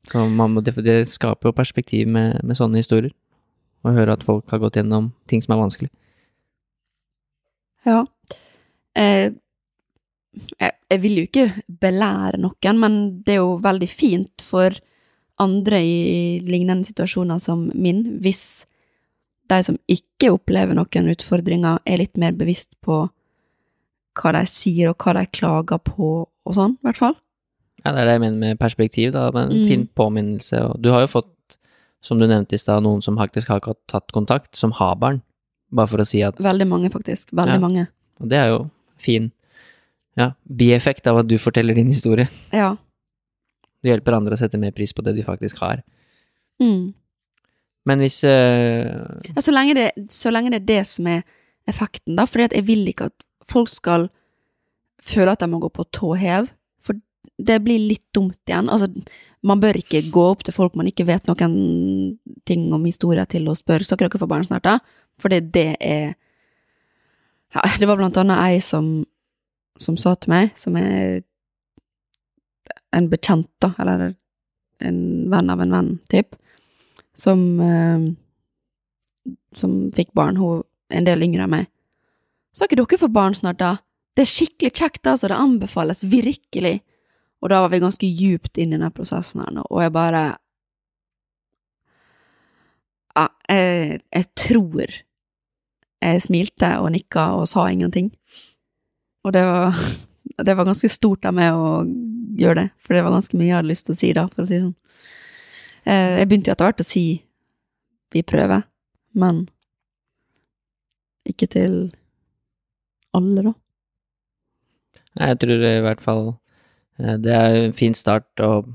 Så 0.09 0.23
man 0.31 0.53
må, 0.55 0.61
det, 0.63 0.73
det 0.85 1.09
skaper 1.11 1.49
jo 1.49 1.57
perspektiv 1.57 2.07
med, 2.07 2.39
med 2.47 2.57
sånne 2.57 2.79
historier. 2.79 3.11
Å 3.83 3.93
høre 3.95 4.15
at 4.15 4.23
folk 4.25 4.49
har 4.51 4.61
gått 4.63 4.79
gjennom 4.79 5.11
ting 5.29 5.43
som 5.43 5.53
er 5.55 5.61
vanskelig. 5.61 5.89
Ja. 7.87 7.99
Eh, 8.97 9.35
jeg, 10.59 10.71
jeg 10.91 11.01
vil 11.03 11.19
jo 11.19 11.27
ikke 11.27 11.45
belære 11.83 12.39
noen, 12.41 12.81
men 12.81 12.97
det 13.25 13.35
er 13.35 13.41
jo 13.43 13.59
veldig 13.63 13.91
fint 13.91 14.45
for 14.45 14.75
andre 15.39 15.79
i 15.83 16.39
lignende 16.43 16.87
situasjoner 16.87 17.39
som 17.43 17.69
min, 17.75 18.03
hvis 18.23 18.65
de 19.49 19.61
som 19.65 19.77
ikke 19.89 20.33
opplever 20.35 20.77
noen 20.77 21.13
utfordringer, 21.13 21.79
er 21.85 22.01
litt 22.01 22.19
mer 22.19 22.35
bevisst 22.37 22.75
på 22.85 23.05
hva 24.19 24.33
de 24.35 24.43
sier, 24.49 24.91
og 24.91 24.99
hva 24.99 25.15
de 25.15 25.25
klager 25.31 25.79
på, 25.85 26.11
og 26.27 26.55
sånn, 26.55 26.75
i 26.81 26.89
hvert 26.89 26.99
fall. 26.99 27.15
Ja, 27.85 27.91
det 27.95 28.01
er 28.01 28.05
det 28.09 28.13
jeg 28.17 28.21
mener 28.25 28.37
med 28.37 28.59
perspektiv, 28.59 29.11
da. 29.15 29.29
Men 29.31 29.51
en 29.51 29.57
Mm. 29.63 29.67
fin 29.67 29.87
påminnelse. 29.95 30.61
Og 30.69 30.81
du 30.81 30.89
har 30.91 31.01
jo 31.01 31.07
fått, 31.07 31.57
som 32.01 32.17
du 32.19 32.25
nevnte 32.27 32.53
i 32.53 32.57
stad, 32.57 32.83
noen 32.83 33.01
som 33.01 33.15
faktisk 33.17 33.47
har 33.47 33.59
tatt 33.87 34.11
kontakt, 34.11 34.55
som 34.55 34.71
har 34.71 34.95
barn. 34.95 35.21
Bare 35.71 35.87
for 35.87 35.97
å 35.97 36.05
si 36.07 36.21
at 36.23 36.35
Veldig 36.37 36.67
mange, 36.67 36.89
faktisk. 36.89 37.31
Veldig 37.31 37.53
Ja. 37.53 37.59
mange. 37.59 37.87
Og 38.19 38.29
det 38.29 38.37
er 38.37 38.47
jo 38.49 38.69
fin 38.97 39.31
ja, 40.17 40.31
bieffekt 40.51 41.07
av 41.07 41.19
at 41.19 41.27
du 41.27 41.37
forteller 41.37 41.73
din 41.75 41.87
historie. 41.87 42.27
Ja. 42.51 42.75
Du 43.81 43.87
hjelper 43.89 44.13
andre 44.17 44.33
å 44.35 44.37
sette 44.37 44.59
mer 44.59 44.71
pris 44.71 44.91
på 44.91 45.01
det 45.03 45.15
de 45.15 45.23
faktisk 45.23 45.59
har. 45.59 45.81
Mm. 46.61 46.93
Men 47.85 47.99
hvis 47.99 48.23
uh... 48.23 49.21
Ja, 49.23 49.39
så 49.41 49.53
lenge, 49.53 49.73
det, 49.75 50.09
så 50.11 50.31
lenge 50.33 50.51
det 50.51 50.61
er 50.63 50.65
det 50.65 50.87
som 50.87 51.07
er 51.07 51.23
effekten, 51.69 52.15
da. 52.17 52.25
Fordi 52.25 52.43
at 52.49 52.51
jeg 52.57 52.65
vil 52.67 52.85
ikke 52.91 53.05
at 53.05 53.23
folk 53.47 53.69
skal 53.69 54.09
føle 55.01 55.31
at 55.31 55.39
de 55.39 55.47
må 55.47 55.61
gå 55.61 55.69
på 55.71 55.85
tå 55.95 56.17
hev. 56.19 56.49
Det 57.39 57.59
blir 57.63 57.79
litt 57.79 58.05
dumt 58.15 58.39
igjen. 58.49 58.69
Altså, 58.69 58.89
man 59.45 59.61
bør 59.63 59.79
ikke 59.79 60.03
gå 60.11 60.23
opp 60.33 60.43
til 60.43 60.55
folk 60.55 60.75
man 60.75 60.89
ikke 60.89 61.07
vet 61.07 61.29
noen 61.29 62.17
ting 62.49 62.67
om 62.75 62.83
historia 62.85 63.23
til, 63.29 63.47
og 63.47 63.57
spørre 63.59 63.87
skal 63.87 64.03
dere 64.03 64.19
få 64.19 64.27
barn 64.29 64.47
snart, 64.47 64.67
da? 64.67 64.79
Fordi 65.19 65.39
det 65.55 65.69
er 65.79 66.13
ja, 67.55 67.61
Det 67.79 67.87
var 67.87 67.97
blant 67.97 68.17
annet 68.19 68.43
ei 68.43 68.59
som, 68.61 69.05
som 69.79 69.97
sa 69.97 70.13
til 70.15 70.35
meg, 70.35 70.51
som 70.59 70.75
er 70.77 71.23
en 72.93 73.07
bekjent, 73.09 73.49
da, 73.63 73.71
eller 73.79 74.11
en 74.85 74.99
venn 75.31 75.49
av 75.49 75.61
en 75.63 75.73
venn, 75.73 75.89
typ, 76.11 76.35
som 77.17 77.41
eh, 77.63 78.09
som 79.55 79.89
fikk 79.95 80.13
barn, 80.17 80.37
hun 80.37 80.63
en 80.89 81.05
del 81.05 81.23
yngre 81.25 81.45
enn 81.45 81.53
meg. 81.53 81.69
Skal 82.55 82.69
ikke 82.69 82.81
dere 82.81 83.01
få 83.01 83.09
barn 83.13 83.35
snart, 83.37 83.59
da? 83.61 83.77
Det 84.17 84.25
er 84.25 84.31
skikkelig 84.31 84.71
kjekt, 84.73 85.03
altså, 85.07 85.29
det 85.29 85.37
anbefales 85.37 86.03
virkelig. 86.09 86.79
Og 87.39 87.49
da 87.51 87.61
var 87.63 87.71
vi 87.71 87.79
ganske 87.79 88.07
djupt 88.07 88.57
inn 88.59 88.73
i 88.73 88.77
denne 88.77 88.91
prosessen 88.91 89.41
her 89.43 89.51
nå, 89.55 89.63
og 89.69 89.83
jeg 89.83 89.95
bare 89.95 90.23
Ja, 93.17 93.27
jeg, 93.49 94.01
jeg 94.15 94.25
tror 94.39 94.91
jeg 95.99 96.21
smilte 96.23 96.69
og 96.79 96.93
nikka 96.95 97.25
og 97.35 97.47
sa 97.51 97.65
ingenting. 97.67 98.13
Og 99.27 99.33
det 99.35 99.41
var, 99.43 99.75
det 100.45 100.55
var 100.55 100.67
ganske 100.69 100.89
stort 100.91 101.25
av 101.27 101.35
meg 101.35 101.51
å 101.55 101.81
gjøre 102.39 102.61
det, 102.61 102.67
for 102.79 102.95
det 102.95 103.03
var 103.03 103.15
ganske 103.17 103.35
mye 103.39 103.49
jeg 103.49 103.57
hadde 103.57 103.71
lyst 103.73 103.87
til 103.89 103.95
å 103.97 103.99
si 103.99 104.11
da, 104.15 104.27
for 104.31 104.45
å 104.45 104.47
si 104.47 104.61
sånn. 104.61 104.75
Eh, 105.83 106.19
Jeg 106.21 106.29
begynte 106.29 106.51
jo 106.51 106.55
etter 106.55 106.69
hvert 106.69 106.83
å 106.85 106.87
si 106.87 107.05
vi 108.15 108.23
prøver, 108.25 108.63
men 109.19 109.43
ikke 111.27 111.49
til 111.51 111.75
alle, 113.13 113.49
da. 113.49 113.53
Jeg 115.19 115.39
tror 115.41 115.65
i 115.67 115.81
hvert 115.83 116.01
fall 116.01 116.23
Det 116.99 117.31
er 117.31 117.55
en 117.65 117.73
fin 117.77 117.93
start 117.95 118.41
å 118.43 118.65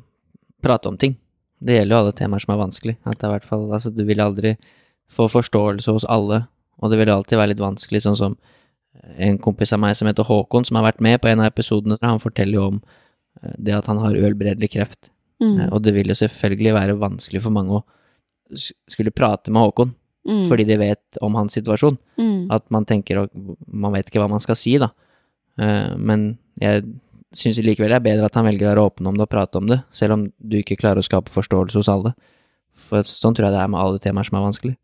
prate 0.65 0.89
om 0.89 0.97
ting. 1.01 1.17
Det 1.65 1.77
gjelder 1.79 1.95
jo 1.97 2.01
alle 2.03 2.13
temaer 2.17 2.41
som 2.45 2.55
er 2.55 2.61
vanskelig. 2.63 2.97
At 3.05 3.19
det 3.21 3.27
er 3.29 3.35
hvert 3.35 3.49
fall, 3.49 3.67
altså, 3.73 3.93
du 3.95 4.03
vil 4.09 4.21
aldri 4.25 4.55
få 5.13 5.27
forståelse 5.29 5.93
hos 5.93 6.07
alle, 6.09 6.47
og 6.81 6.91
det 6.91 6.99
vil 7.03 7.13
alltid 7.13 7.37
være 7.39 7.53
litt 7.53 7.61
vanskelig, 7.63 8.01
sånn 8.05 8.17
som 8.19 8.37
en 9.21 9.37
kompis 9.43 9.73
av 9.77 9.81
meg 9.83 9.97
som 9.99 10.09
heter 10.09 10.25
Håkon, 10.25 10.65
som 10.65 10.79
har 10.79 10.87
vært 10.87 11.03
med 11.05 11.21
på 11.21 11.29
en 11.29 11.41
av 11.45 11.51
episodene, 11.51 11.99
han 12.03 12.21
forteller 12.23 12.57
jo 12.59 12.67
om 12.73 12.79
eh, 13.43 13.53
det 13.59 13.75
at 13.77 13.87
han 13.91 13.99
har 14.01 14.17
uhelbredelig 14.17 14.71
kreft. 14.73 15.11
Mm. 15.43 15.61
Eh, 15.61 15.69
Og 15.75 15.83
det 15.85 15.93
vil 15.95 16.09
jo 16.09 16.15
selvfølgelig 16.17 16.73
være 16.75 16.97
vanskelig 17.01 17.43
for 17.45 17.51
mange 17.55 17.81
å 17.81 17.85
skulle 18.89 19.11
prate 19.15 19.51
med 19.53 19.63
Håkon, 19.69 19.95
Mm. 20.25 20.47
fordi 20.49 20.65
de 20.65 20.77
vet 20.81 21.19
om 21.21 21.35
hans 21.35 21.53
situasjon. 21.53 21.99
mm. 22.17 22.47
At 22.51 22.71
man 22.71 22.87
tenker 22.87 23.29
man 23.71 23.93
vet 23.93 24.07
ikke 24.09 24.23
hva 24.23 24.31
man 24.31 24.41
skal 24.41 24.57
si, 24.57 24.79
da. 24.79 24.89
Eh, 25.59 25.97
Men 25.99 26.39
jeg 26.59 26.83
syns 27.39 27.61
likevel 27.65 27.93
det 27.93 27.99
er 27.99 28.07
bedre 28.07 28.29
at 28.29 28.37
han 28.39 28.47
velger 28.47 28.69
å 28.69 28.73
være 28.73 28.87
åpen 28.89 29.11
om 29.11 29.19
det 29.19 29.27
og 29.27 29.33
prate 29.33 29.61
om 29.61 29.69
det, 29.71 29.81
selv 29.95 30.17
om 30.17 30.25
du 30.39 30.59
ikke 30.61 30.79
klarer 30.81 31.03
å 31.03 31.07
skape 31.07 31.33
forståelse 31.35 31.81
hos 31.81 31.91
alle. 31.93 32.15
For 32.75 33.07
sånn 33.07 33.37
tror 33.37 33.49
jeg 33.49 33.57
det 33.57 33.63
er 33.63 33.71
med 33.73 33.81
alle 33.81 34.03
temaer 34.03 34.29
som 34.29 34.39
er 34.39 34.47
vanskelig. 34.49 34.75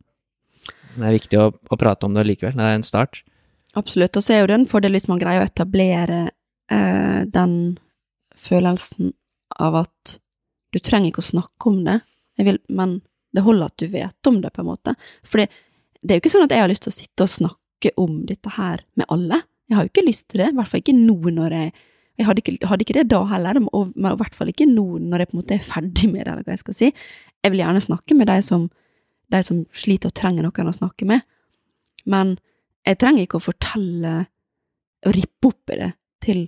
Det 0.95 1.07
er 1.07 1.15
viktig 1.15 1.39
å, 1.39 1.51
å 1.51 1.79
prate 1.79 2.07
om 2.07 2.15
det 2.15 2.25
likevel. 2.27 2.57
Det 2.57 2.67
er 2.67 2.77
en 2.77 2.87
start. 2.87 3.21
Absolutt. 3.79 4.17
Og 4.17 4.25
så 4.25 4.35
er 4.35 4.41
jo 4.41 4.49
det 4.51 4.57
en 4.59 4.67
fordel 4.69 4.97
hvis 4.97 5.07
man 5.11 5.21
greier 5.21 5.43
å 5.43 5.47
etablere 5.47 6.21
eh, 6.71 7.21
den 7.31 7.55
følelsen 8.41 9.13
av 9.61 9.83
at 9.85 10.17
du 10.71 10.79
trenger 10.79 11.11
ikke 11.11 11.23
å 11.23 11.31
snakke 11.31 11.71
om 11.71 11.81
det, 11.87 11.99
vil, 12.41 12.59
men 12.71 12.99
det 13.35 13.43
holder 13.45 13.71
at 13.71 13.79
du 13.79 13.87
vet 13.91 14.27
om 14.27 14.39
det, 14.43 14.51
på 14.55 14.63
en 14.63 14.71
måte. 14.71 14.95
For 15.27 15.43
det, 15.43 15.51
det 16.01 16.13
er 16.13 16.19
jo 16.19 16.23
ikke 16.25 16.33
sånn 16.33 16.47
at 16.47 16.55
jeg 16.55 16.63
har 16.63 16.71
lyst 16.71 16.87
til 16.87 16.93
å 16.93 16.97
sitte 16.97 17.27
og 17.27 17.31
snakke 17.31 17.93
om 18.01 18.21
dette 18.27 18.55
her 18.57 18.83
med 18.99 19.07
alle. 19.13 19.41
Jeg 19.69 19.77
har 19.77 19.87
jo 19.87 19.91
ikke 19.93 20.07
lyst 20.07 20.27
til 20.31 20.43
det, 20.43 20.51
i 20.51 20.57
hvert 20.57 20.71
fall 20.71 20.83
ikke 20.83 20.97
nå 20.97 21.35
når 21.37 21.57
jeg 21.57 21.73
Jeg 22.19 22.27
hadde 22.27 22.43
ikke, 22.43 22.67
hadde 22.67 22.85
ikke 22.85 22.97
det 22.99 23.07
da 23.09 23.21
heller, 23.31 23.57
og, 23.71 23.93
i 23.95 24.15
hvert 24.19 24.35
fall 24.37 24.51
ikke 24.51 24.67
nå 24.69 24.85
når 24.99 25.23
jeg 25.23 25.31
på 25.31 25.35
en 25.35 25.41
måte 25.41 25.55
er 25.57 25.65
ferdig 25.65 26.09
med 26.11 26.25
det, 26.25 26.33
eller 26.33 26.45
hva 26.45 26.55
jeg 26.55 26.63
skal 26.63 26.77
si. 26.77 26.91
Jeg 27.41 27.53
vil 27.53 27.63
gjerne 27.63 27.83
snakke 27.83 28.17
med 28.17 28.29
de 28.29 28.37
som, 28.45 28.67
som 29.47 29.63
sliter 29.73 30.11
og 30.11 30.17
trenger 30.19 30.45
noen 30.45 30.69
å 30.69 30.75
snakke 30.75 31.07
med, 31.09 31.25
men 32.09 32.35
jeg 32.87 32.99
trenger 33.01 33.25
ikke 33.25 33.39
å 33.39 33.45
fortelle 33.45 34.13
og 35.05 35.15
rippe 35.15 35.49
opp 35.49 35.73
i 35.73 35.79
det 35.79 35.91
til 36.21 36.43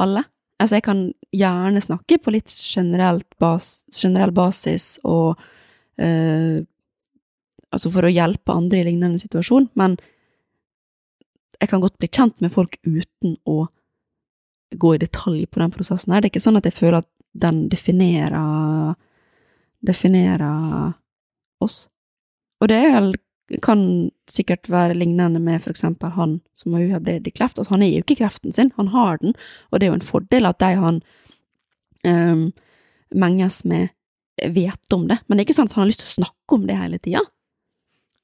alle. 0.00 0.24
Altså, 0.60 0.76
jeg 0.76 0.84
kan 0.84 1.04
gjerne 1.32 1.80
snakke 1.80 2.18
på 2.20 2.32
litt 2.34 2.52
bas, 3.40 3.70
generell 3.96 4.34
basis 4.36 4.98
og 5.04 5.40
øh, 6.00 6.60
Altså 7.70 7.86
for 7.94 8.02
å 8.02 8.10
hjelpe 8.10 8.50
andre 8.50 8.80
i 8.80 8.86
lignende 8.88 9.20
situasjon, 9.22 9.68
men 9.78 9.92
jeg 11.60 11.70
kan 11.70 11.78
godt 11.78 12.00
bli 12.02 12.08
kjent 12.10 12.40
med 12.42 12.50
folk 12.50 12.72
uten 12.82 13.36
å 13.46 13.68
gå 14.78 14.94
i 14.94 15.00
detalj 15.02 15.46
på 15.50 15.60
den 15.62 15.72
prosessen 15.74 16.12
her. 16.12 16.20
Det 16.20 16.30
er 16.30 16.34
ikke 16.34 16.44
sånn 16.46 16.60
at 16.60 16.68
jeg 16.68 16.76
føler 16.76 17.00
at 17.02 17.08
den 17.40 17.68
definerer 17.70 18.94
definerer 19.86 20.92
oss. 21.64 21.88
Og 22.60 22.68
det 22.68 22.80
vel 22.92 23.14
kan 23.64 24.10
sikkert 24.30 24.68
være 24.70 24.94
lignende 24.94 25.40
med 25.42 25.62
for 25.64 25.72
eksempel 25.72 26.12
han 26.14 26.36
som 26.54 26.74
har 26.76 26.84
uhelbredelig 26.86 27.34
kreft. 27.34 27.58
Altså, 27.58 27.74
han 27.74 27.82
er 27.82 27.94
jo 27.94 28.04
ikke 28.04 28.20
kreften 28.20 28.54
sin, 28.54 28.70
han 28.76 28.92
har 28.94 29.18
den, 29.22 29.34
og 29.70 29.80
det 29.80 29.86
er 29.86 29.90
jo 29.90 29.98
en 29.98 30.06
fordel 30.06 30.46
at 30.46 30.60
de 30.62 30.70
han 30.78 31.00
um, 32.06 32.44
menges 33.10 33.64
med, 33.64 33.90
vet 34.40 34.94
om 34.94 35.08
det. 35.08 35.18
Men 35.26 35.36
det 35.36 35.42
er 35.42 35.48
ikke 35.48 35.58
sånn 35.58 35.70
at 35.70 35.74
han 35.76 35.84
har 35.84 35.90
lyst 35.90 36.04
til 36.04 36.12
å 36.12 36.18
snakke 36.20 36.56
om 36.56 36.68
det 36.68 36.78
hele 36.78 37.00
tida. 37.02 37.24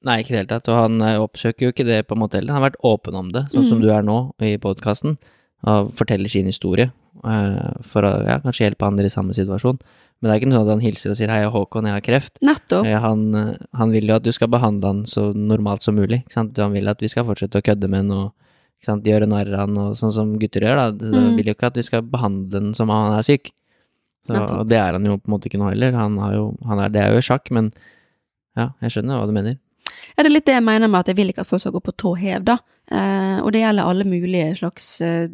Nei, 0.07 0.21
ikke 0.21 0.31
i 0.31 0.35
det 0.35 0.39
hele 0.39 0.51
tatt, 0.53 0.69
og 0.71 0.77
han 0.79 1.01
eh, 1.03 1.19
oppsøker 1.19 1.65
jo 1.67 1.73
ikke 1.73 1.87
det 1.87 2.03
på 2.07 2.15
heller. 2.15 2.53
Han 2.53 2.61
har 2.61 2.69
vært 2.69 2.83
åpen 2.85 3.17
om 3.17 3.31
det, 3.33 3.47
sånn 3.51 3.65
som 3.65 3.79
Mm. 3.79 3.83
du 3.83 3.89
er 3.91 4.03
nå 4.05 4.17
i 4.39 4.57
podkasten, 4.61 5.17
og 5.65 5.93
forteller 5.97 6.29
sin 6.29 6.45
historie 6.45 6.91
eh, 7.25 7.71
for 7.81 8.01
å 8.03 8.11
ja, 8.27 8.39
kanskje 8.43 8.67
hjelpe 8.69 8.85
andre 8.85 9.05
i 9.05 9.09
samme 9.13 9.33
situasjon. 9.33 9.79
Men 10.21 10.29
det 10.29 10.33
er 10.35 10.39
ikke 10.41 10.49
noe 10.49 10.57
sånn 10.57 10.67
at 10.67 10.73
han 10.73 10.81
hilser 10.81 11.11
og 11.11 11.17
sier 11.17 11.29
'hei, 11.29 11.43
Håkon, 11.49 11.85
jeg 11.85 11.93
har 11.93 12.01
kreft'. 12.01 12.39
Nettopp. 12.41 12.85
Eh, 12.85 12.99
Han, 12.99 13.35
eh, 13.35 13.55
han 13.75 13.91
vil 13.91 14.07
jo 14.07 14.15
at 14.15 14.23
du 14.23 14.31
skal 14.31 14.47
behandle 14.47 14.85
han 14.85 15.03
så 15.05 15.33
normalt 15.35 15.81
som 15.83 15.95
mulig. 15.95 16.23
Han 16.35 16.73
vil 16.73 16.87
at 16.87 16.99
vi 16.99 17.07
skal 17.07 17.23
fortsette 17.25 17.57
å 17.57 17.61
kødde 17.61 17.87
med 17.89 18.05
han 18.05 18.11
og 18.11 18.33
gjøre 18.85 19.27
narr 19.27 19.53
av 19.53 19.59
han, 19.67 19.77
og 19.77 19.93
sånn 19.95 20.11
som 20.13 20.37
gutter 20.39 20.61
gjør. 20.61 20.75
da. 20.75 21.05
Så 21.05 21.13
Mm. 21.13 21.35
vil 21.35 21.45
jo 21.45 21.53
ikke 21.53 21.67
at 21.67 21.75
vi 21.75 21.81
skal 21.81 22.01
behandle 22.01 22.53
han 22.61 22.73
som 22.73 22.89
om 22.89 23.09
han 23.11 23.17
er 23.19 23.23
syk. 23.23 23.51
Så, 24.27 24.33
Nettopp. 24.33 24.59
og 24.59 24.67
det 24.69 24.77
er 24.77 24.91
han 24.93 25.05
jo 25.05 25.17
på 25.17 25.27
en 25.27 25.33
måte 25.39 25.45
ikke 25.49 25.59
nå 25.59 25.69
heller. 25.69 25.91
Han 25.93 26.17
har 26.17 26.33
jo, 26.33 26.57
han 26.67 26.79
er, 26.79 26.89
det 26.89 27.01
er 27.01 27.13
jo 27.13 27.21
sjakk, 27.21 27.49
men 27.51 27.71
ja, 28.57 28.69
jeg 28.81 28.91
skjønner 28.91 29.19
hva 29.21 29.25
du 29.27 29.31
mener. 29.33 29.57
Ja, 30.17 30.23
det 30.23 30.25
er 30.27 30.33
litt 30.33 30.45
det 30.45 30.55
jeg 30.55 30.63
mener 30.63 30.87
med 30.89 30.99
at 30.99 31.07
jeg 31.07 31.15
vil 31.15 31.29
ikke 31.29 31.41
at 31.41 31.47
folk 31.47 31.61
skal 31.61 31.71
gå 31.71 31.79
på 31.83 31.95
tå 31.95 32.17
hev, 32.17 32.43
da. 32.43 32.57
Eh, 32.91 33.39
og 33.43 33.51
det 33.51 33.63
gjelder 33.65 33.89
alle 33.89 34.05
mulige 34.07 34.53
slags 34.61 35.01
eh, 35.03 35.27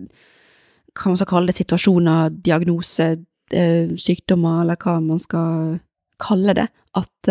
hva 0.93 1.11
man 1.11 1.19
skal 1.19 1.29
kalle 1.29 1.51
det, 1.51 1.57
situasjoner, 1.59 2.33
diagnose, 2.45 3.07
eh, 3.53 3.93
sykdommer, 3.97 4.63
eller 4.63 4.79
hva 4.81 4.97
man 5.03 5.21
skal 5.21 5.77
kalle 6.21 6.55
det. 6.57 6.67
At 6.97 7.29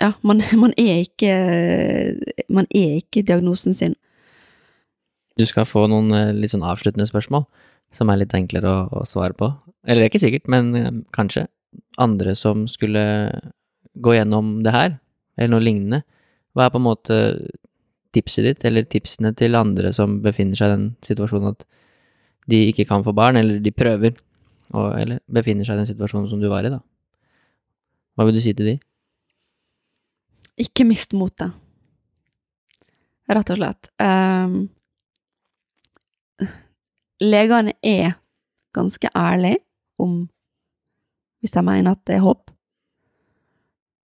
ja, 0.00 0.10
man, 0.24 0.40
man 0.62 0.72
er 0.80 1.02
ikke 1.04 1.34
Man 2.48 2.66
er 2.72 2.96
ikke 3.02 3.22
diagnosen 3.22 3.76
sin. 3.76 3.94
Du 5.36 5.44
skal 5.46 5.66
få 5.66 5.86
noen 5.90 6.14
litt 6.38 6.54
sånn 6.54 6.64
avsluttende 6.64 7.08
spørsmål, 7.08 7.44
som 7.92 8.10
er 8.10 8.22
litt 8.22 8.34
enklere 8.36 8.70
å, 8.70 8.86
å 9.00 9.04
svare 9.08 9.36
på. 9.36 9.50
Eller 9.84 10.04
det 10.04 10.06
er 10.06 10.12
ikke 10.12 10.24
sikkert, 10.24 10.48
men 10.48 11.04
kanskje. 11.12 11.48
Andre 11.98 12.36
som 12.38 12.68
skulle 12.70 13.02
gå 13.98 14.14
gjennom 14.14 14.60
det 14.64 14.72
her, 14.74 14.96
eller 15.36 15.56
noe 15.56 15.64
lignende. 15.64 16.00
Hva 16.54 16.68
er 16.68 16.72
på 16.72 16.78
en 16.80 16.86
måte 16.86 17.16
tipset 18.14 18.46
ditt, 18.46 18.64
eller 18.68 18.86
tipsene 18.88 19.34
til 19.36 19.58
andre 19.58 19.92
som 19.96 20.20
befinner 20.24 20.58
seg 20.58 20.70
i 20.70 20.74
den 20.76 20.86
situasjonen 21.04 21.52
at 21.52 21.66
de 22.50 22.60
ikke 22.70 22.86
kan 22.88 23.04
få 23.04 23.14
barn, 23.16 23.38
eller 23.40 23.60
de 23.64 23.72
prøver, 23.74 24.16
og, 24.74 24.88
eller 25.00 25.20
befinner 25.32 25.66
seg 25.66 25.78
i 25.78 25.82
den 25.82 25.90
situasjonen 25.92 26.28
som 26.30 26.42
du 26.42 26.48
var 26.52 26.66
i, 26.66 26.72
da? 26.72 26.80
Hva 28.14 28.26
vil 28.28 28.38
du 28.38 28.42
si 28.44 28.54
til 28.54 28.74
de? 28.74 28.78
Ikke 30.60 30.86
mist 30.86 31.16
motet. 31.18 31.54
Rett 33.24 33.50
og 33.50 33.58
slett. 33.58 33.88
Um, 33.98 34.68
legene 37.24 37.74
er 37.82 38.18
ganske 38.76 39.08
ærlige 39.16 39.62
om 40.02 40.24
hvis 41.40 41.54
de 41.54 41.62
mener 41.64 41.92
at 41.92 42.00
det 42.08 42.18
er 42.18 42.24
håp. 42.24 42.50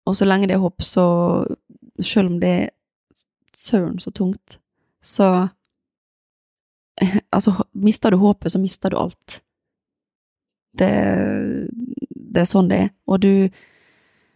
Og 0.06 0.16
så 0.18 0.26
lenge 0.28 0.50
det 0.50 0.58
er 0.58 0.62
håp, 0.62 0.84
så 0.86 1.06
selv 2.02 2.34
om 2.34 2.40
det 2.42 2.50
er 2.50 2.70
søren 3.58 4.00
så 4.00 4.12
tungt, 4.12 4.60
så 5.04 5.50
Altså, 7.32 7.56
mister 7.72 8.12
du 8.12 8.18
håpet, 8.18 8.52
så 8.52 8.60
mister 8.60 8.90
du 8.90 8.98
alt. 8.98 9.42
Det, 10.78 10.90
det 12.10 12.42
er 12.42 12.50
sånn 12.50 12.70
det 12.70 12.80
er. 12.86 12.90
Og 13.10 13.22
du 13.22 13.50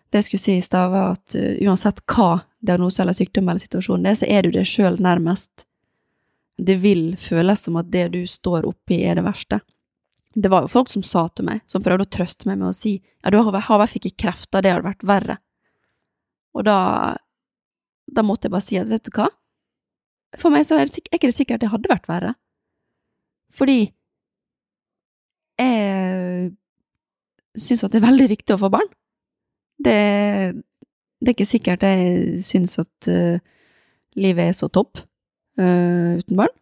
Det 0.07 0.21
jeg 0.21 0.25
skulle 0.29 0.41
si 0.41 0.53
i 0.55 0.63
stad, 0.63 0.91
var 0.93 1.17
at 1.17 1.35
uh, 1.35 1.57
uansett 1.67 1.97
hva 2.07 2.45
diagnose 2.63 3.01
eller 3.03 3.13
sykdom 3.13 3.49
eller 3.49 3.59
situasjon 3.59 4.05
det 4.05 4.13
er, 4.13 4.19
så 4.21 4.27
er 4.31 4.45
du 4.45 4.53
deg 4.55 4.69
sjøl 4.69 4.95
nærmest. 5.03 5.65
Det 6.57 6.77
vil 6.79 7.17
føles 7.19 7.65
som 7.67 7.75
at 7.75 7.89
det 7.91 8.05
du 8.13 8.21
står 8.23 8.65
oppi, 8.69 9.01
er 9.03 9.19
det 9.19 9.25
verste. 9.25 9.59
Det 10.31 10.47
var 10.53 10.63
jo 10.63 10.71
folk 10.71 10.87
som 10.89 11.03
sa 11.03 11.25
til 11.27 11.49
meg, 11.49 11.59
som 11.67 11.83
prøvde 11.83 12.07
å 12.07 12.13
trøste 12.17 12.47
meg 12.47 12.61
med 12.61 12.69
å 12.69 12.77
si 12.77 12.95
ja, 13.01 13.33
du 13.33 13.37
har 13.37 13.51
i 13.51 13.55
hvert 13.57 13.67
fall 13.67 13.83
ikke 13.99 14.15
kreft, 14.23 14.47
det 14.55 14.71
hadde 14.71 14.87
vært 14.87 15.05
verre. 15.11 15.37
Og 16.55 16.63
da, 16.65 16.79
da 18.07 18.23
måtte 18.25 18.47
jeg 18.47 18.55
bare 18.55 18.65
si 18.65 18.79
at 18.79 18.89
vet 18.89 19.05
du 19.07 19.11
hva, 19.15 19.27
for 20.37 20.53
meg 20.53 20.65
så 20.67 20.77
er, 20.79 20.89
det, 20.91 21.03
ikke 21.11 21.29
det 21.29 21.35
sikkert 21.37 21.63
det 21.63 21.71
hadde 21.71 21.91
vært 21.91 22.09
verre. 22.09 22.33
Fordi 23.57 23.79
jeg 25.57 26.51
syns 27.57 27.83
at 27.85 27.93
det 27.93 28.01
er 28.01 28.09
veldig 28.09 28.27
viktig 28.35 28.53
å 28.53 28.61
få 28.61 28.69
barn. 28.73 28.89
Det, 29.81 29.97
det 31.21 31.31
er 31.31 31.35
ikke 31.35 31.49
sikkert 31.49 31.85
jeg 31.85 32.41
syns 32.45 32.77
at 32.81 33.09
uh, 33.09 33.39
livet 34.17 34.51
er 34.51 34.57
så 34.57 34.69
topp 34.69 35.01
uh, 35.61 36.17
uten 36.19 36.37
barn. 36.37 36.53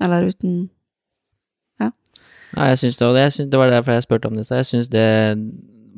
Eller 0.00 0.30
uten 0.30 0.68
Nei, 2.50 2.72
jeg 2.72 2.80
syns 2.80 2.96
det, 2.98 3.06
og 3.06 3.14
det, 3.14 3.26
det 3.46 3.58
var 3.60 3.70
derfor 3.70 3.94
jeg 3.94 4.02
spurte 4.02 4.26
om 4.26 4.34
det, 4.34 4.42
så 4.42 4.56
jeg 4.58 4.66
syns 4.66 4.88
det 4.90 5.04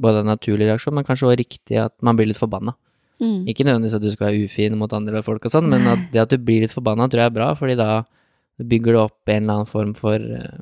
både 0.02 0.20
er 0.20 0.26
en 0.26 0.32
naturlig 0.34 0.66
reaksjon, 0.68 0.92
men 0.92 1.06
kanskje 1.06 1.30
også 1.30 1.38
riktig 1.40 1.78
at 1.80 1.94
man 2.04 2.18
blir 2.18 2.28
litt 2.28 2.40
forbanna. 2.40 2.74
Mm. 3.22 3.46
Ikke 3.48 3.64
nødvendigvis 3.64 3.94
at 3.98 4.02
du 4.04 4.10
skal 4.12 4.28
være 4.30 4.44
ufin 4.48 4.76
mot 4.80 4.92
andre 4.92 5.22
folk 5.24 5.44
og 5.46 5.54
sånn, 5.54 5.68
men 5.70 5.86
at 5.86 6.08
det 6.12 6.20
at 6.24 6.34
du 6.34 6.38
blir 6.42 6.64
litt 6.64 6.74
forbanna, 6.74 7.08
tror 7.08 7.22
jeg 7.24 7.30
er 7.32 7.36
bra, 7.38 7.52
fordi 7.58 7.76
da 7.78 8.02
bygger 8.62 8.92
du 8.96 8.98
opp 9.00 9.28
en 9.32 9.42
eller 9.42 9.54
annen 9.62 9.70
form 9.70 9.94
for, 9.96 10.14
eh, 10.14 10.58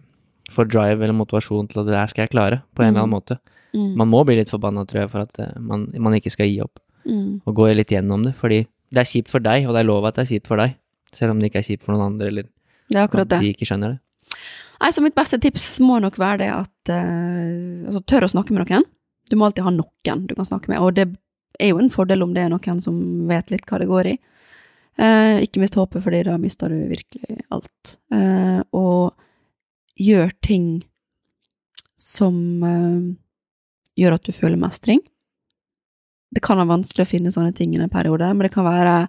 for 0.51 0.65
drive 0.71 1.03
eller 1.03 1.17
motivasjon 1.17 1.69
til 1.71 1.81
at 1.83 1.87
det 1.91 1.97
her 1.99 2.13
skal 2.13 2.23
jeg 2.27 2.31
klare, 2.37 2.63
på 2.75 2.83
en 2.85 2.93
eller 2.95 3.03
annen 3.05 3.11
Mm. 3.11 3.19
måte. 3.19 3.39
Mm. 3.75 3.97
Man 3.97 4.09
må 4.11 4.25
bli 4.27 4.37
litt 4.37 4.51
forbanna, 4.51 4.85
tror 4.87 5.03
jeg, 5.03 5.11
for 5.11 5.21
at 5.27 5.39
eh, 5.39 5.59
man, 5.61 5.89
man 5.99 6.15
ikke 6.15 6.31
skal 6.31 6.47
gi 6.47 6.61
opp, 6.63 6.79
Mm. 7.07 7.41
og 7.47 7.55
gå 7.55 7.75
litt 7.75 7.89
gjennom 7.89 8.25
det, 8.25 8.35
fordi 8.37 8.67
det 8.93 9.01
er 9.01 9.09
kjipt 9.09 9.29
for 9.33 9.41
deg, 9.41 9.67
og 9.67 9.73
det 9.75 9.81
er 9.81 9.89
lov 9.89 10.05
at 10.05 10.15
det 10.17 10.23
er 10.27 10.35
kjipt 10.35 10.47
for 10.47 10.57
deg, 10.61 10.75
selv 11.13 11.31
om 11.33 11.39
det 11.41 11.51
ikke 11.51 11.59
er 11.63 11.69
kjipt 11.69 11.83
for 11.85 11.95
noen 11.95 12.13
andre, 12.13 12.27
eller 12.29 12.43
Det 12.91 12.97
er 12.99 13.21
at 13.21 13.29
de 13.41 13.53
ikke 13.55 13.65
skjønner 13.65 13.95
det. 13.95 14.01
Nei, 14.81 14.91
så 14.91 15.03
mitt 15.03 15.15
beste 15.15 15.39
tips 15.41 15.79
må 15.81 16.01
nok 16.01 16.17
være 16.19 16.39
det 16.39 16.49
at 16.51 16.91
uh, 16.93 17.87
Altså, 17.87 18.01
tør 18.07 18.25
å 18.27 18.31
snakke 18.33 18.53
med 18.55 18.65
noen. 18.69 18.85
Du 19.31 19.37
må 19.37 19.47
alltid 19.47 19.65
ha 19.65 19.71
noen 19.71 20.27
du 20.27 20.35
kan 20.35 20.45
snakke 20.49 20.69
med, 20.73 20.79
og 20.81 20.95
det 20.95 21.09
er 21.61 21.73
jo 21.73 21.81
en 21.83 21.93
fordel 21.93 22.25
om 22.25 22.35
det 22.35 22.45
er 22.45 22.53
noen 22.53 22.83
som 22.85 22.99
vet 23.31 23.53
litt 23.53 23.67
hva 23.69 23.81
det 23.83 23.89
går 23.91 24.13
i. 24.13 24.17
Eh, 25.01 25.41
ikke 25.47 25.63
mist 25.63 25.79
håpet, 25.79 26.03
fordi 26.05 26.25
da 26.27 26.37
mister 26.41 26.73
du 26.73 26.79
virkelig 26.91 27.41
alt. 27.55 27.97
Eh, 28.13 28.61
og 28.77 29.15
gjør 30.01 30.33
ting 30.45 30.67
som 32.01 32.37
eh, 32.65 33.07
gjør 34.01 34.17
at 34.17 34.27
du 34.27 34.33
føler 34.37 34.61
mestring. 34.61 35.01
Det 36.31 36.43
kan 36.45 36.61
være 36.61 36.73
vanskelig 36.75 37.07
å 37.07 37.11
finne 37.11 37.33
sånne 37.35 37.55
ting 37.57 37.73
i 37.75 37.81
en 37.81 37.93
periode, 37.93 38.29
men 38.35 38.47
det 38.47 38.53
kan 38.55 38.69
være 38.69 39.09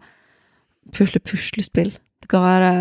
pusle-puslespill. 0.95 1.93
Det 2.21 2.29
kan 2.31 2.45
være 2.45 2.71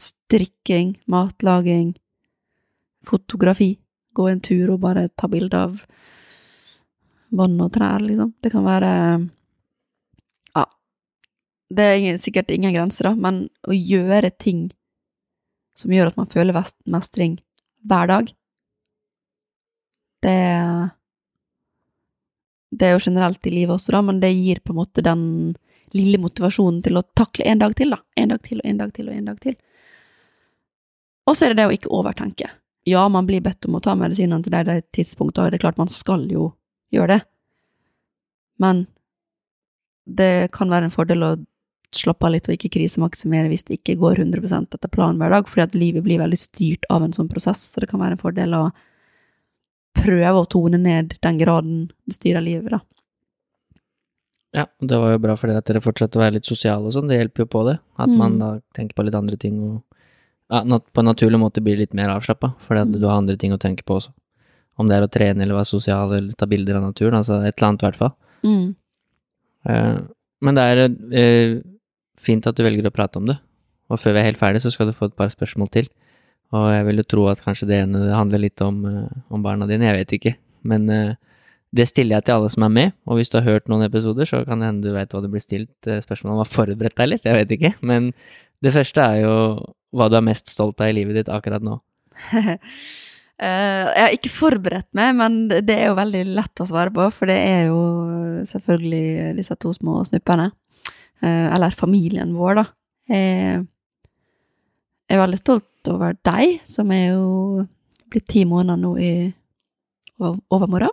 strikking, 0.00 0.96
matlaging, 1.10 1.94
fotografi. 3.06 3.76
Gå 4.16 4.26
en 4.26 4.42
tur 4.42 4.72
og 4.74 4.82
bare 4.82 5.08
ta 5.20 5.28
bilde 5.30 5.56
av 5.56 5.84
vann 7.30 7.60
og 7.62 7.72
trær, 7.74 8.02
liksom. 8.04 8.34
Det 8.42 8.52
kan 8.52 8.64
være 8.66 8.92
Ja. 10.56 10.64
Det 11.70 11.86
er 11.86 12.18
sikkert 12.18 12.50
ingen 12.50 12.74
grenser, 12.74 13.10
da, 13.10 13.14
men 13.14 13.48
å 13.66 13.76
gjøre 13.76 14.30
ting 14.38 14.70
som 15.76 15.90
gjør 15.90 16.10
at 16.10 16.16
man 16.16 16.28
føler 16.30 16.56
mestring 16.86 17.38
hver 17.86 18.06
dag, 18.10 18.32
det 20.20 20.90
Det 22.70 22.86
er 22.86 22.92
jo 22.94 23.02
generelt 23.02 23.46
i 23.46 23.50
livet 23.50 23.74
også, 23.74 23.92
da, 23.92 24.00
men 24.02 24.20
det 24.20 24.30
gir 24.30 24.60
på 24.62 24.70
en 24.70 24.78
måte 24.78 25.02
den 25.02 25.56
lille 25.90 26.20
motivasjonen 26.22 26.84
til 26.84 27.00
å 27.00 27.02
takle 27.18 27.48
en 27.50 27.58
dag 27.58 27.74
til, 27.74 27.90
da. 27.90 27.98
En 28.14 28.30
dag 28.30 28.42
til 28.46 28.60
og 28.60 28.68
en 28.70 28.78
dag 28.78 28.92
til 28.94 29.08
og 29.08 29.16
en 29.16 29.24
dag 29.26 29.40
til. 29.42 29.56
Og 31.26 31.34
så 31.34 31.48
er 31.48 31.50
det 31.50 31.58
det 31.58 31.66
å 31.66 31.74
ikke 31.74 31.90
overtenke. 31.90 32.46
Ja, 32.86 33.08
man 33.08 33.26
blir 33.26 33.42
bedt 33.42 33.66
om 33.66 33.74
å 33.74 33.82
ta 33.82 33.96
medisinene 33.98 34.46
til 34.46 34.54
det, 34.54 34.62
det 34.68 34.92
tidspunktet, 34.94 35.42
og 35.42 35.50
det 35.50 35.58
er 35.58 35.64
klart 35.66 35.82
man 35.82 35.90
skal 35.90 36.28
jo 36.30 36.52
gjøre 36.92 37.16
det. 37.16 37.20
Men 38.60 38.86
det 40.06 40.50
kan 40.52 40.68
være 40.72 40.88
en 40.88 40.94
fordel 40.94 41.22
å 41.24 41.32
slappe 41.94 42.26
av 42.26 42.32
litt 42.34 42.46
og 42.48 42.54
ikke 42.54 42.70
krisemaksimere 42.76 43.50
hvis 43.50 43.64
det 43.66 43.80
ikke 43.80 43.98
går 43.98 44.20
100 44.22 44.76
etter 44.76 44.90
planen 44.92 45.18
hver 45.18 45.32
dag, 45.34 45.48
fordi 45.50 45.64
at 45.64 45.74
livet 45.78 46.04
blir 46.06 46.20
veldig 46.22 46.38
styrt 46.38 46.86
av 46.90 47.02
en 47.02 47.14
sånn 47.16 47.30
prosess, 47.30 47.62
så 47.72 47.82
det 47.82 47.88
kan 47.90 48.00
være 48.02 48.14
en 48.18 48.22
fordel 48.22 48.54
å 48.54 48.70
prøve 49.98 50.38
å 50.38 50.46
tone 50.48 50.78
ned 50.78 51.16
den 51.22 51.40
graden 51.40 51.90
det 52.06 52.14
styrer 52.14 52.44
livet, 52.44 52.70
da. 52.70 52.80
Ja, 54.54 54.64
og 54.82 54.88
det 54.90 54.98
var 54.98 55.12
jo 55.12 55.22
bra 55.22 55.36
for 55.38 55.50
dere 55.50 55.62
at 55.62 55.68
dere 55.70 55.82
fortsatte 55.82 56.18
å 56.18 56.22
være 56.24 56.38
litt 56.38 56.48
sosiale 56.48 56.86
og 56.88 56.94
sånn, 56.94 57.10
det 57.10 57.18
hjelper 57.20 57.44
jo 57.44 57.50
på 57.50 57.64
det. 57.68 57.76
At 57.98 58.10
man 58.10 58.32
Mm. 58.34 58.38
da 58.38 58.60
tenker 58.74 58.94
på 58.94 59.04
litt 59.06 59.14
andre 59.14 59.36
ting 59.36 59.60
og 59.62 59.82
ja, 60.50 60.62
på 60.64 60.98
en 60.98 61.06
naturlig 61.06 61.38
måte 61.38 61.62
blir 61.62 61.78
litt 61.78 61.94
mer 61.94 62.08
avslappa, 62.10 62.56
fordi 62.58 62.80
at 62.80 62.88
Mm. 62.88 63.00
du 63.00 63.06
har 63.06 63.18
andre 63.18 63.36
ting 63.36 63.52
å 63.52 63.58
tenke 63.58 63.84
på 63.84 63.98
også. 63.98 64.10
Om 64.80 64.88
det 64.88 64.96
er 64.96 65.06
å 65.06 65.12
trene 65.12 65.44
eller 65.44 65.58
være 65.58 65.68
sosial 65.68 66.14
eller 66.16 66.32
ta 66.38 66.48
bilder 66.48 66.78
av 66.78 66.88
naturen, 66.88 67.18
altså 67.20 67.40
et 67.44 67.54
eller 67.54 67.68
annet 67.68 67.84
i 67.84 67.88
hvert 67.88 68.00
fall. 68.00 68.12
Mm. 68.46 68.66
Uh, 69.68 69.98
Men 70.40 70.56
det 70.56 70.66
er 70.72 70.82
uh, 70.88 71.56
fint 72.20 72.46
at 72.48 72.56
du 72.56 72.64
velger 72.64 72.88
å 72.88 72.94
prate 72.94 73.20
om 73.20 73.28
det. 73.28 73.36
Og 73.90 74.00
før 74.00 74.16
vi 74.16 74.22
er 74.22 74.30
helt 74.30 74.40
ferdig, 74.40 74.62
så 74.64 74.72
skal 74.72 74.88
du 74.88 74.96
få 74.96 75.10
et 75.10 75.18
par 75.18 75.32
spørsmål 75.32 75.68
til. 75.74 75.90
Og 76.56 76.68
jeg 76.72 76.86
vil 76.86 77.02
jo 77.02 77.08
tro 77.12 77.26
at 77.30 77.42
kanskje 77.44 77.68
det 77.68 77.82
ene 77.84 78.06
handler 78.14 78.42
litt 78.42 78.62
om, 78.64 78.78
eh, 78.86 79.18
om 79.30 79.42
barna 79.42 79.68
dine, 79.70 79.86
jeg 79.86 79.98
vet 80.00 80.14
ikke. 80.16 80.32
Men 80.66 80.86
det 81.74 81.86
stiller 81.86 82.16
jeg 82.16 82.26
til 82.26 82.36
alle 82.36 82.50
som 82.50 82.64
er 82.66 82.72
med, 82.74 82.94
og 83.06 83.18
hvis 83.18 83.30
du 83.30 83.38
har 83.38 83.46
hørt 83.46 83.68
noen 83.70 83.86
episoder, 83.86 84.26
så 84.26 84.42
kan 84.46 84.62
det 84.62 84.70
hende 84.70 84.86
du 84.86 84.94
vet 84.94 85.14
hva 85.14 85.22
det 85.22 85.30
blir 85.30 85.42
stilt 85.42 85.90
spørsmål 86.06 86.32
om. 86.32 86.40
Har 86.42 86.50
forberedt 86.50 86.98
deg 86.98 87.12
litt, 87.12 87.26
jeg 87.26 87.38
vet 87.38 87.54
ikke. 87.54 87.72
Men 87.86 88.10
det 88.62 88.74
første 88.74 89.04
er 89.04 89.22
jo 89.22 89.36
hva 89.94 90.10
du 90.10 90.18
er 90.18 90.26
mest 90.26 90.50
stolt 90.50 90.82
av 90.82 90.90
i 90.90 90.96
livet 90.98 91.20
ditt 91.20 91.30
akkurat 91.32 91.62
nå. 91.64 91.78
Eh, 93.40 93.86
jeg 93.88 94.04
har 94.04 94.14
ikke 94.14 94.32
forberedt 94.32 94.90
meg, 94.96 95.14
men 95.16 95.38
det 95.48 95.72
er 95.72 95.88
jo 95.88 95.96
veldig 95.96 96.24
lett 96.36 96.60
å 96.60 96.68
svare 96.68 96.92
på, 96.92 97.06
for 97.14 97.30
det 97.30 97.38
er 97.40 97.62
jo 97.70 97.80
selvfølgelig 98.50 99.34
disse 99.38 99.56
to 99.60 99.72
små 99.72 100.02
snuppene. 100.04 100.50
Eh, 101.24 101.46
eller 101.48 101.76
familien 101.76 102.34
vår, 102.36 102.60
da. 102.60 102.66
Jeg 103.10 103.64
er 105.16 105.18
veldig 105.24 105.40
stolt 105.40 105.90
over 105.90 106.14
deg, 106.28 106.60
som 106.68 106.92
er 106.94 107.16
jo 107.16 107.64
blitt 108.12 108.28
ti 108.30 108.44
måneder 108.46 108.78
nå 108.78 108.92
i 109.00 109.12
overmorgen. 110.20 110.92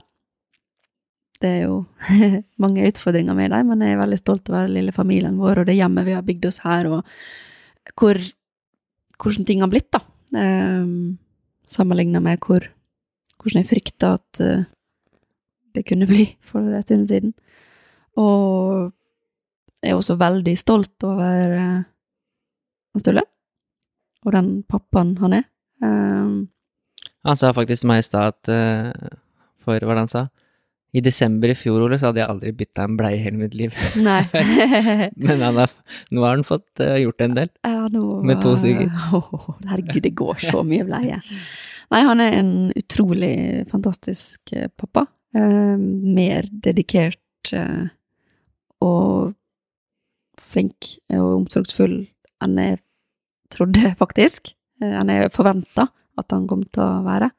Det 1.37 1.51
er 1.51 1.67
jo 1.67 1.83
mange 2.63 2.87
utfordringer 2.87 3.35
med 3.37 3.51
dem, 3.53 3.69
men 3.69 3.83
jeg 3.83 3.93
er 3.93 4.01
veldig 4.01 4.21
stolt 4.23 4.49
over 4.49 4.71
lille 4.71 4.95
familien 4.95 5.37
vår 5.37 5.61
og 5.61 5.69
det 5.69 5.77
hjemmet 5.77 6.07
vi 6.07 6.15
har 6.17 6.25
bygd 6.25 6.47
oss 6.49 6.63
her, 6.63 6.89
og 6.89 7.93
hvor, 7.99 8.17
hvordan 9.21 9.45
ting 9.45 9.61
har 9.61 9.69
blitt, 9.71 9.91
da. 9.93 10.01
Sammenligna 11.67 12.21
med 12.23 12.39
hvor, 12.45 12.63
hvordan 13.41 13.61
jeg 13.61 13.69
frykta 13.69 14.13
at 14.17 14.41
eh, 14.43 14.65
det 15.75 15.85
kunne 15.87 16.07
bli 16.09 16.25
for 16.41 16.63
en 16.63 16.85
stund 16.85 17.07
siden. 17.09 17.33
Og 18.17 18.91
jeg 19.83 19.91
er 19.91 19.99
også 19.99 20.17
veldig 20.17 20.55
stolt 20.57 21.03
over 21.05 21.53
uh, 21.53 21.83
Sturle, 22.97 23.21
og 24.25 24.33
den 24.33 24.47
pappaen 24.65 25.13
han 25.21 25.35
er. 25.37 25.43
Um, 25.83 26.47
Han 27.27 27.37
sa 27.37 27.51
faktisk 27.53 27.83
til 27.83 27.91
meg 27.91 28.01
i 28.01 28.07
stad 28.07 28.33
at 28.33 28.49
uh, 28.49 29.17
For 29.61 29.77
hva 29.77 29.91
var 29.91 29.99
det 29.99 30.05
han 30.07 30.13
sa? 30.15 30.23
I 30.95 31.01
desember 31.03 31.51
i 31.51 31.55
fjor, 31.57 31.81
Ole, 31.83 31.97
så 31.99 32.09
hadde 32.09 32.21
jeg 32.21 32.31
aldri 32.31 32.53
bytta 32.55 32.85
en 32.87 32.95
bleie 32.99 33.17
i 33.17 33.23
hele 33.25 33.41
mitt 33.41 33.55
liv. 33.57 33.75
nei. 33.99 34.21
Men 35.27 35.43
han 35.43 35.59
har, 35.59 35.73
nå 36.15 36.23
har 36.23 36.37
han 36.37 36.45
fått 36.47 36.83
uh, 36.83 36.95
gjort 37.01 37.25
en 37.25 37.35
del. 37.35 37.51
Ja, 37.67 37.87
nå, 37.91 38.03
Med 38.27 38.39
to 38.43 38.53
stykker. 38.59 38.93
Åh, 39.19 39.49
herregud, 39.67 40.01
det 40.05 40.13
går 40.17 40.39
så 40.47 40.63
mye 40.67 40.87
bleie. 40.87 41.19
Nei, 41.91 42.01
han 42.07 42.23
er 42.23 42.39
en 42.39 42.53
utrolig 42.75 43.35
fantastisk 43.71 44.55
eh, 44.55 44.71
pappa. 44.79 45.05
Uh, 45.35 45.75
mer 45.77 46.47
dedikert 46.51 47.21
og 48.83 49.33
flink 50.41 50.89
og 51.15 51.27
omsorgsfull 51.43 52.01
enn 52.43 52.57
jeg 52.59 52.79
trodde, 53.53 53.93
faktisk. 53.99 54.51
Enn 54.83 55.11
jeg 55.11 55.31
forventa 55.35 55.87
at 56.17 56.33
han 56.33 56.47
kom 56.49 56.65
til 56.65 56.83
å 56.83 57.05
være. 57.05 57.29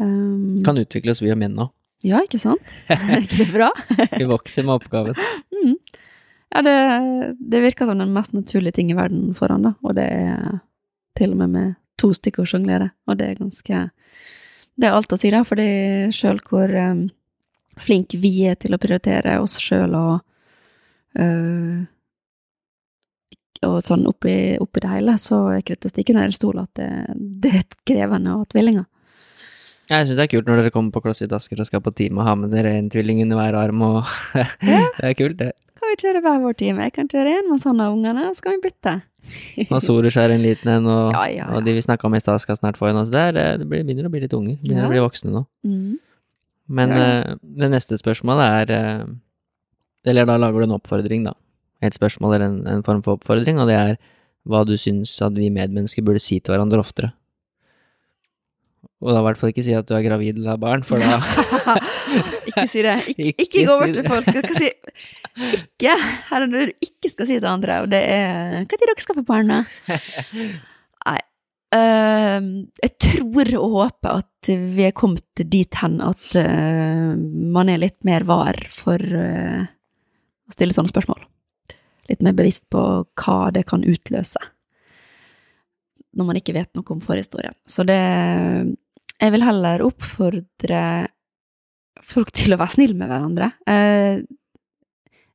Um, 0.00 0.62
Kan 0.64 0.80
utvikle 0.80 1.12
oss 1.12 1.20
vi 1.24 1.32
menn 1.36 1.56
nå. 1.58 1.68
Ja, 2.06 2.22
ikke 2.24 2.40
sant? 2.40 2.72
Er 2.90 3.20
ikke 3.24 3.44
det 3.44 3.50
bra? 3.52 3.70
Vi 4.20 4.28
vokser 4.28 4.66
med 4.66 4.78
oppgaven. 4.78 5.18
Mm. 5.52 5.76
Ja, 6.50 6.62
det, 6.66 6.76
det 7.38 7.62
virker 7.62 7.86
som 7.86 8.00
den 8.00 8.14
mest 8.14 8.32
naturlige 8.34 8.78
ting 8.80 8.90
i 8.90 8.98
verden 8.98 9.30
for 9.38 9.52
han, 9.52 9.68
da. 9.68 9.76
Og 9.86 9.94
det 9.98 10.08
er 10.08 10.58
til 11.18 11.36
og 11.36 11.42
med 11.42 11.54
med 11.54 11.78
to 12.00 12.10
stykker 12.16 12.42
å 12.42 12.48
sjonglere. 12.48 12.90
Og 13.06 13.20
det 13.20 13.28
er 13.28 13.40
ganske 13.42 13.86
Det 14.80 14.88
er 14.88 14.96
alt 14.96 15.12
å 15.12 15.18
si, 15.20 15.30
da, 15.30 15.44
fordi 15.44 15.68
sjøl 16.16 16.40
hvor 16.48 16.72
um, 16.72 17.04
flink 17.80 18.16
vi 18.18 18.32
er 18.48 18.56
til 18.56 18.74
å 18.74 18.80
prioritere 18.80 19.36
oss 19.42 19.58
sjøl 19.60 19.94
og 19.98 20.14
uh, 21.20 21.80
og 23.60 23.82
sånn 23.84 24.06
oppi, 24.08 24.56
oppi 24.56 24.80
det 24.80 24.88
hele, 24.88 25.16
så 25.20 25.42
er 25.50 25.60
ikke 25.60 25.74
det 25.74 25.82
til 25.82 25.90
å 25.90 25.92
stikke 25.92 26.14
under 26.14 26.32
stol 26.32 26.60
at 26.62 26.78
det, 26.78 26.90
det 27.44 27.50
er 27.58 27.66
krevende 27.88 28.32
å 28.32 28.42
ha 28.42 28.48
tvillinger. 28.48 28.86
Jeg 29.90 30.06
syns 30.06 30.18
det 30.20 30.22
er 30.22 30.30
kult 30.30 30.46
når 30.46 30.60
dere 30.60 30.70
kommer 30.70 30.94
på 30.94 31.00
CrossFit 31.02 31.32
Asker 31.34 31.58
og 31.58 31.66
skal 31.66 31.82
på 31.82 31.90
team 31.98 32.20
og 32.20 32.28
har 32.28 32.36
med 32.38 32.52
dere 32.54 32.76
en 32.78 32.90
tvilling 32.92 33.24
under 33.24 33.40
hver 33.40 33.56
arm 33.58 33.80
og 33.82 33.96
Det 34.62 35.08
er 35.08 35.16
kult, 35.18 35.38
det. 35.40 35.50
Kan 35.80 35.90
vi 35.90 35.96
kjøre 35.98 36.20
hver 36.22 36.42
vår 36.44 36.54
time? 36.60 36.84
Jeg 36.86 36.94
kan 36.94 37.08
kjøre 37.10 37.32
en 37.40 37.48
med 37.50 37.62
sånne 37.62 37.88
ungene, 37.90 38.28
og 38.28 38.36
så 38.36 38.44
kan 38.44 38.54
vi 38.58 38.68
bytte. 38.68 38.92
Og 39.66 39.80
Sorush 39.82 40.20
er 40.20 40.34
en 40.34 40.44
liten 40.44 40.70
en, 40.70 40.86
og, 40.86 41.10
Ja, 41.16 41.24
ja, 41.32 41.48
og 41.56 41.66
de 41.66 41.74
vi 41.74 41.82
snakka 41.82 42.06
om 42.06 42.14
i 42.14 42.20
stad 42.22 42.38
skal 42.42 42.60
snart 42.60 42.78
få 42.78 42.90
en 42.90 43.02
Så 43.02 43.10
Det, 43.10 43.24
er, 43.32 43.40
eh, 43.40 43.58
det 43.58 43.66
blir, 43.68 43.82
begynner 43.88 44.06
å 44.06 44.12
bli 44.12 44.22
litt 44.22 44.36
unger. 44.36 44.60
Begynner 44.62 44.86
å 44.86 44.92
bli 44.92 45.02
voksne 45.02 45.34
nå. 45.34 45.42
Mm. 45.66 45.98
Men 46.70 46.94
eh, 46.94 47.34
det 47.64 47.72
neste 47.72 47.98
spørsmålet 47.98 48.70
er 48.70 48.74
uh, 49.02 49.06
Eller 50.06 50.28
da 50.28 50.36
lager 50.38 50.62
du 50.62 50.68
en 50.68 50.76
oppfordring, 50.78 51.26
da. 51.26 51.34
Et 51.82 51.96
spørsmål 51.96 52.36
eller 52.36 52.46
en, 52.46 52.60
en 52.76 52.84
form 52.86 53.02
for 53.02 53.18
oppfordring, 53.18 53.58
og 53.58 53.66
det 53.72 53.78
er 53.80 53.96
hva 54.48 54.62
du 54.68 54.76
syns 54.78 55.16
at 55.24 55.34
vi 55.36 55.50
medmennesker 55.52 56.04
burde 56.04 56.20
si 56.22 56.38
til 56.38 56.54
hverandre 56.54 56.80
oftere. 56.80 57.10
Og 59.00 59.14
da 59.14 59.20
i 59.20 59.24
hvert 59.24 59.40
fall 59.40 59.52
ikke 59.52 59.64
si 59.64 59.72
at 59.76 59.88
du 59.88 59.94
er 59.96 60.04
gravid 60.04 60.36
eller 60.36 60.54
har 60.54 60.60
barn, 60.60 60.82
for 60.84 61.00
da 61.00 61.18
ikke 62.50 62.66
si 62.68 62.82
det. 62.84 62.96
Ikke, 63.12 63.28
Ikke 63.30 63.44
ikke, 63.46 63.64
gå 63.68 63.78
bort 63.80 63.96
til 63.96 64.08
folk. 64.08 64.28
Du 64.28 64.54
si 64.58 64.70
ikke. 65.56 65.94
Her 66.28 66.44
er 66.44 66.50
det 66.50 66.66
du 66.68 66.84
ikke 66.84 67.12
skal 67.12 67.28
si 67.30 67.38
til 67.38 67.48
andre, 67.48 67.80
og 67.84 67.90
det 67.92 68.00
er 68.02 68.60
Når 68.66 68.84
dere 68.84 69.04
skal 69.04 69.20
få 69.20 69.24
barn, 69.28 69.52
da? 69.52 69.62
Nei. 71.08 71.18
Uh, 71.70 72.66
jeg 72.82 72.94
tror 72.98 73.52
og 73.60 73.74
håper 73.76 74.24
at 74.24 74.48
vi 74.50 74.88
er 74.88 74.96
kommet 74.96 75.44
dit 75.52 75.76
hen 75.78 76.00
at 76.02 76.32
uh, 76.34 77.12
man 77.54 77.70
er 77.70 77.78
litt 77.78 78.00
mer 78.08 78.26
var 78.26 78.58
for 78.74 78.98
uh, 78.98 79.68
å 80.50 80.56
stille 80.56 80.74
sånne 80.74 80.90
spørsmål. 80.90 81.22
Litt 82.10 82.24
mer 82.26 82.34
bevisst 82.34 82.66
på 82.74 82.82
hva 83.22 83.38
det 83.54 83.68
kan 83.70 83.86
utløse. 83.86 84.42
Når 86.16 86.26
man 86.26 86.38
ikke 86.40 86.56
vet 86.56 86.72
noe 86.74 86.94
om 86.94 87.02
forhistorien. 87.04 87.54
Så 87.70 87.84
det 87.86 88.00
Jeg 89.20 89.32
vil 89.34 89.44
heller 89.44 89.82
oppfordre 89.84 90.82
folk 92.08 92.32
til 92.32 92.54
å 92.54 92.58
være 92.60 92.74
snill 92.74 92.94
med 92.96 93.10
hverandre. 93.10 93.50
Eh, 93.68 94.22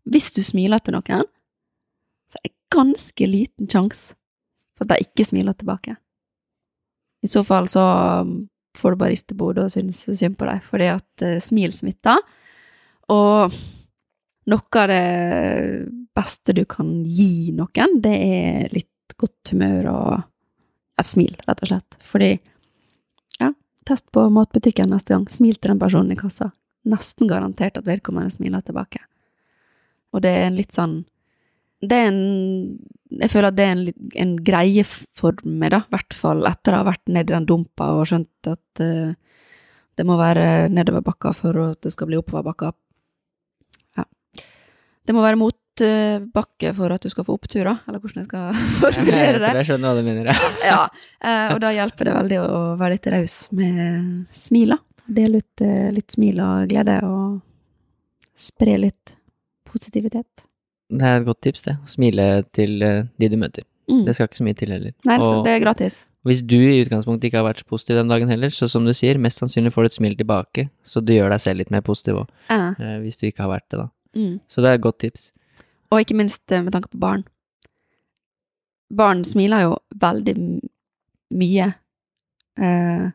hvis 0.10 0.32
du 0.34 0.42
smiler 0.46 0.82
til 0.82 0.98
noen, 0.98 1.26
så 2.32 2.40
er 2.42 2.50
det 2.50 2.74
ganske 2.74 3.28
liten 3.30 3.70
sjanse 3.70 4.18
for 4.76 4.88
at 4.88 4.96
de 4.96 5.06
ikke 5.06 5.28
smiler 5.30 5.56
tilbake. 5.58 5.96
I 7.24 7.30
så 7.32 7.46
fall 7.48 7.70
så 7.72 7.86
får 8.76 8.92
du 8.92 9.00
bare 9.00 9.14
riste 9.14 9.38
hodet 9.40 9.66
og 9.66 9.74
synes 9.74 10.02
synd 10.20 10.38
på 10.38 10.50
dem, 10.50 10.62
fordi 10.66 10.90
at 10.92 11.26
eh, 11.26 11.40
smil 11.44 11.74
smitter. 11.74 12.20
Og 13.14 13.56
noe 14.52 14.82
av 14.82 14.92
det 14.92 15.06
beste 16.16 16.54
du 16.58 16.64
kan 16.70 16.92
gi 17.06 17.54
noen, 17.56 18.00
det 18.04 18.16
er 18.16 18.74
litt 18.76 19.16
godt 19.18 19.54
humør 19.54 19.92
og 19.94 20.14
et 21.00 21.10
smil, 21.10 21.34
rett 21.48 21.64
og 21.64 21.72
slett. 21.72 21.98
Fordi, 22.04 22.30
ja, 23.40 23.52
test 23.88 24.08
på 24.16 24.28
matbutikken 24.34 24.94
neste 24.94 25.16
gang. 25.16 25.26
Smil 25.32 25.58
til 25.58 25.74
den 25.74 25.82
personen 25.82 26.14
i 26.16 26.20
kassa. 26.20 26.52
Nesten 26.88 27.30
garantert 27.30 27.80
at 27.80 27.88
vedkommende 27.88 28.34
smiler 28.34 28.64
tilbake. 28.66 29.02
Og 30.14 30.24
det 30.24 30.32
er 30.32 30.48
en 30.48 30.56
litt 30.56 30.76
sånn 30.76 31.02
Det 31.84 31.98
er 31.98 32.06
en 32.08 32.20
Jeg 33.20 33.32
føler 33.34 33.50
at 33.50 33.58
det 33.58 33.66
er 33.66 33.74
en, 33.74 33.82
en 34.24 34.36
greie 34.48 34.86
for 34.86 35.36
meg, 35.44 35.74
da. 35.74 35.82
I 35.84 35.94
hvert 35.96 36.16
fall 36.16 36.48
etter 36.48 36.74
å 36.76 36.82
ha 36.82 36.88
vært 36.88 37.12
nedi 37.12 37.34
den 37.34 37.48
dumpa 37.50 37.92
og 37.98 38.08
skjønt 38.10 38.50
at 38.50 38.82
uh, 38.84 39.12
det 39.96 40.06
må 40.08 40.18
være 40.20 40.68
nedoverbakka 40.74 41.32
for 41.36 41.60
at 41.70 41.86
det 41.86 41.94
skal 41.94 42.10
bli 42.10 42.18
oppoverbakka. 42.20 42.72
Ja. 43.96 44.04
Det 45.08 45.16
må 45.16 45.24
være 45.24 45.40
motbakke 45.82 46.74
for 46.76 46.92
at 46.94 47.02
du 47.04 47.10
skal 47.12 47.26
få 47.28 47.36
oppturer, 47.38 47.80
eller 47.88 48.00
hvordan 48.00 48.22
jeg 48.24 48.30
skal 48.30 48.54
formulere 48.82 49.40
det. 49.42 49.52
jeg 49.60 49.66
skjønner 49.70 49.92
hva 49.92 50.00
du 50.00 50.08
mener. 50.08 50.30
ja. 50.72 50.82
Eh, 51.24 51.54
og 51.54 51.60
da 51.64 51.72
hjelper 51.76 52.06
det 52.10 52.16
veldig 52.16 52.40
å 52.44 52.60
være 52.80 52.96
litt 52.96 53.08
raus 53.14 53.38
med 53.56 54.26
smila. 54.36 54.78
Dele 55.08 55.42
ut 55.44 55.62
eh, 55.66 55.92
litt 55.94 56.12
smil 56.16 56.40
og 56.42 56.70
glede, 56.72 57.00
og 57.06 57.42
spre 58.36 58.78
litt 58.82 59.16
positivitet. 59.70 60.46
Det 60.90 61.02
er 61.06 61.20
et 61.22 61.28
godt 61.28 61.42
tips, 61.46 61.64
det. 61.68 61.78
Å 61.84 61.90
smile 61.90 62.26
til 62.56 62.82
eh, 62.86 63.04
de 63.20 63.30
du 63.34 63.38
møter. 63.42 63.66
Mm. 63.90 64.04
Det 64.08 64.16
skal 64.18 64.28
ikke 64.30 64.40
så 64.40 64.46
mye 64.48 64.58
til 64.58 64.72
heller. 64.74 64.94
Nei, 65.06 65.16
det 65.18 65.22
skal- 65.26 65.40
Og 65.40 65.46
det 65.46 65.52
er 65.54 65.60
gratis. 65.62 66.00
hvis 66.26 66.42
du 66.42 66.56
i 66.58 66.80
utgangspunktet 66.82 67.28
ikke 67.30 67.38
har 67.44 67.46
vært 67.52 67.60
så 67.62 67.68
positiv 67.70 68.00
den 68.00 68.10
dagen 68.10 68.30
heller, 68.34 68.50
så 68.50 68.66
som 68.70 68.86
du 68.86 68.94
sier, 68.98 69.20
mest 69.22 69.38
sannsynlig 69.44 69.70
får 69.76 69.86
du 69.86 69.90
et 69.92 69.98
smil 70.00 70.16
tilbake, 70.18 70.70
så 70.84 71.04
du 71.06 71.14
gjør 71.14 71.30
deg 71.36 71.42
selv 71.44 71.62
litt 71.62 71.70
mer 71.74 71.82
positiv 71.86 72.24
òg, 72.24 72.32
Ja. 72.50 72.72
hvis 73.04 73.20
du 73.22 73.28
ikke 73.28 73.44
har 73.46 73.52
vært 73.60 73.68
det, 73.70 73.78
da. 73.84 73.90
Mm. 74.18 74.40
Så 74.50 74.64
det 74.64 74.72
er 74.72 74.80
et 74.80 74.82
godt 74.82 74.98
tips. 75.04 75.28
Og 75.91 76.02
ikke 76.02 76.18
minst 76.18 76.52
eh, 76.52 76.64
med 76.64 76.74
tanke 76.76 76.91
på 76.91 77.02
barn. 77.02 77.26
Barn 78.95 79.24
smiler 79.28 79.66
jo 79.66 79.76
veldig 80.02 80.36
mye. 81.36 81.70
Eh, 82.62 83.06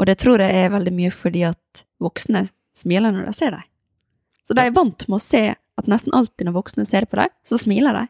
og 0.00 0.08
det 0.08 0.16
tror 0.20 0.42
jeg 0.42 0.64
er 0.64 0.72
veldig 0.72 0.94
mye 0.96 1.10
fordi 1.14 1.44
at 1.48 1.84
voksne 2.00 2.46
smiler 2.76 3.12
når 3.14 3.28
de 3.28 3.36
ser 3.36 3.54
deg. 3.56 3.66
Så 4.46 4.56
de 4.56 4.64
er 4.66 4.74
vant 4.74 5.04
med 5.06 5.18
å 5.18 5.22
se 5.22 5.42
at 5.54 5.90
nesten 5.90 6.14
alltid 6.16 6.48
når 6.48 6.56
voksne 6.56 6.86
ser 6.88 7.06
på 7.08 7.20
deg, 7.20 7.32
så 7.46 7.58
smiler 7.60 7.96
de. 7.96 8.06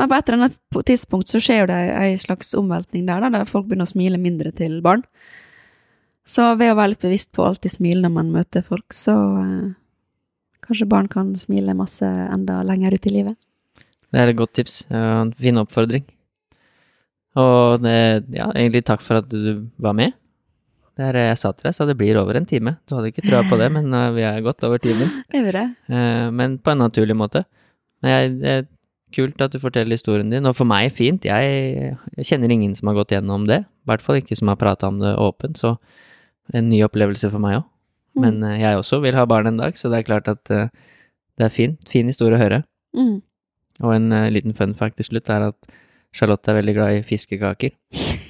Men 0.00 0.08
på 0.08 0.16
et 0.16 0.28
eller 0.28 0.46
annet 0.46 0.86
tidspunkt 0.88 1.30
så 1.30 1.40
skjer 1.42 1.68
det 1.68 1.78
ei 1.98 2.14
slags 2.20 2.54
omveltning 2.58 3.04
der, 3.06 3.26
der 3.30 3.48
folk 3.50 3.68
begynner 3.68 3.86
å 3.86 3.92
smile 3.92 4.20
mindre 4.20 4.54
til 4.56 4.78
barn. 4.84 5.04
Så 6.24 6.54
ved 6.56 6.72
å 6.72 6.78
være 6.78 6.94
litt 6.94 7.04
bevisst 7.04 7.32
på 7.34 7.42
å 7.42 7.50
alltid 7.50 7.74
smile 7.74 8.04
når 8.04 8.14
man 8.14 8.32
møter 8.32 8.64
folk, 8.64 8.94
så 8.94 9.14
eh, 9.42 9.70
kanskje 10.64 10.88
barn 10.88 11.10
kan 11.10 11.34
smile 11.38 11.74
masse 11.76 12.06
enda 12.06 12.62
lenger 12.66 12.96
ut 12.96 13.06
i 13.08 13.14
livet. 13.18 13.38
Det 14.12 14.20
er 14.20 14.32
et 14.32 14.38
godt 14.38 14.54
tips. 14.58 14.82
En 14.92 15.32
fin 15.38 15.60
oppfordring. 15.60 16.04
Og 17.40 17.80
det, 17.80 17.94
ja, 18.36 18.50
egentlig 18.52 18.84
takk 18.84 19.00
for 19.04 19.22
at 19.22 19.30
du 19.32 19.68
var 19.80 19.96
med. 19.96 20.12
Det 20.92 21.06
er, 21.08 21.18
jeg 21.30 21.38
sa 21.40 21.54
til 21.56 21.70
deg, 21.70 21.74
så 21.76 21.86
det 21.88 21.96
blir 21.96 22.18
over 22.20 22.36
en 22.36 22.46
time. 22.48 22.74
Du 22.84 22.98
hadde 22.98 23.08
ikke 23.08 23.24
trua 23.24 23.40
på 23.48 23.56
det, 23.56 23.70
men 23.72 23.88
eh, 23.96 24.10
vi 24.12 24.24
er 24.28 24.44
godt 24.44 24.64
over 24.68 24.82
timen. 24.82 25.08
Eh, 25.92 26.28
men 26.32 26.58
på 26.60 26.72
en 26.72 26.82
naturlig 26.84 27.16
måte. 27.16 27.44
Men 28.04 28.12
jeg, 28.12 28.32
det 28.42 28.52
er 28.52 28.68
kult 29.12 29.40
at 29.44 29.54
du 29.54 29.60
forteller 29.60 29.96
historien 29.96 30.30
din, 30.32 30.46
og 30.48 30.56
for 30.58 30.68
meg 30.68 30.92
fint. 30.92 31.24
Jeg, 31.24 31.96
jeg 32.18 32.28
kjenner 32.28 32.52
ingen 32.52 32.76
som 32.76 32.90
har 32.90 32.98
gått 33.00 33.14
gjennom 33.16 33.46
det. 33.48 33.62
I 33.64 33.90
hvert 33.90 34.04
fall 34.04 34.20
ikke 34.20 34.36
som 34.38 34.52
har 34.52 34.60
prata 34.60 34.88
om 34.92 35.00
det 35.00 35.14
åpent, 35.20 35.60
så 35.60 35.74
en 36.52 36.68
ny 36.68 36.82
opplevelse 36.84 37.30
for 37.32 37.42
meg 37.42 37.60
òg. 37.60 37.66
Men 38.18 38.42
eh, 38.44 38.60
jeg 38.60 38.80
også 38.80 39.00
vil 39.04 39.16
ha 39.16 39.26
barn 39.28 39.48
en 39.50 39.60
dag, 39.60 39.76
så 39.78 39.90
det 39.92 40.02
er 40.02 40.08
klart 40.08 40.30
at 40.30 40.52
eh, 40.52 40.72
det 41.38 41.48
er 41.48 41.54
fint. 41.54 41.78
fin 41.88 42.08
historie 42.10 42.36
å 42.36 42.42
høre. 42.42 42.62
Mm. 42.96 43.20
Og 43.82 43.94
en 43.94 44.12
eh, 44.12 44.30
liten 44.34 44.56
fun 44.56 44.74
fact 44.78 45.00
til 45.00 45.08
slutt 45.08 45.32
er 45.32 45.48
at 45.50 45.72
Charlotte 46.12 46.50
er 46.52 46.58
veldig 46.58 46.72
glad 46.76 46.94
i 46.98 47.04
fiskekaker, 47.08 47.70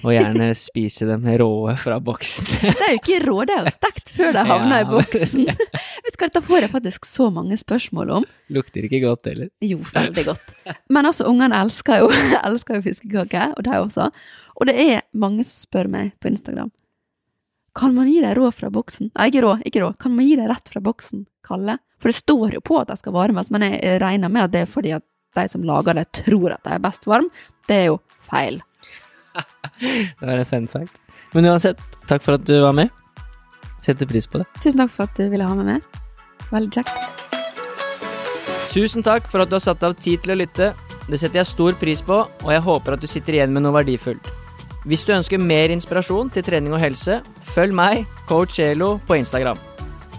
og 0.07 0.13
gjerne 0.15 0.53
spise 0.59 1.09
dem 1.09 1.25
råe 1.41 1.75
fra 1.81 1.97
boksen. 2.05 2.53
Det 2.63 2.71
er 2.77 2.93
jo 2.93 3.01
ikke 3.01 3.19
rå, 3.25 3.39
det 3.49 3.57
er 3.57 3.67
jo 3.67 3.73
stekt 3.75 4.13
før 4.15 4.37
det 4.37 4.45
havner 4.53 4.85
i 4.85 4.91
boksen. 4.91 5.49
Vet 6.05 6.15
du 6.15 6.21
hva, 6.21 6.29
dette 6.29 6.45
får 6.47 6.67
jeg 6.67 6.73
faktisk 6.77 7.09
så 7.11 7.27
mange 7.35 7.59
spørsmål 7.59 8.15
om. 8.21 8.29
Lukter 8.55 8.87
ikke 8.87 9.03
godt 9.03 9.33
heller. 9.33 9.51
Jo, 9.67 9.81
veldig 9.91 10.27
godt. 10.31 10.55
Men 10.95 11.11
altså, 11.11 11.27
ungene 11.31 11.59
elsker 11.59 12.05
jo, 12.05 12.13
elsker 12.47 12.79
jo 12.79 12.87
fiskekaker, 12.87 13.57
og 13.59 13.67
de 13.67 13.75
også. 13.81 14.13
Og 14.61 14.71
det 14.71 14.79
er 14.79 15.03
mange 15.19 15.43
som 15.49 15.67
spør 15.67 15.91
meg 15.91 16.15
på 16.23 16.31
Instagram. 16.31 16.71
Kan 17.75 17.95
man 17.95 18.09
gi 18.09 18.21
dem 18.21 18.35
rå 18.37 18.51
fra 18.53 18.69
boksen? 18.71 19.11
Nei, 19.17 19.29
ikke 19.31 19.43
rå, 19.45 19.55
ikke 19.65 19.81
rå. 19.81 19.93
Kan 20.01 20.13
man 20.17 20.27
gi 20.27 20.37
dem 20.37 20.49
rett 20.51 20.69
fra 20.69 20.83
boksen, 20.85 21.25
Kalle? 21.47 21.79
For 22.03 22.13
det 22.13 22.19
står 22.19 22.59
jo 22.59 22.61
på 22.65 22.77
at 22.83 22.91
de 22.91 22.97
skal 23.01 23.15
varmes, 23.17 23.49
men 23.55 23.65
jeg 23.65 24.01
regner 24.03 24.33
med 24.33 24.49
at 24.49 24.53
det 24.53 24.65
er 24.67 24.69
fordi 24.71 24.93
at 24.97 25.05
de 25.39 25.47
som 25.49 25.65
lager 25.65 25.97
det, 25.97 26.11
tror 26.13 26.53
at 26.53 26.67
de 26.67 26.75
er 26.75 26.83
best 26.85 27.09
varm. 27.09 27.31
Det 27.69 27.79
er 27.79 27.87
jo 27.93 28.01
feil. 28.29 28.61
Det 29.81 30.27
var 30.29 30.37
en 30.37 30.51
fun 30.51 30.67
fact. 30.69 31.01
Men 31.33 31.49
uansett, 31.49 31.81
takk 32.11 32.21
for 32.25 32.37
at 32.37 32.45
du 32.45 32.59
var 32.61 32.77
med. 32.77 32.93
Setter 33.83 34.07
pris 34.07 34.29
på 34.29 34.43
det. 34.43 34.47
Tusen 34.61 34.83
takk 34.83 34.93
for 34.93 35.09
at 35.09 35.17
du 35.17 35.31
ville 35.33 35.47
ha 35.49 35.57
meg 35.57 35.71
med. 35.71 36.03
Veldig 36.53 36.77
kjekt. 36.77 37.33
Tusen 38.75 39.05
takk 39.05 39.25
for 39.33 39.43
at 39.43 39.49
du 39.49 39.57
har 39.57 39.65
satt 39.65 39.83
av 39.87 39.97
tid 39.97 40.21
til 40.25 40.35
å 40.35 40.39
lytte. 40.43 40.73
Det 41.09 41.19
setter 41.19 41.41
jeg 41.41 41.49
stor 41.49 41.81
pris 41.81 42.05
på, 42.05 42.21
og 42.29 42.53
jeg 42.53 42.63
håper 42.69 42.99
at 42.99 43.03
du 43.03 43.09
sitter 43.09 43.41
igjen 43.41 43.57
med 43.57 43.65
noe 43.65 43.75
verdifullt. 43.81 44.29
Hvis 44.85 45.05
du 45.07 45.13
ønsker 45.15 45.39
mer 45.39 45.71
inspirasjon 45.71 46.31
til 46.35 46.43
trening 46.43 46.75
og 46.75 46.81
helse, 46.83 47.21
følg 47.55 47.75
meg, 47.75 48.03
coach 48.27 48.59
Elo, 48.59 48.97
på 49.07 49.15
Instagram. 49.15 49.61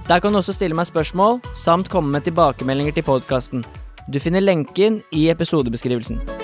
Der 0.08 0.20
kan 0.20 0.32
du 0.32 0.40
også 0.40 0.56
stille 0.56 0.76
meg 0.76 0.88
spørsmål, 0.88 1.42
samt 1.56 1.92
komme 1.92 2.16
med 2.16 2.24
tilbakemeldinger 2.24 2.96
til 2.96 3.08
podkasten. 3.08 3.66
Du 4.08 4.20
finner 4.24 4.44
lenken 4.44 5.02
i 5.12 5.28
episodebeskrivelsen. 5.32 6.43